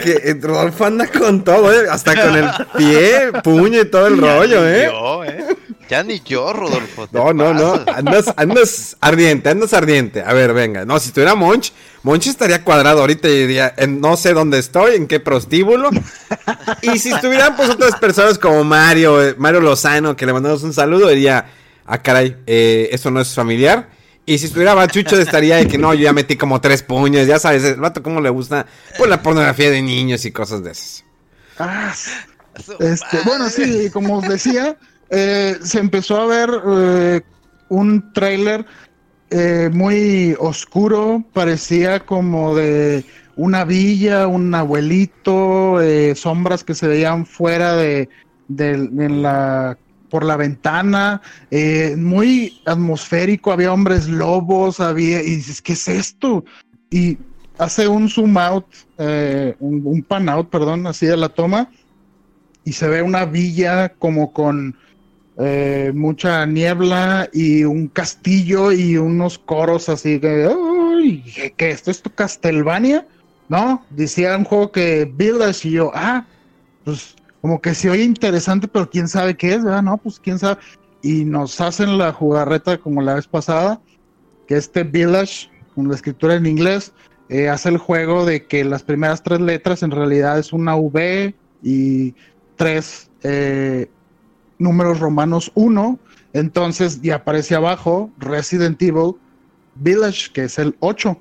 Que 0.00 0.38
Rodolfo 0.40 0.84
anda 0.84 1.06
con 1.06 1.44
todo, 1.44 1.72
eh, 1.72 1.86
hasta 1.90 2.20
con 2.20 2.36
el 2.36 2.48
pie, 2.76 3.32
puño 3.42 3.80
y 3.80 3.84
todo 3.86 4.06
el 4.06 4.18
rollo, 4.18 4.66
¿eh? 4.66 4.90
Yo, 4.90 5.24
¿eh? 5.24 5.56
Ya 5.88 6.02
ni 6.02 6.20
yo, 6.20 6.52
Rodolfo. 6.52 7.08
No, 7.12 7.32
no, 7.32 7.54
no. 7.54 7.82
Andas, 7.94 8.32
andas 8.36 8.96
ardiente, 9.00 9.48
andas 9.48 9.72
ardiente. 9.72 10.22
A 10.22 10.34
ver, 10.34 10.52
venga. 10.52 10.84
No, 10.84 10.98
si 10.98 11.08
estuviera 11.08 11.34
Monch, 11.34 11.72
Monch 12.02 12.26
estaría 12.26 12.62
cuadrado 12.62 13.00
ahorita 13.00 13.28
y 13.28 13.46
diría, 13.46 13.74
no 13.88 14.16
sé 14.18 14.34
dónde 14.34 14.58
estoy, 14.58 14.96
en 14.96 15.06
qué 15.06 15.18
prostíbulo. 15.18 15.88
y 16.82 16.98
si 16.98 17.10
estuvieran 17.10 17.56
pues 17.56 17.70
otras 17.70 17.96
personas 17.98 18.38
como 18.38 18.64
Mario, 18.64 19.22
eh, 19.22 19.34
Mario 19.38 19.62
Lozano, 19.62 20.14
que 20.14 20.26
le 20.26 20.34
mandamos 20.34 20.62
un 20.62 20.74
saludo, 20.74 21.08
diría, 21.08 21.46
ah, 21.86 22.02
caray, 22.02 22.36
eh, 22.46 22.90
eso 22.92 23.10
no 23.10 23.20
es 23.20 23.34
familiar. 23.34 23.88
Y 24.28 24.36
si 24.36 24.44
estuviera 24.44 24.74
Bachucho 24.74 25.18
estaría 25.18 25.56
de 25.56 25.66
que 25.66 25.78
no, 25.78 25.94
yo 25.94 26.02
ya 26.02 26.12
metí 26.12 26.36
como 26.36 26.60
tres 26.60 26.82
puños, 26.82 27.26
ya 27.26 27.38
sabes, 27.38 27.64
el 27.64 27.78
rato 27.78 28.02
cómo 28.02 28.20
le 28.20 28.28
gusta 28.28 28.66
pues 28.98 29.08
la 29.08 29.22
pornografía 29.22 29.70
de 29.70 29.80
niños 29.80 30.26
y 30.26 30.32
cosas 30.32 30.62
de 30.62 30.72
esas. 30.72 31.02
Ah, 31.58 31.94
este, 32.78 33.20
bueno, 33.24 33.48
sí, 33.48 33.88
como 33.90 34.18
os 34.18 34.28
decía, 34.28 34.76
eh, 35.08 35.56
se 35.62 35.78
empezó 35.78 36.20
a 36.20 36.26
ver 36.26 36.50
eh, 36.76 37.20
un 37.70 38.12
tráiler 38.12 38.66
eh, 39.30 39.70
muy 39.72 40.36
oscuro, 40.38 41.24
parecía 41.32 42.00
como 42.00 42.54
de 42.54 43.06
una 43.34 43.64
villa, 43.64 44.26
un 44.26 44.54
abuelito, 44.54 45.78
sombras 46.14 46.64
que 46.64 46.74
se 46.74 46.86
veían 46.86 47.24
fuera 47.24 47.76
de, 47.76 48.10
la 48.50 49.78
por 50.10 50.24
la 50.24 50.36
ventana, 50.36 51.20
muy 51.96 52.60
atmosférico, 52.66 53.52
había 53.52 53.72
hombres 53.72 54.08
lobos, 54.08 54.80
había, 54.80 55.22
y 55.22 55.36
dices, 55.36 55.62
¿qué 55.62 55.74
es 55.74 55.88
esto? 55.88 56.44
Y 56.90 57.18
hace 57.58 57.88
un 57.88 58.08
zoom 58.08 58.36
out, 58.38 58.66
un, 58.98 59.82
un, 59.84 60.02
pan 60.02 60.28
out, 60.28 60.48
perdón, 60.48 60.86
así 60.86 61.06
de 61.06 61.16
la 61.16 61.28
toma, 61.28 61.70
y 62.64 62.72
se 62.72 62.88
ve 62.88 63.02
una 63.02 63.24
villa 63.24 63.90
como 63.98 64.32
con 64.32 64.76
eh, 65.40 65.92
mucha 65.94 66.44
niebla 66.46 67.30
y 67.32 67.62
un 67.62 67.86
castillo 67.86 68.72
y 68.72 68.96
unos 68.96 69.38
coros 69.38 69.88
así 69.88 70.18
que, 70.18 70.48
uy, 70.48 71.22
¿qué, 71.56 71.70
esto 71.70 71.92
es 71.92 72.02
tu 72.02 72.10
Castlevania? 72.10 73.06
No, 73.48 73.84
decía 73.90 74.36
un 74.36 74.42
juego 74.42 74.72
que 74.72 75.04
Village 75.04 75.68
y 75.68 75.70
yo, 75.72 75.92
ah, 75.94 76.26
pues 76.82 77.14
como 77.40 77.60
que 77.60 77.74
se 77.74 77.90
oye 77.90 78.02
interesante, 78.02 78.68
pero 78.68 78.90
quién 78.90 79.08
sabe 79.08 79.36
qué 79.36 79.54
es, 79.54 79.64
¿verdad? 79.64 79.82
No, 79.82 79.96
pues 79.98 80.18
quién 80.20 80.38
sabe. 80.38 80.60
y 81.02 81.24
nos 81.24 81.60
hacen 81.60 81.96
la 81.96 82.12
jugarreta 82.12 82.78
como 82.78 83.02
la 83.02 83.14
vez 83.14 83.28
pasada, 83.28 83.80
que 84.46 84.56
este 84.56 84.82
Village, 84.82 85.48
con 85.74 85.88
la 85.88 85.94
escritura 85.94 86.34
en 86.34 86.46
inglés, 86.46 86.92
eh, 87.28 87.48
hace 87.48 87.68
el 87.68 87.78
juego 87.78 88.24
de 88.24 88.46
que 88.46 88.64
las 88.64 88.82
primeras 88.82 89.22
tres 89.22 89.40
letras 89.40 89.82
en 89.82 89.90
realidad 89.90 90.38
es 90.38 90.52
una 90.52 90.74
V 90.76 91.34
y 91.62 92.14
tres 92.56 93.10
eh, 93.22 93.88
números 94.58 94.98
romanos 94.98 95.52
1. 95.54 95.98
Entonces, 96.32 97.00
y 97.02 97.10
aparece 97.10 97.54
abajo 97.54 98.10
Resident 98.18 98.80
Evil 98.82 99.14
Village, 99.76 100.32
que 100.32 100.44
es 100.44 100.58
el 100.58 100.76
8. 100.80 101.18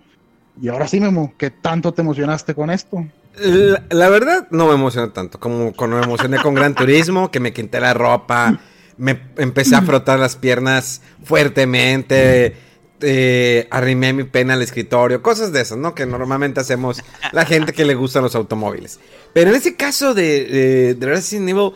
Y 0.61 0.69
ahora 0.69 0.87
sí, 0.87 0.99
Memo, 0.99 1.33
¿qué 1.37 1.51
tanto 1.51 1.93
te 1.93 2.01
emocionaste 2.01 2.55
con 2.55 2.71
esto? 2.71 3.05
La, 3.37 4.09
verdad, 4.09 4.47
no 4.51 4.67
me 4.67 4.73
emocionó 4.73 5.11
tanto 5.11 5.39
como 5.39 5.73
cuando 5.73 5.97
me 5.97 6.03
emocioné 6.03 6.41
con 6.41 6.55
Gran 6.55 6.73
Turismo, 6.73 7.29
que 7.29 7.39
me 7.39 7.53
quité 7.53 7.79
la 7.79 7.93
ropa, 7.93 8.59
me 8.97 9.19
empecé 9.37 9.75
a 9.75 9.81
frotar 9.81 10.19
las 10.19 10.35
piernas 10.35 11.01
fuertemente, 11.23 12.55
eh, 13.01 13.67
arrimé 13.69 14.13
mi 14.13 14.23
pena 14.23 14.55
al 14.55 14.61
escritorio, 14.61 15.21
cosas 15.21 15.51
de 15.51 15.61
esas, 15.61 15.77
¿no? 15.77 15.93
Que 15.93 16.05
normalmente 16.05 16.59
hacemos 16.59 17.03
la 17.31 17.45
gente 17.45 17.73
que 17.73 17.85
le 17.85 17.93
gustan 17.93 18.23
los 18.23 18.35
automóviles. 18.35 18.99
Pero 19.33 19.51
en 19.51 19.55
este 19.55 19.75
caso 19.75 20.13
de, 20.15 20.95
de 20.95 21.05
Resident 21.05 21.49
Evil, 21.49 21.71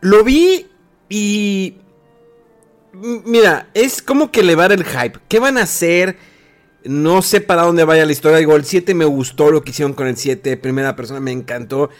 lo 0.00 0.24
vi 0.24 0.66
y... 1.08 1.76
Mira, 2.92 3.68
es 3.72 4.02
como 4.02 4.32
que 4.32 4.40
elevar 4.40 4.72
el 4.72 4.84
hype. 4.84 5.18
¿Qué 5.28 5.38
van 5.38 5.58
a 5.58 5.62
hacer? 5.62 6.16
No 6.84 7.20
sé 7.22 7.40
para 7.40 7.62
dónde 7.62 7.84
vaya 7.84 8.06
la 8.06 8.12
historia. 8.12 8.38
Digo, 8.38 8.56
el 8.56 8.64
7 8.64 8.94
me 8.94 9.04
gustó 9.04 9.50
lo 9.50 9.62
que 9.62 9.70
hicieron 9.70 9.92
con 9.92 10.06
el 10.06 10.16
7. 10.16 10.56
Primera 10.56 10.96
persona 10.96 11.20
me 11.20 11.32
encantó. 11.32 11.90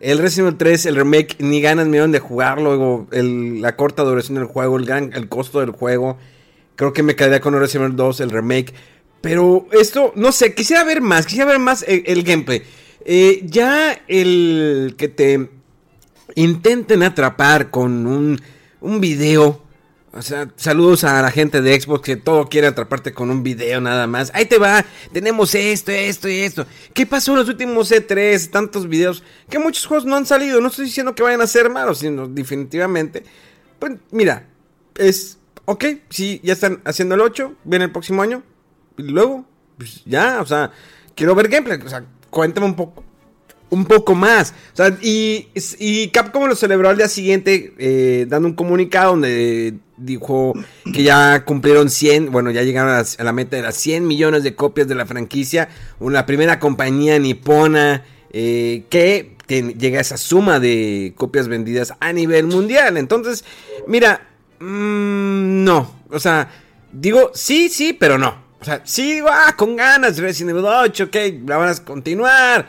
El 0.00 0.18
Resident 0.18 0.48
Evil 0.48 0.58
3, 0.58 0.86
el 0.86 0.96
remake, 0.96 1.36
ni 1.40 1.60
ganas 1.60 1.84
me 1.86 1.92
dieron 1.92 2.12
de 2.12 2.20
jugarlo. 2.20 3.06
la 3.10 3.76
corta 3.76 4.02
duración 4.02 4.36
del 4.36 4.46
juego, 4.46 4.78
el, 4.78 4.86
gran, 4.86 5.12
el 5.14 5.28
costo 5.28 5.60
del 5.60 5.70
juego. 5.70 6.16
Creo 6.76 6.94
que 6.94 7.02
me 7.02 7.16
quedaría 7.16 7.40
con 7.40 7.54
el 7.54 7.60
Resident 7.60 7.88
Evil 7.88 7.96
2, 7.96 8.20
el 8.20 8.30
remake. 8.30 8.72
Pero 9.20 9.66
esto, 9.72 10.12
no 10.16 10.32
sé, 10.32 10.54
quisiera 10.54 10.84
ver 10.84 11.02
más. 11.02 11.26
Quisiera 11.26 11.50
ver 11.50 11.58
más 11.58 11.84
el, 11.86 12.22
gameplay. 12.22 12.62
Eh, 13.04 13.42
ya 13.44 14.00
el 14.08 14.94
que 14.96 15.08
te 15.08 15.50
intenten 16.34 17.02
atrapar 17.02 17.70
con 17.70 18.06
un, 18.06 18.40
un 18.80 19.00
video 19.00 19.62
o 20.12 20.22
sea, 20.22 20.48
saludos 20.56 21.04
a 21.04 21.22
la 21.22 21.30
gente 21.30 21.62
de 21.62 21.80
Xbox 21.80 22.02
que 22.02 22.16
todo 22.16 22.48
quiere 22.48 22.66
atraparte 22.66 23.12
con 23.12 23.30
un 23.30 23.42
video 23.42 23.80
nada 23.80 24.06
más. 24.06 24.32
Ahí 24.34 24.46
te 24.46 24.58
va, 24.58 24.84
tenemos 25.12 25.54
esto, 25.54 25.92
esto 25.92 26.28
y 26.28 26.40
esto. 26.40 26.66
¿Qué 26.94 27.06
pasó 27.06 27.32
en 27.32 27.38
los 27.38 27.48
últimos 27.48 27.92
E3? 27.92 28.50
Tantos 28.50 28.88
videos 28.88 29.22
que 29.48 29.60
muchos 29.60 29.86
juegos 29.86 30.06
no 30.06 30.16
han 30.16 30.26
salido. 30.26 30.60
No 30.60 30.68
estoy 30.68 30.86
diciendo 30.86 31.14
que 31.14 31.22
vayan 31.22 31.40
a 31.42 31.46
ser 31.46 31.70
malos, 31.70 31.98
sino 31.98 32.26
definitivamente. 32.26 33.22
Pues 33.78 33.92
mira, 34.10 34.48
es 34.96 35.38
ok, 35.64 35.84
sí, 36.08 36.40
ya 36.42 36.54
están 36.54 36.80
haciendo 36.84 37.14
el 37.14 37.20
8, 37.20 37.54
viene 37.64 37.84
el 37.84 37.92
próximo 37.92 38.22
año. 38.22 38.42
Y 38.96 39.04
luego, 39.04 39.46
pues 39.76 40.02
ya, 40.04 40.40
o 40.40 40.46
sea, 40.46 40.72
quiero 41.14 41.36
ver 41.36 41.48
gameplay. 41.48 41.80
O 41.84 41.88
sea, 41.88 42.04
cuéntame 42.30 42.66
un 42.66 42.74
poco 42.74 43.04
un 43.70 43.84
poco 43.84 44.14
más. 44.14 44.54
O 44.72 44.76
sea, 44.76 44.96
y, 45.00 46.08
Capcom 46.12 46.46
lo 46.46 46.54
celebró 46.54 46.88
al 46.88 46.96
día 46.96 47.08
siguiente 47.08 47.72
eh, 47.78 48.26
dando 48.28 48.48
un 48.48 48.54
comunicado 48.54 49.12
donde 49.12 49.74
dijo 49.96 50.54
que 50.92 51.02
ya 51.02 51.44
cumplieron 51.44 51.90
100, 51.90 52.32
bueno, 52.32 52.50
ya 52.50 52.62
llegaron 52.62 52.92
a, 52.92 53.22
la 53.22 53.32
meta 53.32 53.56
de 53.56 53.62
las 53.62 53.76
100 53.76 54.06
millones 54.06 54.42
de 54.42 54.54
copias 54.54 54.88
de 54.88 54.94
la 54.94 55.06
franquicia. 55.06 55.68
La 56.00 56.26
primera 56.26 56.58
compañía 56.58 57.18
nipona 57.18 58.04
eh, 58.32 58.84
que 58.90 59.36
llega 59.48 59.98
a 59.98 60.02
esa 60.02 60.16
suma 60.16 60.60
de 60.60 61.12
copias 61.16 61.48
vendidas 61.48 61.94
a 62.00 62.12
nivel 62.12 62.46
mundial. 62.46 62.96
Entonces, 62.96 63.44
mira, 63.86 64.28
mm, 64.58 65.64
no. 65.64 66.00
O 66.10 66.18
sea, 66.18 66.50
digo 66.92 67.30
sí, 67.34 67.68
sí, 67.68 67.92
pero 67.92 68.18
no. 68.18 68.50
O 68.60 68.64
sea, 68.64 68.82
sí, 68.84 69.20
va, 69.20 69.54
con 69.56 69.74
ganas, 69.74 70.18
Resident 70.18 70.50
Evil 70.50 70.66
8, 70.66 71.04
ok, 71.04 71.16
la 71.46 71.56
van 71.56 71.70
a 71.70 71.74
continuar. 71.76 72.68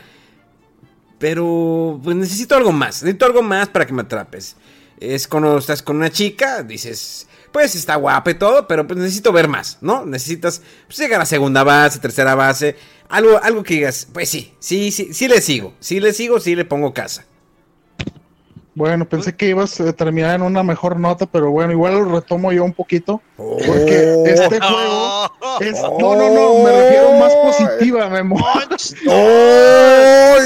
Pero 1.22 2.02
pues 2.04 2.18
necesito 2.18 2.56
algo 2.56 2.72
más, 2.72 3.04
necesito 3.04 3.28
algo 3.28 3.44
más 3.44 3.70
para 3.70 3.86
que 3.86 3.94
me 3.94 4.02
atrapes. 4.02 4.56
Es 5.00 5.28
cuando 5.28 5.56
estás 5.60 5.84
con 5.84 5.98
una 5.98 6.10
chica, 6.10 6.64
dices, 6.64 7.28
pues 7.52 7.76
está 7.76 7.96
guapa 7.96 8.32
y 8.32 8.34
todo, 8.34 8.68
pero 8.68 8.88
pues 8.88 9.00
necesito 9.00 9.32
ver 9.32 9.48
más, 9.48 9.78
¿no? 9.82 10.04
Necesitas 10.04 10.64
pues, 10.88 10.98
llegar 10.98 11.22
a 11.22 11.28
segunda 11.28 11.64
base, 11.64 12.00
tercera 12.00 12.34
base, 12.34 12.76
algo, 13.08 13.40
algo 13.44 13.62
que 13.62 13.76
digas, 13.76 14.08
pues 14.12 14.30
sí, 14.30 14.52
sí, 14.60 14.92
sí, 14.92 15.14
sí 15.14 15.28
le 15.28 15.42
sigo, 15.42 15.76
sí 15.80 16.00
le 16.00 16.12
sigo, 16.12 16.40
sí 16.40 16.56
le 16.56 16.66
pongo 16.66 16.92
casa. 16.92 17.26
Bueno, 18.74 19.04
pensé 19.04 19.36
que 19.36 19.50
ibas 19.50 19.82
a 19.82 19.92
terminar 19.92 20.36
en 20.36 20.44
una 20.44 20.64
mejor 20.64 20.98
nota, 20.98 21.26
pero 21.26 21.52
bueno, 21.52 21.74
igual 21.74 21.94
lo 21.96 22.06
retomo 22.06 22.54
yo 22.54 22.64
un 22.64 22.72
poquito. 22.72 23.22
Porque 23.36 24.14
oh. 24.16 24.26
este 24.26 24.60
juego 24.62 25.32
es. 25.60 25.82
No, 25.82 26.16
no, 26.16 26.30
no, 26.34 26.64
me 26.64 26.72
refiero 26.72 27.14
más 27.20 27.34
positiva, 27.36 28.10
Memo. 28.10 28.38
Oh, 29.08 30.38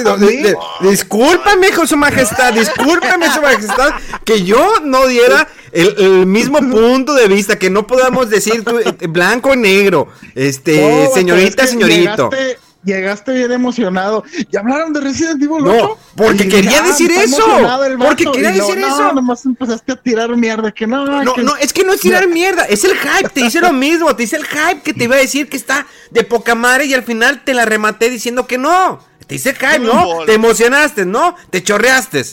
discúlpame, 0.81 1.69
hijo 1.69 1.85
su 1.87 1.95
majestad, 1.95 2.53
discúlpame, 2.53 3.31
su 3.31 3.41
majestad, 3.41 3.91
que 4.23 4.43
yo 4.43 4.79
no 4.83 5.07
diera 5.07 5.47
el, 5.71 6.25
mismo 6.25 6.59
punto 6.71 7.13
de 7.13 7.27
vista, 7.27 7.57
que 7.57 7.69
no 7.69 7.87
podamos 7.87 8.29
decir 8.29 8.63
eh, 8.85 9.07
blanco 9.07 9.51
o 9.51 9.55
negro, 9.55 10.07
este, 10.33 11.09
señorita, 11.13 11.67
señorito 11.67 12.29
llegaste 12.85 13.33
bien 13.33 13.51
emocionado. 13.51 14.23
¿Y 14.51 14.55
hablaron 14.55 14.93
de 14.93 15.01
Resident 15.01 15.41
Evil 15.41 15.67
8? 15.67 15.73
No, 15.73 15.97
porque 16.15 16.47
quería 16.47 16.81
decir 16.81 17.11
eso. 17.11 17.43
Porque 17.97 18.25
quería 18.31 18.51
decir 18.51 18.77
eso. 18.77 19.01
No, 19.01 19.13
nomás 19.13 19.45
empezaste 19.45 19.91
a 19.91 19.95
tirar 19.95 20.35
mierda. 20.37 20.71
Que 20.71 20.87
no, 20.87 21.05
no, 21.05 21.35
no, 21.35 21.55
es 21.57 21.73
que 21.73 21.83
no 21.83 21.93
es 21.93 22.01
tirar 22.01 22.27
mierda. 22.27 22.63
Es 22.65 22.83
el 22.83 22.95
hype. 22.95 23.29
Te 23.29 23.41
dice 23.43 23.59
lo 23.59 23.73
mismo. 23.73 24.15
Te 24.15 24.23
dice 24.23 24.37
el 24.37 24.45
hype 24.45 24.81
que 24.81 24.93
te 24.93 25.05
iba 25.05 25.15
a 25.15 25.19
decir 25.19 25.49
que 25.49 25.57
está 25.57 25.85
de 26.11 26.23
poca 26.23 26.55
madre 26.55 26.85
y 26.85 26.93
al 26.93 27.03
final 27.03 27.43
te 27.43 27.53
la 27.53 27.65
rematé 27.65 28.09
diciendo 28.09 28.47
que 28.47 28.57
no. 28.57 28.99
Te 29.27 29.35
dice 29.35 29.49
el 29.49 29.55
hype, 29.57 29.79
¿no? 29.79 30.23
Te 30.25 30.33
emocionaste, 30.33 31.05
¿no? 31.05 31.35
Te 31.49 31.63
chorreaste. 31.63 32.23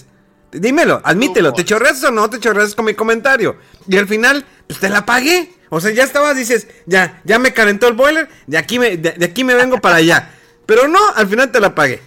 Dímelo, 0.53 1.01
admítelo. 1.03 1.55
¿Te 1.55 1.65
chorreaste 1.65 2.09
o 2.09 2.11
no 2.11 2.29
te 2.29 2.39
chorreaste 2.39 2.77
con 2.77 2.85
mi 2.85 2.95
comentario? 2.95 3.57
Y 3.89 3.97
al 3.97 4.07
final, 4.07 4.45
pues 4.67 4.79
te 4.79 4.91
la 4.91 5.07
pagué. 5.07 5.55
O 5.71 5.81
sea, 5.81 5.91
ya 5.91 6.05
estabas, 6.05 6.37
dices, 6.37 6.67
ya, 6.85 7.23
ya 7.25 7.39
me 7.39 7.55
calentó 7.55 7.89
el 7.89 7.95
boiler, 7.95 8.29
de 8.47 8.59
aquí 8.59 8.79
me, 8.79 8.99
de 8.99 9.25
aquí 9.25 9.43
me 9.43 9.55
vengo 9.55 9.81
para 9.81 9.97
allá. 9.97 10.31
Pero 10.75 10.89
no, 10.89 11.01
al 11.15 11.29
final 11.29 11.53
te 11.53 11.61
la 11.61 11.75
pagué. 11.75 12.01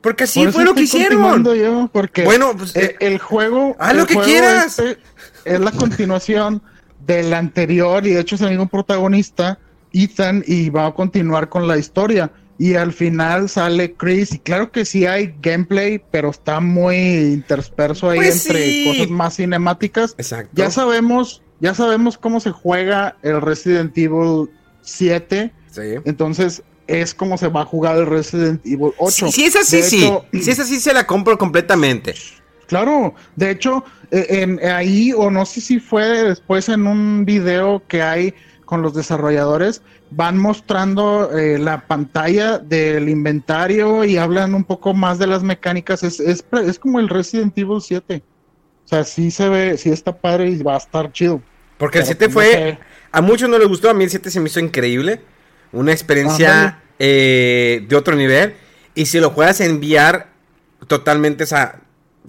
Porque 0.00 0.24
así 0.24 0.46
fue 0.46 0.64
lo 0.64 0.74
que 0.74 0.82
hicieron. 0.82 1.42
Yo, 1.42 1.90
porque 1.92 2.22
bueno, 2.22 2.56
pues, 2.56 2.76
eh, 2.76 2.94
el, 3.00 3.18
juego. 3.18 3.74
Haz 3.80 3.96
lo 3.96 4.06
que 4.06 4.16
quieras. 4.16 4.78
Este 4.78 4.98
es 5.44 5.58
la 5.58 5.72
continuación 5.72 6.62
del 7.04 7.34
anterior 7.34 8.06
y 8.06 8.12
de 8.12 8.20
hecho 8.20 8.36
es 8.36 8.42
el 8.42 8.50
mismo 8.50 8.68
protagonista, 8.68 9.58
Ethan, 9.92 10.44
y 10.46 10.70
va 10.70 10.86
a 10.86 10.94
continuar 10.94 11.48
con 11.48 11.66
la 11.66 11.76
historia. 11.76 12.30
Y 12.58 12.76
al 12.76 12.92
final 12.92 13.48
sale 13.48 13.94
Chris, 13.94 14.34
y 14.34 14.38
claro 14.38 14.70
que 14.70 14.84
sí 14.84 15.04
hay 15.04 15.34
gameplay, 15.42 16.00
pero 16.12 16.30
está 16.30 16.60
muy 16.60 16.96
intersperso 16.96 18.08
ahí 18.08 18.18
pues 18.18 18.46
entre 18.46 18.84
cosas 18.84 19.10
más 19.10 19.34
cinemáticas. 19.34 20.14
Exacto. 20.16 20.52
Ya 20.54 20.70
sabemos, 20.70 21.42
ya 21.58 21.74
sabemos 21.74 22.18
cómo 22.18 22.38
se 22.38 22.52
juega 22.52 23.16
el 23.22 23.40
Resident 23.40 23.98
Evil 23.98 24.48
7. 24.82 25.52
Sí. 25.72 25.80
Entonces, 26.04 26.62
es 26.86 27.14
como 27.14 27.38
se 27.38 27.48
va 27.48 27.62
a 27.62 27.64
jugar 27.64 27.96
el 27.96 28.06
Resident 28.06 28.64
Evil 28.64 28.92
8. 28.98 29.30
Si, 29.30 29.44
es 29.44 29.56
así, 29.56 29.82
sí. 29.82 30.10
si 30.32 30.50
es 30.50 30.58
así, 30.58 30.80
se 30.80 30.92
la 30.92 31.06
compro 31.06 31.38
completamente. 31.38 32.14
Claro, 32.66 33.14
de 33.36 33.50
hecho, 33.50 33.84
eh, 34.10 34.26
en, 34.30 34.60
ahí, 34.64 35.12
o 35.12 35.30
no 35.30 35.44
sé 35.46 35.60
si 35.60 35.78
fue 35.78 36.24
después 36.24 36.68
en 36.68 36.86
un 36.86 37.24
video 37.24 37.82
que 37.88 38.02
hay 38.02 38.34
con 38.64 38.82
los 38.82 38.94
desarrolladores, 38.94 39.82
van 40.10 40.38
mostrando 40.38 41.36
eh, 41.36 41.58
la 41.58 41.86
pantalla 41.86 42.58
del 42.58 43.08
inventario 43.08 44.04
y 44.04 44.16
hablan 44.16 44.54
un 44.54 44.64
poco 44.64 44.94
más 44.94 45.18
de 45.18 45.26
las 45.26 45.42
mecánicas. 45.42 46.02
Es, 46.02 46.20
es, 46.20 46.44
es, 46.52 46.78
como 46.78 47.00
el 47.00 47.08
Resident 47.08 47.56
Evil 47.58 47.80
7. 47.80 48.22
O 48.84 48.88
sea, 48.88 49.04
sí 49.04 49.30
se 49.30 49.48
ve, 49.48 49.76
sí 49.76 49.90
está 49.90 50.16
padre 50.16 50.50
y 50.50 50.62
va 50.62 50.74
a 50.74 50.78
estar 50.78 51.12
chido. 51.12 51.42
Porque 51.78 51.98
el 51.98 52.06
7 52.06 52.28
fue. 52.28 52.78
A 53.10 53.20
muchos 53.20 53.48
no 53.48 53.58
les 53.58 53.68
gustó, 53.68 53.90
a 53.90 53.94
mí 53.94 54.04
el 54.04 54.10
7 54.10 54.30
se 54.30 54.40
me 54.40 54.48
hizo 54.48 54.60
increíble 54.60 55.20
una 55.74 55.92
experiencia 55.92 56.82
eh, 56.98 57.84
de 57.88 57.96
otro 57.96 58.16
nivel. 58.16 58.54
Y 58.94 59.06
si 59.06 59.18
lo 59.18 59.30
juegas 59.30 59.60
enviar 59.60 60.28
totalmente, 60.86 61.44
o 61.44 61.46
sea, 61.46 61.80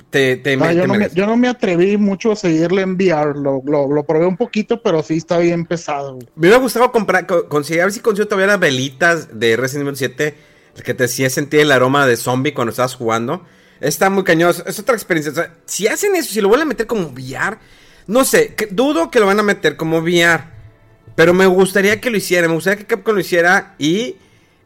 te, 0.10 0.36
te, 0.38 0.58
yo, 0.58 0.88
no 0.88 0.94
me, 0.96 1.10
yo, 1.14 1.26
no 1.26 1.38
me, 1.38 1.48
atreví 1.48 1.98
mucho 1.98 2.32
a 2.32 2.36
seguirle 2.36 2.82
enviar, 2.82 3.36
lo, 3.38 3.62
lo, 3.66 4.04
probé 4.04 4.26
un 4.26 4.38
poquito, 4.38 4.82
pero 4.82 5.04
sí 5.04 5.18
está 5.18 5.38
bien 5.38 5.66
pesado. 5.66 6.18
Me 6.36 6.48
hubiera 6.48 6.58
gustado 6.58 6.92
comprar, 6.92 7.26
conseguir, 7.26 7.82
a 7.82 7.86
ver 7.86 7.94
si 7.94 8.00
consigo 8.00 8.28
todavía 8.28 8.48
las 8.48 8.60
velitas 8.60 9.40
de 9.40 9.56
Resident 9.56 9.88
Evil 9.88 9.98
7, 9.98 10.36
que 10.84 10.94
te 10.94 11.06
hacía 11.06 11.30
sentir 11.30 11.62
el 11.62 11.72
aroma 11.72 12.06
de 12.08 12.18
zombie 12.18 12.54
cuando 12.54 12.72
estabas 12.72 12.96
jugando. 12.96 13.46
Está 13.80 14.10
muy 14.10 14.24
cañoso, 14.24 14.64
es 14.66 14.80
otra 14.80 14.96
experiencia. 14.96 15.54
si 15.66 15.88
hacen 15.88 16.16
eso, 16.16 16.34
si 16.34 16.42
lo 16.42 16.50
van 16.50 16.62
a 16.62 16.66
meter 16.66 16.88
como 16.88 17.10
VR, 17.10 17.58
no 18.08 18.26
sé, 18.26 18.56
dudo 18.72 19.12
que 19.12 19.20
lo 19.20 19.28
van 19.28 19.40
a 19.40 19.44
meter 19.44 19.76
como 19.78 20.00
VR. 20.00 20.55
Pero 21.16 21.34
me 21.34 21.46
gustaría 21.46 22.02
que 22.02 22.10
lo 22.10 22.18
hiciera, 22.18 22.48
me 22.48 22.54
gustaría 22.54 22.78
que 22.78 22.86
Capcom 22.86 23.16
lo 23.16 23.22
hiciera 23.22 23.76
y 23.78 24.18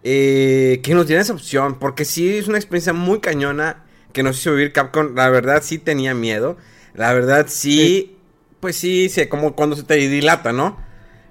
eh, 0.03 0.79
que 0.83 0.93
nos 0.93 1.07
diera 1.07 1.21
esa 1.21 1.33
opción. 1.33 1.77
Porque 1.79 2.05
sí 2.05 2.37
es 2.37 2.47
una 2.47 2.57
experiencia 2.57 2.93
muy 2.93 3.19
cañona 3.19 3.83
que 4.13 4.23
nos 4.23 4.39
hizo 4.39 4.51
vivir 4.51 4.73
Capcom. 4.73 5.15
La 5.15 5.29
verdad 5.29 5.61
sí 5.63 5.77
tenía 5.77 6.13
miedo. 6.13 6.57
La 6.95 7.13
verdad 7.13 7.45
sí, 7.47 8.17
pues 8.59 8.75
sí, 8.75 9.09
sí, 9.09 9.27
como 9.27 9.55
cuando 9.55 9.75
se 9.75 9.83
te 9.83 9.95
dilata, 9.95 10.51
¿no? 10.51 10.77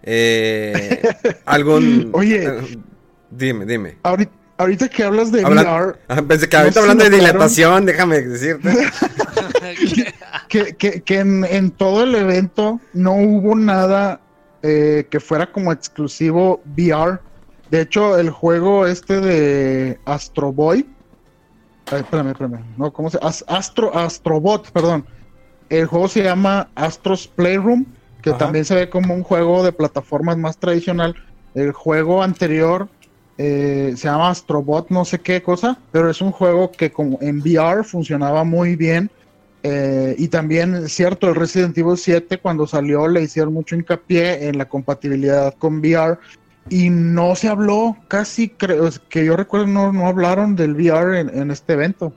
Eh, 0.03 1.03
algún... 1.45 2.11
Oye. 2.12 2.45
Eh, 2.45 2.78
dime, 3.31 3.66
dime. 3.66 3.97
Ahorita, 4.03 4.89
que 4.89 5.05
hablas 5.05 5.31
de 5.31 5.45
VR... 5.45 5.99
Pensé 6.28 6.49
que 6.49 6.57
ahorita 6.57 6.81
hablando 6.81 7.05
de 7.05 7.11
dilatación, 7.11 7.86
déjame 7.86 8.23
decirte. 8.23 8.70
que, 10.49 10.74
que, 10.77 11.03
que 11.03 11.19
en, 11.19 11.70
todo 11.73 12.05
el 12.05 12.15
evento 12.15 12.81
no 12.93 13.12
hubo 13.15 13.55
nada 13.55 14.20
eh, 14.62 15.06
que 15.10 15.20
fuera 15.20 15.51
como 15.51 15.72
exclusivo 15.72 16.60
VR. 16.76 17.20
De 17.70 17.82
hecho, 17.82 18.18
el 18.18 18.30
juego 18.30 18.86
este 18.86 19.20
de 19.20 19.98
Astro 20.05 20.52
Boy... 20.52 20.86
espérame, 21.90 22.30
espérame. 22.30 22.64
No, 22.76 22.93
¿cómo 22.93 23.10
se 23.10 23.18
Astro, 23.47 23.94
Astrobot, 23.97 24.70
perdón. 24.72 25.05
El 25.68 25.86
juego 25.86 26.09
se 26.09 26.22
llama 26.22 26.68
Astros 26.74 27.28
Playroom 27.28 27.85
que 28.22 28.32
también 28.32 28.64
se 28.64 28.74
ve 28.74 28.89
como 28.89 29.14
un 29.14 29.22
juego 29.22 29.62
de 29.62 29.72
plataformas 29.72 30.36
más 30.36 30.56
tradicional. 30.59 31.14
El 31.55 31.72
juego 31.72 32.22
anterior 32.22 32.89
eh, 33.39 33.94
se 33.97 34.09
llama 34.09 34.30
Astrobot, 34.30 34.90
no 34.90 35.05
sé 35.05 35.20
qué 35.20 35.43
cosa, 35.43 35.78
pero 35.93 36.10
es 36.10 36.20
un 36.20 36.32
juego 36.32 36.70
que 36.72 36.90
como 36.90 37.18
en 37.20 37.40
VR 37.40 37.85
funcionaba 37.85 38.44
muy 38.44 38.76
bien. 38.76 39.10
Eh, 39.62 40.14
y 40.18 40.28
también, 40.28 40.89
cierto, 40.89 41.28
el 41.28 41.35
Resident 41.35 41.76
Evil 41.76 41.97
7 41.97 42.39
cuando 42.39 42.66
salió 42.66 43.09
le 43.09 43.22
hicieron 43.22 43.52
mucho 43.52 43.74
hincapié 43.74 44.48
en 44.48 44.56
la 44.56 44.68
compatibilidad 44.68 45.55
con 45.55 45.78
VR 45.80 46.18
y 46.70 46.90
no 46.90 47.35
se 47.35 47.48
habló, 47.48 47.97
casi 48.09 48.51
creo 48.51 48.90
que 49.09 49.24
yo 49.24 49.36
recuerdo 49.36 49.66
no, 49.66 49.93
no 49.93 50.06
hablaron 50.06 50.55
del 50.55 50.74
VR 50.74 51.20
en, 51.20 51.51
este 51.51 51.72
evento. 51.72 52.12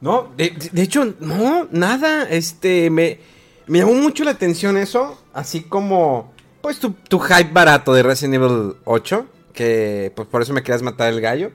No, 0.00 0.28
de, 0.36 0.52
hecho, 0.76 1.14
no, 1.20 1.68
nada, 1.70 2.28
este, 2.30 2.88
me, 2.90 3.18
me 3.66 3.80
llamó 3.80 3.94
mucho 3.94 4.24
la 4.24 4.30
atención 4.32 4.76
eso, 4.76 5.22
así 5.32 5.62
como, 5.62 6.32
pues 6.60 6.78
tu, 6.78 7.18
hype 7.18 7.52
barato 7.52 7.92
de 7.92 8.02
Resident 8.02 8.36
Evil 8.36 8.76
8, 8.84 9.26
que 9.52 10.12
pues 10.14 10.28
por 10.28 10.42
eso 10.42 10.52
me 10.52 10.62
querías 10.62 10.82
matar 10.82 11.12
el 11.12 11.20
gallo. 11.20 11.50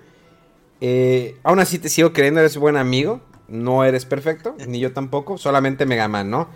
Eh, 0.81 1.37
aún 1.43 1.59
así 1.59 1.79
te 1.79 1.89
sigo 1.89 2.11
creyendo, 2.11 2.41
eres 2.41 2.57
buen 2.57 2.75
amigo, 2.75 3.21
no 3.47 3.83
eres 3.83 4.05
perfecto, 4.05 4.55
ni 4.67 4.79
yo 4.79 4.93
tampoco, 4.93 5.37
solamente 5.37 5.85
Mega 5.85 6.07
Man, 6.07 6.29
¿no? 6.29 6.49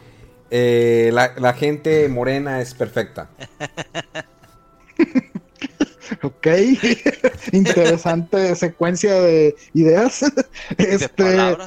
Eh, 0.50 1.10
la, 1.14 1.34
la 1.38 1.54
gente 1.54 2.08
morena 2.10 2.62
es 2.62 2.74
perfecta. 2.74 3.30
Ok, 6.22 6.48
interesante 7.52 8.56
secuencia 8.56 9.14
de 9.22 9.56
ideas. 9.74 10.26
este... 10.78 11.58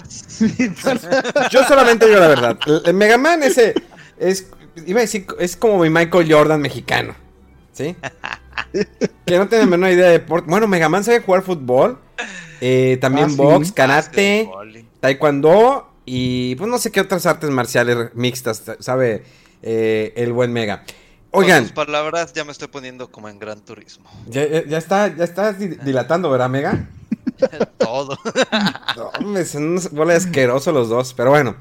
Yo 1.50 1.64
solamente 1.64 2.06
digo 2.06 2.20
la 2.20 2.28
verdad. 2.28 2.58
El 2.84 2.94
Mega 2.94 3.18
Man 3.18 3.42
ese 3.42 3.74
es, 4.18 4.50
iba 4.86 5.00
a 5.00 5.02
decir, 5.02 5.26
es 5.38 5.56
como 5.56 5.78
mi 5.78 5.90
Michael 5.90 6.32
Jordan 6.32 6.60
mexicano. 6.60 7.14
¿Sí? 7.72 7.96
que 9.24 9.38
no 9.38 9.48
tiene 9.48 9.64
la 9.64 9.70
menor 9.70 9.90
idea 9.90 10.06
de 10.06 10.12
deporte. 10.12 10.50
Bueno, 10.50 10.66
Mega 10.66 10.88
Man 10.88 11.04
sabe 11.04 11.20
jugar 11.20 11.42
fútbol. 11.42 11.98
Eh, 12.60 12.98
también 13.00 13.28
ah, 13.30 13.34
box, 13.36 13.72
karate, 13.72 14.50
taekwondo 15.00 15.90
y 16.04 16.54
pues 16.56 16.68
no 16.68 16.78
sé 16.78 16.90
qué 16.90 17.00
otras 17.00 17.26
artes 17.26 17.50
marciales 17.50 18.14
mixtas 18.14 18.62
sabe 18.80 19.24
eh, 19.62 20.12
el 20.16 20.32
buen 20.32 20.52
Mega. 20.52 20.84
Oigan. 21.32 21.66
Con 21.66 21.74
palabras 21.86 22.32
ya 22.32 22.44
me 22.44 22.52
estoy 22.52 22.68
poniendo 22.68 23.10
como 23.10 23.28
en 23.28 23.38
gran 23.38 23.60
turismo. 23.60 24.10
Ya, 24.26 24.42
está, 24.42 25.14
ya 25.14 25.24
estás 25.24 25.58
dilatando, 25.58 26.30
¿verdad, 26.30 26.48
Mega? 26.50 26.88
Todo. 27.78 28.18
no, 29.20 29.44
son 29.44 29.64
unos 29.64 30.10
asquerosos 30.10 30.74
los 30.74 30.88
dos, 30.88 31.14
pero 31.14 31.30
bueno. 31.30 31.54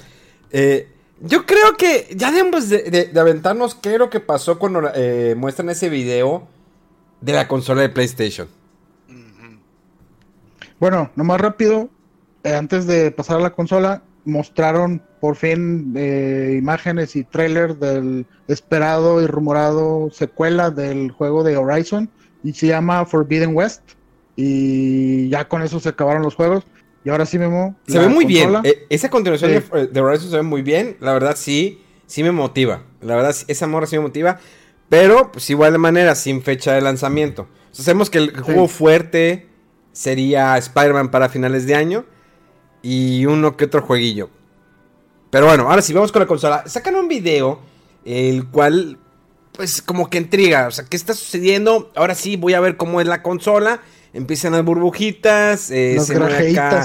Eh, 0.52 0.92
yo 1.22 1.46
creo 1.46 1.76
que 1.78 2.08
ya 2.16 2.32
debemos 2.32 2.70
de, 2.70 3.12
aventarnos 3.16 3.76
qué 3.76 3.94
es 3.94 4.00
lo 4.00 4.10
que 4.10 4.20
pasó 4.20 4.58
cuando 4.58 4.90
eh, 4.96 5.36
muestran 5.38 5.70
ese 5.70 5.90
video 5.90 6.48
de 7.22 7.34
la 7.34 7.48
consola 7.48 7.82
de 7.82 7.90
PlayStation. 7.90 8.48
Bueno, 10.80 11.12
nomás 11.16 11.42
rápido, 11.42 11.90
antes 12.44 12.88
de 12.88 13.12
pasar 13.12 13.38
a 13.38 13.42
la 13.42 13.50
consola, 13.52 14.04
mostraron 14.26 15.02
por 15.20 15.36
fin 15.36 15.94
eh, 15.98 16.56
imágenes 16.58 17.16
y 17.16 17.24
trailers 17.24 17.80
del 17.80 18.26
esperado 18.48 19.22
y 19.22 19.28
rumorado 19.28 20.10
secuela 20.12 20.70
del 20.72 21.12
juego 21.12 21.44
de 21.44 21.58
Horizon 21.58 22.10
y 22.44 22.54
se 22.54 22.68
llama 22.68 23.06
Forbidden 23.06 23.56
West 23.56 23.82
y 24.36 25.28
ya 25.30 25.48
con 25.48 25.62
eso 25.62 25.80
se 25.80 25.90
acabaron 25.90 26.24
los 26.24 26.36
juegos. 26.36 26.64
Y 27.04 27.10
ahora 27.10 27.26
sí 27.26 27.40
Memo 27.40 27.76
se 27.88 27.98
ve 27.98 28.10
muy 28.10 28.26
bien. 28.26 28.56
eh, 28.64 28.86
esa 28.90 29.10
continuación 29.10 29.52
de, 29.52 30.02
Horizon 30.02 30.30
se 30.30 30.38
ve 30.38 30.44
muy 30.44 30.62
bien. 30.62 30.98
La 31.00 31.14
verdad 31.14 31.36
sí 31.38 31.82
sí 32.08 32.24
me 32.24 32.32
motiva. 32.32 32.84
La 33.02 33.16
verdad 33.16 33.36
esa 33.48 33.68
morra 33.68 33.88
sí 33.88 33.98
me 33.98 34.04
motiva. 34.04 34.40
Pero 34.90 35.32
pues 35.32 35.50
igual 35.50 35.74
de 35.74 35.78
manera 35.78 36.16
sin 36.16 36.42
fecha 36.42 36.74
de 36.74 36.82
lanzamiento. 36.82 37.48
Sabemos 37.72 38.10
que 38.10 38.18
el 38.18 38.40
juego 38.42 38.68
fuerte 38.68 39.48
sería 39.92 40.58
Spider-Man 40.58 41.12
para 41.12 41.30
finales 41.30 41.68
de 41.68 41.76
año 41.76 42.06
y 42.82 43.26
uno 43.26 43.58
que 43.58 43.66
otro 43.66 43.82
jueguillo. 43.82 44.30
Pero 45.30 45.46
bueno, 45.46 45.70
ahora 45.70 45.82
sí, 45.82 45.94
vamos 45.94 46.12
con 46.12 46.22
la 46.22 46.28
consola. 46.28 46.64
Sacan 46.66 46.96
un 46.96 47.08
video, 47.08 47.60
el 48.06 48.48
cual, 48.48 48.98
pues 49.52 49.82
como 49.82 50.10
que 50.10 50.18
intriga. 50.18 50.68
O 50.68 50.72
sea, 50.72 50.86
¿qué 50.86 50.98
está 50.98 51.14
sucediendo? 51.14 51.92
Ahora 51.96 52.16
sí, 52.16 52.36
voy 52.36 52.54
a 52.54 52.60
ver 52.60 52.78
cómo 52.78 53.00
es 53.02 53.08
la 53.08 53.22
consola. 53.22 53.82
Empiezan 54.12 54.54
las 54.54 54.66
burbujitas, 54.66 55.70
eh, 55.70 56.00
se 56.00 56.16
acá 56.16 56.84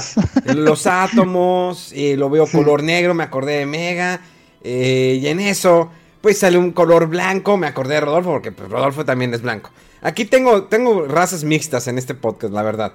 los 0.53 0.85
átomos, 0.85 1.91
eh, 1.95 2.15
lo 2.15 2.29
veo 2.29 2.45
color 2.45 2.83
negro, 2.83 3.15
me 3.15 3.23
acordé 3.23 3.57
de 3.57 3.65
Mega. 3.65 4.21
Eh, 4.63 5.19
y 5.19 5.27
en 5.27 5.39
eso, 5.39 5.89
pues 6.21 6.37
sale 6.37 6.59
un 6.59 6.71
color 6.71 7.07
blanco, 7.07 7.57
me 7.57 7.65
acordé 7.65 7.95
de 7.95 8.01
Rodolfo, 8.01 8.31
porque 8.31 8.51
pues, 8.51 8.69
Rodolfo 8.69 9.05
también 9.05 9.33
es 9.33 9.41
blanco. 9.41 9.71
Aquí 10.01 10.25
tengo, 10.25 10.65
tengo 10.65 11.07
razas 11.07 11.43
mixtas 11.43 11.87
en 11.87 11.97
este 11.97 12.13
podcast, 12.13 12.53
la 12.53 12.61
verdad. 12.61 12.93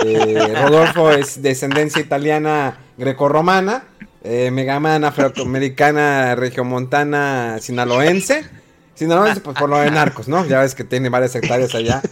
Eh, 0.00 0.54
Rodolfo 0.62 1.10
es 1.10 1.42
descendencia 1.42 2.00
italiana 2.00 2.78
grecorromana. 2.96 3.84
Eh, 4.24 4.50
Megaman 4.50 5.04
afroamericana, 5.04 6.34
regiomontana, 6.34 7.58
sinaloense. 7.60 8.44
Sinaloense, 8.94 9.40
pues 9.40 9.58
por 9.58 9.68
lo 9.68 9.78
de 9.78 9.90
narcos, 9.90 10.28
¿no? 10.28 10.44
Ya 10.46 10.60
ves 10.60 10.74
que 10.74 10.84
tiene 10.84 11.08
varias 11.08 11.34
hectáreas 11.34 11.74
allá 11.74 12.02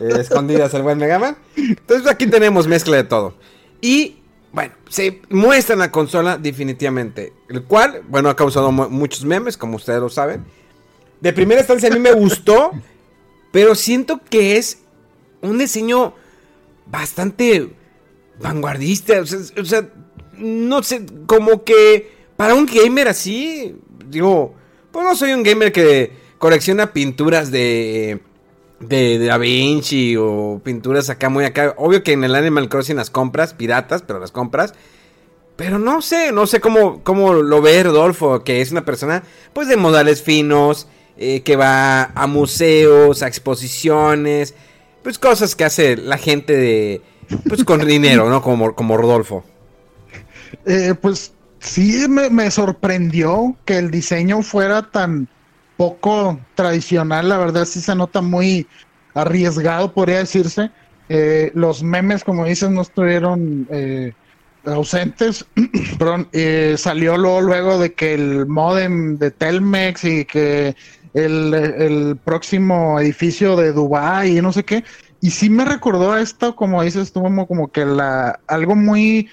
eh, 0.00 0.08
escondidas 0.18 0.74
el 0.74 0.82
buen 0.82 0.98
Megaman. 0.98 1.36
Entonces 1.56 2.08
aquí 2.08 2.26
tenemos 2.26 2.66
mezcla 2.66 2.96
de 2.96 3.04
todo. 3.04 3.34
Y 3.80 4.16
bueno, 4.52 4.74
se 4.88 5.22
muestra 5.30 5.74
en 5.74 5.80
la 5.80 5.92
consola 5.92 6.38
definitivamente. 6.38 7.32
El 7.48 7.64
cual, 7.64 8.02
bueno, 8.08 8.28
ha 8.30 8.36
causado 8.36 8.72
muchos 8.72 9.24
memes, 9.24 9.56
como 9.56 9.76
ustedes 9.76 10.00
lo 10.00 10.08
saben. 10.08 10.44
De 11.20 11.32
primera 11.32 11.60
instancia 11.60 11.88
a 11.88 11.92
mí 11.92 12.00
me 12.00 12.12
gustó, 12.12 12.72
pero 13.52 13.74
siento 13.74 14.20
que 14.28 14.56
es 14.56 14.78
un 15.42 15.58
diseño 15.58 16.14
bastante 16.90 17.70
vanguardista. 18.40 19.20
O 19.20 19.26
sea, 19.26 19.88
no 20.36 20.82
sé, 20.82 21.04
como 21.26 21.64
que 21.64 22.10
para 22.36 22.54
un 22.54 22.66
gamer 22.66 23.08
así, 23.08 23.76
digo, 24.06 24.54
pues 24.90 25.04
no 25.04 25.14
soy 25.14 25.32
un 25.32 25.42
gamer 25.42 25.72
que 25.72 26.12
colecciona 26.38 26.92
pinturas 26.92 27.50
de, 27.50 28.20
de, 28.80 29.18
Da 29.18 29.36
Vinci 29.36 30.16
o 30.16 30.60
pinturas 30.64 31.10
acá 31.10 31.28
muy 31.28 31.44
acá. 31.44 31.74
Obvio 31.76 32.02
que 32.02 32.12
en 32.12 32.24
el 32.24 32.34
Animal 32.34 32.68
Crossing 32.68 32.96
las 32.96 33.10
compras, 33.10 33.54
piratas, 33.54 34.02
pero 34.02 34.18
las 34.18 34.32
compras. 34.32 34.74
Pero 35.56 35.78
no 35.78 36.00
sé, 36.00 36.32
no 36.32 36.46
sé 36.46 36.60
cómo, 36.60 37.02
cómo 37.04 37.34
lo 37.34 37.60
ve 37.60 37.82
Rodolfo, 37.82 38.42
que 38.42 38.62
es 38.62 38.72
una 38.72 38.86
persona 38.86 39.22
pues 39.52 39.68
de 39.68 39.76
modales 39.76 40.22
finos, 40.22 40.88
eh, 41.18 41.42
que 41.42 41.56
va 41.56 42.04
a 42.14 42.26
museos, 42.26 43.22
a 43.22 43.28
exposiciones, 43.28 44.54
pues 45.02 45.18
cosas 45.18 45.54
que 45.54 45.64
hace 45.64 45.96
la 45.96 46.18
gente 46.18 46.56
de, 46.56 47.02
pues 47.48 47.64
con 47.64 47.86
dinero, 47.86 48.28
¿no? 48.28 48.42
Como, 48.42 48.74
como 48.74 48.96
Rodolfo. 48.96 49.44
Eh, 50.66 50.94
pues 51.00 51.32
sí 51.60 52.06
me, 52.08 52.50
sorprendió 52.50 53.56
que 53.64 53.78
el 53.78 53.90
diseño 53.90 54.42
fuera 54.42 54.90
tan 54.90 55.28
poco 55.76 56.38
tradicional, 56.54 57.28
la 57.28 57.38
verdad 57.38 57.64
sí 57.64 57.80
se 57.80 57.94
nota 57.94 58.20
muy 58.20 58.66
arriesgado, 59.14 59.92
podría 59.92 60.18
decirse. 60.18 60.70
Eh, 61.08 61.50
los 61.54 61.82
memes, 61.82 62.22
como 62.22 62.44
dices, 62.44 62.70
no 62.70 62.82
estuvieron 62.82 63.66
eh, 63.70 64.12
ausentes. 64.64 65.44
Perdón, 65.98 66.28
salió 66.76 67.16
luego, 67.16 67.40
luego 67.40 67.78
de 67.78 67.92
que 67.94 68.14
el 68.14 68.46
modem 68.46 69.18
de 69.18 69.30
Telmex 69.30 70.04
y 70.04 70.24
que 70.24 70.76
el, 71.14 72.18
próximo 72.24 73.00
edificio 73.00 73.56
de 73.56 73.72
Dubai 73.72 74.38
y 74.38 74.42
no 74.42 74.52
sé 74.52 74.64
qué. 74.64 74.84
Y 75.20 75.30
sí 75.30 75.50
me 75.50 75.64
recordó 75.64 76.12
a 76.12 76.20
esto, 76.20 76.56
como 76.56 76.82
dices 76.82 77.12
tú, 77.12 77.22
como, 77.22 77.46
como 77.46 77.70
que 77.70 77.84
la, 77.84 78.40
algo 78.46 78.74
muy 78.74 79.28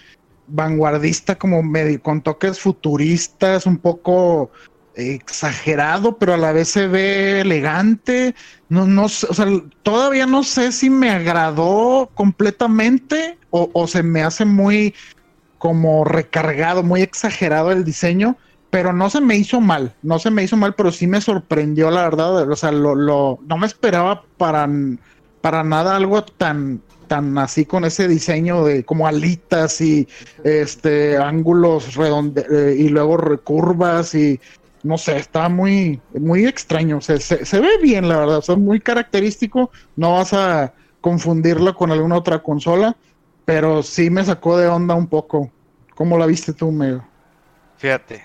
vanguardista, 0.47 1.37
como 1.37 1.63
medio, 1.63 2.01
con 2.01 2.21
toques 2.21 2.59
futuristas, 2.59 3.65
un 3.65 3.77
poco 3.77 4.51
exagerado, 4.95 6.17
pero 6.17 6.33
a 6.33 6.37
la 6.37 6.51
vez 6.51 6.69
se 6.69 6.87
ve 6.87 7.41
elegante. 7.41 8.35
No, 8.69 8.85
no, 8.85 9.05
o 9.05 9.09
sea, 9.09 9.45
todavía 9.83 10.25
no 10.25 10.43
sé 10.43 10.71
si 10.71 10.89
me 10.89 11.09
agradó 11.09 12.09
completamente 12.13 13.37
o, 13.49 13.69
o 13.73 13.87
se 13.87 14.03
me 14.03 14.23
hace 14.23 14.43
muy 14.43 14.93
como 15.57 16.03
recargado, 16.03 16.83
muy 16.83 17.01
exagerado 17.01 17.71
el 17.71 17.83
diseño 17.83 18.37
pero 18.69 18.94
no 18.94 19.10
se 19.10 19.22
me 19.22 19.35
hizo 19.35 19.61
mal, 19.61 19.94
no 20.02 20.19
se 20.19 20.30
me 20.30 20.44
hizo 20.44 20.57
mal, 20.57 20.76
pero 20.76 20.91
sí 20.91 21.07
me 21.07 21.22
sorprendió 21.22 21.89
la 21.89 22.03
verdad, 22.03 22.49
o 22.49 22.56
sea, 22.56 22.72
lo, 22.72 22.95
lo, 22.95 23.39
no 23.48 23.57
me 23.57 23.68
esperaba 23.68 24.23
para, 24.38 24.69
para 25.41 25.64
nada 25.64 25.95
algo 25.95 26.23
tan, 26.23 26.81
tan 27.07 27.38
así 27.38 27.65
con 27.65 27.85
ese 27.85 28.07
diseño 28.07 28.65
de 28.65 28.84
como 28.84 29.07
alitas 29.07 29.80
y 29.81 30.07
este 30.44 31.18
ángulos 31.18 31.95
redonde 31.95 32.45
eh, 32.52 32.76
y 32.77 32.89
luego 32.89 33.18
recurvas 33.18 34.14
y 34.15 34.39
no 34.84 34.98
sé, 34.98 35.18
está 35.18 35.49
muy, 35.49 35.99
muy 36.14 36.45
extraño, 36.45 37.02
se, 37.02 37.19
se, 37.19 37.60
ve 37.60 37.77
bien 37.81 38.07
la 38.07 38.19
verdad, 38.19 38.44
o 38.48 38.57
muy 38.57 38.80
característico, 38.80 39.72
no 39.95 40.14
vas 40.14 40.34
a 40.34 40.73
confundirlo 41.02 41.76
con 41.76 41.91
alguna 41.91 42.15
otra 42.15 42.39
consola, 42.39 42.95
pero 43.44 43.84
sí 43.84 44.10
me 44.10 44.23
sacó 44.23 44.57
de 44.57 44.68
onda 44.68 44.94
un 44.95 45.07
poco. 45.07 45.52
¿Cómo 45.95 46.18
la 46.18 46.26
viste 46.26 46.53
tú, 46.53 46.72
Mego? 46.72 47.03
Fíjate, 47.77 48.23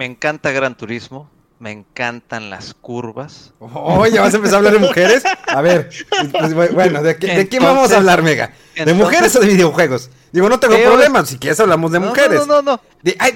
me 0.00 0.06
encanta 0.06 0.50
Gran 0.50 0.78
Turismo, 0.78 1.28
me 1.58 1.72
encantan 1.72 2.48
las 2.48 2.72
curvas. 2.72 3.52
Oye, 3.58 4.18
¿vas 4.18 4.32
a 4.32 4.38
empezar 4.38 4.54
a 4.54 4.58
hablar 4.60 4.72
de 4.72 4.78
mujeres? 4.78 5.22
A 5.46 5.60
ver, 5.60 5.90
pues, 6.32 6.72
bueno, 6.72 7.02
¿de, 7.02 7.16
qué, 7.18 7.46
qué 7.50 7.60
vamos 7.60 7.92
a 7.92 7.98
hablar, 7.98 8.22
Mega? 8.22 8.54
¿De 8.82 8.94
mujeres 8.94 9.36
o 9.36 9.40
de 9.40 9.48
videojuegos? 9.48 10.08
Digo, 10.32 10.48
no 10.48 10.58
tengo 10.58 10.78
problema, 10.82 11.26
si 11.26 11.36
quieres 11.36 11.60
hablamos 11.60 11.92
de 11.92 11.98
mujeres. 11.98 12.46
No, 12.46 12.62
no, 12.62 12.62
no. 12.62 12.80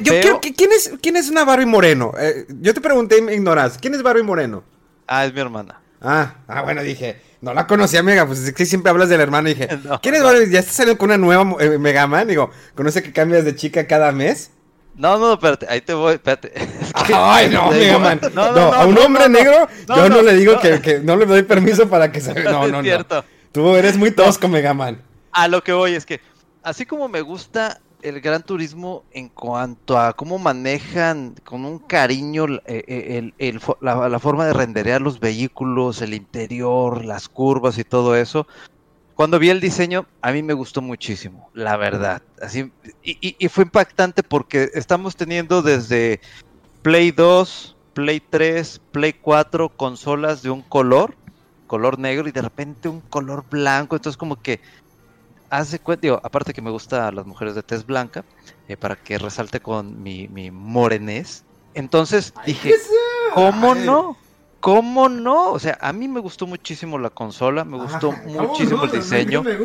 yo 0.00 0.12
quiero, 0.22 0.40
¿quién, 0.40 0.72
es, 0.72 0.92
¿Quién 1.02 1.16
es 1.16 1.28
una 1.28 1.44
Barbie 1.44 1.66
Moreno? 1.66 2.14
Eh, 2.18 2.46
yo 2.48 2.72
te 2.72 2.80
pregunté 2.80 3.18
y 3.18 3.20
me 3.20 3.34
ignoras. 3.34 3.76
¿Quién 3.76 3.92
es 3.92 4.02
Barbie 4.02 4.22
Moreno? 4.22 4.64
Ah, 5.06 5.26
es 5.26 5.34
mi 5.34 5.40
hermana. 5.40 5.82
Ah, 6.00 6.36
ah, 6.48 6.62
bueno, 6.62 6.82
dije, 6.82 7.20
no 7.42 7.52
la 7.52 7.66
conocía, 7.66 8.02
Mega, 8.02 8.26
pues 8.26 8.38
es 8.38 8.54
que 8.54 8.64
siempre 8.64 8.88
hablas 8.88 9.10
de 9.10 9.18
la 9.18 9.22
hermana. 9.22 9.50
Y 9.50 9.54
dije, 9.54 9.68
¿quién 10.02 10.14
es 10.14 10.22
Barbie? 10.22 10.48
¿Ya 10.48 10.60
está 10.60 10.72
saliendo 10.72 10.98
con 10.98 11.10
una 11.10 11.18
nueva 11.18 11.62
eh, 11.62 11.76
Mega 11.78 12.06
Man? 12.06 12.26
Digo, 12.26 12.50
¿conoce 12.74 13.02
que 13.02 13.12
cambias 13.12 13.44
de 13.44 13.54
chica 13.54 13.86
cada 13.86 14.12
mes? 14.12 14.50
No, 14.96 15.18
no, 15.18 15.32
espérate, 15.32 15.66
ahí 15.68 15.80
te 15.80 15.92
voy, 15.92 16.14
espérate. 16.14 16.52
Ay, 17.14 17.50
no, 17.50 17.70
Mega 17.70 17.98
Man. 17.98 18.20
No, 18.34 18.42
a 18.42 18.86
un 18.86 18.96
hombre 18.98 19.28
negro, 19.28 19.68
yo 19.88 20.08
no, 20.08 20.22
le 20.22 20.34
digo 20.34 20.58
que, 20.60 20.80
que, 20.80 21.00
no 21.00 21.16
le 21.16 21.26
doy 21.26 21.42
permiso 21.42 21.88
para 21.88 22.12
que 22.12 22.20
se. 22.20 22.34
No, 22.44 22.68
no, 22.68 22.82
no. 22.82 23.24
Tú 23.52 23.74
eres 23.74 23.96
muy 23.96 24.10
tosco, 24.10 24.48
Mega 24.48 24.74
Man. 24.74 25.00
A 25.32 25.48
lo 25.48 25.62
que 25.62 25.72
voy 25.72 25.94
es 25.94 26.06
que, 26.06 26.20
así 26.62 26.86
como 26.86 27.08
me 27.08 27.20
gusta 27.20 27.80
el 28.02 28.20
Gran 28.20 28.42
Turismo 28.42 29.04
en 29.12 29.28
cuanto 29.30 29.98
a 29.98 30.12
cómo 30.12 30.38
manejan 30.38 31.34
con 31.42 31.64
un 31.64 31.78
cariño 31.78 32.46
eh, 32.66 32.84
eh, 32.86 33.32
el, 33.38 33.60
la, 33.80 34.08
la, 34.08 34.18
forma 34.18 34.44
de 34.44 34.52
renderear 34.52 35.00
los 35.00 35.18
vehículos, 35.20 36.02
el 36.02 36.12
interior, 36.12 37.04
las 37.04 37.28
curvas 37.28 37.78
y 37.78 37.84
todo 37.84 38.14
eso, 38.14 38.46
cuando 39.14 39.38
vi 39.38 39.50
el 39.50 39.60
diseño, 39.60 40.06
a 40.22 40.32
mí 40.32 40.42
me 40.42 40.54
gustó 40.54 40.82
muchísimo, 40.82 41.48
la 41.54 41.76
verdad. 41.76 42.22
Así, 42.42 42.72
y, 43.02 43.48
fue 43.48 43.64
impactante 43.64 44.22
porque 44.22 44.70
estamos 44.74 45.14
teniendo 45.14 45.62
desde 45.62 46.20
Play 46.82 47.12
2, 47.12 47.76
Play 47.94 48.20
3, 48.20 48.80
Play 48.90 49.12
4 49.12 49.68
consolas 49.68 50.42
de 50.42 50.50
un 50.50 50.62
color, 50.62 51.14
color 51.68 51.98
negro, 51.98 52.28
y 52.28 52.32
de 52.32 52.42
repente 52.42 52.88
un 52.88 53.00
color 53.00 53.44
blanco. 53.48 53.94
Entonces, 53.94 54.16
como 54.16 54.40
que 54.40 54.60
hace 55.48 55.78
cuenta, 55.78 56.02
digo, 56.02 56.20
aparte 56.22 56.52
que 56.52 56.62
me 56.62 56.70
gusta 56.70 57.06
a 57.06 57.12
las 57.12 57.24
mujeres 57.24 57.54
de 57.54 57.62
tez 57.62 57.86
blanca, 57.86 58.24
eh, 58.66 58.76
para 58.76 58.96
que 58.96 59.18
resalte 59.18 59.60
con 59.60 60.02
mi, 60.02 60.26
mi 60.26 60.50
morenés. 60.50 61.44
Entonces 61.74 62.34
dije, 62.46 62.74
¿cómo 63.32 63.76
no? 63.76 64.16
¿Cómo 64.64 65.10
no? 65.10 65.52
O 65.52 65.58
sea, 65.58 65.76
a 65.78 65.92
mí 65.92 66.08
me 66.08 66.20
gustó 66.20 66.46
muchísimo 66.46 66.98
la 66.98 67.10
consola, 67.10 67.66
me 67.66 67.76
gustó 67.76 68.12
muchísimo 68.12 68.84
el 68.84 68.92
diseño. 68.92 69.42
Me 69.42 69.58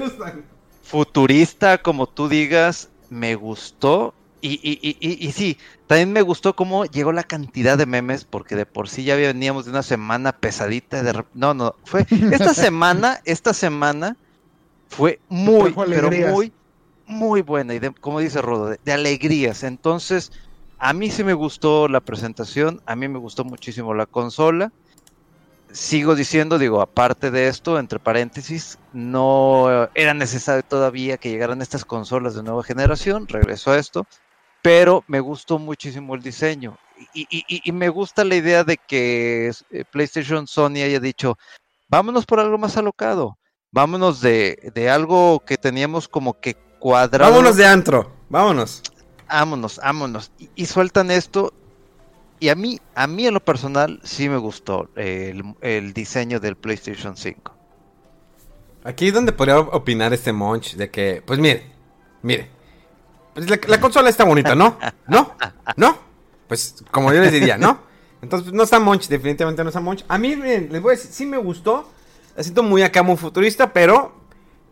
Futurista, 0.83 1.77
como 1.77 2.05
tú 2.05 2.27
digas, 2.27 2.89
me 3.09 3.35
gustó. 3.35 4.13
Y, 4.41 4.59
y, 4.61 4.77
y, 4.81 5.25
y, 5.25 5.31
sí, 5.31 5.57
también 5.87 6.11
me 6.11 6.21
gustó 6.21 6.53
cómo 6.53 6.83
llegó 6.83 7.13
la 7.13 7.23
cantidad 7.23 7.77
de 7.77 7.85
memes, 7.85 8.25
porque 8.25 8.57
de 8.57 8.65
por 8.65 8.89
sí 8.89 9.05
ya 9.05 9.15
veníamos 9.15 9.63
de 9.63 9.71
una 9.71 9.83
semana 9.83 10.33
pesadita. 10.33 11.01
De... 11.01 11.23
No, 11.33 11.53
no, 11.53 11.75
fue 11.85 12.05
esta 12.09 12.53
semana, 12.53 13.21
esta 13.23 13.53
semana 13.53 14.17
fue 14.89 15.21
muy, 15.29 15.73
pero 15.87 16.11
muy, 16.11 16.51
muy 17.07 17.41
buena. 17.41 17.73
Y 17.73 17.79
como 18.01 18.19
dice 18.19 18.41
Rodo, 18.41 18.75
de 18.83 18.91
alegrías. 18.91 19.63
Entonces, 19.63 20.33
a 20.77 20.91
mí 20.91 21.09
sí 21.09 21.23
me 21.23 21.35
gustó 21.35 21.87
la 21.87 22.01
presentación, 22.01 22.81
a 22.85 22.97
mí 22.97 23.07
me 23.07 23.19
gustó 23.19 23.45
muchísimo 23.45 23.93
la 23.93 24.05
consola 24.05 24.73
sigo 25.71 26.15
diciendo, 26.15 26.57
digo, 26.57 26.81
aparte 26.81 27.31
de 27.31 27.47
esto, 27.47 27.79
entre 27.79 27.99
paréntesis, 27.99 28.79
no 28.93 29.89
era 29.93 30.13
necesario 30.13 30.63
todavía 30.63 31.17
que 31.17 31.29
llegaran 31.29 31.61
estas 31.61 31.85
consolas 31.85 32.35
de 32.35 32.43
nueva 32.43 32.63
generación, 32.63 33.27
regreso 33.27 33.71
a 33.71 33.77
esto, 33.77 34.07
pero 34.61 35.03
me 35.07 35.19
gustó 35.19 35.59
muchísimo 35.59 36.15
el 36.15 36.21
diseño 36.21 36.77
y, 37.13 37.71
me 37.71 37.89
gusta 37.89 38.23
la 38.23 38.35
idea 38.35 38.63
de 38.63 38.77
que 38.77 39.51
eh, 39.71 39.83
PlayStation 39.89 40.47
Sony 40.47 40.83
haya 40.83 40.99
dicho, 40.99 41.37
vámonos 41.87 42.25
por 42.25 42.39
algo 42.39 42.57
más 42.57 42.77
alocado, 42.77 43.37
vámonos 43.71 44.21
de, 44.21 44.71
de 44.73 44.89
algo 44.89 45.39
que 45.45 45.57
teníamos 45.57 46.07
como 46.07 46.39
que 46.39 46.55
cuadrado. 46.79 47.31
Vámonos 47.31 47.57
de 47.57 47.65
antro, 47.65 48.11
vámonos. 48.29 48.81
Vámonos, 49.27 49.79
vámonos. 49.81 50.31
y 50.55 50.65
sueltan 50.65 51.11
esto 51.11 51.53
y 52.39 52.49
a 52.49 52.55
mí, 52.55 52.79
a 52.95 53.07
mí 53.07 53.27
en 53.27 53.33
lo 53.33 53.39
personal, 53.39 53.99
sí 54.03 54.29
me 54.29 54.37
gustó 54.37 54.89
el, 54.95 55.93
diseño 55.93 56.39
del 56.39 56.55
PlayStation 56.55 57.17
5. 57.17 57.55
Aquí 58.83 59.07
es 59.07 59.13
donde 59.13 59.33
podría 59.33 59.59
opinar 59.59 60.13
este 60.13 60.31
Monch 60.31 60.75
de 60.75 60.89
que, 60.89 61.21
pues 61.25 61.37
mire, 61.39 61.71
mire, 62.21 62.49
pues 63.33 63.49
la, 63.67 63.79
consola 63.79 64.09
está 64.09 64.23
bonita, 64.23 64.55
¿no? 64.55 64.77
¿No? 65.07 65.35
¿No? 65.75 65.97
Pues 66.47 66.83
como 66.91 67.13
yo 67.13 67.21
les 67.21 67.31
diría, 67.31 67.57
¿no? 67.57 67.89
Entonces, 68.21 68.45
pues, 68.45 68.55
no 68.55 68.63
está 68.63 68.79
Monch, 68.79 69.07
definitivamente 69.07 69.63
no 69.63 69.69
está 69.69 69.79
Monch. 69.79 70.03
A 70.07 70.17
mí, 70.17 70.35
les 70.35 70.81
voy 70.81 70.93
a 70.93 70.95
decir, 70.95 71.11
sí 71.11 71.25
me 71.25 71.37
gustó. 71.37 71.89
La 72.35 72.43
siento 72.43 72.63
muy 72.63 72.81
acá, 72.81 73.03
muy 73.03 73.17
futurista, 73.17 73.73
pero 73.73 74.13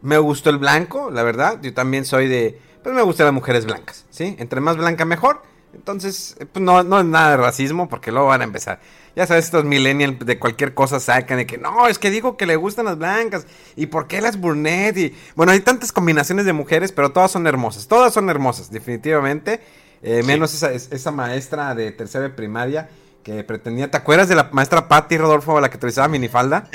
me 0.01 0.17
gustó 0.17 0.49
el 0.49 0.57
blanco, 0.57 1.11
la 1.11 1.23
verdad. 1.23 1.59
Yo 1.61 1.73
también 1.73 2.05
soy 2.05 2.27
de, 2.27 2.59
pues 2.83 2.95
me 2.95 3.01
gustan 3.01 3.25
las 3.25 3.33
mujeres 3.33 3.65
blancas, 3.65 4.05
¿sí? 4.09 4.35
Entre 4.39 4.59
más 4.61 4.77
blanca 4.77 5.05
mejor. 5.05 5.43
Entonces, 5.77 6.35
eh, 6.39 6.45
pues 6.45 6.63
no, 6.63 6.83
no 6.83 6.99
es 6.99 7.05
nada 7.05 7.31
de 7.31 7.37
racismo 7.37 7.87
porque 7.87 8.11
luego 8.11 8.27
van 8.27 8.41
a 8.41 8.43
empezar. 8.43 8.79
Ya 9.15 9.25
sabes, 9.25 9.45
estos 9.45 9.63
millennials 9.63 10.19
de 10.19 10.37
cualquier 10.37 10.73
cosa 10.73 10.99
sacan 10.99 11.37
de 11.37 11.47
que 11.47 11.57
no, 11.57 11.87
es 11.87 11.97
que 11.97 12.09
digo 12.09 12.37
que 12.37 12.45
le 12.45 12.55
gustan 12.55 12.85
las 12.85 12.97
blancas. 12.97 13.47
¿Y 13.75 13.87
por 13.87 14.07
qué 14.07 14.21
las 14.21 14.39
brunette? 14.39 14.97
Y 14.97 15.15
bueno, 15.35 15.53
hay 15.53 15.61
tantas 15.61 15.91
combinaciones 15.91 16.45
de 16.45 16.53
mujeres, 16.53 16.91
pero 16.91 17.11
todas 17.11 17.31
son 17.31 17.47
hermosas. 17.47 17.87
Todas 17.87 18.13
son 18.13 18.29
hermosas, 18.29 18.69
definitivamente. 18.69 19.61
Eh, 20.03 20.21
menos 20.23 20.53
esa, 20.53 20.71
esa 20.71 21.11
maestra 21.11 21.73
de 21.73 21.91
tercera 21.91 22.23
de 22.25 22.29
primaria 22.29 22.89
que 23.23 23.43
pretendía. 23.43 23.89
¿Te 23.89 23.97
acuerdas 23.97 24.29
de 24.29 24.35
la 24.35 24.49
maestra 24.51 24.87
Patty 24.87 25.17
Rodolfo, 25.17 25.59
la 25.59 25.69
que 25.69 25.77
utilizaba 25.77 26.07
minifalda? 26.07 26.69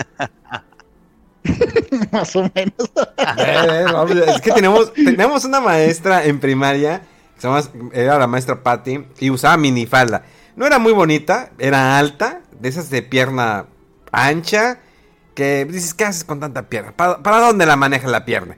Más 2.13 2.35
o 2.37 2.51
menos. 2.55 2.93
Eh, 3.39 3.85
es 4.27 4.41
que 4.41 4.53
tenemos, 4.53 4.93
tenemos 4.95 5.45
una 5.45 5.61
maestra 5.61 6.25
en 6.25 6.41
primaria 6.41 7.03
era 7.93 8.19
la 8.19 8.27
maestra 8.27 8.63
Patty 8.63 9.07
y 9.19 9.31
usaba 9.31 9.57
minifalda. 9.57 10.25
No 10.57 10.67
era 10.67 10.79
muy 10.79 10.93
bonita, 10.93 11.51
era 11.59 11.99
alta, 11.99 12.43
de 12.59 12.69
esas 12.69 12.91
de 12.91 13.03
pierna 13.03 13.67
ancha, 14.11 14.81
que 15.35 15.65
dices, 15.65 15.95
¿qué 15.95 16.05
haces 16.05 16.25
con 16.25 16.41
tanta 16.41 16.69
pierna? 16.69 16.93
¿Para, 16.93 17.39
dónde 17.41 17.67
la 17.67 17.77
maneja 17.77 18.09
la 18.09 18.25
pierna? 18.25 18.57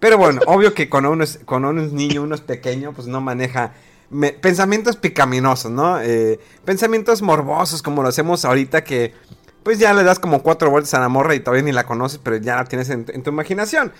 Pero 0.00 0.18
bueno, 0.18 0.40
obvio 0.46 0.74
que 0.74 0.88
cuando 0.88 1.10
uno 1.10 1.24
es, 1.24 1.40
cuando 1.44 1.70
uno 1.70 1.82
es 1.82 1.92
niño, 1.92 2.22
uno 2.22 2.34
es 2.34 2.40
pequeño, 2.40 2.92
pues 2.92 3.06
no 3.06 3.20
maneja 3.20 3.72
pensamientos 4.40 4.96
picaminosos, 4.96 5.70
¿no? 5.70 6.00
Eh, 6.00 6.40
pensamientos 6.64 7.20
morbosos 7.20 7.82
como 7.82 8.02
lo 8.02 8.08
hacemos 8.08 8.46
ahorita 8.46 8.82
que 8.82 9.12
pues 9.62 9.78
ya 9.78 9.92
le 9.92 10.02
das 10.02 10.18
como 10.18 10.42
cuatro 10.42 10.70
vueltas 10.70 10.94
a 10.94 11.00
la 11.00 11.10
morra 11.10 11.34
y 11.34 11.40
todavía 11.40 11.62
ni 11.62 11.72
la 11.72 11.84
conoces, 11.84 12.18
pero 12.22 12.38
ya 12.38 12.56
la 12.56 12.64
tienes 12.64 12.88
en 12.88 13.04
tu 13.04 13.30
imaginación. 13.30 13.92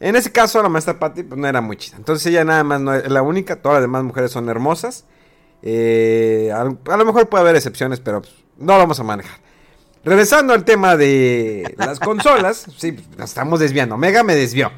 En 0.00 0.14
ese 0.14 0.30
caso, 0.30 0.62
la 0.62 0.68
maestra 0.68 0.98
Patty 0.98 1.24
pues, 1.24 1.40
no 1.40 1.46
era 1.46 1.60
muy 1.60 1.76
chida. 1.76 1.96
Entonces 1.96 2.26
ella 2.26 2.44
nada 2.44 2.62
más 2.64 2.80
no 2.80 2.94
es 2.94 3.10
la 3.10 3.22
única. 3.22 3.56
Todas 3.56 3.76
las 3.76 3.82
demás 3.82 4.04
mujeres 4.04 4.30
son 4.30 4.48
hermosas. 4.48 5.04
Eh, 5.62 6.52
a, 6.54 6.64
lo 6.96 7.04
mejor 7.04 7.28
puede 7.28 7.42
haber 7.42 7.56
excepciones, 7.56 8.00
pero 8.00 8.20
pues, 8.20 8.32
no 8.58 8.74
lo 8.74 8.78
vamos 8.78 9.00
a 9.00 9.02
manejar. 9.02 9.38
Regresando 10.04 10.54
al 10.54 10.64
tema 10.64 10.96
de 10.96 11.74
las 11.76 11.98
consolas, 11.98 12.66
sí, 12.76 12.96
nos 13.16 13.30
estamos 13.30 13.58
desviando. 13.58 13.96
Mega 13.96 14.22
me 14.22 14.36
desvió. 14.36 14.70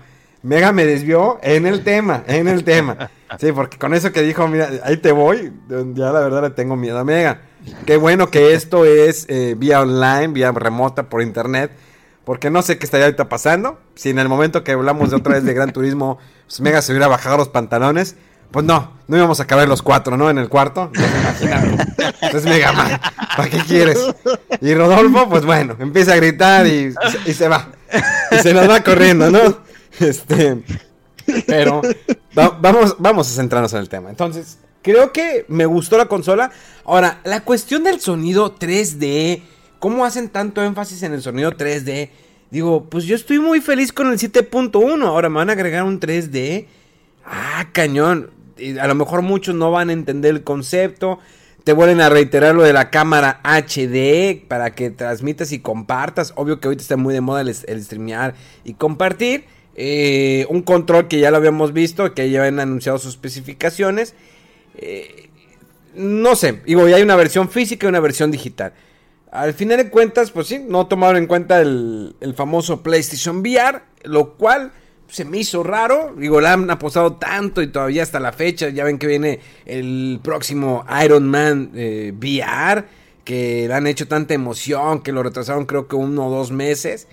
Mega 0.42 0.72
me 0.72 0.86
desvió 0.86 1.38
en 1.42 1.66
el 1.66 1.84
tema, 1.84 2.24
en 2.26 2.48
el 2.48 2.64
tema. 2.64 3.10
Sí, 3.38 3.52
porque 3.52 3.76
con 3.76 3.92
eso 3.92 4.10
que 4.10 4.22
dijo, 4.22 4.48
mira, 4.48 4.70
ahí 4.84 4.96
te 4.96 5.12
voy, 5.12 5.52
ya 5.68 6.12
la 6.12 6.20
verdad 6.20 6.40
le 6.40 6.50
tengo 6.50 6.76
miedo 6.76 6.98
a 6.98 7.04
Mega. 7.04 7.42
Qué 7.84 7.98
bueno 7.98 8.30
que 8.30 8.54
esto 8.54 8.86
es 8.86 9.26
eh, 9.28 9.54
vía 9.58 9.82
online, 9.82 10.28
vía 10.28 10.50
remota, 10.50 11.10
por 11.10 11.20
internet 11.20 11.72
porque 12.30 12.48
no 12.48 12.62
sé 12.62 12.78
qué 12.78 12.84
estaría 12.84 13.06
ahorita 13.06 13.28
pasando. 13.28 13.80
Si 13.96 14.10
en 14.10 14.20
el 14.20 14.28
momento 14.28 14.62
que 14.62 14.70
hablamos 14.70 15.10
de 15.10 15.16
otra 15.16 15.34
vez 15.34 15.42
de 15.42 15.52
Gran 15.52 15.72
Turismo, 15.72 16.20
pues 16.46 16.60
Mega 16.60 16.80
se 16.80 16.92
hubiera 16.92 17.08
bajado 17.08 17.36
los 17.36 17.48
pantalones. 17.48 18.14
Pues 18.52 18.64
no, 18.64 18.92
no 19.08 19.16
íbamos 19.16 19.40
a 19.40 19.48
caber 19.48 19.68
los 19.68 19.82
cuatro, 19.82 20.16
¿no? 20.16 20.30
En 20.30 20.38
el 20.38 20.48
cuarto. 20.48 20.92
Entonces 22.22 22.44
Mega 22.44 22.70
Man, 22.70 23.00
¿para 23.36 23.50
qué 23.50 23.58
quieres? 23.66 23.98
Y 24.60 24.72
Rodolfo, 24.74 25.28
pues 25.28 25.44
bueno, 25.44 25.74
empieza 25.80 26.12
a 26.12 26.16
gritar 26.18 26.68
y, 26.68 26.94
se 27.34 27.48
va. 27.48 27.66
Y 28.30 28.36
se 28.36 28.54
nos 28.54 28.70
va 28.70 28.80
corriendo, 28.84 29.28
¿no? 29.28 29.64
Este. 29.98 30.62
Pero 31.48 31.82
vamos, 32.32 32.94
vamos 33.00 33.28
a 33.28 33.34
centrarnos 33.34 33.72
en 33.72 33.80
el 33.80 33.88
tema. 33.88 34.08
Entonces, 34.08 34.58
creo 34.82 35.12
que 35.12 35.46
me 35.48 35.66
gustó 35.66 35.98
la 35.98 36.06
consola. 36.06 36.52
Ahora, 36.84 37.22
la 37.24 37.40
cuestión 37.40 37.82
del 37.82 38.00
sonido 38.00 38.54
3D, 38.54 39.42
¿cómo 39.80 40.04
hacen 40.04 40.28
tanto 40.28 40.62
énfasis 40.62 41.02
en 41.02 41.12
el 41.12 41.22
sonido 41.22 41.50
3D? 41.52 42.10
Digo, 42.50 42.84
pues 42.88 43.04
yo 43.04 43.16
estoy 43.16 43.40
muy 43.40 43.60
feliz 43.60 43.92
con 43.92 44.12
el 44.12 44.18
7.1. 44.18 45.04
Ahora 45.04 45.28
me 45.28 45.36
van 45.36 45.50
a 45.50 45.54
agregar 45.54 45.82
un 45.82 45.98
3D. 45.98 46.66
Ah, 47.24 47.66
cañón. 47.72 48.30
A 48.80 48.86
lo 48.86 48.94
mejor 48.94 49.22
muchos 49.22 49.54
no 49.54 49.70
van 49.70 49.90
a 49.90 49.92
entender 49.92 50.34
el 50.34 50.44
concepto. 50.44 51.18
Te 51.64 51.72
vuelven 51.72 52.00
a 52.00 52.08
reiterar 52.08 52.54
lo 52.54 52.62
de 52.62 52.72
la 52.72 52.90
cámara 52.90 53.40
HD 53.44 54.46
para 54.48 54.74
que 54.74 54.90
transmitas 54.90 55.52
y 55.52 55.60
compartas. 55.60 56.32
Obvio 56.36 56.60
que 56.60 56.68
ahorita 56.68 56.82
está 56.82 56.96
muy 56.96 57.14
de 57.14 57.20
moda 57.20 57.42
el, 57.42 57.54
streamear 57.54 58.34
y 58.64 58.74
compartir. 58.74 59.44
Eh, 59.76 60.46
un 60.50 60.62
control 60.62 61.06
que 61.08 61.20
ya 61.20 61.30
lo 61.30 61.36
habíamos 61.36 61.72
visto, 61.72 62.12
que 62.14 62.28
ya 62.30 62.40
habían 62.40 62.60
anunciado 62.60 62.98
sus 62.98 63.14
especificaciones. 63.14 64.14
Eh, 64.76 65.28
no 65.94 66.34
sé, 66.36 66.60
digo, 66.66 66.88
ya 66.88 66.96
hay 66.96 67.02
una 67.02 67.16
versión 67.16 67.48
física 67.48 67.86
y 67.86 67.88
una 67.88 68.00
versión 68.00 68.30
digital. 68.30 68.72
Al 69.30 69.54
final 69.54 69.76
de 69.76 69.90
cuentas, 69.90 70.30
pues 70.30 70.48
sí, 70.48 70.58
no 70.58 70.86
tomaron 70.86 71.16
en 71.16 71.26
cuenta 71.26 71.60
el, 71.60 72.16
el 72.20 72.34
famoso 72.34 72.82
PlayStation 72.82 73.38
VR, 73.38 73.82
lo 74.02 74.34
cual 74.34 74.72
se 75.10 75.24
me 75.24 75.38
hizo 75.38 75.62
raro. 75.62 76.14
Digo, 76.16 76.40
la 76.40 76.54
han 76.54 76.70
apostado 76.70 77.14
tanto 77.14 77.62
y 77.62 77.68
todavía 77.68 78.02
hasta 78.02 78.20
la 78.20 78.32
fecha. 78.32 78.68
Ya 78.68 78.84
ven 78.84 78.98
que 78.98 79.06
viene 79.06 79.40
el 79.66 80.20
próximo 80.22 80.84
Iron 81.04 81.28
Man 81.28 81.70
eh, 81.74 82.12
VR. 82.16 82.84
Que 83.24 83.66
le 83.68 83.74
han 83.74 83.86
hecho 83.86 84.08
tanta 84.08 84.34
emoción. 84.34 85.02
Que 85.02 85.12
lo 85.12 85.22
retrasaron 85.22 85.66
creo 85.66 85.88
que 85.88 85.96
uno 85.96 86.28
o 86.28 86.30
dos 86.30 86.50
meses. 86.50 87.08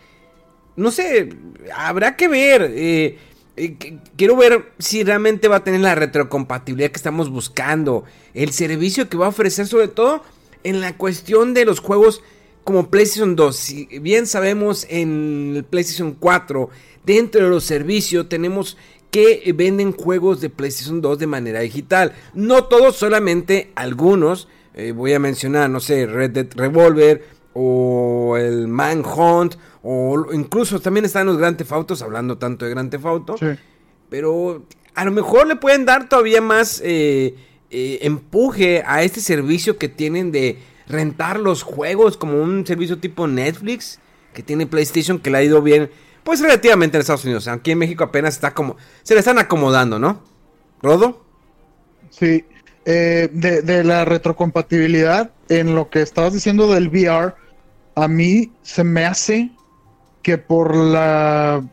No 0.76 0.92
sé, 0.92 1.30
habrá 1.76 2.16
que 2.16 2.28
ver. 2.28 2.72
Eh, 2.76 3.18
eh, 3.58 3.76
quiero 4.16 4.36
ver 4.36 4.72
si 4.78 5.04
realmente 5.04 5.48
va 5.48 5.58
a 5.58 5.64
tener 5.64 5.82
la 5.82 5.96
retrocompatibilidad 5.96 6.92
que 6.92 6.98
estamos 6.98 7.30
buscando. 7.30 8.04
El 8.34 8.52
servicio 8.54 9.10
que 9.10 9.18
va 9.18 9.26
a 9.26 9.30
ofrecer 9.30 9.66
sobre 9.66 9.88
todo 9.88 10.24
en 10.68 10.82
la 10.82 10.98
cuestión 10.98 11.54
de 11.54 11.64
los 11.64 11.80
juegos 11.80 12.22
como 12.66 12.90
PlayStation 12.90 13.38
2. 13.38 13.56
Si 13.56 13.86
bien 14.00 14.28
sabemos 14.28 14.86
en 14.90 15.54
el 15.56 15.64
PlayStation 15.64 16.14
4 16.20 16.70
dentro 17.06 17.46
de 17.46 17.50
los 17.50 17.64
servicios 17.64 18.28
tenemos 18.28 18.76
que 19.10 19.54
venden 19.56 19.94
juegos 19.94 20.42
de 20.42 20.50
PlayStation 20.50 21.00
2 21.00 21.20
de 21.20 21.28
manera 21.28 21.62
digital. 21.62 22.14
No 22.34 22.66
todos, 22.66 22.98
solamente 22.98 23.72
algunos. 23.76 24.50
Eh, 24.74 24.92
voy 24.92 25.14
a 25.14 25.20
mencionar, 25.20 25.70
no 25.70 25.80
sé, 25.80 26.06
Red 26.06 26.32
Dead 26.32 26.48
Revolver 26.54 27.24
o 27.54 28.36
el 28.38 28.68
Manhunt 28.68 29.56
o 29.82 30.34
incluso 30.34 30.82
también 30.82 31.06
están 31.06 31.28
los 31.28 31.38
Grand 31.38 31.56
Theft 31.56 31.72
Autos, 31.72 32.02
hablando 32.02 32.38
tanto 32.38 32.66
de 32.66 32.72
Grand 32.72 32.92
Theft 32.92 33.06
Auto. 33.06 33.36
Pero 34.10 34.66
a 34.96 35.06
lo 35.06 35.12
mejor 35.12 35.48
le 35.48 35.56
pueden 35.56 35.86
dar 35.86 36.10
todavía 36.10 36.42
más 36.42 36.82
eh, 36.84 37.36
eh, 37.70 38.00
empuje 38.02 38.84
a 38.86 39.04
este 39.04 39.22
servicio 39.22 39.78
que 39.78 39.90
tienen 39.90 40.32
de 40.32 40.60
rentar 40.88 41.40
los 41.40 41.64
juegos 41.64 42.18
como 42.18 42.42
un 42.42 42.66
servicio 42.66 42.98
tipo 42.98 43.28
Netflix 43.28 44.00
que 44.34 44.44
tiene 44.44 44.68
PlayStation 44.68 45.20
que 45.20 45.30
le 45.30 45.38
ha 45.40 45.44
ido 45.44 45.62
bien 45.62 45.90
pues 46.28 46.42
relativamente 46.42 46.98
en 46.98 47.02
Estados 47.02 47.24
Unidos. 47.24 47.48
Aquí 47.48 47.72
en 47.72 47.78
México 47.78 48.04
apenas 48.04 48.34
está 48.34 48.54
como. 48.54 48.76
Se 49.04 49.14
le 49.14 49.22
están 49.22 49.40
acomodando, 49.40 49.98
¿no? 49.98 50.22
¿Rodo? 50.82 51.24
Sí. 52.10 52.44
Eh, 52.84 53.30
de, 53.32 53.84
la 53.86 54.04
retrocompatibilidad, 54.04 55.32
en 55.48 55.74
lo 55.74 55.90
que 55.90 56.02
estabas 56.02 56.34
diciendo 56.34 56.68
del 56.68 56.90
VR, 56.90 57.34
a 57.96 58.10
mí 58.10 58.52
se 58.62 58.84
me 58.84 59.06
hace 59.06 59.52
que 60.22 60.38
por 60.38 60.76
la 60.76 61.64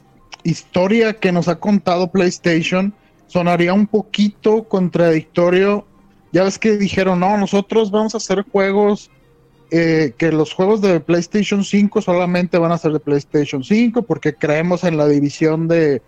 historia 0.45 1.15
que 1.15 1.33
nos 1.33 1.49
ha 1.49 1.59
contado 1.59 2.13
PlayStation, 2.13 2.95
sonaría 3.35 3.75
un 3.75 3.89
poquito 3.89 4.63
contradictorio. 4.63 5.85
Ya 6.31 6.45
ves 6.45 6.57
que 6.57 6.77
dijeron, 6.77 7.19
no, 7.19 7.37
nosotros 7.37 7.91
vamos 7.91 8.15
a 8.15 8.19
hacer 8.19 8.45
juegos 8.53 9.11
eh, 9.73 10.13
que 10.17 10.31
los 10.31 10.53
juegos 10.53 10.81
de 10.81 11.01
PlayStation 11.01 11.65
5 11.65 12.01
solamente 12.01 12.59
van 12.59 12.71
a 12.71 12.79
ser 12.79 12.93
de 12.93 13.01
PlayStation 13.01 13.65
5 13.65 14.03
porque 14.03 14.35
creemos 14.35 14.85
en 14.85 14.97
la 14.97 15.09
división 15.09 15.67
de, 15.67 16.01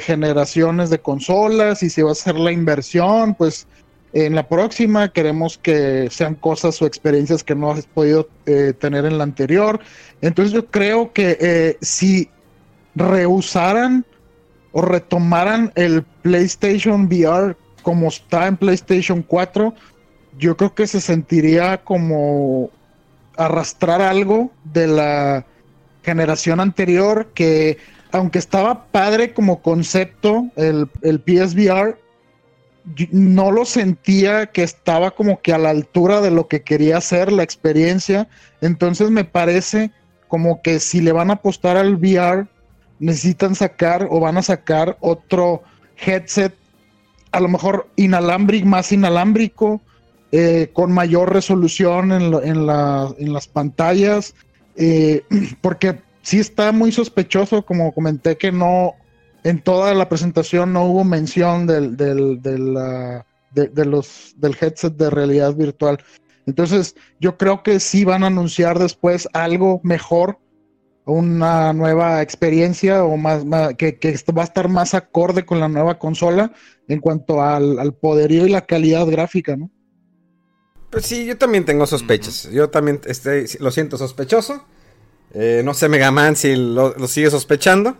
generaciones 0.00 0.90
de 0.90 0.98
consolas 0.98 1.84
y 1.84 1.90
si 1.90 2.02
va 2.02 2.10
a 2.10 2.16
ser 2.16 2.34
la 2.34 2.50
inversión, 2.50 3.36
pues 3.36 3.68
en 4.12 4.34
la 4.34 4.48
próxima 4.48 5.12
queremos 5.12 5.58
que 5.58 6.08
sean 6.10 6.34
cosas 6.34 6.82
o 6.82 6.86
experiencias 6.86 7.44
que 7.44 7.54
no 7.54 7.70
has 7.70 7.86
podido 7.86 8.28
eh, 8.46 8.72
tener 8.76 9.04
en 9.04 9.18
la 9.18 9.22
anterior. 9.22 9.78
Entonces 10.22 10.52
yo 10.52 10.66
creo 10.66 11.12
que 11.12 11.38
eh, 11.40 11.78
si 11.80 12.28
rehusaran 12.96 14.04
o 14.74 14.82
retomaran 14.82 15.72
el 15.76 16.02
PlayStation 16.02 17.06
VR 17.06 17.56
como 17.82 18.08
está 18.08 18.48
en 18.48 18.56
PlayStation 18.56 19.22
4, 19.22 19.72
yo 20.36 20.56
creo 20.56 20.74
que 20.74 20.88
se 20.88 21.00
sentiría 21.00 21.78
como 21.84 22.70
arrastrar 23.36 24.02
algo 24.02 24.50
de 24.64 24.88
la 24.88 25.46
generación 26.02 26.58
anterior 26.58 27.30
que 27.34 27.78
aunque 28.10 28.40
estaba 28.40 28.86
padre 28.86 29.32
como 29.32 29.62
concepto 29.62 30.46
el, 30.56 30.88
el 31.02 31.20
PSVR, 31.20 31.96
no 33.12 33.52
lo 33.52 33.64
sentía 33.64 34.46
que 34.46 34.64
estaba 34.64 35.12
como 35.12 35.40
que 35.40 35.52
a 35.52 35.58
la 35.58 35.70
altura 35.70 36.20
de 36.20 36.32
lo 36.32 36.48
que 36.48 36.62
quería 36.62 36.98
hacer 36.98 37.30
la 37.30 37.44
experiencia. 37.44 38.28
Entonces 38.60 39.10
me 39.10 39.24
parece 39.24 39.92
como 40.26 40.62
que 40.62 40.80
si 40.80 41.00
le 41.00 41.12
van 41.12 41.30
a 41.30 41.34
apostar 41.34 41.76
al 41.76 41.94
VR, 41.94 42.46
necesitan 42.98 43.54
sacar 43.54 44.08
o 44.10 44.20
van 44.20 44.36
a 44.36 44.42
sacar 44.42 44.96
otro 45.00 45.62
headset, 45.96 46.54
a 47.32 47.40
lo 47.40 47.48
mejor 47.48 47.88
inalámbrico, 47.96 48.66
más 48.66 48.92
inalámbrico, 48.92 49.80
eh, 50.32 50.70
con 50.72 50.92
mayor 50.92 51.32
resolución 51.32 52.10
en, 52.10 52.66
las 52.66 53.48
pantallas, 53.48 54.34
eh, 54.76 55.22
porque 55.60 56.00
sí 56.22 56.40
está 56.40 56.72
muy 56.72 56.90
sospechoso, 56.90 57.64
como 57.64 57.92
comenté, 57.92 58.36
que 58.36 58.50
no, 58.50 58.94
en 59.44 59.60
toda 59.60 59.94
la 59.94 60.08
presentación 60.08 60.72
no 60.72 60.86
hubo 60.86 61.04
mención 61.04 61.66
del, 61.66 61.96
del, 61.96 62.40
de, 62.42 63.84
los, 63.84 64.34
del 64.36 64.56
headset 64.60 64.96
de 64.96 65.10
realidad 65.10 65.54
virtual. 65.54 66.02
Entonces, 66.46 66.96
yo 67.20 67.36
creo 67.36 67.62
que 67.62 67.78
sí 67.78 68.04
van 68.04 68.24
a 68.24 68.28
anunciar 68.28 68.78
después 68.78 69.28
algo 69.32 69.80
mejor, 69.82 70.38
una 71.06 71.72
nueva 71.72 72.22
experiencia 72.22 73.04
o 73.04 73.16
más, 73.16 73.44
que, 73.76 73.98
que, 73.98 74.18
va 74.36 74.42
a 74.42 74.46
estar 74.46 74.68
más 74.68 74.94
acorde 74.94 75.44
con 75.44 75.60
la 75.60 75.68
nueva 75.68 75.98
consola 75.98 76.52
en 76.88 77.00
cuanto 77.00 77.42
al, 77.42 77.78
al 77.78 77.94
poderío 77.94 78.46
y 78.46 78.50
la 78.50 78.62
calidad 78.62 79.06
gráfica, 79.06 79.56
¿no? 79.56 79.70
Pues 80.94 81.06
sí, 81.06 81.26
yo 81.26 81.36
también 81.36 81.64
tengo 81.64 81.88
sospechas. 81.88 82.48
Yo 82.52 82.70
también 82.70 83.00
estoy, 83.04 83.46
lo 83.58 83.72
siento 83.72 83.98
sospechoso. 83.98 84.64
Eh, 85.32 85.62
no 85.64 85.74
sé, 85.74 85.88
Megaman, 85.88 86.36
si 86.36 86.54
lo, 86.54 86.94
sigue 87.08 87.30
sospechando. 87.30 87.96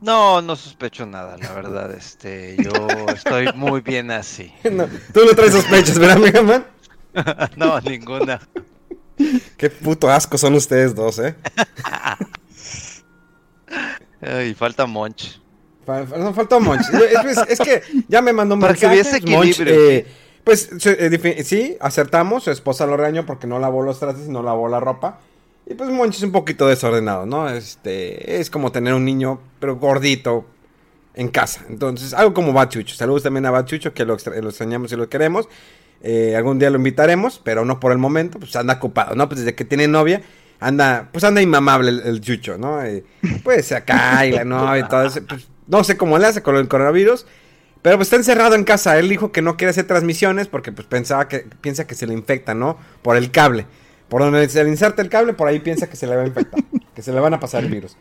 No, 0.00 0.40
no 0.40 0.56
sospecho 0.56 1.04
nada, 1.04 1.36
la 1.36 1.52
verdad. 1.52 1.92
Este, 1.92 2.56
yo 2.64 2.88
estoy 3.14 3.52
muy 3.54 3.82
bien 3.82 4.10
así. 4.10 4.50
tú 4.62 5.20
no 5.26 5.34
traes 5.36 5.52
sospechas, 5.52 5.98
¿verdad, 5.98 6.16
Megaman? 6.16 6.66
no, 7.56 7.78
ninguna. 7.82 8.40
Qué 9.56 9.70
puto 9.70 10.10
asco 10.10 10.38
son 10.38 10.54
ustedes 10.54 10.94
dos, 10.94 11.18
¿eh? 11.18 11.34
y 14.48 14.54
falta 14.54 14.86
Monch. 14.86 15.40
no, 15.86 16.34
falta 16.34 16.58
Monch. 16.58 16.82
Es, 17.48 17.58
que 17.58 17.82
ya 18.08 18.22
me 18.22 18.32
mandó 18.32 18.54
un 18.54 18.60
Para 18.60 18.72
mensaje. 18.72 19.20
que 19.20 19.30
Monch, 19.30 19.60
eh, 19.60 20.06
pues 20.44 20.70
eh, 20.86 21.44
sí, 21.44 21.76
acertamos. 21.80 22.44
Su 22.44 22.50
esposa 22.50 22.86
lo 22.86 22.96
regañó 22.96 23.26
porque 23.26 23.46
no 23.46 23.58
lavó 23.58 23.82
los 23.82 23.98
trastes 23.98 24.26
y 24.28 24.30
no 24.30 24.42
lavó 24.42 24.68
la 24.68 24.80
ropa. 24.80 25.20
Y 25.70 25.74
pues 25.74 25.88
Monchi 25.88 26.16
es 26.16 26.22
un 26.24 26.32
poquito 26.32 26.66
desordenado, 26.66 27.26
¿no? 27.26 27.48
Este, 27.48 28.40
es 28.40 28.50
como 28.50 28.72
tener 28.72 28.92
un 28.92 29.04
niño, 29.04 29.40
pero 29.60 29.76
gordito, 29.76 30.44
en 31.14 31.28
casa. 31.28 31.64
Entonces, 31.68 32.12
algo 32.12 32.34
como 32.34 32.52
Bachucho. 32.52 32.96
Saludos 32.96 33.22
también 33.22 33.46
a 33.46 33.52
Bachucho, 33.52 33.94
que 33.94 34.04
lo, 34.04 34.14
extrañamos 34.14 34.90
y 34.90 34.96
lo 34.96 35.08
queremos. 35.08 35.48
Eh, 36.02 36.34
algún 36.36 36.58
día 36.58 36.70
lo 36.70 36.76
invitaremos, 36.76 37.40
pero 37.42 37.64
no 37.64 37.78
por 37.78 37.92
el 37.92 37.98
momento, 37.98 38.38
pues 38.38 38.56
anda 38.56 38.74
ocupado, 38.74 39.14
¿no? 39.14 39.28
Pues 39.28 39.40
desde 39.40 39.54
que 39.54 39.64
tiene 39.64 39.86
novia, 39.86 40.22
anda, 40.58 41.08
pues 41.12 41.24
anda 41.24 41.42
inmamable 41.42 41.90
el, 41.90 42.20
Chucho, 42.20 42.58
¿no? 42.58 42.82
Eh, 42.82 43.04
pues 43.44 43.72
acá 43.72 44.26
y 44.26 44.32
la 44.32 44.44
novia 44.44 44.84
y 44.84 44.88
todo 44.88 45.04
eso. 45.04 45.20
Pues, 45.26 45.48
no 45.66 45.84
sé 45.84 45.96
cómo 45.96 46.18
le 46.18 46.26
hace 46.26 46.42
con 46.42 46.56
el 46.56 46.68
coronavirus. 46.68 47.26
Pero 47.82 47.96
pues 47.96 48.06
está 48.06 48.16
encerrado 48.16 48.54
en 48.54 48.64
casa. 48.64 48.98
Él 48.98 49.08
dijo 49.08 49.32
que 49.32 49.40
no 49.40 49.56
quiere 49.56 49.70
hacer 49.70 49.86
transmisiones 49.86 50.48
porque 50.48 50.72
pues 50.72 50.86
pensaba 50.86 51.28
que 51.28 51.46
piensa 51.60 51.86
que 51.86 51.94
se 51.94 52.06
le 52.06 52.12
infecta, 52.12 52.54
¿no? 52.54 52.78
Por 53.02 53.16
el 53.16 53.30
cable. 53.30 53.66
Por 54.08 54.20
donde 54.20 54.48
se 54.48 54.62
le 54.62 54.68
inserta 54.68 55.00
el 55.00 55.08
cable, 55.08 55.32
por 55.32 55.48
ahí 55.48 55.60
piensa 55.60 55.88
que 55.88 55.96
se 55.96 56.06
le 56.06 56.16
va 56.16 56.22
a 56.22 56.26
infectar. 56.26 56.62
que 56.94 57.02
se 57.02 57.12
le 57.12 57.20
van 57.20 57.32
a 57.32 57.40
pasar 57.40 57.64
el 57.64 57.70
virus. 57.70 57.96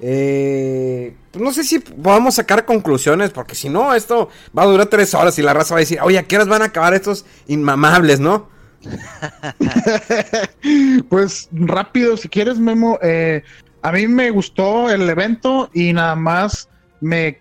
Eh, 0.00 1.14
pues 1.30 1.44
no 1.44 1.52
sé 1.52 1.64
si 1.64 1.78
podamos 1.78 2.34
sacar 2.34 2.64
conclusiones, 2.64 3.30
porque 3.30 3.54
si 3.54 3.68
no, 3.68 3.94
esto 3.94 4.28
va 4.56 4.64
a 4.64 4.66
durar 4.66 4.86
tres 4.86 5.14
horas 5.14 5.38
y 5.38 5.42
la 5.42 5.54
raza 5.54 5.74
va 5.74 5.78
a 5.78 5.80
decir, 5.80 6.00
oye, 6.02 6.18
¿a 6.18 6.24
qué 6.24 6.36
horas 6.36 6.48
van 6.48 6.62
a 6.62 6.66
acabar 6.66 6.94
estos 6.94 7.24
inmamables, 7.46 8.18
no? 8.18 8.50
pues 11.08 11.48
rápido, 11.52 12.16
si 12.16 12.28
quieres, 12.28 12.58
Memo. 12.58 12.98
Eh, 13.02 13.42
a 13.82 13.92
mí 13.92 14.06
me 14.06 14.30
gustó 14.30 14.90
el 14.90 15.08
evento 15.08 15.70
y 15.72 15.92
nada 15.92 16.16
más 16.16 16.68
me 17.00 17.40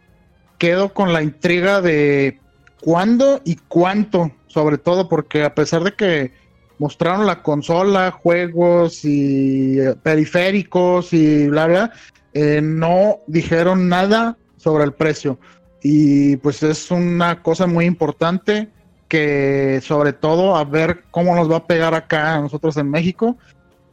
quedo 0.57 0.93
con 0.93 1.13
la 1.13 1.23
intriga 1.23 1.81
de 1.81 2.39
cuándo 2.81 3.41
y 3.43 3.55
cuánto, 3.67 4.31
sobre 4.47 4.77
todo 4.77 5.09
porque 5.09 5.43
a 5.43 5.55
pesar 5.55 5.83
de 5.83 5.93
que 5.93 6.31
mostraron 6.79 7.27
la 7.27 7.43
consola, 7.43 8.11
juegos 8.11 9.01
y 9.03 9.77
periféricos 10.01 11.13
y 11.13 11.47
bla, 11.47 11.67
bla, 11.67 11.91
eh, 12.33 12.61
no 12.61 13.19
dijeron 13.27 13.89
nada 13.89 14.37
sobre 14.57 14.83
el 14.83 14.93
precio. 14.93 15.37
Y 15.83 16.37
pues 16.37 16.61
es 16.63 16.91
una 16.91 17.41
cosa 17.41 17.67
muy 17.67 17.85
importante 17.85 18.69
que 19.07 19.81
sobre 19.83 20.13
todo 20.13 20.55
a 20.55 20.63
ver 20.63 21.03
cómo 21.11 21.35
nos 21.35 21.51
va 21.51 21.57
a 21.57 21.67
pegar 21.67 21.93
acá 21.93 22.35
a 22.35 22.41
nosotros 22.41 22.77
en 22.77 22.89
México. 22.89 23.37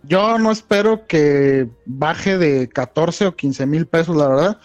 Yo 0.04 0.38
no 0.38 0.52
espero 0.52 1.06
que 1.06 1.66
baje 1.86 2.38
de 2.38 2.68
14 2.68 3.26
o 3.26 3.34
15 3.34 3.66
mil 3.66 3.86
pesos, 3.86 4.16
la 4.16 4.28
verdad, 4.28 4.58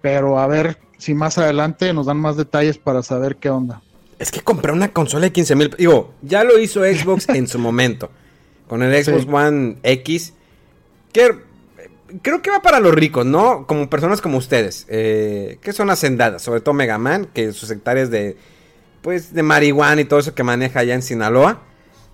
pero 0.00 0.38
a 0.38 0.46
ver 0.46 0.78
si 0.98 1.14
más 1.14 1.38
adelante 1.38 1.92
nos 1.92 2.06
dan 2.06 2.18
más 2.18 2.36
detalles 2.36 2.78
para 2.78 3.02
saber 3.02 3.36
qué 3.36 3.50
onda. 3.50 3.82
Es 4.18 4.30
que 4.30 4.40
comprar 4.40 4.74
una 4.74 4.92
consola 4.92 5.24
de 5.24 5.32
15 5.32 5.56
mil, 5.56 5.74
digo, 5.76 6.14
ya 6.22 6.44
lo 6.44 6.58
hizo 6.58 6.82
Xbox 6.82 7.28
en 7.34 7.48
su 7.48 7.58
momento, 7.58 8.10
con 8.68 8.82
el 8.82 9.04
Xbox 9.04 9.26
One 9.26 9.78
X, 9.82 10.32
que 11.12 11.45
creo 12.22 12.42
que 12.42 12.50
va 12.50 12.62
para 12.62 12.80
los 12.80 12.94
ricos, 12.94 13.26
¿no? 13.26 13.66
Como 13.66 13.90
personas 13.90 14.20
como 14.20 14.38
ustedes, 14.38 14.86
eh, 14.88 15.58
que 15.62 15.72
son 15.72 15.90
hacendadas, 15.90 16.42
sobre 16.42 16.60
todo 16.60 16.74
Mega 16.74 16.98
Man, 16.98 17.28
que 17.32 17.52
sus 17.52 17.70
hectáreas 17.70 18.10
de, 18.10 18.36
pues, 19.02 19.32
de 19.32 19.42
marihuana 19.42 20.00
y 20.00 20.04
todo 20.04 20.20
eso 20.20 20.34
que 20.34 20.42
maneja 20.42 20.80
allá 20.80 20.94
en 20.94 21.02
Sinaloa, 21.02 21.62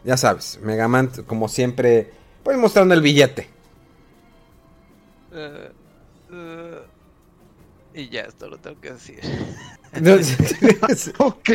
ya 0.05 0.16
sabes, 0.16 0.59
Mega 0.62 0.89
Man, 0.89 1.10
como 1.27 1.48
siempre, 1.48 2.10
pues 2.43 2.56
mostrando 2.59 2.94
el 2.94 3.02
billete. 3.02 3.48
Uh, 5.32 6.35
uh, 6.35 6.81
y 7.94 8.09
ya, 8.09 8.23
esto 8.23 8.48
lo 8.48 8.59
tengo 8.59 8.81
que 8.81 8.93
decir. 8.93 9.20
ok. 11.19 11.51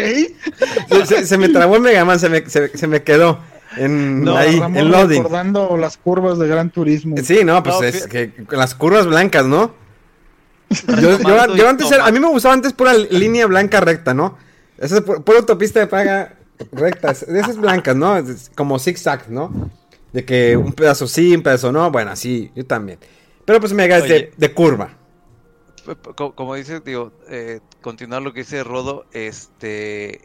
Se, 1.24 1.38
me 1.38 1.50
trabó 1.50 1.76
el 1.78 1.82
Mega 1.82 2.06
Man, 2.06 2.20
se 2.20 2.30
me, 2.30 2.48
se 2.48 2.88
me 2.88 3.04
quedó 3.04 3.40
en, 3.76 4.28
ahí, 4.30 4.58
en 4.58 4.92
loading. 4.92 5.24
recordando 5.24 5.78
las 5.78 5.98
curvas 5.98 6.40
de 6.40 6.48
Gran 6.48 6.70
Turismo. 6.70 7.16
Sí, 7.24 7.44
no, 7.44 7.62
pues 7.64 7.96
es 7.96 8.08
que 8.08 8.32
las 8.52 8.76
curvas 8.76 9.06
blancas, 9.06 9.46
¿no? 9.46 9.74
Yo, 11.56 11.70
antes 11.70 11.92
a 11.92 12.12
mí 12.12 12.20
me 12.20 12.28
gustaba 12.28 12.54
antes 12.54 12.74
pura 12.74 12.94
línea 12.94 13.46
blanca 13.48 13.80
recta, 13.80 14.14
¿no? 14.14 14.38
Esa 14.78 14.98
es 14.98 15.02
pura 15.02 15.40
autopista 15.40 15.80
de 15.80 15.88
paga 15.88 16.38
recta, 16.72 17.12
esas 17.12 17.58
blancas, 17.58 17.96
¿no? 17.96 18.16
Como 18.56 18.80
zigzag, 18.80 19.30
¿no? 19.30 19.72
De 20.14 20.26
que 20.26 20.58
un 20.58 20.74
pedazo 20.74 21.08
sí, 21.08 21.36
un 21.36 21.44
pedazo 21.44 21.72
no, 21.72 21.92
bueno, 21.92 22.16
sí, 22.16 22.52
yo 22.56 22.66
también. 22.66 23.00
Pero 23.46 23.60
pues 23.60 23.74
me 23.74 23.84
hagas 23.84 24.04
de, 24.04 24.32
de, 24.36 24.54
curva. 24.54 24.90
Como 26.16 26.56
dice, 26.56 26.82
digo, 26.82 27.14
eh, 27.30 27.62
continuar 27.82 28.22
lo 28.22 28.34
que 28.34 28.42
dice 28.42 28.64
Rodo, 28.64 29.06
este, 29.14 30.22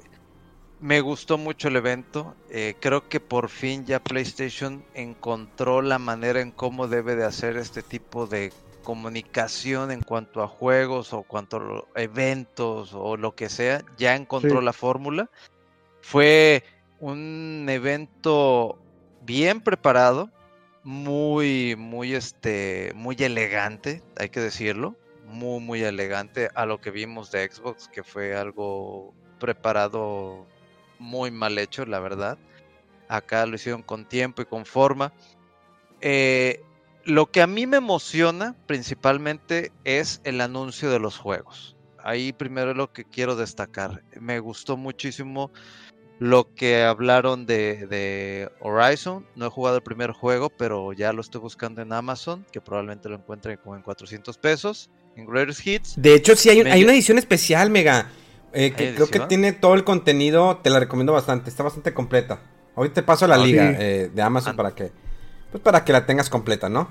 me 0.82 1.00
gustó 1.00 1.38
mucho 1.38 1.68
el 1.68 1.76
evento. 1.76 2.34
Eh, 2.50 2.74
creo 2.80 3.08
que 3.08 3.20
por 3.20 3.48
fin 3.48 3.86
ya 3.86 4.02
PlayStation 4.02 4.84
encontró 4.94 5.80
la 5.80 5.98
manera 5.98 6.40
en 6.40 6.50
cómo 6.50 6.88
debe 6.88 7.14
de 7.14 7.24
hacer 7.24 7.56
este 7.56 7.82
tipo 7.82 8.26
de 8.26 8.52
comunicación 8.82 9.92
en 9.92 10.02
cuanto 10.02 10.42
a 10.42 10.48
juegos 10.48 11.12
o 11.12 11.22
cuanto 11.22 11.86
a 11.94 12.02
eventos 12.02 12.92
o 12.94 13.16
lo 13.16 13.34
que 13.36 13.48
sea. 13.48 13.84
Ya 13.96 14.16
encontró 14.16 14.60
la 14.60 14.72
fórmula. 14.72 15.30
Fue 16.00 16.64
un 16.98 17.66
evento 17.68 18.76
bien 19.22 19.60
preparado, 19.60 20.30
muy, 20.82 21.76
muy, 21.76 22.12
este, 22.14 22.90
muy 22.96 23.14
elegante, 23.20 24.02
hay 24.18 24.30
que 24.30 24.40
decirlo. 24.40 24.96
Muy, 25.26 25.60
muy 25.60 25.82
elegante 25.82 26.50
a 26.54 26.66
lo 26.66 26.80
que 26.80 26.90
vimos 26.90 27.30
de 27.30 27.48
Xbox, 27.48 27.88
que 27.88 28.02
fue 28.02 28.36
algo 28.36 29.14
preparado 29.38 30.46
muy 31.02 31.30
mal 31.30 31.58
hecho, 31.58 31.84
la 31.84 32.00
verdad. 32.00 32.38
Acá 33.08 33.44
lo 33.44 33.56
hicieron 33.56 33.82
con 33.82 34.06
tiempo 34.06 34.40
y 34.40 34.46
con 34.46 34.64
forma. 34.64 35.12
Eh, 36.00 36.62
lo 37.04 37.30
que 37.30 37.42
a 37.42 37.46
mí 37.46 37.66
me 37.66 37.78
emociona 37.78 38.56
principalmente 38.66 39.72
es 39.84 40.20
el 40.24 40.40
anuncio 40.40 40.90
de 40.90 40.98
los 40.98 41.18
juegos. 41.18 41.76
Ahí 41.98 42.32
primero 42.32 42.70
es 42.70 42.76
lo 42.76 42.92
que 42.92 43.04
quiero 43.04 43.36
destacar. 43.36 44.02
Me 44.20 44.38
gustó 44.38 44.76
muchísimo 44.76 45.52
lo 46.18 46.54
que 46.54 46.82
hablaron 46.82 47.46
de, 47.46 48.50
Horizon. 48.60 49.26
No 49.34 49.46
he 49.46 49.50
jugado 49.50 49.76
el 49.76 49.82
primer 49.82 50.12
juego, 50.12 50.50
pero 50.50 50.92
ya 50.92 51.12
lo 51.12 51.20
estoy 51.20 51.40
buscando 51.40 51.82
en 51.82 51.92
Amazon, 51.92 52.46
que 52.52 52.60
probablemente 52.60 53.08
lo 53.08 53.16
encuentren 53.16 53.58
como 53.58 53.76
en 53.76 53.82
400 53.82 54.38
pesos. 54.38 54.90
En 55.16 55.26
Greatest 55.26 55.66
Hits. 55.66 55.94
De 55.96 56.14
hecho, 56.14 56.34
sí, 56.36 56.48
hay, 56.48 56.60
hay 56.60 56.84
una 56.84 56.92
edición 56.92 57.18
especial, 57.18 57.70
Mega. 57.70 58.10
Eh, 58.52 58.72
creo 58.76 59.06
que 59.06 59.20
tiene 59.20 59.52
todo 59.52 59.74
el 59.74 59.84
contenido, 59.84 60.58
te 60.58 60.70
la 60.70 60.78
recomiendo 60.78 61.12
bastante, 61.12 61.48
está 61.48 61.62
bastante 61.62 61.94
completa. 61.94 62.40
Hoy 62.74 62.90
te 62.90 63.02
paso 63.02 63.26
la 63.26 63.36
ah, 63.36 63.38
liga 63.38 63.74
eh, 63.78 64.10
de 64.12 64.22
Amazon 64.22 64.56
para 64.56 64.74
que 64.74 64.92
pues 65.50 65.62
para 65.62 65.84
que 65.84 65.92
la 65.92 66.06
tengas 66.06 66.30
completa, 66.30 66.68
¿no? 66.68 66.88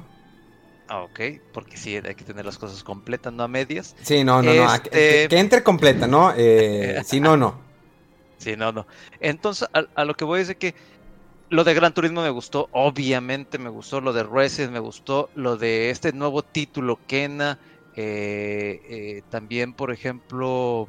Ah, 0.88 1.02
ok, 1.02 1.20
porque 1.54 1.78
sí, 1.78 1.96
hay 1.96 2.16
que 2.16 2.24
tener 2.24 2.46
las 2.46 2.58
cosas 2.58 2.84
completas, 2.84 3.34
no 3.34 3.44
a 3.44 3.48
medias. 3.48 3.96
Sí, 4.02 4.24
no, 4.24 4.42
no, 4.42 4.54
no, 4.54 4.68
que, 4.84 5.24
este 5.24 5.40
entre 5.40 5.64
completa, 5.64 6.08
¿no? 6.08 6.34
Eh, 6.36 7.02
si 7.06 7.20
no, 7.20 7.38
no. 7.38 7.60
Sí, 8.38 8.56
no, 8.56 8.72
no. 8.72 8.86
Entonces, 9.20 9.68
a, 9.74 10.06
lo 10.06 10.16
que 10.16 10.26
voy 10.26 10.42
es 10.42 10.48
de 10.48 10.58
que 10.58 10.76
lo 11.50 11.64
de 11.64 11.74
Gran 11.74 11.94
Turismo 11.94 12.22
me 12.22 12.30
gustó, 12.30 12.70
obviamente 12.72 13.58
me 13.58 13.70
gustó, 13.70 14.02
lo 14.02 14.14
de 14.14 14.24
Resident 14.24 14.74
me 14.74 14.80
gustó, 14.80 15.30
lo 15.36 15.58
de 15.58 15.92
este 15.92 16.12
nuevo 16.12 16.44
título, 16.44 17.00
Kena, 17.08 17.60
también, 19.30 19.74
por 19.74 19.92
ejemplo, 19.92 20.88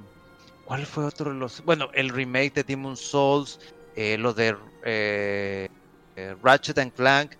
¿Cuál 0.72 0.86
fue 0.86 1.04
otro 1.04 1.30
de 1.30 1.38
los.? 1.38 1.62
Bueno, 1.66 1.90
el 1.92 2.08
remake 2.08 2.54
de 2.54 2.64
Demon 2.64 2.96
Souls, 2.96 3.60
eh, 3.94 4.16
lo 4.16 4.32
de 4.32 4.56
eh, 4.86 5.68
eh, 6.16 6.36
Ratchet 6.42 6.78
and 6.78 6.94
Clank. 6.94 7.32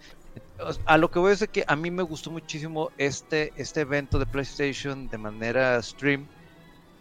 A 0.84 0.98
lo 0.98 1.10
que 1.10 1.18
voy 1.18 1.28
a 1.28 1.30
decir 1.30 1.48
que 1.48 1.64
a 1.66 1.74
mí 1.74 1.90
me 1.90 2.02
gustó 2.02 2.30
muchísimo 2.30 2.90
este, 2.98 3.54
este 3.56 3.80
evento 3.80 4.18
de 4.18 4.26
PlayStation 4.26 5.08
de 5.08 5.16
manera 5.16 5.82
stream 5.82 6.26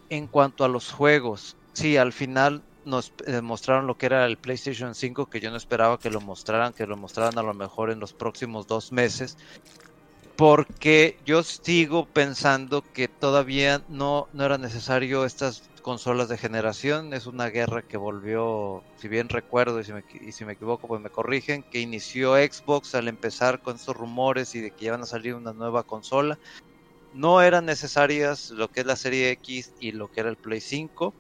en 0.10 0.26
cuanto 0.28 0.64
a 0.64 0.70
los 0.70 0.90
juegos. 0.94 1.58
Sí, 1.74 1.98
al 1.98 2.14
final 2.14 2.64
nos 2.86 3.12
mostraron 3.44 3.86
lo 3.86 3.98
que 3.98 4.06
era 4.06 4.26
el 4.26 4.38
PlayStation 4.38 4.96
5, 4.96 5.26
que 5.26 5.42
yo 5.42 5.52
no 5.52 5.58
esperaba 5.58 6.00
que 6.00 6.10
lo 6.10 6.22
mostraran, 6.22 6.72
que 6.72 6.88
lo 6.88 6.96
mostraran 6.96 7.38
a 7.40 7.44
lo 7.44 7.54
mejor 7.54 7.92
en 7.92 8.00
los 8.00 8.14
próximos 8.14 8.68
dos 8.68 8.94
meses. 8.94 9.36
Porque 10.38 11.18
yo 11.26 11.44
sigo 11.44 12.06
pensando 12.06 12.86
que 12.94 13.10
todavía 13.10 13.82
no, 13.90 14.30
no 14.32 14.46
era 14.46 14.58
necesario 14.58 15.26
estas 15.26 15.70
consolas 15.82 16.30
de 16.30 16.38
generación. 16.38 17.14
Es 17.14 17.26
una 17.26 17.48
guerra 17.48 17.82
que 17.82 17.98
volvió, 17.98 18.84
si 18.96 19.08
bien 19.08 19.30
recuerdo 19.30 19.80
y 19.80 19.84
si, 19.84 19.94
me, 19.94 20.04
y 20.22 20.32
si 20.32 20.46
me 20.46 20.54
equivoco, 20.54 20.88
pues 20.88 21.02
me 21.02 21.10
corrigen, 21.10 21.64
que 21.64 21.80
inició 21.80 22.36
Xbox 22.36 22.96
al 22.96 23.08
empezar 23.08 23.62
con 23.62 23.76
estos 23.76 23.96
rumores 23.96 24.56
y 24.56 24.62
de 24.62 24.72
que 24.72 24.86
iban 24.86 25.02
a 25.02 25.06
salir 25.06 25.36
una 25.36 25.54
nueva 25.54 25.84
consola. 25.84 26.40
No 27.14 27.42
eran 27.42 27.66
necesarias 27.66 28.52
lo 28.52 28.70
que 28.70 28.82
es 28.82 28.86
la 28.86 28.96
serie 28.96 29.32
X 29.32 29.74
y 29.80 29.92
lo 29.92 30.10
que 30.10 30.22
era 30.22 30.30
el 30.30 30.38
Play 30.38 30.62
5. 30.62 31.14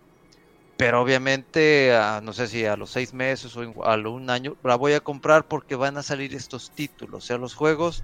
Pero 0.78 1.02
obviamente, 1.02 1.96
no 2.24 2.34
sé 2.34 2.48
si 2.48 2.66
a 2.66 2.76
los 2.76 2.90
seis 2.90 3.14
meses 3.14 3.56
o 3.56 3.86
a 3.86 3.96
un 3.98 4.30
año, 4.30 4.56
la 4.64 4.76
voy 4.76 4.94
a 4.94 5.00
comprar 5.00 5.48
porque 5.48 5.76
van 5.76 5.98
a 5.98 6.04
salir 6.04 6.34
estos 6.34 6.72
títulos. 6.72 7.24
O 7.24 7.28
sea, 7.28 7.38
los 7.38 7.54
juegos 7.54 8.04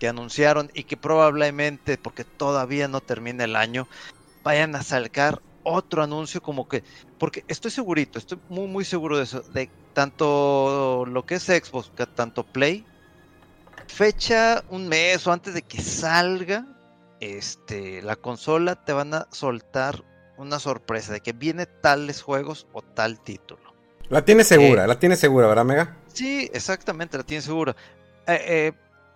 que 0.00 0.08
anunciaron 0.08 0.68
y 0.74 0.82
que 0.82 0.96
probablemente, 0.96 1.98
porque 1.98 2.24
todavía 2.24 2.88
no 2.88 3.00
termina 3.00 3.44
el 3.44 3.54
año, 3.54 3.86
vayan 4.42 4.74
a 4.74 4.82
sacar 4.82 5.40
otro 5.64 6.02
anuncio 6.02 6.42
como 6.42 6.68
que, 6.68 6.82
porque 7.18 7.44
estoy 7.48 7.70
segurito, 7.70 8.18
estoy 8.18 8.38
muy 8.48 8.66
muy 8.66 8.84
seguro 8.84 9.16
de 9.16 9.24
eso, 9.24 9.40
de 9.40 9.70
tanto 9.92 11.04
lo 11.06 11.24
que 11.24 11.36
es 11.36 11.44
Xbox, 11.44 11.90
tanto 12.14 12.44
Play, 12.44 12.84
fecha 13.86 14.64
un 14.70 14.88
mes 14.88 15.26
o 15.26 15.32
antes 15.32 15.54
de 15.54 15.62
que 15.62 15.80
salga 15.80 16.66
este 17.20 18.02
la 18.02 18.16
consola 18.16 18.84
te 18.84 18.92
van 18.92 19.14
a 19.14 19.28
soltar 19.30 20.04
una 20.38 20.58
sorpresa 20.58 21.12
de 21.12 21.20
que 21.20 21.32
viene 21.32 21.66
tales 21.66 22.22
juegos 22.22 22.66
o 22.72 22.82
tal 22.82 23.20
título. 23.20 23.72
La 24.08 24.24
tiene 24.24 24.44
segura, 24.44 24.84
eh, 24.84 24.88
la 24.88 24.98
tiene 24.98 25.16
segura, 25.16 25.46
¿verdad, 25.46 25.64
Mega? 25.64 25.96
Sí, 26.08 26.50
exactamente, 26.52 27.16
la 27.16 27.24
tiene 27.24 27.42
segura. 27.42 27.76
Eh, 28.26 28.44
eh, 28.46 28.72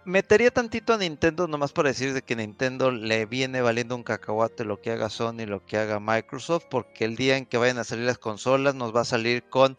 metería 0.07 0.51
tantito 0.51 0.95
a 0.95 0.99
Nintendo 0.99 1.49
nomás 1.49 1.73
para 1.73 1.91
decir 1.91 2.15
de 2.15 2.23
que 2.23 2.37
Nintendo 2.37 2.91
le 2.91 3.27
viene 3.27 3.61
valiendo 3.61 3.97
un 3.97 4.05
cacahuate 4.05 4.65
lo 4.65 4.81
que 4.81 4.93
haga 4.93 5.11
Sony 5.11 5.41
y 5.41 5.47
lo 5.47 5.67
que 5.67 5.77
haga 5.77 6.01
Microsoft, 6.01 6.65
porque 6.71 7.05
el 7.05 7.17
día 7.17 7.37
en 7.37 7.45
que 7.45 7.59
vayan 7.59 7.79
a 7.79 7.85
salir 7.85 8.07
las 8.07 8.19
consolas 8.19 8.75
nos 8.75 8.95
va 8.95 9.03
a 9.03 9.05
salir 9.05 9.43
con 9.45 9.77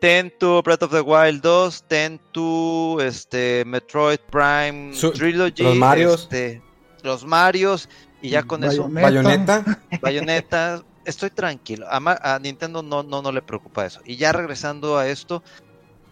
Ten 0.00 0.32
to 0.38 0.62
Breath 0.62 0.82
of 0.82 0.92
the 0.92 1.00
Wild 1.00 1.40
2, 1.40 1.84
Ten 1.88 2.20
to 2.32 3.00
este, 3.00 3.64
Metroid 3.66 4.20
Prime 4.30 4.92
Trilogy, 5.14 5.62
los 5.62 5.76
Marios, 5.76 6.22
este, 6.22 6.62
los 7.02 7.24
Marios 7.24 7.88
y 8.20 8.30
ya 8.30 8.42
con 8.42 8.62
eso 8.62 8.88
Bayonetta, 8.88 9.80
Bayonetta, 10.02 10.84
estoy 11.06 11.30
tranquilo. 11.30 11.86
A, 11.88 12.34
a 12.34 12.38
Nintendo 12.38 12.82
no, 12.82 13.02
no, 13.02 13.22
no 13.22 13.32
le 13.32 13.40
preocupa 13.40 13.86
eso. 13.86 14.00
Y 14.04 14.16
ya 14.16 14.32
regresando 14.32 14.98
a 14.98 15.08
esto, 15.08 15.42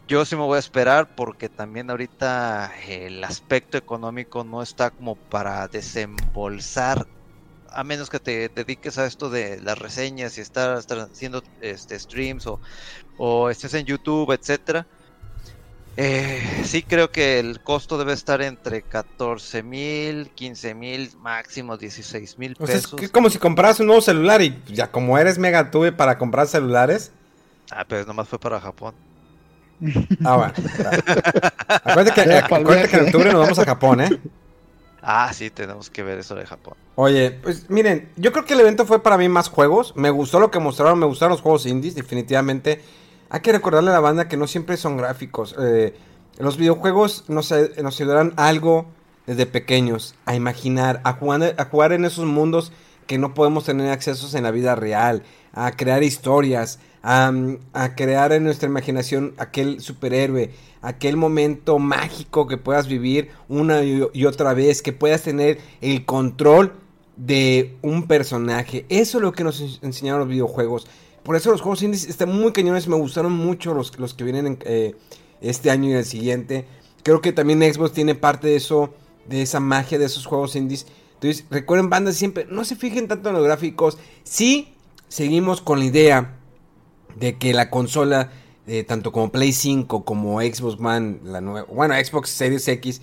yo 0.09 0.24
sí 0.24 0.36
me 0.36 0.43
voy 0.43 0.56
a 0.56 0.60
esperar 0.60 1.14
porque 1.14 1.48
también 1.48 1.90
ahorita 1.90 2.72
el 2.89 3.22
aspecto 3.24 3.78
económico 3.78 4.44
no 4.44 4.62
está 4.62 4.90
como 4.90 5.16
para 5.16 5.66
desembolsar 5.68 7.06
a 7.74 7.82
menos 7.82 8.09
que 8.09 8.20
te 8.20 8.48
dediques 8.48 8.98
a 8.98 9.06
esto 9.06 9.31
de 9.31 9.60
las 9.60 9.78
reseñas 9.78 10.39
y 10.39 10.40
estar, 10.40 10.78
haciendo 10.78 11.43
este, 11.60 11.98
streams 11.98 12.47
o, 12.47 12.60
o 13.18 13.51
estés 13.51 13.74
en 13.74 13.85
YouTube, 13.85 14.31
etcétera. 14.32 14.86
Eh, 15.97 16.62
sí 16.64 16.82
creo 16.82 17.10
que 17.10 17.39
el 17.39 17.60
costo 17.60 17.98
debe 17.98 18.12
estar 18.12 18.43
entre 18.43 18.82
14 18.82 19.62
mil, 19.62 20.31
15 20.31 20.74
mil, 20.74 21.10
máximo 21.18 21.76
16 21.76 22.39
mil 22.39 22.56
pesos. 22.56 22.94
es 23.01 23.10
como 23.10 23.31
si 23.31 23.39
compras 23.39 23.78
un 23.78 23.86
nuevo 23.86 24.02
celular 24.02 24.43
y 24.43 24.60
ya 24.66 24.90
como 24.90 25.18
eres 25.18 25.39
mega 25.39 25.70
tuve 25.70 25.93
para 25.93 26.18
comprar 26.18 26.48
celulares. 26.48 27.12
Ah, 27.70 27.85
pero 27.89 28.05
nomás 28.06 28.28
fue 28.28 28.39
para 28.39 28.60
Japón. 28.60 28.94
Ah, 30.24 30.36
bueno. 30.36 30.52
acuérdate, 31.69 32.24
que, 32.24 32.35
acuérdate 32.35 32.89
que 32.89 32.97
en 32.97 33.05
octubre 33.06 33.32
nos 33.32 33.43
vamos 33.43 33.59
a 33.59 33.65
Japón, 33.65 34.01
¿eh? 34.01 34.20
Ah, 35.02 35.31
sí, 35.35 35.51
tenemos 35.51 35.90
que 35.90 36.02
ver 36.02 36.19
eso 36.19 36.35
de 36.35 36.47
Japón. 36.47 36.74
Oye, 36.94 37.31
pues 37.31 37.69
miren, 37.69 38.09
yo 38.16 38.32
creo 38.32 38.47
que 38.47 38.55
el 38.55 38.61
evento 38.61 38.86
fue 38.86 39.02
para 39.02 39.19
mí 39.19 39.28
más 39.28 39.48
juegos. 39.48 39.94
Me 39.97 40.09
gustó 40.09 40.40
lo 40.40 40.51
que 40.51 40.59
mostraron, 40.59 40.98
me 40.98 41.06
gustaron 41.06 41.32
los 41.32 41.43
juegos 41.43 41.66
indies, 41.66 41.94
definitivamente. 41.94 42.81
Hay 43.28 43.40
que 43.40 43.52
recordarle 43.52 43.90
a 43.90 43.94
la 43.94 44.01
banda 44.01 44.28
que 44.28 44.39
no 44.39 44.47
siempre 44.47 44.78
son 44.78 44.97
gráficos. 44.97 45.55
Eh, 45.61 45.94
los 46.39 46.56
videojuegos 46.56 47.24
nos, 47.28 47.52
nos 47.82 48.01
ayudarán 48.01 48.32
algo 48.36 48.86
desde 49.27 49.44
pequeños, 49.44 50.15
a 50.24 50.35
imaginar, 50.35 51.01
a 51.05 51.12
jugar, 51.15 51.55
a 51.59 51.65
jugar 51.66 51.93
en 51.93 52.06
esos 52.06 52.24
mundos 52.24 52.73
que 53.06 53.19
no 53.19 53.35
podemos 53.35 53.65
tener 53.65 53.90
accesos 53.90 54.35
en 54.35 54.44
la 54.44 54.51
vida 54.51 54.74
real, 54.74 55.23
a 55.52 55.73
crear 55.73 56.02
historias, 56.02 56.78
a, 57.05 57.94
crear 57.94 58.32
en 58.32 58.44
nuestra 58.44 58.66
imaginación 58.66 59.35
aquel 59.36 59.81
superhéroe, 59.81 60.51
aquel 60.81 61.18
momento 61.18 61.78
mágico 61.78 62.47
que 62.47 62.56
puedas 62.56 62.89
vivir 62.89 63.31
una 63.48 63.82
y, 63.82 64.24
otra 64.24 64.55
vez, 64.55 64.81
que 64.81 64.94
puedas 64.94 65.22
tener 65.22 65.59
el 65.82 66.06
control 66.06 66.72
de 67.16 67.76
un 67.82 68.06
personaje. 68.06 68.86
Eso 68.89 69.18
es 69.18 69.22
lo 69.22 69.32
que 69.32 69.44
nos 69.44 69.81
enseñaron 69.82 70.20
los 70.20 70.28
videojuegos. 70.28 70.86
Por 71.22 71.36
eso 71.36 71.51
los 71.51 71.60
juegos 71.60 71.82
indies 71.82 72.09
están 72.09 72.32
muy 72.32 72.52
cañones, 72.52 72.89
me 72.89 72.97
gustaron 72.97 73.32
mucho 73.32 73.74
los, 73.74 73.98
los 73.98 74.14
que 74.14 74.24
vienen 74.24 74.59
eh, 74.64 74.94
este 75.43 75.70
año 75.70 75.90
y 75.90 75.93
el 75.93 76.05
siguiente. 76.06 76.66
Creo 77.02 77.20
que 77.20 77.32
también 77.32 77.60
Xbox 77.60 77.93
tiene 77.93 78.14
parte 78.14 78.48
de 78.48 78.56
eso, 78.56 78.94
de 79.28 79.43
esa 79.43 79.60
magia 79.60 79.98
de 79.98 80.06
esos 80.06 80.24
juegos 80.24 80.56
indies. 80.56 80.86
Entonces, 81.14 81.44
recuerden, 81.51 81.90
bandas 81.90 82.16
siempre, 82.16 82.47
no 82.51 82.64
se 82.64 82.76
fijen 82.76 83.09
tanto 83.09 83.28
en 83.28 83.36
los 83.36 83.44
gráficos. 83.44 83.98
Sí, 84.22 84.74
seguimos 85.09 85.60
con 85.60 85.78
la 85.78 85.85
idea 85.85 86.40
de 87.16 87.39
que 87.39 87.53
la 87.53 87.70
consola 87.70 88.31
eh, 88.66 88.82
tanto 88.82 89.12
como 89.12 89.31
Play 89.31 89.53
5 89.53 90.07
como 90.07 90.41
Xbox 90.41 90.81
One, 90.81 91.19
la 91.23 91.43
nueva, 91.43 91.66
bueno, 91.70 91.95
Xbox 91.95 92.31
Series 92.31 92.66
X, 92.66 93.03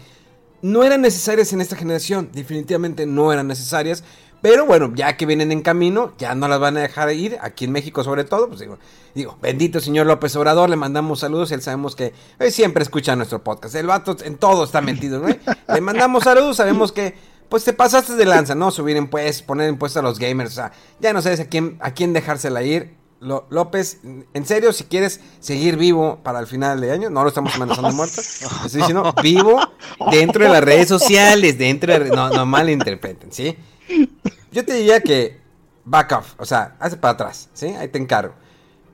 no 0.64 0.84
eran 0.84 1.02
necesarias 1.02 1.54
en 1.54 1.62
esta 1.62 1.76
generación, 1.76 2.30
definitivamente 2.34 3.06
no 3.06 3.32
eran 3.32 3.46
necesarias, 3.46 4.04
pero 4.42 4.66
bueno, 4.66 4.92
ya 4.96 5.18
que 5.18 5.28
vienen 5.28 5.52
en 5.52 5.62
camino, 5.62 6.14
ya 6.18 6.34
no 6.34 6.48
las 6.48 6.60
van 6.60 6.78
a 6.78 6.80
dejar 6.80 7.14
ir, 7.14 7.38
aquí 7.42 7.66
en 7.66 7.74
México 7.74 8.04
sobre 8.04 8.24
todo, 8.24 8.48
pues 8.48 8.60
digo, 8.60 8.80
digo 9.14 9.38
bendito 9.40 9.80
señor 9.80 10.08
López 10.08 10.36
Obrador, 10.36 10.68
le 10.68 10.78
mandamos 10.78 11.20
saludos, 11.20 11.52
él 11.52 11.62
sabemos 11.62 11.96
que 11.96 12.12
eh, 12.40 12.50
siempre 12.50 12.82
escucha 12.82 13.16
nuestro 13.16 13.44
podcast, 13.44 13.76
el 13.76 13.86
vato 13.86 14.18
en 14.24 14.38
todo 14.38 14.64
está 14.64 14.82
metido, 14.82 15.20
¿no? 15.20 15.28
le 15.28 15.82
mandamos 15.82 16.24
saludos, 16.24 16.58
sabemos 16.58 16.92
que 16.92 17.14
pues 17.50 17.66
te 17.66 17.74
pasaste 17.74 18.16
de 18.16 18.26
lanza, 18.26 18.56
¿no? 18.56 18.72
Subir 18.72 18.96
impuestos, 18.96 19.44
poner 19.44 19.70
impuestos 19.70 20.00
a 20.00 20.04
los 20.04 20.18
gamers, 20.18 20.54
o 20.54 20.56
sea, 20.56 20.72
ya 21.02 21.14
no 21.14 21.22
sabes 21.22 21.42
a 21.42 21.46
quién, 21.46 21.78
a 21.82 21.92
quién 21.94 22.14
dejársela 22.14 22.64
ir, 22.64 23.01
López, 23.22 24.00
en 24.04 24.46
serio, 24.46 24.74
si 24.74 24.86
quieres 24.86 25.22
seguir 25.40 25.78
vivo 25.78 26.20
para 26.24 26.40
el 26.40 26.48
final 26.48 26.82
de 26.82 26.92
año, 26.92 27.12
no 27.12 27.22
lo 27.22 27.30
estamos 27.30 27.54
amenazando 27.54 27.92
muerto, 27.92 28.20
estoy 28.66 28.82
diciendo 28.82 29.14
vivo 29.22 29.60
dentro 30.10 30.44
de 30.44 30.50
las 30.50 30.64
redes 30.64 30.88
sociales, 30.88 31.56
dentro 31.58 31.94
de... 32.00 32.10
No, 32.10 32.30
no 32.30 32.48
malinterpreten, 32.48 33.32
¿sí? 33.32 33.56
Yo 34.52 34.66
te 34.66 34.74
diría 34.74 35.02
que 35.02 35.40
back 35.86 36.12
off, 36.14 36.34
o 36.38 36.46
sea, 36.46 36.76
hace 36.80 36.98
para 36.98 37.14
atrás, 37.14 37.50
¿sí? 37.54 37.68
Ahí 37.68 37.90
te 37.90 38.00
encargo. 38.00 38.34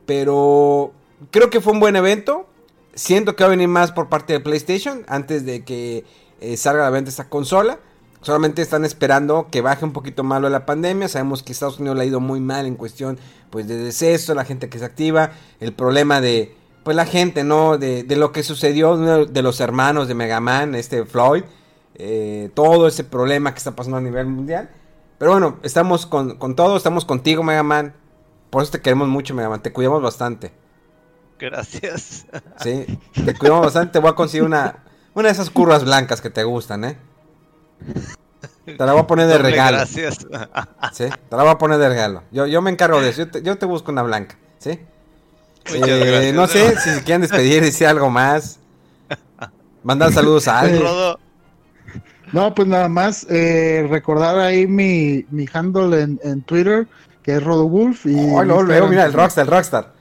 Pero 0.05 0.93
creo 1.31 1.49
que 1.49 1.61
fue 1.61 1.73
un 1.73 1.79
buen 1.79 1.95
evento. 1.95 2.47
Siento 2.95 3.35
que 3.35 3.43
va 3.43 3.47
a 3.47 3.51
venir 3.51 3.67
más 3.67 3.91
por 3.91 4.09
parte 4.09 4.33
de 4.33 4.39
PlayStation 4.39 5.05
antes 5.07 5.45
de 5.45 5.63
que 5.63 6.03
eh, 6.41 6.57
salga 6.57 6.81
a 6.81 6.85
la 6.85 6.89
venta 6.89 7.09
esta 7.09 7.29
consola. 7.29 7.79
Solamente 8.27 8.61
están 8.61 8.83
esperando 8.83 9.47
que 9.49 9.61
baje 9.61 9.85
un 9.85 9.93
poquito 9.93 10.21
malo 10.21 10.49
la 10.49 10.65
pandemia. 10.65 11.07
Sabemos 11.07 11.43
que 11.43 11.53
Estados 11.53 11.79
Unidos 11.79 11.95
le 11.95 12.03
ha 12.03 12.05
ido 12.07 12.19
muy 12.19 12.41
mal 12.41 12.65
en 12.65 12.75
cuestión 12.75 13.17
pues 13.49 13.69
de 13.69 13.77
deceso, 13.77 14.35
la 14.35 14.43
gente 14.43 14.67
que 14.67 14.79
se 14.79 14.83
activa, 14.83 15.31
el 15.61 15.71
problema 15.71 16.19
de 16.19 16.53
pues 16.83 16.97
la 16.97 17.05
gente, 17.05 17.45
¿no? 17.45 17.77
De, 17.77 18.03
lo 18.17 18.33
que 18.33 18.43
sucedió 18.43 18.97
de 19.25 19.41
los 19.41 19.61
hermanos 19.61 20.09
de 20.09 20.13
Mega 20.13 20.41
Man, 20.41 20.75
este 20.75 21.05
Floyd, 21.05 21.45
eh, 21.95 22.51
todo 22.53 22.89
ese 22.89 23.05
problema 23.05 23.53
que 23.53 23.59
está 23.59 23.77
pasando 23.77 23.95
a 23.95 24.01
nivel 24.01 24.25
mundial. 24.25 24.71
Pero 25.19 25.31
bueno, 25.31 25.59
estamos 25.63 26.05
con, 26.05 26.37
con 26.37 26.57
todo, 26.57 26.75
estamos 26.75 27.05
contigo, 27.05 27.43
Mega 27.43 27.63
Man. 27.63 27.93
Por 28.49 28.61
eso 28.61 28.73
te 28.73 28.81
queremos 28.81 29.07
mucho, 29.07 29.35
Mega 29.35 29.47
Man, 29.47 29.63
te 29.63 29.71
cuidamos 29.71 30.01
bastante. 30.01 30.51
Gracias. 31.39 32.25
Sí, 32.57 32.99
te 33.23 33.33
cuidamos 33.35 33.61
bastante, 33.61 33.93
te 33.93 33.99
voy 33.99 34.09
a 34.09 34.15
conseguir 34.15 34.43
una, 34.43 34.83
una 35.13 35.29
de 35.29 35.31
esas 35.31 35.49
curvas 35.49 35.85
blancas 35.85 36.19
que 36.19 36.29
te 36.29 36.43
gustan, 36.43 36.83
¿eh? 36.83 37.06
Te 38.65 38.85
la 38.85 38.91
voy 38.91 39.01
a 39.01 39.07
poner 39.07 39.27
de 39.27 39.37
regalo. 39.37 39.77
Gracias. 39.77 40.17
Sí, 40.91 41.05
te 41.29 41.35
la 41.35 41.43
voy 41.43 41.51
a 41.51 41.57
poner 41.57 41.77
de 41.77 41.89
regalo. 41.89 42.23
Yo, 42.31 42.45
yo 42.47 42.61
me 42.61 42.69
encargo 42.69 43.01
de 43.01 43.09
eso. 43.09 43.25
Yo 43.41 43.57
te, 43.57 43.65
busco 43.65 43.91
una 43.91 44.03
blanca, 44.03 44.37
¿sí? 44.59 44.79
Eh, 45.73 46.31
no 46.35 46.47
sé 46.47 46.77
si 46.77 47.01
quieren 47.01 47.21
despedir, 47.21 47.61
decir 47.61 47.87
algo 47.87 48.09
más. 48.09 48.59
Mandar 49.83 50.11
saludos 50.11 50.47
a 50.47 50.59
alguien. 50.59 50.83
No, 52.33 52.53
pues 52.53 52.67
nada 52.67 52.89
más 52.89 53.25
eh, 53.29 53.87
recordar 53.89 54.37
ahí 54.37 54.67
mi, 54.67 55.25
mi 55.29 55.45
handle 55.51 56.01
en, 56.01 56.19
en 56.23 56.41
Twitter, 56.41 56.87
que 57.23 57.35
es 57.35 57.43
RodoWolf. 57.43 58.05
Y 58.05 58.15
oh, 58.15 58.43
no, 58.43 58.61
luego, 58.63 58.87
mira, 58.87 59.05
el 59.05 59.13
Rockstar, 59.13 59.45
el 59.45 59.51
Rockstar. 59.51 59.93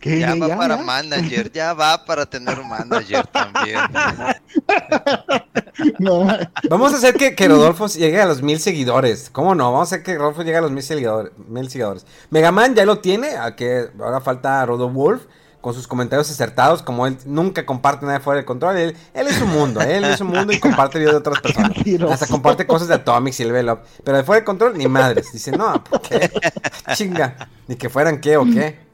Ya 0.00 0.36
va 0.36 0.56
para 0.56 0.76
manager, 0.76 1.50
ya 1.50 1.74
va 1.74 2.04
para 2.04 2.26
tener 2.26 2.60
un 2.60 2.68
manager 2.68 3.26
también. 3.26 3.78
Vamos 6.68 6.92
a 6.92 6.96
hacer 6.96 7.14
que, 7.14 7.48
Rodolfo 7.48 7.86
llegue 7.88 8.20
a 8.20 8.26
los 8.26 8.42
mil 8.42 8.60
seguidores. 8.60 9.30
¿Cómo 9.30 9.54
no? 9.54 9.72
Vamos 9.72 9.92
a 9.92 9.96
hacer 9.96 10.04
que 10.04 10.16
Rodolfo 10.16 10.42
llegue 10.42 10.58
a 10.58 10.60
los 10.60 10.70
mil 10.70 10.82
seguidores. 10.82 11.32
Mil 11.48 11.68
seguidores. 11.68 12.06
Megaman 12.30 12.74
ya 12.74 12.84
lo 12.84 12.98
tiene, 12.98 13.36
a 13.36 13.56
que 13.56 13.88
ahora 13.98 14.20
falta 14.20 14.64
Rodo 14.66 14.88
Wolf 14.88 15.22
con 15.60 15.74
sus 15.74 15.88
comentarios 15.88 16.30
acertados, 16.30 16.82
como 16.82 17.06
él 17.06 17.18
nunca 17.26 17.66
comparte 17.66 18.06
nada 18.06 18.20
fuera 18.20 18.36
del 18.36 18.46
control, 18.46 18.76
él, 18.76 18.96
es 19.12 19.34
su 19.34 19.46
mundo, 19.46 19.80
él 19.80 20.04
es 20.04 20.18
su 20.18 20.24
mundo 20.24 20.52
y 20.52 20.60
comparte 20.60 20.98
videos 20.98 21.14
de 21.14 21.18
otras 21.18 21.40
personas. 21.42 21.72
Hasta 22.10 22.28
comparte 22.28 22.66
cosas 22.66 22.88
de 22.88 22.94
Atomic 22.94 23.38
y 23.40 23.44
Level 23.44 23.70
Up. 23.70 23.80
Pero 24.04 24.16
de 24.16 24.22
fuera 24.22 24.36
del 24.36 24.44
control, 24.44 24.78
ni 24.78 24.86
madres. 24.86 25.32
Dice, 25.32 25.50
no, 25.50 25.82
¿por 25.82 26.00
qué? 26.02 26.30
Chinga. 26.94 27.48
Ni 27.66 27.76
que 27.76 27.88
fueran 27.88 28.20
qué 28.20 28.36
o 28.36 28.44
qué. 28.44 28.86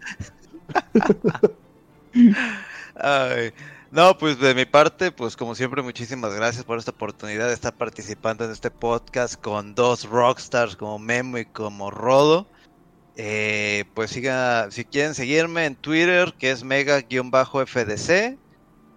No, 3.94 4.18
pues 4.18 4.40
de 4.40 4.56
mi 4.56 4.64
parte, 4.64 5.12
pues 5.12 5.36
como 5.36 5.54
siempre, 5.54 5.80
muchísimas 5.80 6.34
gracias 6.34 6.64
por 6.64 6.78
esta 6.78 6.90
oportunidad 6.90 7.46
de 7.46 7.54
estar 7.54 7.72
participando 7.72 8.44
en 8.44 8.50
este 8.50 8.68
podcast 8.68 9.40
con 9.40 9.76
dos 9.76 10.08
rockstars 10.08 10.74
como 10.74 10.98
Memo 10.98 11.38
y 11.38 11.44
como 11.44 11.92
Rodo. 11.92 12.48
Eh, 13.16 13.84
pues 13.94 14.10
siga, 14.10 14.68
si 14.72 14.84
quieren 14.84 15.14
seguirme 15.14 15.66
en 15.66 15.76
Twitter, 15.76 16.34
que 16.36 16.50
es 16.50 16.64
mega-fdc. 16.64 18.36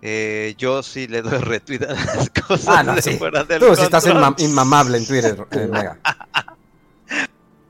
Eh, 0.01 0.55
yo 0.57 0.81
sí 0.81 1.07
le 1.07 1.21
doy 1.21 1.37
retweet 1.41 1.83
a 1.83 1.93
las 1.93 2.29
cosas 2.29 2.67
ah, 2.67 2.83
de 2.83 3.17
fuera 3.17 3.43
del 3.43 3.59
Tú 3.59 3.75
sí 3.75 3.83
estás 3.83 4.07
inmamable 4.37 4.97
en 4.97 5.05
Twitter, 5.05 5.47
eh, 5.51 5.67
Mega. 5.71 5.99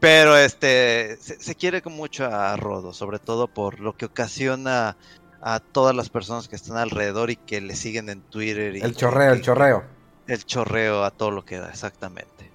Pero 0.08 0.38
este 0.38 1.18
se, 1.20 1.56
quiere 1.56 1.82
con 1.82 1.92
mucho 1.92 2.24
a 2.24 2.56
Rodo, 2.56 2.94
sobre 2.94 3.20
todo 3.20 3.50
por 3.50 3.82
lo 3.82 3.98
que 3.98 4.06
ocasiona 4.06 4.96
a 5.42 5.60
todas 5.60 5.94
las 5.94 6.08
personas 6.08 6.48
que 6.48 6.56
están 6.56 6.78
alrededor 6.78 7.30
y 7.30 7.36
que 7.36 7.60
le 7.60 7.76
siguen 7.76 8.08
en 8.08 8.22
Twitter. 8.22 8.78
Y 8.78 8.80
el 8.80 8.96
chorreo, 8.96 9.34
el 9.34 9.42
chorreo. 9.42 9.84
El 10.26 10.46
chorreo 10.46 11.04
a 11.04 11.12
todo 11.12 11.32
lo 11.32 11.44
que 11.44 11.58
da, 11.60 11.68
exactamente. 11.68 12.50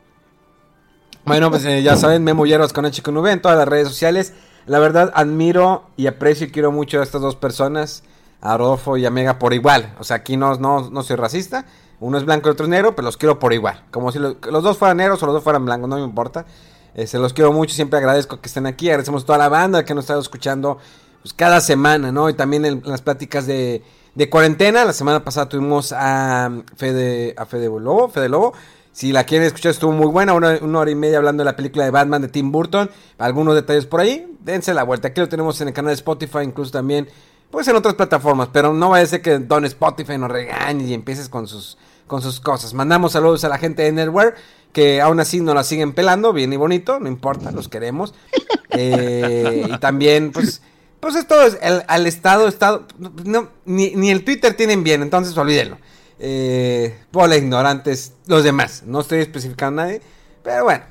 Bueno, 1.27 1.51
pues 1.51 1.66
eh, 1.66 1.83
ya 1.83 1.97
saben, 1.97 2.24
Memo 2.24 2.45
con 2.73 2.87
H 2.87 3.03
con 3.03 3.19
V 3.19 3.31
en 3.31 3.43
todas 3.43 3.59
las 3.59 3.69
redes 3.69 3.89
sociales. 3.89 4.33
La 4.65 4.79
verdad, 4.79 5.12
admiro 5.15 5.91
y 5.99 6.07
aprecio 6.07 6.47
y 6.47 6.53
quiero 6.53 6.73
mucho 6.73 7.01
a 7.01 7.03
estas 7.03 7.20
dos 7.20 7.37
personas, 7.37 8.03
a 8.41 8.57
Rodolfo 8.57 8.97
y 8.97 9.05
a 9.05 9.11
Mega, 9.11 9.39
por 9.39 9.53
igual. 9.53 9.95
O 9.99 10.05
sea, 10.05 10.16
aquí 10.16 10.39
no, 10.39 10.55
no, 10.55 10.89
no 10.89 11.03
soy 11.03 11.16
racista. 11.16 11.66
Uno 12.01 12.16
es 12.16 12.24
blanco 12.24 12.49
y 12.49 12.53
otro 12.53 12.65
es 12.65 12.70
negro, 12.70 12.97
pero 12.97 13.05
los 13.05 13.19
quiero 13.19 13.39
por 13.39 13.53
igual. 13.53 13.85
Como 13.91 14.11
si 14.11 14.19
los 14.19 14.62
dos 14.62 14.79
fueran 14.79 14.97
negros 14.97 15.23
o 15.23 15.27
los 15.27 15.35
dos 15.35 15.45
fueran 15.45 15.66
blancos, 15.66 15.91
no 15.91 15.97
me 15.97 16.03
importa. 16.03 16.47
Se 16.94 17.19
los 17.19 17.32
quiero 17.32 17.52
mucho, 17.52 17.74
siempre 17.74 17.98
agradezco 17.98 18.40
que 18.40 18.48
estén 18.48 18.66
aquí. 18.66 18.89
Agradecemos 18.89 19.23
a 19.23 19.27
toda 19.27 19.39
la 19.39 19.48
banda 19.48 19.85
que 19.85 19.94
nos 19.94 20.05
está 20.05 20.19
escuchando 20.19 20.78
pues, 21.23 21.32
cada 21.32 21.60
semana, 21.60 22.12
¿no? 22.12 22.28
Y 22.28 22.35
también 22.35 22.64
en, 22.64 22.82
las 22.85 23.01
pláticas 23.01 23.47
de, 23.47 23.82
cuarentena. 24.31 24.85
La 24.85 24.93
semana 24.93 25.24
pasada 25.24 25.48
tuvimos 25.48 25.93
a 25.93 26.51
Fede, 26.77 27.35
a 27.39 27.47
Fede 27.47 27.66
Lobo, 27.66 28.12
Lobo. 28.28 28.52
Si 28.93 29.10
la 29.10 29.24
quieren 29.24 29.47
escuchar, 29.47 29.70
estuvo 29.70 29.93
muy 29.93 30.06
buena. 30.06 30.35
Una, 30.35 30.59
hora 30.78 30.90
y 30.90 30.94
media 30.94 31.16
hablando 31.16 31.43
de 31.43 31.47
la 31.47 31.56
película 31.56 31.85
de 31.85 31.90
Batman 31.90 32.20
de 32.20 32.28
Tim 32.28 32.52
Burton. 32.52 32.90
Algunos 33.16 33.55
detalles 33.55 33.86
por 33.86 34.01
ahí. 34.01 34.36
Dense 34.40 34.74
la 34.74 34.82
vuelta. 34.82 35.09
Aquí 35.09 35.20
lo 35.20 35.31
tenemos 35.31 35.59
en 35.62 35.69
el 35.69 35.74
canal 35.74 35.90
de 35.90 35.94
Spotify, 35.94 36.40
incluso 36.43 36.73
también. 36.73 37.09
Pues 37.51 37.66
en 37.69 37.77
otras 37.77 37.94
plataformas. 37.94 38.51
Pero 38.52 38.74
no 38.74 38.90
vaya 38.90 39.05
a 39.05 39.06
ser 39.06 39.23
que 39.23 39.39
Don 39.39 39.64
Spotify 39.64 40.19
nos 40.19 40.31
regañe 40.31 40.85
y 40.85 40.93
empieces 40.93 41.31
con 41.31 41.47
sus, 41.47 41.78
con 42.06 42.20
sus 42.20 42.39
cosas. 42.39 42.74
Mandamos 42.74 43.12
saludos 43.12 43.44
a 43.44 43.48
la 43.48 43.56
gente 43.56 43.82
de 43.82 43.93
Netware 43.93 44.35
que 44.73 45.01
aún 45.01 45.20
así 45.20 45.40
no 45.40 45.55
la 45.55 45.65
siguen 45.65 45.93
pelando, 45.93 46.32
bien 46.32 46.53
y 46.53 46.57
bonito, 46.57 46.99
no 46.99 47.09
importa, 47.09 47.53
los 47.53 47.69
queremos. 47.69 48.15
Eh, 48.74 49.69
y 49.69 49.78
también, 49.81 50.32
pues, 50.32 50.62
pues 50.99 51.15
esto 51.15 51.43
es 51.43 51.59
el, 51.61 51.82
al 51.89 52.07
Estado, 52.07 52.49
Estado, 52.49 52.86
no, 53.23 53.51
ni, 53.66 53.90
ni, 53.90 54.11
el 54.11 54.24
Twitter 54.24 54.55
tienen 54.55 54.82
bien, 54.82 55.03
entonces 55.03 55.36
olvídenlo. 55.36 55.77
Eh, 56.19 56.97
ignorantes, 57.36 58.15
los 58.27 58.44
demás, 58.44 58.82
no 58.86 59.01
estoy 59.01 59.19
especificando 59.19 59.82
a 59.82 59.85
nadie, 59.85 60.01
pero 60.43 60.65
bueno, 60.65 60.85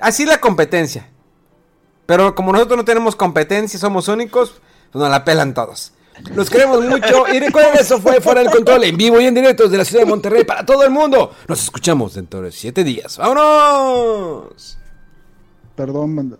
así 0.00 0.26
la 0.26 0.40
competencia. 0.40 1.08
Pero 2.06 2.34
como 2.34 2.52
nosotros 2.52 2.78
no 2.78 2.84
tenemos 2.84 3.14
competencia, 3.14 3.78
somos 3.78 4.08
únicos, 4.08 4.60
pues 4.90 5.00
nos 5.00 5.08
la 5.08 5.24
pelan 5.24 5.54
todos. 5.54 5.92
Los 6.34 6.50
queremos 6.50 6.84
mucho. 6.84 7.24
Y 7.32 7.40
recuerden, 7.40 7.74
eso 7.78 8.00
fue 8.00 8.20
Fuera 8.20 8.42
del 8.42 8.50
Control 8.50 8.84
en 8.84 8.96
vivo 8.96 9.20
y 9.20 9.26
en 9.26 9.34
directo 9.34 9.64
desde 9.64 9.78
la 9.78 9.84
ciudad 9.84 10.04
de 10.04 10.10
Monterrey 10.10 10.44
para 10.44 10.64
todo 10.64 10.82
el 10.84 10.90
mundo. 10.90 11.34
Nos 11.48 11.62
escuchamos 11.62 12.14
dentro 12.14 12.42
de 12.42 12.52
siete 12.52 12.84
días. 12.84 13.16
¡Vámonos! 13.16 14.78
Perdón, 15.74 16.14
manda. 16.14 16.36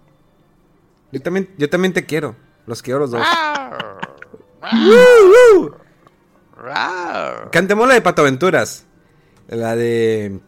Yo 1.13 1.21
también, 1.21 1.49
yo 1.57 1.69
también 1.69 1.93
te 1.93 2.05
quiero. 2.07 2.37
Los 2.67 2.83
quiero 2.83 3.01
los 3.01 3.11
dos. 3.11 3.27
Cantemos 7.51 7.89
la 7.89 7.95
de 7.95 8.03
Pato 8.03 8.23
Aventuras. 8.23 8.87
La 9.49 9.75
de. 9.75 10.41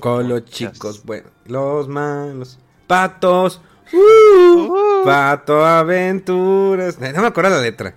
Con 0.00 0.28
los 0.28 0.44
chicos, 0.46 1.04
bueno, 1.04 1.28
los 1.46 1.88
malos. 1.88 2.58
Patos. 2.86 3.60
Uh, 3.92 5.04
pato 5.04 5.64
Aventuras. 5.64 6.98
No 6.98 7.22
me 7.22 7.28
acuerdo 7.28 7.50
la 7.50 7.60
letra. 7.60 7.94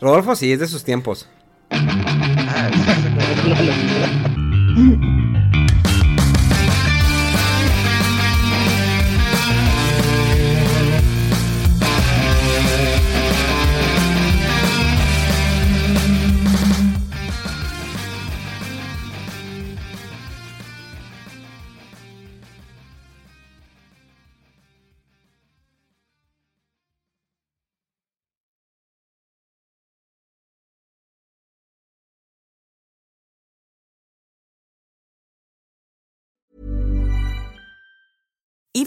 Rodolfo 0.00 0.36
sí, 0.36 0.52
es 0.52 0.60
de 0.60 0.68
sus 0.68 0.84
tiempos. 0.84 1.28